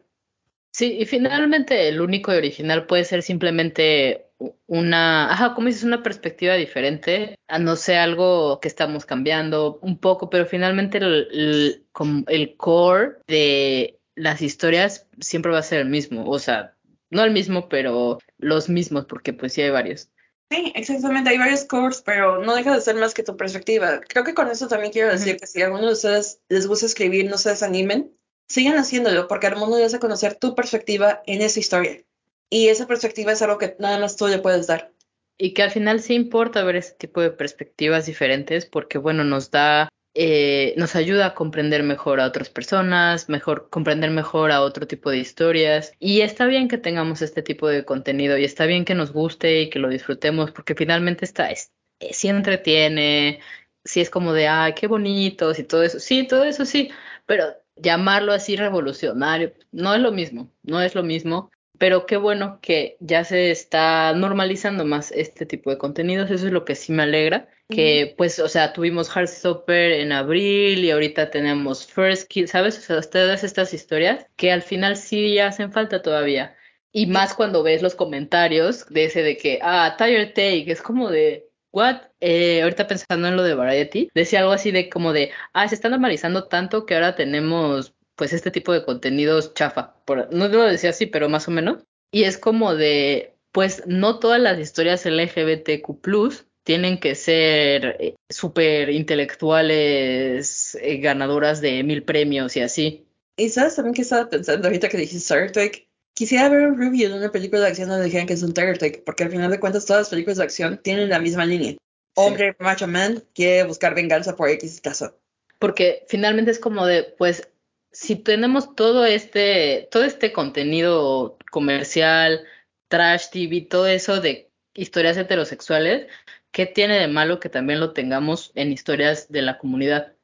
Sí, 0.73 0.99
y 1.01 1.05
finalmente 1.05 1.89
el 1.89 2.01
único 2.01 2.33
y 2.33 2.37
original 2.37 2.87
puede 2.87 3.05
ser 3.05 3.23
simplemente 3.23 4.27
una, 4.67 5.31
ajá, 5.31 5.55
como 5.55 5.67
dices, 5.67 5.83
una 5.83 6.03
perspectiva 6.03 6.55
diferente, 6.55 7.35
a 7.49 7.59
no 7.59 7.77
ser 7.77 7.99
algo 7.99 8.61
que 8.61 8.69
estamos 8.69 9.05
cambiando 9.05 9.79
un 9.83 9.99
poco, 9.99 10.31
pero 10.31 10.47
finalmente 10.47 10.99
el, 10.99 11.85
el, 12.29 12.57
core 12.57 13.17
de 13.27 13.99
las 14.15 14.41
historias 14.41 15.09
siempre 15.19 15.53
va 15.53 15.59
a 15.59 15.63
ser 15.63 15.81
el 15.81 15.89
mismo, 15.89 16.25
o 16.31 16.39
sea, 16.39 16.77
no 17.11 17.25
el 17.25 17.33
mismo, 17.33 17.69
pero 17.69 18.19
los 18.39 18.69
mismos, 18.69 19.07
porque 19.07 19.33
pues 19.33 19.53
sí 19.53 19.63
hay 19.63 19.71
varios. 19.71 20.11
Sí, 20.51 20.73
exactamente, 20.75 21.31
hay 21.31 21.39
varios 21.39 21.65
cores, 21.65 22.03
pero 22.05 22.43
no 22.43 22.57
deja 22.57 22.75
de 22.75 22.81
ser 22.81 22.97
más 22.97 23.15
que 23.15 23.23
tu 23.23 23.37
perspectiva. 23.37 24.01
Creo 24.01 24.25
que 24.25 24.35
con 24.35 24.51
eso 24.51 24.67
también 24.67 24.93
quiero 24.93 25.11
decir 25.11 25.37
que 25.37 25.47
si 25.47 25.63
a 25.63 25.67
alguno 25.67 25.87
de 25.87 25.93
ustedes 25.93 26.41
les 26.49 26.67
gusta 26.67 26.87
escribir, 26.87 27.31
no 27.31 27.39
se 27.39 27.51
desanimen, 27.51 28.13
sigan 28.49 28.77
haciéndolo 28.77 29.29
porque 29.29 29.47
al 29.47 29.57
mundo 29.57 29.77
debes 29.77 29.97
conocer 29.99 30.35
tu 30.35 30.57
perspectiva 30.57 31.23
en 31.27 31.41
esa 31.41 31.61
historia. 31.61 32.03
Y 32.51 32.67
esa 32.67 32.89
perspectiva 32.89 33.31
es 33.31 33.43
algo 33.43 33.59
que 33.59 33.77
nada 33.79 34.01
más 34.01 34.17
tú 34.17 34.27
le 34.27 34.39
puedes 34.39 34.67
dar. 34.67 34.93
Y 35.39 35.55
que 35.55 35.63
al 35.63 35.71
final 35.71 36.01
sí 36.01 36.15
importa 36.15 36.65
ver 36.65 36.77
ese 36.77 36.95
tipo 36.95 37.21
de 37.21 37.31
perspectivas 37.31 38.07
diferentes 38.07 38.67
porque, 38.67 38.99
bueno, 38.99 39.23
nos 39.23 39.53
da 39.53 39.89
eh, 40.15 40.75
nos 40.77 40.97
ayuda 40.97 41.27
a 41.27 41.35
comprender 41.35 41.83
mejor 41.83 42.21
a 42.21 42.27
otras 42.27 42.51
personas, 42.51 43.29
mejor 43.29 43.69
comprender 43.71 44.11
mejor 44.11 44.51
a 44.51 44.63
otro 44.63 44.87
tipo 44.87 45.11
de 45.11 45.19
historias. 45.19 45.93
Y 45.99 46.23
está 46.23 46.47
bien 46.47 46.69
que 46.69 46.79
tengamos 46.79 47.23
este 47.23 47.43
tipo 47.43 47.69
de 47.69 47.85
contenido 47.85 48.37
y 48.39 48.45
está 48.45 48.67
bien 48.67 48.85
que 48.85 48.95
nos 48.95 49.13
guste 49.13 49.63
y 49.63 49.71
que 49.71 49.79
lo 49.79 49.89
disfrutemos 49.89 50.51
porque 50.51 50.75
finalmente 50.75 51.25
está, 51.25 51.51
es, 51.51 51.73
eh, 52.01 52.13
sí 52.13 52.29
entretiene, 52.29 53.41
sí 53.85 54.01
es 54.01 54.11
como 54.11 54.33
de, 54.33 54.49
ay, 54.49 54.75
qué 54.75 54.87
bonitos 54.87 55.59
y 55.59 55.65
todo 55.65 55.83
eso. 55.83 56.01
Sí, 56.01 56.27
todo 56.27 56.45
eso 56.45 56.65
sí, 56.65 56.91
pero 57.27 57.45
llamarlo 57.77 58.33
así 58.33 58.57
revolucionario 58.57 59.55
no 59.73 59.95
es 59.95 60.01
lo 60.01 60.13
mismo, 60.13 60.53
no 60.63 60.83
es 60.83 60.95
lo 60.95 61.03
mismo 61.03 61.51
pero 61.81 62.05
qué 62.05 62.19
bueno 62.19 62.59
que 62.61 62.99
ya 63.01 63.25
se 63.25 63.51
está 63.51 64.13
normalizando 64.13 64.85
más 64.85 65.11
este 65.13 65.47
tipo 65.47 65.71
de 65.71 65.79
contenidos, 65.79 66.31
eso 66.31 66.47
es 66.47 66.53
lo 66.53 66.67
que 66.67 66.75
sí 66.75 66.93
me 66.93 67.05
alegra, 67.05 67.49
que 67.71 68.15
pues, 68.19 68.39
o 68.39 68.51
sea, 68.51 68.75
tuvimos 68.75 69.09
Heartstopper 69.09 69.93
en 69.93 70.13
abril 70.13 70.85
y 70.85 70.91
ahorita 70.91 71.31
tenemos 71.31 71.87
First 71.87 72.29
Kill, 72.29 72.49
¿sabes? 72.49 72.77
O 72.77 72.83
sea, 72.83 73.01
todas 73.01 73.45
estas 73.45 73.73
historias 73.73 74.27
que 74.37 74.53
al 74.53 74.61
final 74.61 74.95
sí 74.99 75.39
hacen 75.39 75.73
falta 75.73 76.03
todavía. 76.03 76.55
Y 76.93 77.07
más 77.07 77.33
cuando 77.33 77.63
ves 77.63 77.81
los 77.81 77.95
comentarios 77.95 78.87
de 78.91 79.07
ese 79.07 79.23
de 79.23 79.39
que, 79.39 79.59
ah, 79.63 79.95
Tire 79.97 80.27
Take, 80.27 80.71
es 80.71 80.83
como 80.83 81.09
de, 81.09 81.49
what? 81.73 82.03
Eh, 82.21 82.61
ahorita 82.61 82.89
pensando 82.89 83.27
en 83.27 83.37
lo 83.37 83.43
de 83.43 83.55
Variety, 83.55 84.11
decía 84.15 84.41
algo 84.41 84.53
así 84.53 84.71
de 84.71 84.91
como 84.91 85.15
de, 85.15 85.31
ah, 85.55 85.67
se 85.67 85.77
está 85.77 85.89
normalizando 85.89 86.45
tanto 86.47 86.85
que 86.85 86.95
ahora 86.95 87.17
tenemos 87.17 87.95
pues 88.21 88.35
este 88.35 88.51
tipo 88.51 88.75
de 88.75 88.85
contenidos 88.85 89.55
chafa. 89.55 89.95
Por, 90.05 90.31
no 90.31 90.47
lo 90.49 90.65
decía 90.65 90.91
así, 90.91 91.07
pero 91.07 91.31
más 91.31 91.49
o 91.49 91.53
menos. 91.53 91.85
Y 92.13 92.25
es 92.25 92.37
como 92.37 92.75
de, 92.75 93.33
pues 93.51 93.85
no 93.87 94.19
todas 94.19 94.39
las 94.39 94.59
historias 94.59 95.07
LGBTQ 95.07 96.45
tienen 96.63 97.01
que 97.01 97.15
ser 97.15 97.97
eh, 97.99 98.17
súper 98.29 98.91
intelectuales, 98.91 100.77
eh, 100.83 100.99
ganadoras 100.99 101.63
de 101.63 101.83
mil 101.83 102.03
premios 102.03 102.59
y 102.59 102.61
así. 102.61 103.07
Y 103.39 103.49
sabes 103.49 103.77
también 103.77 103.95
que 103.95 104.03
estaba 104.03 104.29
pensando 104.29 104.69
ahorita 104.69 104.91
que 104.91 104.99
dijiste 104.99 105.17
Star 105.17 105.51
Trek. 105.51 105.89
Quisiera 106.15 106.51
ver 106.51 106.67
un 106.67 106.79
review 106.79 107.09
de 107.09 107.17
una 107.17 107.33
película 107.33 107.63
de 107.63 107.69
acción 107.69 107.89
donde 107.89 108.05
dijeran 108.05 108.27
que 108.27 108.35
es 108.35 108.43
un 108.43 108.51
Star 108.51 108.77
Trek, 108.77 109.03
porque 109.05 109.25
al 109.25 109.31
final 109.31 109.51
de 109.51 109.61
cuentas 109.61 109.87
todas 109.87 110.03
las 110.03 110.11
películas 110.11 110.37
de 110.37 110.45
acción 110.45 110.79
tienen 110.83 111.09
la 111.09 111.21
misma 111.21 111.47
línea. 111.47 111.79
Hombre, 112.17 112.55
macho 112.59 112.87
man, 112.87 113.25
quiere 113.35 113.65
buscar 113.65 113.95
venganza 113.95 114.37
por 114.37 114.51
X 114.51 114.83
caso. 114.83 115.17
Porque 115.59 116.07
finalmente 116.09 116.51
es 116.51 116.59
como 116.59 116.87
de, 116.87 117.15
pues 117.19 117.50
si 117.93 118.17
tenemos 118.17 118.75
todo 118.75 119.05
este, 119.05 119.89
todo 119.91 120.05
este 120.05 120.33
contenido 120.33 121.37
comercial, 121.51 122.45
trash 122.89 123.31
TV, 123.31 123.63
todo 123.63 123.87
eso 123.87 124.21
de 124.21 124.51
historias 124.75 125.17
heterosexuales, 125.17 126.07
¿qué 126.51 126.67
tiene 126.67 126.99
de 126.99 127.09
malo 127.09 127.41
que 127.41 127.49
también 127.49 127.81
lo 127.81 127.93
tengamos 127.93 128.53
en 128.55 128.73
historias 128.73 129.31
de 129.31 129.43
la 129.43 129.59
comunidad? 129.59 130.15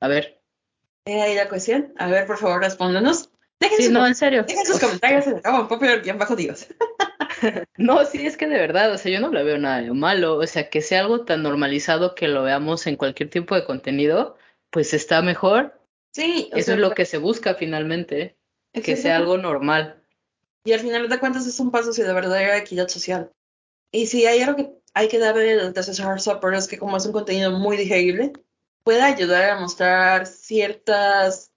A 0.00 0.08
ver. 0.08 0.40
¿Eh 1.04 1.20
ahí 1.20 1.34
la 1.34 1.48
cuestión? 1.48 1.92
A 1.98 2.08
ver, 2.08 2.26
por 2.26 2.38
favor, 2.38 2.60
respóndanos. 2.60 3.30
Dejen 3.58 3.78
sí, 3.78 3.88
no, 3.90 4.06
en 4.06 4.14
serio. 4.14 4.44
Dejen 4.44 4.64
sus 4.64 4.78
comentarios 4.80 5.26
en 5.26 5.36
el 5.36 5.66
Popular 5.68 6.02
bien 6.02 6.18
bajo 6.18 6.34
Dios. 6.34 6.66
no, 7.76 8.04
sí, 8.06 8.26
es 8.26 8.38
que 8.38 8.46
de 8.46 8.58
verdad, 8.58 8.92
o 8.92 8.98
sea, 8.98 9.12
yo 9.12 9.20
no 9.20 9.30
le 9.30 9.44
veo 9.44 9.58
nada 9.58 9.82
de 9.82 9.92
malo, 9.92 10.36
o 10.36 10.46
sea, 10.46 10.70
que 10.70 10.80
sea 10.80 11.00
algo 11.00 11.24
tan 11.24 11.42
normalizado 11.42 12.14
que 12.14 12.28
lo 12.28 12.42
veamos 12.42 12.86
en 12.86 12.96
cualquier 12.96 13.28
tipo 13.28 13.54
de 13.54 13.64
contenido, 13.64 14.36
pues 14.70 14.94
está 14.94 15.20
mejor 15.20 15.79
Sí. 16.12 16.50
Eso 16.52 16.72
es 16.72 16.78
lo 16.78 16.92
que 16.92 17.04
se 17.04 17.18
busca 17.18 17.54
finalmente, 17.54 18.36
que 18.72 18.96
sea 18.96 19.16
algo 19.16 19.38
normal. 19.38 20.02
Y 20.64 20.72
al 20.72 20.80
final 20.80 21.08
de 21.08 21.18
cuentas 21.18 21.46
es 21.46 21.58
un 21.60 21.70
paso 21.70 21.90
hacia 21.90 22.04
la 22.04 22.12
verdadera 22.12 22.58
equidad 22.58 22.88
social. 22.88 23.32
Y 23.92 24.06
si 24.06 24.26
hay 24.26 24.40
algo 24.42 24.56
que 24.56 24.80
hay 24.94 25.08
que 25.08 25.18
darle 25.18 25.60
al 25.60 25.74
Hard 25.76 26.20
Supper 26.20 26.54
es 26.54 26.68
que 26.68 26.78
como 26.78 26.96
es 26.96 27.06
un 27.06 27.12
contenido 27.12 27.52
muy 27.52 27.76
digerible, 27.76 28.32
puede 28.82 29.02
ayudar 29.02 29.50
a 29.50 29.60
mostrar 29.60 30.26
ciertas 30.26 31.52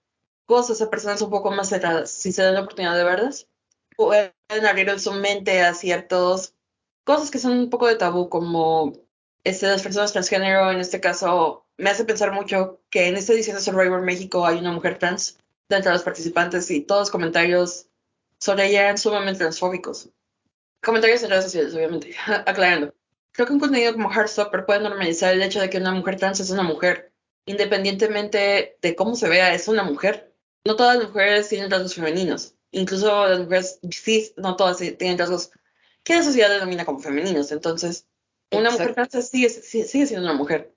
cosas 0.46 0.80
a 0.80 0.90
personas 0.90 1.20
un 1.22 1.30
poco 1.30 1.50
más 1.50 1.68
cerradas, 1.68 2.10
si 2.10 2.32
se 2.32 2.42
dan 2.42 2.54
la 2.54 2.60
oportunidad 2.60 2.96
de 2.96 3.04
verlas. 3.04 3.48
Pueden 3.96 4.32
abrir 4.68 4.98
su 5.00 5.12
mente 5.12 5.62
a 5.62 5.74
ciertas 5.74 6.54
cosas 7.04 7.30
que 7.30 7.38
son 7.38 7.52
un 7.52 7.70
poco 7.70 7.86
de 7.86 7.96
tabú, 7.96 8.28
como 8.28 8.92
este, 9.44 9.66
las 9.66 9.82
personas 9.82 10.12
transgénero, 10.12 10.70
en 10.70 10.80
este 10.80 11.00
caso, 11.00 11.63
me 11.76 11.90
hace 11.90 12.04
pensar 12.04 12.32
mucho 12.32 12.80
que 12.90 13.08
en 13.08 13.16
esta 13.16 13.32
edición 13.32 13.56
de 13.56 13.62
Survivor 13.62 14.02
México 14.02 14.46
hay 14.46 14.58
una 14.58 14.72
mujer 14.72 14.98
trans 14.98 15.38
dentro 15.68 15.90
de 15.90 15.96
los 15.96 16.04
participantes 16.04 16.70
y 16.70 16.82
todos 16.82 17.02
los 17.02 17.10
comentarios 17.10 17.86
sobre 18.38 18.66
ella 18.66 18.82
eran 18.82 18.98
sumamente 18.98 19.38
transfóbicos. 19.38 20.10
Comentarios 20.82 21.22
en 21.22 21.30
redes 21.30 21.44
sociales, 21.44 21.74
obviamente, 21.74 22.14
aclarando. 22.46 22.94
Creo 23.32 23.46
que 23.46 23.52
un 23.54 23.60
contenido 23.60 23.92
como 23.92 24.12
Heartstopper 24.12 24.64
puede 24.64 24.80
normalizar 24.80 25.32
el 25.32 25.42
hecho 25.42 25.60
de 25.60 25.70
que 25.70 25.78
una 25.78 25.92
mujer 25.92 26.16
trans 26.16 26.40
es 26.40 26.50
una 26.50 26.62
mujer, 26.62 27.12
independientemente 27.46 28.78
de 28.80 28.94
cómo 28.94 29.16
se 29.16 29.28
vea, 29.28 29.54
es 29.54 29.66
una 29.66 29.82
mujer. 29.82 30.32
No 30.64 30.76
todas 30.76 30.98
las 30.98 31.08
mujeres 31.08 31.48
tienen 31.48 31.70
rasgos 31.70 31.94
femeninos, 31.94 32.54
incluso 32.70 33.26
las 33.26 33.40
mujeres 33.40 33.80
cis, 33.90 34.34
no 34.36 34.56
todas 34.56 34.78
tienen 34.78 35.18
rasgos 35.18 35.50
que 36.04 36.14
la 36.14 36.22
sociedad 36.22 36.50
denomina 36.50 36.84
como 36.84 37.00
femeninos. 37.00 37.50
Entonces, 37.50 38.06
una 38.52 38.70
mujer 38.70 38.94
trans 38.94 39.28
sigue 39.28 39.50
siendo 39.50 40.22
una 40.22 40.34
mujer 40.34 40.73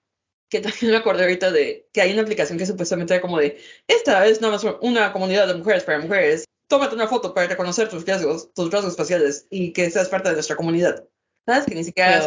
que 0.49 0.59
también 0.59 0.91
me 0.91 0.97
acordé 0.97 1.23
ahorita 1.23 1.51
de 1.51 1.87
que 1.93 2.01
hay 2.01 2.13
una 2.13 2.21
aplicación 2.21 2.57
que 2.57 2.65
supuestamente 2.65 3.13
era 3.13 3.21
como 3.21 3.37
de, 3.37 3.59
esta 3.87 4.25
es 4.25 4.41
nada 4.41 4.53
más 4.53 4.65
una 4.81 5.11
comunidad 5.13 5.47
de 5.47 5.55
mujeres 5.55 5.83
para 5.83 5.99
mujeres, 5.99 6.45
tómate 6.67 6.95
una 6.95 7.07
foto 7.07 7.33
para 7.33 7.47
reconocer 7.47 7.89
tus 7.89 8.05
rasgos, 8.05 8.53
tus 8.53 8.71
rasgos 8.71 8.95
faciales 8.95 9.47
y 9.49 9.73
que 9.73 9.89
seas 9.89 10.09
parte 10.09 10.29
de 10.29 10.35
nuestra 10.35 10.55
comunidad. 10.55 11.07
¿Sabes? 11.45 11.65
Que 11.65 11.75
ni 11.75 11.83
siquiera 11.85 12.21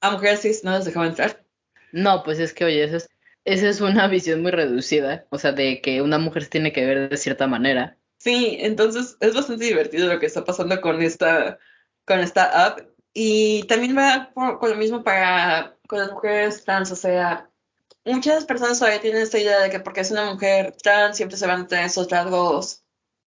a 0.00 0.10
mujeres 0.10 0.40
cis 0.40 0.64
no 0.64 0.74
les 0.74 0.86
dejaba 0.86 1.06
entrar. 1.06 1.44
No, 1.92 2.22
pues 2.22 2.38
es 2.38 2.54
que, 2.54 2.64
oye, 2.64 2.84
eso 2.84 2.96
es, 2.96 3.08
esa 3.44 3.68
es 3.68 3.80
una 3.80 4.08
visión 4.08 4.42
muy 4.42 4.52
reducida, 4.52 5.26
o 5.30 5.38
sea, 5.38 5.52
de 5.52 5.80
que 5.82 6.00
una 6.00 6.18
mujer 6.18 6.44
se 6.44 6.50
tiene 6.50 6.72
que 6.72 6.86
ver 6.86 7.10
de 7.10 7.16
cierta 7.16 7.46
manera. 7.46 7.98
Sí, 8.18 8.58
entonces 8.60 9.16
es 9.20 9.34
bastante 9.34 9.64
divertido 9.64 10.12
lo 10.12 10.18
que 10.18 10.26
está 10.26 10.44
pasando 10.44 10.80
con 10.80 11.00
esta, 11.02 11.58
con 12.04 12.20
esta 12.20 12.66
app. 12.66 12.87
Y 13.20 13.64
también 13.64 13.98
va 13.98 14.30
con 14.32 14.70
lo 14.70 14.76
mismo 14.76 15.02
para 15.02 15.76
con 15.88 15.98
las 15.98 16.12
mujeres 16.12 16.62
trans, 16.64 16.92
o 16.92 16.94
sea, 16.94 17.50
muchas 18.04 18.44
personas 18.44 18.78
todavía 18.78 19.00
tienen 19.00 19.22
esta 19.22 19.40
idea 19.40 19.58
de 19.58 19.70
que 19.70 19.80
porque 19.80 20.02
es 20.02 20.12
una 20.12 20.32
mujer 20.32 20.76
trans 20.80 21.16
siempre 21.16 21.36
se 21.36 21.48
van 21.48 21.62
a 21.62 21.66
tener 21.66 21.86
esos 21.86 22.08
rasgos 22.08 22.84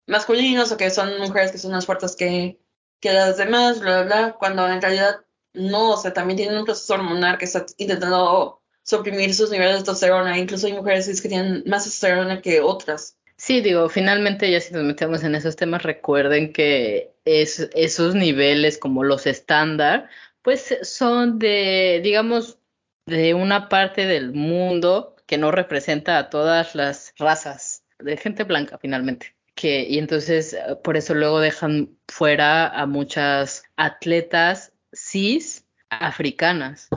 masculinos 0.06 0.70
o 0.70 0.76
que 0.76 0.88
son 0.90 1.18
mujeres 1.18 1.50
que 1.50 1.58
son 1.58 1.72
más 1.72 1.84
fuertes 1.84 2.14
que, 2.14 2.60
que 3.00 3.12
las 3.12 3.38
demás, 3.38 3.80
bla, 3.80 4.02
bla, 4.02 4.04
bla, 4.04 4.36
cuando 4.38 4.68
en 4.68 4.80
realidad 4.80 5.16
no, 5.52 5.90
o 5.94 5.96
sea, 5.96 6.12
también 6.12 6.36
tienen 6.36 6.58
un 6.58 6.64
proceso 6.64 6.94
hormonal 6.94 7.36
que 7.36 7.46
está 7.46 7.66
intentando 7.76 8.62
suprimir 8.84 9.34
sus 9.34 9.50
niveles 9.50 9.72
de 9.72 9.78
testosterona, 9.80 10.38
incluso 10.38 10.68
hay 10.68 10.74
mujeres 10.74 11.20
que 11.20 11.28
tienen 11.28 11.64
más 11.66 11.82
testosterona 11.82 12.40
que 12.40 12.60
otras. 12.60 13.18
Sí, 13.44 13.60
digo, 13.60 13.88
finalmente 13.88 14.48
ya 14.48 14.60
si 14.60 14.72
nos 14.72 14.84
metemos 14.84 15.24
en 15.24 15.34
esos 15.34 15.56
temas, 15.56 15.82
recuerden 15.82 16.52
que 16.52 17.12
es, 17.24 17.68
esos 17.74 18.14
niveles 18.14 18.78
como 18.78 19.02
los 19.02 19.26
estándar 19.26 20.08
pues 20.42 20.78
son 20.82 21.40
de, 21.40 22.00
digamos, 22.04 22.60
de 23.04 23.34
una 23.34 23.68
parte 23.68 24.06
del 24.06 24.32
mundo 24.32 25.16
que 25.26 25.38
no 25.38 25.50
representa 25.50 26.18
a 26.18 26.30
todas 26.30 26.76
las 26.76 27.14
razas 27.18 27.84
de 27.98 28.16
gente 28.16 28.44
blanca 28.44 28.78
finalmente. 28.78 29.34
Que, 29.56 29.88
y 29.88 29.98
entonces 29.98 30.52
eh, 30.52 30.76
por 30.76 30.96
eso 30.96 31.12
luego 31.12 31.40
dejan 31.40 31.98
fuera 32.06 32.68
a 32.68 32.86
muchas 32.86 33.64
atletas 33.74 34.72
cis 34.94 35.66
africanas. 35.90 36.90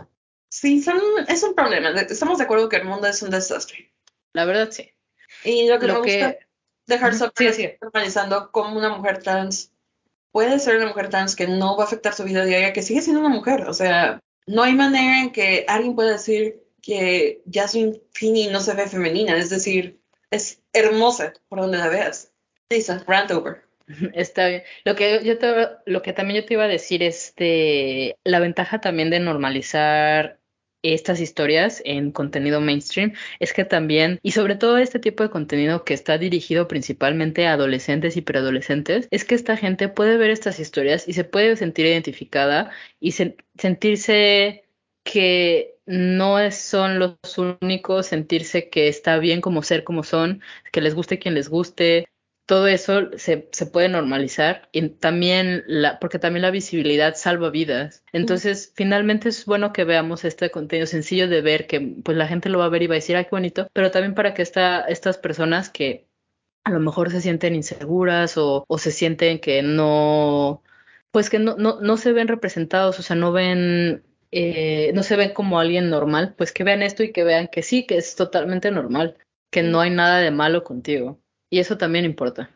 Sí, 0.49 0.79
son, 0.83 1.01
es 1.27 1.41
un 1.41 1.55
problema. 1.55 1.89
Estamos 1.89 2.37
de 2.37 2.43
acuerdo 2.43 2.69
que 2.69 2.77
el 2.77 2.85
mundo 2.85 3.07
es 3.07 3.23
un 3.23 3.31
desastre. 3.31 3.91
La 4.31 4.45
verdad, 4.45 4.69
sí. 4.69 4.91
Y 5.45 5.67
lo 5.67 5.79
que 5.79 5.87
me 5.87 5.99
gusta 5.99 6.37
dejar 6.87 7.13
sí, 7.13 7.69
normalizando 7.81 8.51
como 8.51 8.77
una 8.77 8.89
mujer 8.89 9.19
trans 9.19 9.71
puede 10.31 10.59
ser 10.59 10.75
una 10.75 10.87
mujer 10.87 11.09
trans 11.09 11.35
que 11.35 11.47
no 11.47 11.77
va 11.77 11.83
a 11.83 11.87
afectar 11.87 12.13
su 12.13 12.25
vida 12.25 12.43
diaria, 12.43 12.73
que 12.73 12.81
sigue 12.81 13.01
siendo 13.01 13.21
una 13.21 13.29
mujer. 13.29 13.69
O 13.69 13.73
sea, 13.73 14.19
no 14.45 14.63
hay 14.63 14.73
manera 14.73 15.21
en 15.21 15.31
que 15.31 15.65
alguien 15.67 15.95
pueda 15.95 16.11
decir 16.11 16.61
que 16.81 17.41
Jasmine 17.51 18.01
Finney 18.11 18.49
no 18.49 18.59
se 18.59 18.73
ve 18.73 18.87
femenina. 18.87 19.37
Es 19.37 19.49
decir, 19.49 20.01
es 20.31 20.61
hermosa 20.73 21.33
por 21.47 21.61
donde 21.61 21.77
la 21.77 21.87
veas. 21.87 22.33
Lisa, 22.69 23.03
rant 23.07 23.31
over. 23.31 23.63
Está 24.13 24.47
bien. 24.47 24.63
Lo 24.83 24.95
que 24.95 25.23
yo 25.23 25.35
lo 25.85 26.01
que 26.01 26.13
también 26.13 26.41
yo 26.41 26.45
te 26.45 26.55
iba 26.55 26.65
a 26.65 26.67
decir 26.67 27.01
es 27.01 27.33
de 27.37 28.17
la 28.23 28.39
ventaja 28.39 28.81
también 28.81 29.09
de 29.09 29.19
normalizar 29.19 30.39
estas 30.93 31.19
historias 31.19 31.81
en 31.85 32.11
contenido 32.11 32.61
mainstream 32.61 33.13
es 33.39 33.53
que 33.53 33.65
también, 33.65 34.19
y 34.21 34.31
sobre 34.31 34.55
todo 34.55 34.77
este 34.77 34.99
tipo 34.99 35.23
de 35.23 35.29
contenido 35.29 35.83
que 35.83 35.93
está 35.93 36.17
dirigido 36.17 36.67
principalmente 36.67 37.47
a 37.47 37.53
adolescentes 37.53 38.17
y 38.17 38.21
preadolescentes, 38.21 39.07
es 39.11 39.25
que 39.25 39.35
esta 39.35 39.57
gente 39.57 39.89
puede 39.89 40.17
ver 40.17 40.29
estas 40.29 40.59
historias 40.59 41.07
y 41.07 41.13
se 41.13 41.23
puede 41.23 41.55
sentir 41.55 41.85
identificada 41.85 42.71
y 42.99 43.13
sentirse 43.13 44.65
que 45.03 45.75
no 45.85 46.51
son 46.51 46.99
los 46.99 47.17
únicos, 47.61 48.07
sentirse 48.07 48.69
que 48.69 48.87
está 48.87 49.17
bien 49.19 49.41
como 49.41 49.61
ser 49.61 49.83
como 49.83 50.03
son, 50.03 50.41
que 50.71 50.81
les 50.81 50.95
guste 50.95 51.19
quien 51.19 51.35
les 51.35 51.49
guste, 51.49 52.07
todo 52.45 52.67
eso 52.67 53.09
se, 53.17 53.49
se, 53.51 53.65
puede 53.65 53.89
normalizar 53.89 54.69
y 54.71 54.89
también 54.89 55.63
la, 55.67 55.99
porque 55.99 56.19
también 56.19 56.43
la 56.43 56.51
visibilidad 56.51 57.15
salva 57.15 57.49
vidas. 57.49 58.03
Entonces, 58.13 58.71
finalmente 58.75 59.29
es 59.29 59.45
bueno 59.45 59.73
que 59.73 59.83
veamos 59.83 60.25
este 60.25 60.51
contenido 60.51 60.85
sencillo 60.85 61.27
de 61.27 61.41
ver 61.41 61.67
que 61.67 61.95
pues 62.03 62.17
la 62.17 62.27
gente 62.27 62.49
lo 62.49 62.59
va 62.59 62.65
a 62.65 62.69
ver 62.69 62.83
y 62.83 62.87
va 62.87 62.93
a 62.93 63.01
decir, 63.01 63.15
ay, 63.15 63.25
qué 63.25 63.31
bonito, 63.31 63.67
pero 63.73 63.91
también 63.91 64.13
para 64.13 64.33
que 64.33 64.43
esta, 64.43 64.81
estas 64.81 65.17
personas 65.17 65.69
que 65.69 66.07
a 66.63 66.71
lo 66.71 66.79
mejor 66.79 67.11
se 67.11 67.21
sienten 67.21 67.55
inseguras 67.55 68.37
o, 68.37 68.65
o 68.67 68.77
se 68.77 68.91
sienten 68.91 69.39
que 69.39 69.61
no, 69.63 70.63
pues 71.11 71.29
que 71.29 71.39
no, 71.39 71.55
no, 71.57 71.79
no 71.81 71.97
se 71.97 72.13
ven 72.13 72.27
representados, 72.27 72.99
o 72.99 73.03
sea, 73.03 73.15
no 73.15 73.31
ven 73.31 74.03
eh, 74.31 74.91
no 74.93 75.03
se 75.03 75.15
ven 75.15 75.33
como 75.33 75.59
alguien 75.59 75.89
normal, 75.89 76.35
pues 76.37 76.51
que 76.51 76.63
vean 76.65 76.83
esto 76.83 77.03
y 77.03 77.13
que 77.13 77.23
vean 77.23 77.47
que 77.47 77.63
sí, 77.63 77.85
que 77.85 77.97
es 77.97 78.15
totalmente 78.15 78.69
normal, 78.69 79.17
que 79.49 79.63
no 79.63 79.79
hay 79.79 79.91
nada 79.91 80.19
de 80.19 80.31
malo 80.31 80.63
contigo. 80.63 81.21
Y 81.49 81.59
eso 81.59 81.77
también 81.77 82.05
importa. 82.05 82.49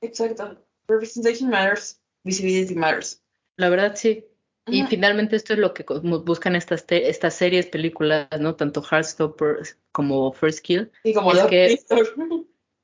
Exacto. 0.00 0.64
Representation 0.86 1.50
matters, 1.50 2.00
visibility 2.24 2.74
matters. 2.74 3.22
La 3.56 3.68
verdad 3.68 3.94
sí. 3.96 4.26
Y 4.66 4.84
finalmente 4.86 5.36
esto 5.36 5.54
es 5.54 5.58
lo 5.58 5.74
que 5.74 5.84
buscan 6.24 6.54
estas, 6.54 6.84
estas 6.88 7.34
series, 7.34 7.66
películas, 7.66 8.28
¿no? 8.38 8.54
Tanto 8.54 8.82
Heartstopper 8.82 9.56
como 9.90 10.32
First 10.32 10.60
Kill. 10.60 10.92
Y 11.02 11.12
como 11.12 11.32
Love 11.32 11.50
Victor. 11.50 12.16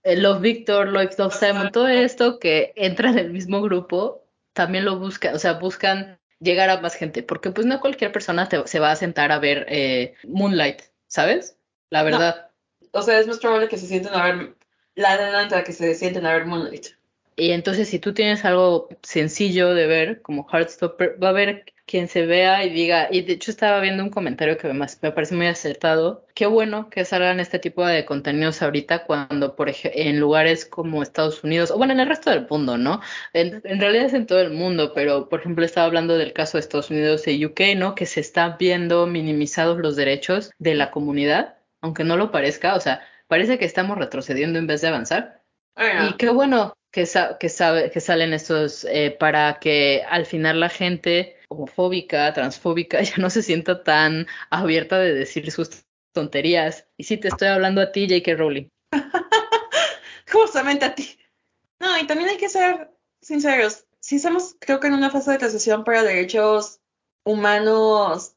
Love 0.04 0.40
Victor, 0.40 0.88
Love, 0.88 1.32
Simon, 1.32 1.70
todo 1.72 1.88
esto 1.88 2.38
que 2.38 2.72
entra 2.76 3.10
en 3.10 3.18
el 3.18 3.32
mismo 3.32 3.60
grupo, 3.60 4.24
también 4.52 4.84
lo 4.84 4.98
buscan, 4.98 5.34
o 5.34 5.38
sea, 5.38 5.54
buscan 5.54 6.20
llegar 6.38 6.70
a 6.70 6.80
más 6.80 6.94
gente, 6.94 7.22
porque 7.22 7.50
pues 7.50 7.66
no 7.66 7.80
cualquier 7.80 8.12
persona 8.12 8.48
se 8.66 8.78
va 8.78 8.92
a 8.92 8.96
sentar 8.96 9.32
a 9.32 9.38
ver 9.38 9.66
eh, 9.68 10.14
Moonlight, 10.24 10.82
¿sabes? 11.08 11.58
La 11.90 12.02
verdad. 12.02 12.50
O 12.92 13.02
sea, 13.02 13.18
es 13.18 13.26
más 13.26 13.38
probable 13.38 13.68
que 13.68 13.78
se 13.78 13.86
sienten 13.86 14.14
a 14.14 14.24
ver 14.24 14.56
la 14.96 15.12
adelanta 15.12 15.62
que 15.62 15.72
se 15.72 15.94
sienten 15.94 16.26
a 16.26 16.32
ver 16.32 16.46
Moonlight. 16.46 16.88
Y 17.36 17.50
entonces 17.50 17.88
si 17.88 17.98
tú 17.98 18.14
tienes 18.14 18.44
algo 18.44 18.88
sencillo 19.02 19.74
de 19.74 19.86
ver, 19.86 20.22
como 20.22 20.48
Heartstopper, 20.50 21.22
va 21.22 21.28
a 21.28 21.30
haber 21.30 21.66
quien 21.86 22.08
se 22.08 22.26
vea 22.26 22.64
y 22.64 22.70
diga, 22.70 23.08
y 23.10 23.20
de 23.22 23.34
hecho 23.34 23.50
estaba 23.50 23.78
viendo 23.80 24.02
un 24.02 24.10
comentario 24.10 24.56
que 24.56 24.66
me, 24.72 24.86
me 25.02 25.12
parece 25.12 25.34
muy 25.36 25.46
acertado, 25.46 26.26
qué 26.34 26.46
bueno 26.46 26.88
que 26.90 27.04
salgan 27.04 27.38
este 27.38 27.58
tipo 27.58 27.86
de 27.86 28.06
contenidos 28.06 28.62
ahorita 28.62 29.04
cuando, 29.04 29.54
por 29.54 29.68
ejemplo, 29.68 30.00
en 30.00 30.18
lugares 30.18 30.64
como 30.64 31.02
Estados 31.02 31.44
Unidos, 31.44 31.70
o 31.70 31.76
bueno, 31.76 31.92
en 31.92 32.00
el 32.00 32.08
resto 32.08 32.30
del 32.30 32.46
mundo, 32.48 32.78
¿no? 32.78 33.00
En, 33.34 33.60
en, 33.64 33.80
realidad 33.80 34.06
es 34.06 34.14
en 34.14 34.26
todo 34.26 34.40
el 34.40 34.50
mundo, 34.50 34.92
pero 34.94 35.28
por 35.28 35.40
ejemplo 35.40 35.64
estaba 35.64 35.86
hablando 35.86 36.18
del 36.18 36.32
caso 36.32 36.56
de 36.56 36.62
Estados 36.62 36.90
Unidos 36.90 37.28
y 37.28 37.44
UK, 37.44 37.60
¿no? 37.76 37.94
Que 37.94 38.06
se 38.06 38.20
están 38.20 38.56
viendo 38.58 39.06
minimizados 39.06 39.78
los 39.78 39.94
derechos 39.94 40.50
de 40.58 40.74
la 40.74 40.90
comunidad, 40.90 41.56
aunque 41.82 42.02
no 42.02 42.16
lo 42.16 42.32
parezca, 42.32 42.74
o 42.74 42.80
sea, 42.80 43.02
parece 43.28 43.58
que 43.58 43.64
estamos 43.64 43.98
retrocediendo 43.98 44.58
en 44.58 44.66
vez 44.66 44.80
de 44.80 44.88
avanzar. 44.88 45.42
Y 45.76 46.14
qué 46.16 46.30
bueno 46.30 46.74
que, 46.90 47.06
que, 47.38 47.48
sabe, 47.48 47.90
que 47.90 48.00
salen 48.00 48.32
estos 48.32 48.84
eh, 48.84 49.14
para 49.18 49.58
que 49.60 50.02
al 50.08 50.24
final 50.24 50.60
la 50.60 50.70
gente 50.70 51.36
homofóbica, 51.48 52.32
transfóbica, 52.32 53.02
ya 53.02 53.16
no 53.18 53.30
se 53.30 53.42
sienta 53.42 53.82
tan 53.82 54.26
abierta 54.50 54.98
de 54.98 55.12
decir 55.14 55.50
sus 55.50 55.84
tonterías. 56.12 56.86
Y 56.96 57.04
sí, 57.04 57.18
te 57.18 57.28
estoy 57.28 57.48
hablando 57.48 57.80
a 57.80 57.92
ti, 57.92 58.08
J.K. 58.08 58.34
Rowling. 58.34 58.68
Justamente 60.32 60.84
a 60.86 60.94
ti. 60.94 61.18
No, 61.78 61.98
y 61.98 62.06
también 62.06 62.30
hay 62.30 62.38
que 62.38 62.48
ser 62.48 62.90
sinceros. 63.20 63.84
Si 64.00 64.16
estamos, 64.16 64.56
creo 64.58 64.80
que 64.80 64.86
en 64.86 64.94
una 64.94 65.10
fase 65.10 65.32
de 65.32 65.38
transición 65.38 65.84
para 65.84 66.02
derechos 66.02 66.80
humanos 67.24 68.34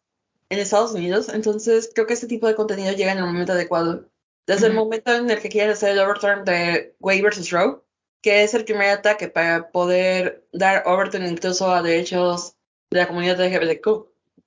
en 0.50 0.60
Estados 0.60 0.92
Unidos, 0.92 1.30
entonces 1.30 1.92
creo 1.94 2.08
que 2.08 2.14
este 2.14 2.28
tipo 2.28 2.48
de 2.48 2.56
contenido 2.56 2.92
llega 2.92 3.12
en 3.12 3.20
el 3.20 3.26
momento 3.26 3.54
adecuado. 3.54 4.09
Desde 4.50 4.66
el 4.66 4.74
momento 4.74 5.14
en 5.14 5.30
el 5.30 5.40
que 5.40 5.48
quieren 5.48 5.74
hacer 5.74 5.92
el 5.92 6.00
overturn 6.00 6.44
de 6.44 6.96
Way 7.02 7.22
vs. 7.22 7.52
Roe, 7.52 7.84
que 8.20 8.42
es 8.42 8.56
el 8.56 8.66
primer 8.66 8.90
ataque 8.90 9.28
para 9.28 9.70
poder 9.70 10.44
dar 10.52 10.82
overturn 10.88 11.28
incluso 11.28 11.72
a 11.72 11.84
derechos 11.84 12.56
de 12.90 12.98
la 12.98 13.08
comunidad 13.08 13.40
LGBTQ, 13.40 13.88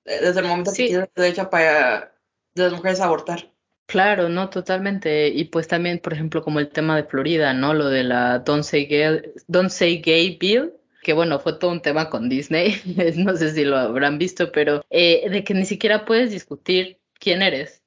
eh, 0.03 0.19
desde 0.19 0.41
el 0.41 0.47
momento 0.47 0.73
que 0.73 0.87
quieren 0.87 1.09
el 1.15 1.23
derecho 1.23 1.49
para 1.49 2.13
de 2.53 2.63
las 2.63 2.73
mujeres 2.73 2.99
a 2.99 3.05
abortar. 3.05 3.49
Claro, 3.85 4.27
no, 4.27 4.49
totalmente. 4.49 5.29
Y 5.29 5.45
pues 5.45 5.69
también, 5.69 5.99
por 5.99 6.11
ejemplo, 6.11 6.43
como 6.43 6.59
el 6.59 6.67
tema 6.67 6.97
de 6.97 7.05
Florida, 7.05 7.53
¿no? 7.53 7.73
Lo 7.73 7.87
de 7.87 8.03
la 8.03 8.39
Don't 8.39 8.65
Say 8.65 8.87
Gay, 8.87 9.21
Don't 9.47 9.69
Say 9.69 10.01
Gay 10.01 10.37
Bill, 10.37 10.73
que 11.01 11.13
bueno, 11.13 11.39
fue 11.39 11.53
todo 11.53 11.71
un 11.71 11.81
tema 11.81 12.09
con 12.09 12.27
Disney, 12.27 12.75
no 13.15 13.37
sé 13.37 13.53
si 13.53 13.63
lo 13.63 13.77
habrán 13.77 14.17
visto, 14.17 14.51
pero 14.51 14.83
eh, 14.89 15.29
de 15.29 15.45
que 15.45 15.53
ni 15.53 15.63
siquiera 15.63 16.03
puedes 16.03 16.29
discutir 16.29 16.99
quién 17.19 17.41
eres. 17.41 17.82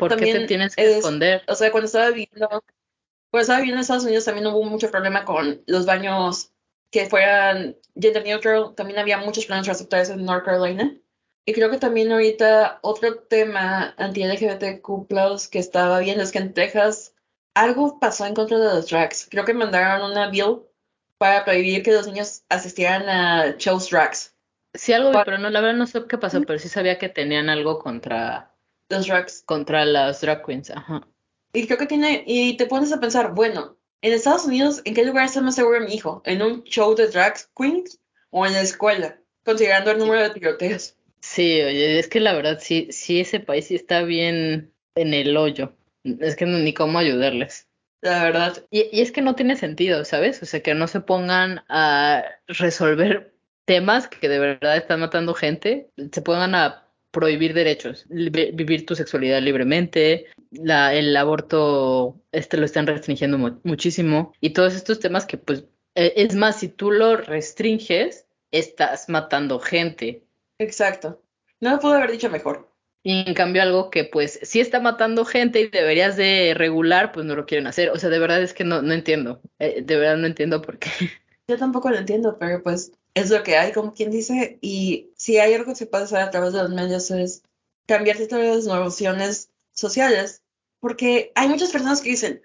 ¿Por 0.00 0.16
qué 0.16 0.32
te 0.32 0.46
tienes 0.46 0.74
que 0.74 0.98
esconder? 0.98 1.42
O 1.46 1.54
sea, 1.54 1.70
cuando 1.70 1.86
estaba 1.86 2.08
viviendo, 2.08 2.48
cuando 3.30 3.42
estaba 3.42 3.58
viviendo 3.58 3.76
en 3.76 3.82
Estados 3.82 4.04
Unidos 4.04 4.24
también 4.24 4.46
hubo 4.46 4.64
mucho 4.64 4.90
problema 4.90 5.24
con 5.24 5.62
los 5.66 5.84
baños 5.86 6.52
que 6.90 7.06
fueran 7.06 7.76
gender 7.94 8.24
neutral. 8.24 8.74
También 8.74 8.98
había 8.98 9.18
muchos 9.18 9.46
planes 9.46 9.66
receptores 9.66 10.10
en 10.10 10.24
North 10.24 10.44
Carolina. 10.44 10.96
Y 11.46 11.52
creo 11.52 11.70
que 11.70 11.78
también 11.78 12.12
ahorita 12.12 12.78
otro 12.82 13.14
tema 13.16 13.94
anti-LGBTQ 13.98 15.50
que 15.50 15.58
estaba 15.58 15.98
viendo 16.00 16.22
es 16.22 16.32
que 16.32 16.38
en 16.38 16.54
Texas 16.54 17.14
algo 17.54 17.98
pasó 18.00 18.26
en 18.26 18.34
contra 18.34 18.58
de 18.58 18.64
los 18.64 18.88
drags. 18.88 19.26
Creo 19.30 19.44
que 19.44 19.54
mandaron 19.54 20.10
una 20.10 20.30
bill 20.30 20.60
para 21.18 21.44
prohibir 21.44 21.82
que 21.82 21.92
los 21.92 22.06
niños 22.06 22.42
asistieran 22.48 23.08
a 23.08 23.56
shows 23.58 23.90
drags. 23.90 24.34
Sí, 24.74 24.92
algo, 24.92 25.12
pero 25.24 25.38
no, 25.38 25.50
la 25.50 25.60
verdad 25.60 25.76
no 25.76 25.86
sé 25.86 26.06
qué 26.08 26.16
pasó, 26.16 26.40
pero 26.42 26.58
sí 26.58 26.68
sabía 26.68 26.98
que 26.98 27.08
tenían 27.08 27.48
algo 27.48 27.78
contra 27.78 28.49
los 28.90 29.06
drags. 29.06 29.42
Contra 29.46 29.84
las 29.84 30.20
drag 30.20 30.44
queens, 30.44 30.70
ajá. 30.70 31.06
Y 31.52 31.66
creo 31.66 31.78
que 31.78 31.86
tiene, 31.86 32.22
y 32.26 32.56
te 32.56 32.66
pones 32.66 32.92
a 32.92 33.00
pensar, 33.00 33.34
bueno, 33.34 33.76
en 34.02 34.12
Estados 34.12 34.44
Unidos, 34.44 34.82
¿en 34.84 34.94
qué 34.94 35.04
lugar 35.04 35.26
está 35.26 35.40
más 35.40 35.54
seguro 35.54 35.80
mi 35.80 35.94
hijo? 35.94 36.22
¿En 36.24 36.42
un 36.42 36.62
show 36.64 36.94
de 36.94 37.08
drag 37.08 37.36
queens 37.56 37.98
o 38.30 38.46
en 38.46 38.52
la 38.52 38.60
escuela? 38.60 39.18
Considerando 39.44 39.90
el 39.90 39.98
número 39.98 40.22
de 40.22 40.30
tiroteos. 40.30 40.96
Sí, 41.20 41.60
oye, 41.60 41.98
es 41.98 42.08
que 42.08 42.20
la 42.20 42.32
verdad 42.32 42.58
sí, 42.60 42.88
sí 42.90 43.20
ese 43.20 43.40
país 43.40 43.66
sí 43.66 43.74
está 43.74 44.02
bien 44.02 44.72
en 44.94 45.14
el 45.14 45.36
hoyo. 45.36 45.74
Es 46.04 46.36
que 46.36 46.46
no, 46.46 46.58
ni 46.58 46.72
cómo 46.72 46.98
ayudarles. 46.98 47.66
La 48.00 48.22
verdad. 48.24 48.64
Y, 48.70 48.88
y 48.90 49.02
es 49.02 49.12
que 49.12 49.20
no 49.20 49.34
tiene 49.34 49.56
sentido, 49.56 50.04
¿sabes? 50.04 50.42
O 50.42 50.46
sea, 50.46 50.62
que 50.62 50.74
no 50.74 50.88
se 50.88 51.00
pongan 51.00 51.62
a 51.68 52.24
resolver 52.46 53.34
temas 53.66 54.08
que 54.08 54.28
de 54.28 54.38
verdad 54.38 54.76
están 54.76 55.00
matando 55.00 55.34
gente, 55.34 55.90
se 56.10 56.22
pongan 56.22 56.54
a 56.54 56.89
prohibir 57.10 57.54
derechos, 57.54 58.06
vivir 58.08 58.86
tu 58.86 58.94
sexualidad 58.94 59.42
libremente, 59.42 60.26
la, 60.50 60.94
el 60.94 61.16
aborto 61.16 62.20
este 62.32 62.56
lo 62.56 62.64
están 62.64 62.86
restringiendo 62.86 63.38
muchísimo 63.64 64.32
y 64.40 64.50
todos 64.50 64.74
estos 64.74 65.00
temas 65.00 65.26
que 65.26 65.38
pues 65.38 65.64
e, 65.94 66.12
es 66.16 66.34
más, 66.34 66.60
si 66.60 66.68
tú 66.68 66.90
lo 66.90 67.16
restringes, 67.16 68.26
estás 68.50 69.08
matando 69.08 69.58
gente. 69.58 70.24
Exacto. 70.58 71.22
No 71.60 71.70
lo 71.72 71.78
pude 71.78 71.96
haber 71.96 72.12
dicho 72.12 72.30
mejor. 72.30 72.70
Y 73.02 73.26
en 73.26 73.34
cambio 73.34 73.62
algo 73.62 73.90
que 73.90 74.04
pues 74.04 74.38
sí 74.42 74.60
está 74.60 74.78
matando 74.80 75.24
gente 75.24 75.60
y 75.60 75.68
deberías 75.68 76.16
de 76.16 76.52
regular, 76.54 77.12
pues 77.12 77.24
no 77.24 77.34
lo 77.34 77.46
quieren 77.46 77.66
hacer. 77.66 77.90
O 77.90 77.98
sea, 77.98 78.10
de 78.10 78.18
verdad 78.18 78.42
es 78.42 78.52
que 78.52 78.64
no, 78.64 78.82
no 78.82 78.92
entiendo. 78.92 79.40
Eh, 79.58 79.82
de 79.82 79.96
verdad 79.96 80.16
no 80.18 80.26
entiendo 80.26 80.60
por 80.60 80.78
qué. 80.78 80.90
Yo 81.48 81.56
tampoco 81.56 81.90
lo 81.90 81.96
entiendo, 81.96 82.36
pero 82.38 82.62
pues 82.62 82.92
es 83.14 83.30
lo 83.30 83.42
que 83.42 83.56
hay, 83.56 83.72
como 83.72 83.94
quien 83.94 84.10
dice, 84.10 84.58
y 84.60 85.10
si 85.16 85.38
hay 85.38 85.54
algo 85.54 85.72
que 85.72 85.76
se 85.76 85.86
puede 85.86 86.04
hacer 86.04 86.18
a 86.18 86.30
través 86.30 86.52
de 86.52 86.62
los 86.62 86.70
medios 86.70 87.10
es 87.10 87.42
cambiar 87.86 88.16
todas 88.28 88.64
las 88.64 88.80
nociones 88.80 89.50
sociales, 89.72 90.42
porque 90.78 91.32
hay 91.34 91.48
muchas 91.48 91.70
personas 91.70 92.00
que 92.00 92.10
dicen, 92.10 92.42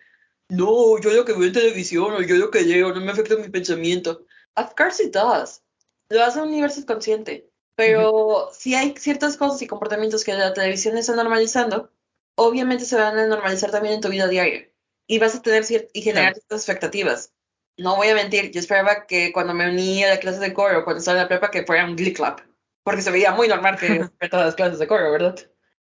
no, 0.50 1.00
yo 1.00 1.12
lo 1.12 1.26
que 1.26 1.34
veo 1.34 1.46
en 1.46 1.54
televisión 1.54 2.14
o 2.14 2.22
yo 2.22 2.36
lo 2.36 2.52
que 2.52 2.62
leo 2.62 2.94
no 2.94 3.02
me 3.02 3.12
afecta 3.12 3.36
mi 3.36 3.50
pensamiento. 3.50 4.26
Of 4.56 4.74
course 4.76 5.04
it 5.04 5.14
does. 5.14 5.62
Lo 6.10 6.24
hace 6.24 6.42
un 6.42 6.50
universo 6.50 6.86
consciente. 6.86 7.50
Pero 7.76 8.52
si 8.54 8.74
hay 8.74 8.96
ciertas 8.98 9.38
cosas 9.38 9.62
y 9.62 9.68
comportamientos 9.68 10.24
que 10.24 10.34
la 10.34 10.54
televisión 10.54 10.98
está 10.98 11.16
normalizando, 11.16 11.92
obviamente 12.36 12.86
se 12.86 12.96
van 12.96 13.18
a 13.18 13.28
normalizar 13.28 13.72
también 13.72 13.96
en 13.96 14.02
tu 14.02 14.10
vida 14.10 14.28
diaria. 14.28 14.70
Y 15.08 15.20
vas 15.20 15.36
a 15.36 15.42
tener 15.42 15.66
y 15.94 16.02
generar 16.02 16.34
ciertas 16.34 16.62
expectativas 16.62 17.35
no 17.78 17.96
voy 17.96 18.08
a 18.10 18.16
mentir, 18.16 18.52
yo 18.52 18.60
esperaba 18.60 19.06
que 19.06 19.32
cuando 19.34 19.54
me 19.54 19.70
unía 19.70 20.08
a 20.08 20.16
la 20.16 20.20
clase 20.20 20.40
de 20.40 20.54
coro, 20.54 20.84
cuando 20.84 21.00
estaba 21.00 21.18
en 21.18 21.24
la 21.24 21.28
prepa, 21.28 21.52
que 21.52 21.66
fuera 21.66 21.86
un 21.86 21.96
Glee 21.96 22.14
Club, 22.14 22.42
porque 22.84 23.02
se 23.02 23.12
veía 23.12 23.32
muy 23.32 23.48
normal 23.48 23.78
que 23.78 23.88
ver 24.20 24.30
todas 24.30 24.46
las 24.46 24.56
clases 24.56 24.80
de 24.80 24.88
coro, 24.88 25.12
¿verdad? 25.12 25.36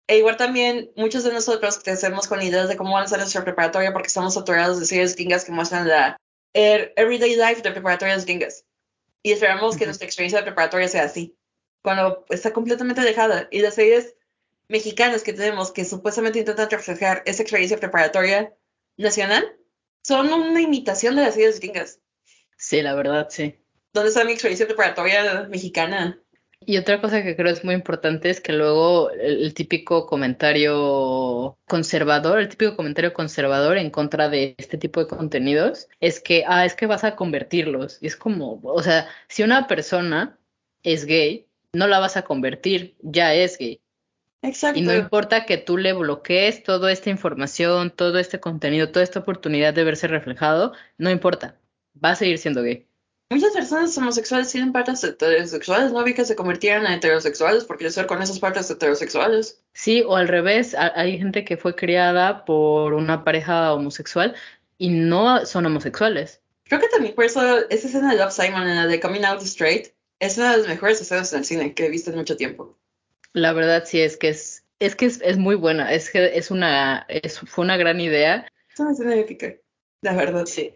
E 0.07 0.17
igual 0.17 0.37
también, 0.37 0.91
muchos 0.95 1.23
de 1.23 1.33
nosotros 1.33 1.79
crecemos 1.83 2.27
con 2.27 2.41
ideas 2.41 2.69
de 2.69 2.77
cómo 2.77 2.93
van 2.93 3.05
a 3.05 3.07
ser 3.07 3.19
nuestra 3.19 3.43
preparatoria 3.43 3.91
porque 3.91 4.07
estamos 4.07 4.35
saturados 4.35 4.79
de 4.79 4.85
series 4.85 5.15
gringas 5.15 5.45
que 5.45 5.51
muestran 5.51 5.87
la 5.87 6.17
el 6.53 6.93
everyday 6.95 7.35
life 7.35 7.61
de 7.61 7.71
preparatorias 7.71 8.25
gringas. 8.25 8.63
Y 9.21 9.31
esperamos 9.31 9.75
que 9.75 9.85
nuestra 9.85 10.05
experiencia 10.05 10.39
de 10.39 10.45
preparatoria 10.45 10.87
sea 10.87 11.03
así, 11.03 11.35
cuando 11.81 12.25
está 12.29 12.53
completamente 12.53 13.01
dejada. 13.01 13.47
Y 13.51 13.59
las 13.59 13.75
series 13.75 14.15
mexicanas 14.69 15.23
que 15.23 15.33
tenemos 15.33 15.71
que 15.71 15.83
supuestamente 15.83 16.39
intentan 16.39 16.69
reflejar 16.69 17.23
esa 17.25 17.41
experiencia 17.41 17.77
preparatoria 17.77 18.53
nacional, 18.95 19.57
son 20.05 20.31
una 20.31 20.61
imitación 20.61 21.15
de 21.15 21.23
las 21.23 21.33
series 21.33 21.59
gringas. 21.59 21.99
Sí, 22.57 22.83
la 22.83 22.93
verdad, 22.93 23.27
sí. 23.31 23.55
¿Dónde 23.91 24.09
está 24.09 24.23
mi 24.23 24.33
experiencia 24.33 24.67
preparatoria 24.67 25.47
mexicana? 25.49 26.21
Y 26.59 26.77
otra 26.77 27.01
cosa 27.01 27.23
que 27.23 27.35
creo 27.35 27.51
es 27.51 27.63
muy 27.63 27.73
importante 27.73 28.29
es 28.29 28.39
que 28.39 28.53
luego 28.53 29.09
el, 29.09 29.43
el, 29.43 29.53
típico 29.55 30.05
comentario 30.05 31.57
conservador, 31.67 32.39
el 32.39 32.49
típico 32.49 32.75
comentario 32.75 33.13
conservador 33.13 33.77
en 33.77 33.89
contra 33.89 34.29
de 34.29 34.53
este 34.59 34.77
tipo 34.77 34.99
de 34.99 35.07
contenidos 35.07 35.87
es 35.99 36.19
que, 36.19 36.43
ah, 36.47 36.65
es 36.65 36.75
que 36.75 36.85
vas 36.85 37.03
a 37.03 37.15
convertirlos. 37.15 37.97
Y 37.99 38.05
es 38.05 38.15
como, 38.15 38.61
o 38.63 38.83
sea, 38.83 39.07
si 39.27 39.41
una 39.41 39.67
persona 39.67 40.37
es 40.83 41.05
gay, 41.05 41.47
no 41.73 41.87
la 41.87 41.97
vas 41.97 42.15
a 42.15 42.25
convertir, 42.25 42.95
ya 43.01 43.33
es 43.33 43.57
gay. 43.57 43.81
Exacto. 44.47 44.79
Y 44.79 44.83
no 44.83 44.93
importa 44.93 45.45
que 45.45 45.57
tú 45.57 45.77
le 45.77 45.93
bloquees 45.93 46.63
toda 46.63 46.91
esta 46.91 47.09
información, 47.09 47.89
todo 47.89 48.19
este 48.19 48.39
contenido, 48.39 48.91
toda 48.91 49.03
esta 49.03 49.19
oportunidad 49.19 49.73
de 49.73 49.83
verse 49.83 50.07
reflejado, 50.07 50.73
no 50.97 51.09
importa, 51.09 51.57
va 52.03 52.11
a 52.11 52.15
seguir 52.15 52.37
siendo 52.37 52.61
gay. 52.61 52.85
Muchas 53.31 53.53
personas 53.53 53.97
homosexuales 53.97 54.51
tienen 54.51 54.71
partes 54.71 55.03
heterosexuales, 55.03 55.91
no 55.91 56.03
vi 56.03 56.13
que 56.13 56.25
se 56.25 56.35
convirtieran 56.35 56.85
en 56.85 56.93
heterosexuales 56.93 57.65
por 57.65 57.79
crecer 57.79 58.05
con 58.05 58.21
esas 58.21 58.37
partes 58.37 58.69
heterosexuales. 58.69 59.63
Sí, 59.73 60.03
o 60.05 60.15
al 60.15 60.27
revés, 60.27 60.75
hay 60.75 61.17
gente 61.17 61.43
que 61.43 61.57
fue 61.57 61.75
criada 61.75 62.45
por 62.45 62.93
una 62.93 63.23
pareja 63.23 63.73
homosexual 63.73 64.35
y 64.77 64.89
no 64.89 65.43
son 65.47 65.65
homosexuales. 65.65 66.39
Creo 66.65 66.79
que 66.79 66.87
también 66.87 67.15
por 67.15 67.25
eso 67.25 67.67
esa 67.69 67.87
escena 67.87 68.11
de 68.11 68.19
Love 68.19 68.31
Simon, 68.31 68.67
en 68.67 68.75
la 68.75 68.85
de 68.85 68.99
Coming 68.99 69.25
Out 69.25 69.41
Straight, 69.41 69.93
es 70.19 70.37
una 70.37 70.51
de 70.51 70.57
las 70.59 70.67
mejores 70.67 71.01
escenas 71.01 71.33
en 71.33 71.39
el 71.39 71.45
cine 71.45 71.73
que 71.73 71.87
he 71.87 71.89
visto 71.89 72.11
en 72.11 72.17
mucho 72.17 72.37
tiempo. 72.37 72.77
La 73.35 73.51
verdad 73.51 73.83
sí 73.85 73.99
es 73.99 74.15
que 74.15 74.29
es, 74.29 74.63
es 74.79 74.95
que 74.95 75.07
es, 75.07 75.21
es 75.21 75.37
muy 75.37 75.55
buena, 75.55 75.93
es 75.93 76.09
que 76.09 76.37
es 76.37 76.51
una, 76.51 77.05
es, 77.09 77.39
fue 77.41 77.65
una 77.65 77.75
gran 77.75 77.99
idea. 77.99 78.47
Es 78.71 78.79
una 78.79 78.93
escena 78.93 79.13
épica, 79.13 79.53
la 80.01 80.13
verdad. 80.15 80.45
Sí. 80.45 80.73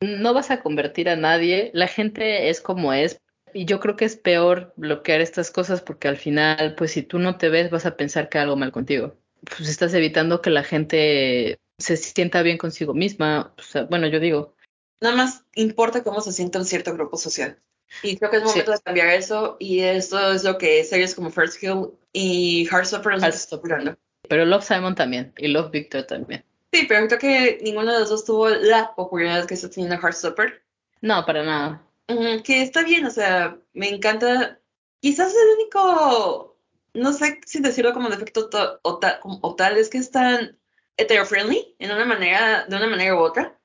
No 0.00 0.32
vas 0.32 0.52
a 0.52 0.60
convertir 0.60 1.08
a 1.08 1.16
nadie, 1.16 1.72
la 1.74 1.88
gente 1.88 2.50
es 2.50 2.60
como 2.60 2.92
es, 2.92 3.20
y 3.52 3.64
yo 3.64 3.80
creo 3.80 3.96
que 3.96 4.04
es 4.04 4.14
peor 4.14 4.72
bloquear 4.76 5.20
estas 5.20 5.50
cosas 5.50 5.80
porque 5.80 6.06
al 6.06 6.16
final, 6.16 6.76
pues 6.76 6.92
si 6.92 7.02
tú 7.02 7.18
no 7.18 7.36
te 7.36 7.48
ves, 7.48 7.68
vas 7.68 7.84
a 7.84 7.96
pensar 7.96 8.28
que 8.28 8.38
algo 8.38 8.54
mal 8.54 8.70
contigo. 8.70 9.16
Pues 9.44 9.68
estás 9.68 9.92
evitando 9.92 10.40
que 10.40 10.50
la 10.50 10.62
gente 10.62 11.58
se 11.78 11.96
sienta 11.96 12.42
bien 12.42 12.58
consigo 12.58 12.94
misma. 12.94 13.54
O 13.58 13.62
sea, 13.62 13.86
bueno, 13.86 14.06
yo 14.06 14.20
digo. 14.20 14.54
Nada 15.00 15.16
más 15.16 15.44
importa 15.56 16.04
cómo 16.04 16.20
se 16.20 16.30
sienta 16.30 16.60
un 16.60 16.64
cierto 16.64 16.94
grupo 16.94 17.16
social. 17.16 17.58
Y 18.02 18.16
creo 18.16 18.30
que 18.30 18.36
es 18.38 18.44
momento 18.44 18.72
sí. 18.72 18.78
de 18.78 18.82
cambiar 18.82 19.08
eso, 19.08 19.56
y 19.58 19.80
esto 19.80 20.32
es 20.32 20.44
lo 20.44 20.58
que 20.58 20.84
series 20.84 21.14
como 21.14 21.30
First 21.30 21.58
Kill 21.58 21.88
y 22.12 22.68
están 22.70 23.02
procurando. 23.02 23.96
Pero 24.28 24.44
Love 24.44 24.64
Simon 24.64 24.94
también, 24.94 25.32
y 25.38 25.48
Love 25.48 25.70
Victor 25.70 26.04
también. 26.04 26.44
Sí, 26.72 26.84
pero 26.86 27.06
creo 27.06 27.18
que 27.18 27.58
ninguno 27.62 27.92
de 27.92 28.00
los 28.00 28.10
dos 28.10 28.24
tuvo 28.24 28.48
la 28.50 28.94
popularidad 28.94 29.46
que 29.46 29.54
está 29.54 29.70
teniendo 29.70 29.96
Heartstopper. 29.96 30.62
No, 31.00 31.24
para 31.24 31.42
nada. 31.42 31.82
Uh, 32.08 32.42
que 32.42 32.62
está 32.62 32.82
bien, 32.82 33.06
o 33.06 33.10
sea, 33.10 33.56
me 33.72 33.88
encanta. 33.88 34.58
Quizás 35.00 35.32
el 35.32 35.54
único, 35.60 36.56
no 36.92 37.12
sé 37.12 37.40
si 37.46 37.60
decirlo 37.60 37.94
como 37.94 38.10
defecto 38.10 38.50
o, 38.82 38.98
ta 38.98 39.20
o 39.22 39.54
tal, 39.54 39.76
es 39.78 39.88
que 39.88 39.98
es 39.98 40.10
tan 40.10 40.58
hetero-friendly 40.96 41.76
en 41.78 41.92
una 41.92 42.04
manera, 42.04 42.66
de 42.66 42.76
una 42.76 42.88
manera 42.88 43.14
u 43.14 43.20
otra. 43.20 43.58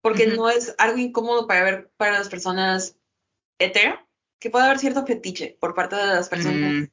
Porque 0.00 0.26
uh 0.26 0.30
-huh. 0.30 0.36
no 0.36 0.50
es 0.50 0.74
algo 0.78 0.98
incómodo 0.98 1.46
para 1.46 1.64
ver 1.64 1.90
para 1.96 2.18
las 2.18 2.28
personas 2.28 2.96
hetero, 3.58 3.98
que 4.40 4.50
puede 4.50 4.66
haber 4.66 4.78
cierto 4.78 5.06
fetiche 5.06 5.56
por 5.60 5.74
parte 5.74 5.96
de 5.96 6.06
las 6.06 6.28
personas. 6.28 6.72
Mm, 6.72 6.84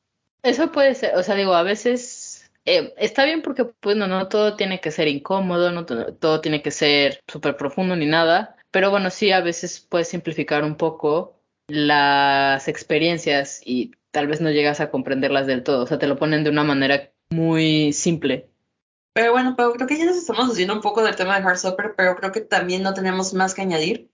eso 0.44 0.72
puede 0.72 0.96
ser, 0.96 1.16
o 1.16 1.24
sea, 1.24 1.36
digo, 1.36 1.54
a 1.54 1.64
veces 1.64 2.52
eh, 2.66 2.94
está 2.98 3.26
bien 3.26 3.42
porque, 3.42 3.66
pues, 3.66 3.98
no, 3.98 4.08
no 4.08 4.28
todo 4.28 4.56
tiene 4.56 4.80
que 4.80 4.92
ser 4.92 5.08
incómodo, 5.08 5.72
no 5.72 5.86
todo 5.86 6.42
tiene 6.42 6.62
que 6.62 6.72
ser 6.72 7.22
súper 7.28 7.58
profundo 7.58 7.96
ni 7.96 8.06
nada, 8.06 8.56
pero 8.72 8.92
bueno, 8.92 9.10
sí, 9.10 9.32
a 9.32 9.42
veces 9.42 9.80
puedes 9.80 10.10
simplificar 10.10 10.64
un 10.64 10.76
poco 10.76 11.40
las 11.68 12.68
experiencias 12.68 13.62
y 13.66 13.92
tal 14.12 14.28
vez 14.28 14.42
no 14.42 14.52
llegas 14.52 14.80
a 14.80 14.92
comprenderlas 14.92 15.48
del 15.48 15.64
todo, 15.64 15.84
o 15.84 15.88
sea, 15.88 15.98
te 15.98 16.08
lo 16.08 16.18
ponen 16.18 16.44
de 16.44 16.50
una 16.50 16.64
manera 16.64 17.12
muy 17.32 17.94
simple. 17.94 18.50
Pero 19.14 19.32
bueno, 19.32 19.56
pero 19.58 19.74
creo 19.74 19.88
que 19.88 19.98
ya 19.98 20.06
nos 20.06 20.18
estamos 20.18 20.52
haciendo 20.52 20.74
un 20.74 20.82
poco 20.82 21.04
del 21.04 21.16
tema 21.16 21.38
de 21.38 21.46
Heartstopper, 21.46 21.96
pero 21.98 22.16
creo 22.16 22.32
que 22.32 22.42
también 22.42 22.84
no 22.84 22.94
tenemos 22.94 23.34
más 23.34 23.54
que 23.54 23.62
añadir. 23.62 24.11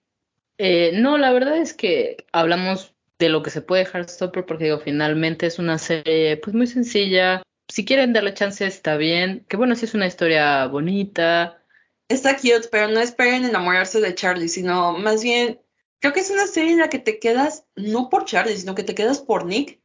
Eh, 0.58 0.92
no, 0.94 1.18
la 1.18 1.32
verdad 1.32 1.58
es 1.58 1.74
que 1.74 2.26
hablamos 2.32 2.96
de 3.20 3.30
lo 3.30 3.44
que 3.44 3.50
se 3.50 3.62
puede 3.62 3.86
Heartstopper 3.86 4.46
porque 4.46 4.66
digo, 4.66 4.80
finalmente 4.80 5.46
es 5.46 5.60
una 5.60 5.78
serie 5.78 6.38
pues 6.38 6.56
muy 6.56 6.68
sencilla. 6.68 7.42
Si 7.68 7.86
quieren 7.86 8.14
darle 8.14 8.34
chance 8.34 8.66
está 8.66 8.98
bien. 8.98 9.46
Que 9.48 9.58
bueno, 9.58 9.76
sí 9.76 9.86
es 9.86 9.94
una 9.94 10.08
historia 10.08 10.68
bonita. 10.68 11.62
Está 12.10 12.36
cute, 12.38 12.70
pero 12.72 12.88
no 12.88 13.00
esperen 13.00 13.44
enamorarse 13.44 14.00
de 14.00 14.16
Charlie, 14.16 14.48
sino 14.48 14.98
más 14.98 15.24
bien 15.24 15.60
creo 16.00 16.14
que 16.14 16.22
es 16.22 16.30
una 16.30 16.48
serie 16.48 16.74
en 16.74 16.80
la 16.80 16.90
que 16.90 17.00
te 17.00 17.20
quedas 17.20 17.66
no 17.76 18.10
por 18.10 18.26
Charlie, 18.26 18.56
sino 18.56 18.76
que 18.76 18.84
te 18.84 18.96
quedas 18.96 19.20
por 19.20 19.46
Nick, 19.46 19.82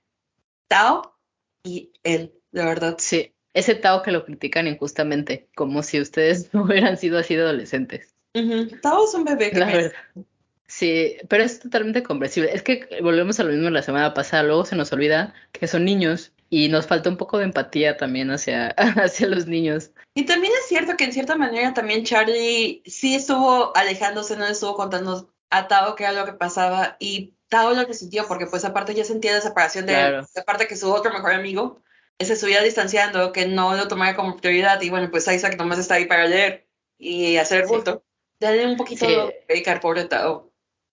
Tao 0.69 1.19
y 1.65 1.93
él, 2.03 2.33
de 2.53 2.65
verdad. 2.65 2.97
Sí, 2.99 3.35
ese 3.55 3.75
Tao 3.75 4.03
que 4.03 4.13
lo 4.13 4.25
critican 4.25 4.67
injustamente, 4.67 5.49
como 5.57 5.83
si 5.83 6.01
ustedes 6.01 6.49
no 6.55 6.63
hubieran 6.65 6.97
sido 6.97 7.19
así 7.19 7.35
de 7.35 7.43
adolescentes. 7.43 8.15
Uh 8.35 8.41
-huh. 8.41 8.81
Tao 8.81 9.05
es 9.05 9.15
un 9.15 9.25
bebé. 9.25 9.51
Que 9.51 9.59
la 9.59 9.67
verdad. 9.67 9.93
Sí, 10.75 11.19
pero 11.29 11.45
es 11.45 11.61
totalmente 11.61 12.03
comprensible. 12.03 12.51
Es 12.55 12.63
que 12.63 12.89
volvemos 13.03 13.39
a 13.39 13.45
lo 13.45 13.51
mismo 13.53 13.69
la 13.69 13.83
semana 13.83 14.15
pasada, 14.15 14.43
luego 14.43 14.65
se 14.65 14.75
nos 14.75 14.91
olvida 14.91 15.35
que 15.53 15.69
son 15.69 15.85
niños 15.85 16.33
y 16.49 16.71
nos 16.71 16.87
falta 16.87 17.11
un 17.11 17.19
poco 17.19 17.37
de 17.37 17.45
empatía 17.45 17.99
también 17.99 18.31
hacia, 18.31 18.69
hacia 18.79 19.29
los 19.29 19.47
niños. 19.47 19.91
Y 20.15 20.25
también 20.25 20.51
es 20.59 20.67
cierto 20.69 20.97
que 20.97 21.05
en 21.05 21.13
cierta 21.13 21.37
manera 21.37 21.75
también 21.75 22.05
Charlie 22.05 22.83
sí 22.87 23.15
estuvo 23.15 23.77
alejándose, 23.77 24.35
no 24.39 24.47
estuvo 24.47 24.75
contando 24.75 25.31
a 25.51 25.69
Tao 25.69 25.95
qué 25.95 26.05
era 26.05 26.15
lo 26.15 26.25
que 26.25 26.33
pasaba 26.33 26.97
y 26.99 27.35
Tao 27.51 27.75
lo 27.75 27.87
que 27.87 27.93
sintió, 27.93 28.27
porque 28.27 28.47
pues 28.47 28.65
aparte 28.65 28.95
ya 28.95 29.05
sentía 29.05 29.35
la 29.35 29.43
separación 29.43 29.85
de 29.85 29.93
Claro. 29.93 30.19
él, 30.21 30.27
aparte 30.41 30.67
que 30.69 30.77
su 30.77 30.91
otro 30.91 31.13
mejor 31.13 31.33
amigo 31.33 31.83
se 32.19 32.33
estuviera 32.33 32.63
distanciando, 32.63 33.31
que 33.33 33.47
no 33.47 33.75
lo 33.77 33.89
tomara 33.89 34.17
como 34.17 34.39
prioridad 34.39 34.81
y 34.81 34.89
bueno, 34.89 35.11
pues 35.11 35.29
Isaac 35.29 35.59
nomás 35.59 35.79
está 35.81 35.97
ahí 35.97 36.07
para 36.07 36.27
leer 36.27 36.67
y 36.97 37.37
hacer 37.37 37.61
el 37.61 37.67
Sí. 37.69 37.75
bulto. 37.75 38.05
Dale 38.41 38.67
un 38.67 38.79
poquito 38.79 39.05
Sí. 39.05 39.13
de 39.15 39.45
dedicar, 39.49 39.79
pobre 39.81 40.05
Tao. 40.07 40.52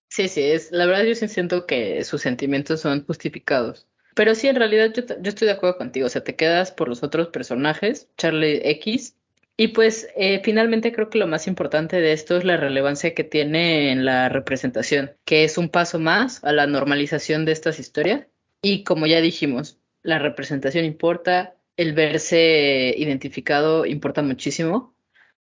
Sí, 0.10 0.27
sí, 0.27 0.41
es, 0.41 0.72
la 0.72 0.86
verdad 0.86 1.03
yo 1.06 1.15
sí 1.15 1.27
siento 1.27 1.65
que 1.65 2.03
sus 2.03 2.22
sentimientos 2.22 2.81
son 2.81 3.06
justificados. 3.06 3.88
Pero 4.15 4.36
sí, 4.36 4.48
en 4.48 4.56
realidad 4.56 4.91
yo, 4.94 5.03
yo 5.06 5.30
estoy 5.30 5.45
de 5.48 5.53
acuerdo 5.53 5.77
contigo, 5.77 6.07
o 6.07 6.10
sea, 6.10 6.23
te 6.23 6.36
quedas 6.36 6.72
por 6.72 6.90
los 6.90 7.03
otros 7.03 7.27
personajes, 7.30 8.10
Charlie 8.18 8.61
X, 8.64 9.15
y 9.56 9.69
pues 9.69 10.07
eh, 10.15 10.41
finalmente 10.44 10.91
creo 10.94 11.10
que 11.10 11.19
lo 11.19 11.27
más 11.27 11.45
importante 11.45 11.99
de 11.99 12.14
esto 12.14 12.38
es 12.38 12.45
la 12.45 12.57
relevancia 12.57 13.14
que 13.14 13.23
tiene 13.23 13.91
en 13.91 14.06
la 14.06 14.30
representación, 14.30 15.11
que 15.26 15.44
es 15.44 15.57
un 15.57 15.69
paso 15.69 15.99
más 15.99 16.44
a 16.45 16.53
la 16.53 16.65
normalización 16.65 17.45
de 17.45 17.52
estas 17.52 17.80
historias. 17.80 18.26
Y 18.61 18.84
como 18.84 19.06
ya 19.06 19.22
dijimos, 19.22 19.77
la 20.02 20.18
representación 20.18 20.86
importa, 20.86 21.56
el 21.77 21.94
verse 21.94 22.94
identificado 22.98 23.86
importa 23.86 24.22
muchísimo, 24.22 24.95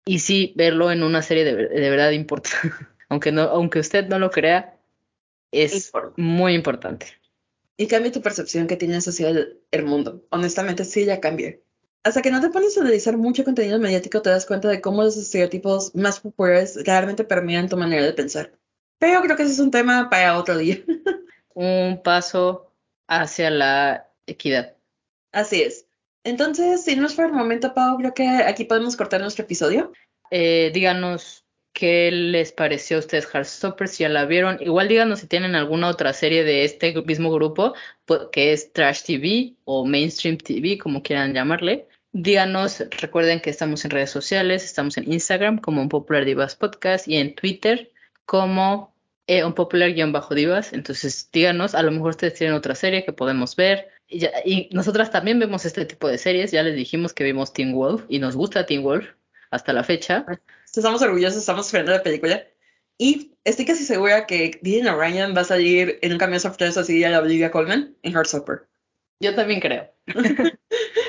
y 0.05 0.19
sí, 0.19 0.53
verlo 0.57 0.91
en 0.91 1.03
una 1.03 1.23
serie 1.23 1.45
de, 1.45 1.69
de 1.69 1.91
verdad 1.91 2.11
importa. 2.11 2.51
aunque 3.11 3.33
no, 3.33 3.43
aunque 3.43 3.81
usted 3.81 4.09
no 4.09 4.19
lo 4.19 4.31
crea, 4.31 4.79
es 5.53 5.93
muy 6.17 6.55
importante. 6.55 7.07
Y 7.77 7.87
cambia 7.87 8.13
tu 8.13 8.23
percepción 8.23 8.67
que 8.67 8.77
tienes 8.77 9.07
hacia 9.09 9.29
el, 9.29 9.61
el 9.71 9.85
mundo. 9.85 10.25
Honestamente, 10.31 10.85
sí, 10.85 11.05
ya 11.05 11.21
cambia. 11.21 11.59
Hasta 12.03 12.23
que 12.23 12.31
no 12.31 12.41
te 12.41 12.51
pones 12.51 12.79
a 12.79 12.81
analizar 12.81 13.17
mucho 13.17 13.45
contenido 13.45 13.79
mediático, 13.79 14.23
te 14.23 14.31
das 14.31 14.47
cuenta 14.47 14.69
de 14.69 14.81
cómo 14.81 15.03
los 15.03 15.17
estereotipos 15.17 15.95
más 15.95 16.21
populares 16.21 16.79
realmente 16.87 17.25
permean 17.25 17.69
tu 17.69 17.77
manera 17.77 18.05
de 18.05 18.13
pensar. 18.13 18.53
Pero 18.99 19.21
creo 19.23 19.37
que 19.37 19.43
ese 19.43 19.53
es 19.53 19.59
un 19.59 19.71
tema 19.71 20.09
para 20.09 20.39
otro 20.39 20.57
día. 20.57 20.79
Un 21.55 22.01
paso 22.03 22.73
hacia 23.09 23.51
la 23.51 24.09
equidad. 24.27 24.77
Así 25.33 25.63
es. 25.63 25.87
Entonces, 26.23 26.85
si 26.85 26.97
no 26.97 27.07
es 27.07 27.15
por 27.15 27.27
el 27.27 27.33
momento, 27.33 27.75
Pau, 27.75 27.97
creo 27.99 28.15
que 28.15 28.29
aquí 28.29 28.65
podemos 28.65 28.97
cortar 28.97 29.21
nuestro 29.21 29.45
episodio. 29.45 29.93
Eh, 30.31 30.71
díganos 30.73 31.40
qué 31.73 32.11
les 32.11 32.53
pareció 32.53 32.97
a 32.97 33.01
ustedes 33.01 33.27
Heartstopper, 33.33 33.89
si 33.89 34.03
ya 34.03 34.09
la 34.09 34.27
vieron. 34.27 34.59
Igual 34.61 34.89
díganos 34.89 35.21
si 35.21 35.27
tienen 35.27 35.55
alguna 35.55 35.89
otra 35.89 36.13
serie 36.13 36.45
de 36.45 36.65
este 36.65 36.95
mismo 37.03 37.31
grupo, 37.33 37.75
que 38.33 38.53
es 38.53 38.73
Trash 38.73 39.03
TV 39.05 39.55
o 39.65 39.87
Mainstream 39.87 40.39
TV, 40.39 40.79
como 40.79 41.03
quieran 41.03 41.35
llamarle. 41.35 41.89
Díganos, 42.13 42.83
recuerden 43.01 43.41
que 43.41 43.51
estamos 43.51 43.85
en 43.85 43.93
redes 43.93 44.11
sociales, 44.11 44.65
estamos 44.65 44.97
en 44.99 45.13
Instagram 45.13 45.59
como 45.59 45.81
un 45.81 45.89
Popular 45.89 46.25
Divas 46.25 46.57
Podcast 46.57 47.07
y 47.07 47.17
en 47.17 47.35
Twitter 47.35 47.93
como 48.27 48.95
eh, 49.31 49.45
un 49.45 49.55
Popular-Divas. 49.55 50.73
Entonces 50.73 51.31
díganos, 51.33 51.77
a 51.77 51.83
lo 51.85 51.93
mejor 51.93 52.11
ustedes 52.11 52.35
tienen 52.35 52.57
otra 52.57 52.75
serie 52.75 53.05
que 53.05 53.13
podemos 53.13 53.55
ver. 53.55 53.89
Y 54.09 54.69
nosotras 54.73 55.13
también 55.13 55.39
vemos 55.39 55.65
este 55.65 55.85
tipo 55.85 56.09
de 56.09 56.19
series, 56.19 56.51
ya 56.51 56.65
les 56.65 56.75
dijimos 56.75 57.13
que 57.13 57.23
vimos 57.23 57.53
Teen 57.53 57.73
Wolf 57.73 58.05
y 58.09 58.19
nos 58.19 58.35
gusta 58.35 58.67
Teen 58.67 58.83
Wolf 58.83 59.07
hasta 59.53 59.73
la 59.73 59.85
fecha. 59.85 60.27
Estamos 60.75 61.03
orgullosos, 61.03 61.41
estamos 61.41 61.67
esperando 61.67 61.93
la 61.93 62.03
película. 62.03 62.45
Y 62.97 63.35
estoy 63.45 63.65
casi 63.65 63.85
segura 63.85 64.27
que 64.27 64.59
Dylan 64.63 64.95
O'Ryan 64.95 65.35
va 65.37 65.41
a 65.41 65.45
salir 65.45 65.99
en 66.03 66.13
un 66.13 66.19
cambio 66.19 66.39
sorpresa 66.39 66.81
así 66.81 67.03
a 67.03 67.11
la 67.11 67.21
Olivia 67.21 67.51
Colman 67.51 67.97
en 68.03 68.13
Heartstopper. 68.13 68.69
Yo 69.21 69.35
también 69.35 69.61
creo. 69.61 69.93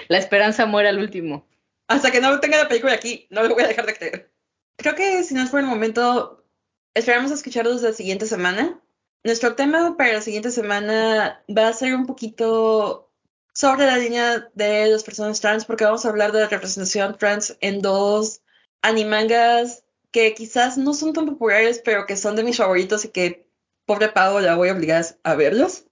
La 0.08 0.18
esperanza 0.18 0.66
muere 0.66 0.90
al 0.90 1.00
último. 1.00 1.48
Hasta 1.88 2.12
que 2.12 2.22
no 2.22 2.40
tenga 2.40 2.58
la 2.58 2.70
película 2.70 2.94
aquí, 2.94 3.28
no 3.30 3.44
lo 3.44 3.54
voy 3.54 3.64
a 3.64 3.68
dejar 3.68 3.86
de 3.86 3.96
creer. 3.96 4.32
Creo 4.78 4.96
que 4.96 5.24
si 5.24 5.34
no 5.34 5.44
es 5.44 5.50
por 5.50 5.60
el 5.60 5.66
momento, 5.66 6.46
esperamos 6.94 7.32
escucharlos 7.32 7.82
la 7.82 7.94
siguiente 7.94 8.26
semana. 8.26 8.82
nuestro 9.24 9.56
tema 9.56 9.96
para 9.98 10.14
la 10.14 10.22
siguiente 10.22 10.52
semana 10.52 11.44
va 11.56 11.68
a 11.68 11.74
ser 11.74 11.94
un 11.96 12.06
poquito 12.06 13.12
sobre 13.54 13.86
la 13.86 13.98
línea 13.98 14.50
de 14.54 14.88
las 14.88 15.04
personas 15.04 15.42
trans, 15.42 15.66
porque 15.66 15.84
vamos 15.84 16.06
a 16.06 16.10
hablar 16.10 16.32
de 16.32 16.40
la 16.40 16.48
representación 16.48 17.18
trans 17.18 17.58
en 17.60 17.82
dos 17.82 18.42
animangas 18.82 19.84
que 20.12 20.34
quizás 20.34 20.78
no 20.78 20.94
son 20.94 21.14
tan 21.14 21.26
populares, 21.26 21.82
pero 21.84 22.06
que 22.06 22.18
son 22.18 22.36
de 22.36 22.44
mis 22.44 22.58
favoritos 22.58 23.06
y 23.06 23.10
que, 23.10 23.48
pobre 23.86 24.10
Pau, 24.10 24.40
la 24.40 24.56
voy 24.56 24.70
a 24.70 24.74
obligar 24.74 25.06
a 25.24 25.36
verlos, 25.36 25.86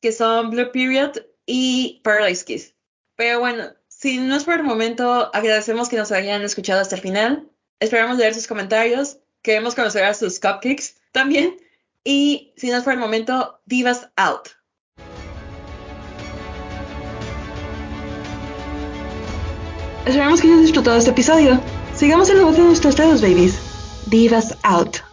que 0.00 0.12
son 0.12 0.50
Blue 0.50 0.72
Period 0.72 1.12
y 1.46 2.00
Paradise 2.02 2.44
Kiss. 2.44 2.74
Pero 3.16 3.40
bueno, 3.40 3.72
si 3.88 4.18
no 4.18 4.36
es 4.36 4.44
por 4.44 4.54
el 4.54 4.62
momento, 4.62 5.30
agradecemos 5.34 5.88
que 5.88 5.96
nos 5.96 6.10
hayan 6.10 6.42
escuchado 6.42 6.80
hasta 6.80 6.96
el 6.96 7.02
final. 7.02 7.48
Esperamos 7.78 8.18
leer 8.18 8.34
sus 8.34 8.46
comentarios. 8.46 9.18
Queremos 9.42 9.74
conocer 9.74 10.04
a 10.04 10.14
sus 10.14 10.40
cupcakes 10.40 10.94
también. 11.12 11.56
Y 12.02 12.52
si 12.56 12.70
no 12.70 12.78
es 12.78 12.84
por 12.84 12.94
el 12.94 12.98
momento, 12.98 13.60
Divas 13.66 14.08
Out. 14.16 14.48
Esperamos 20.06 20.40
que 20.40 20.46
hayan 20.46 20.62
disfrutado 20.62 20.96
este 20.96 21.10
episodio. 21.10 21.60
Sigamos 22.00 22.30
la 22.32 22.42
voz 22.42 22.56
de 22.56 22.62
nuestros 22.62 22.96
dedos, 22.96 23.20
babies. 23.20 23.58
Divas 24.06 24.56
Out. 24.62 25.09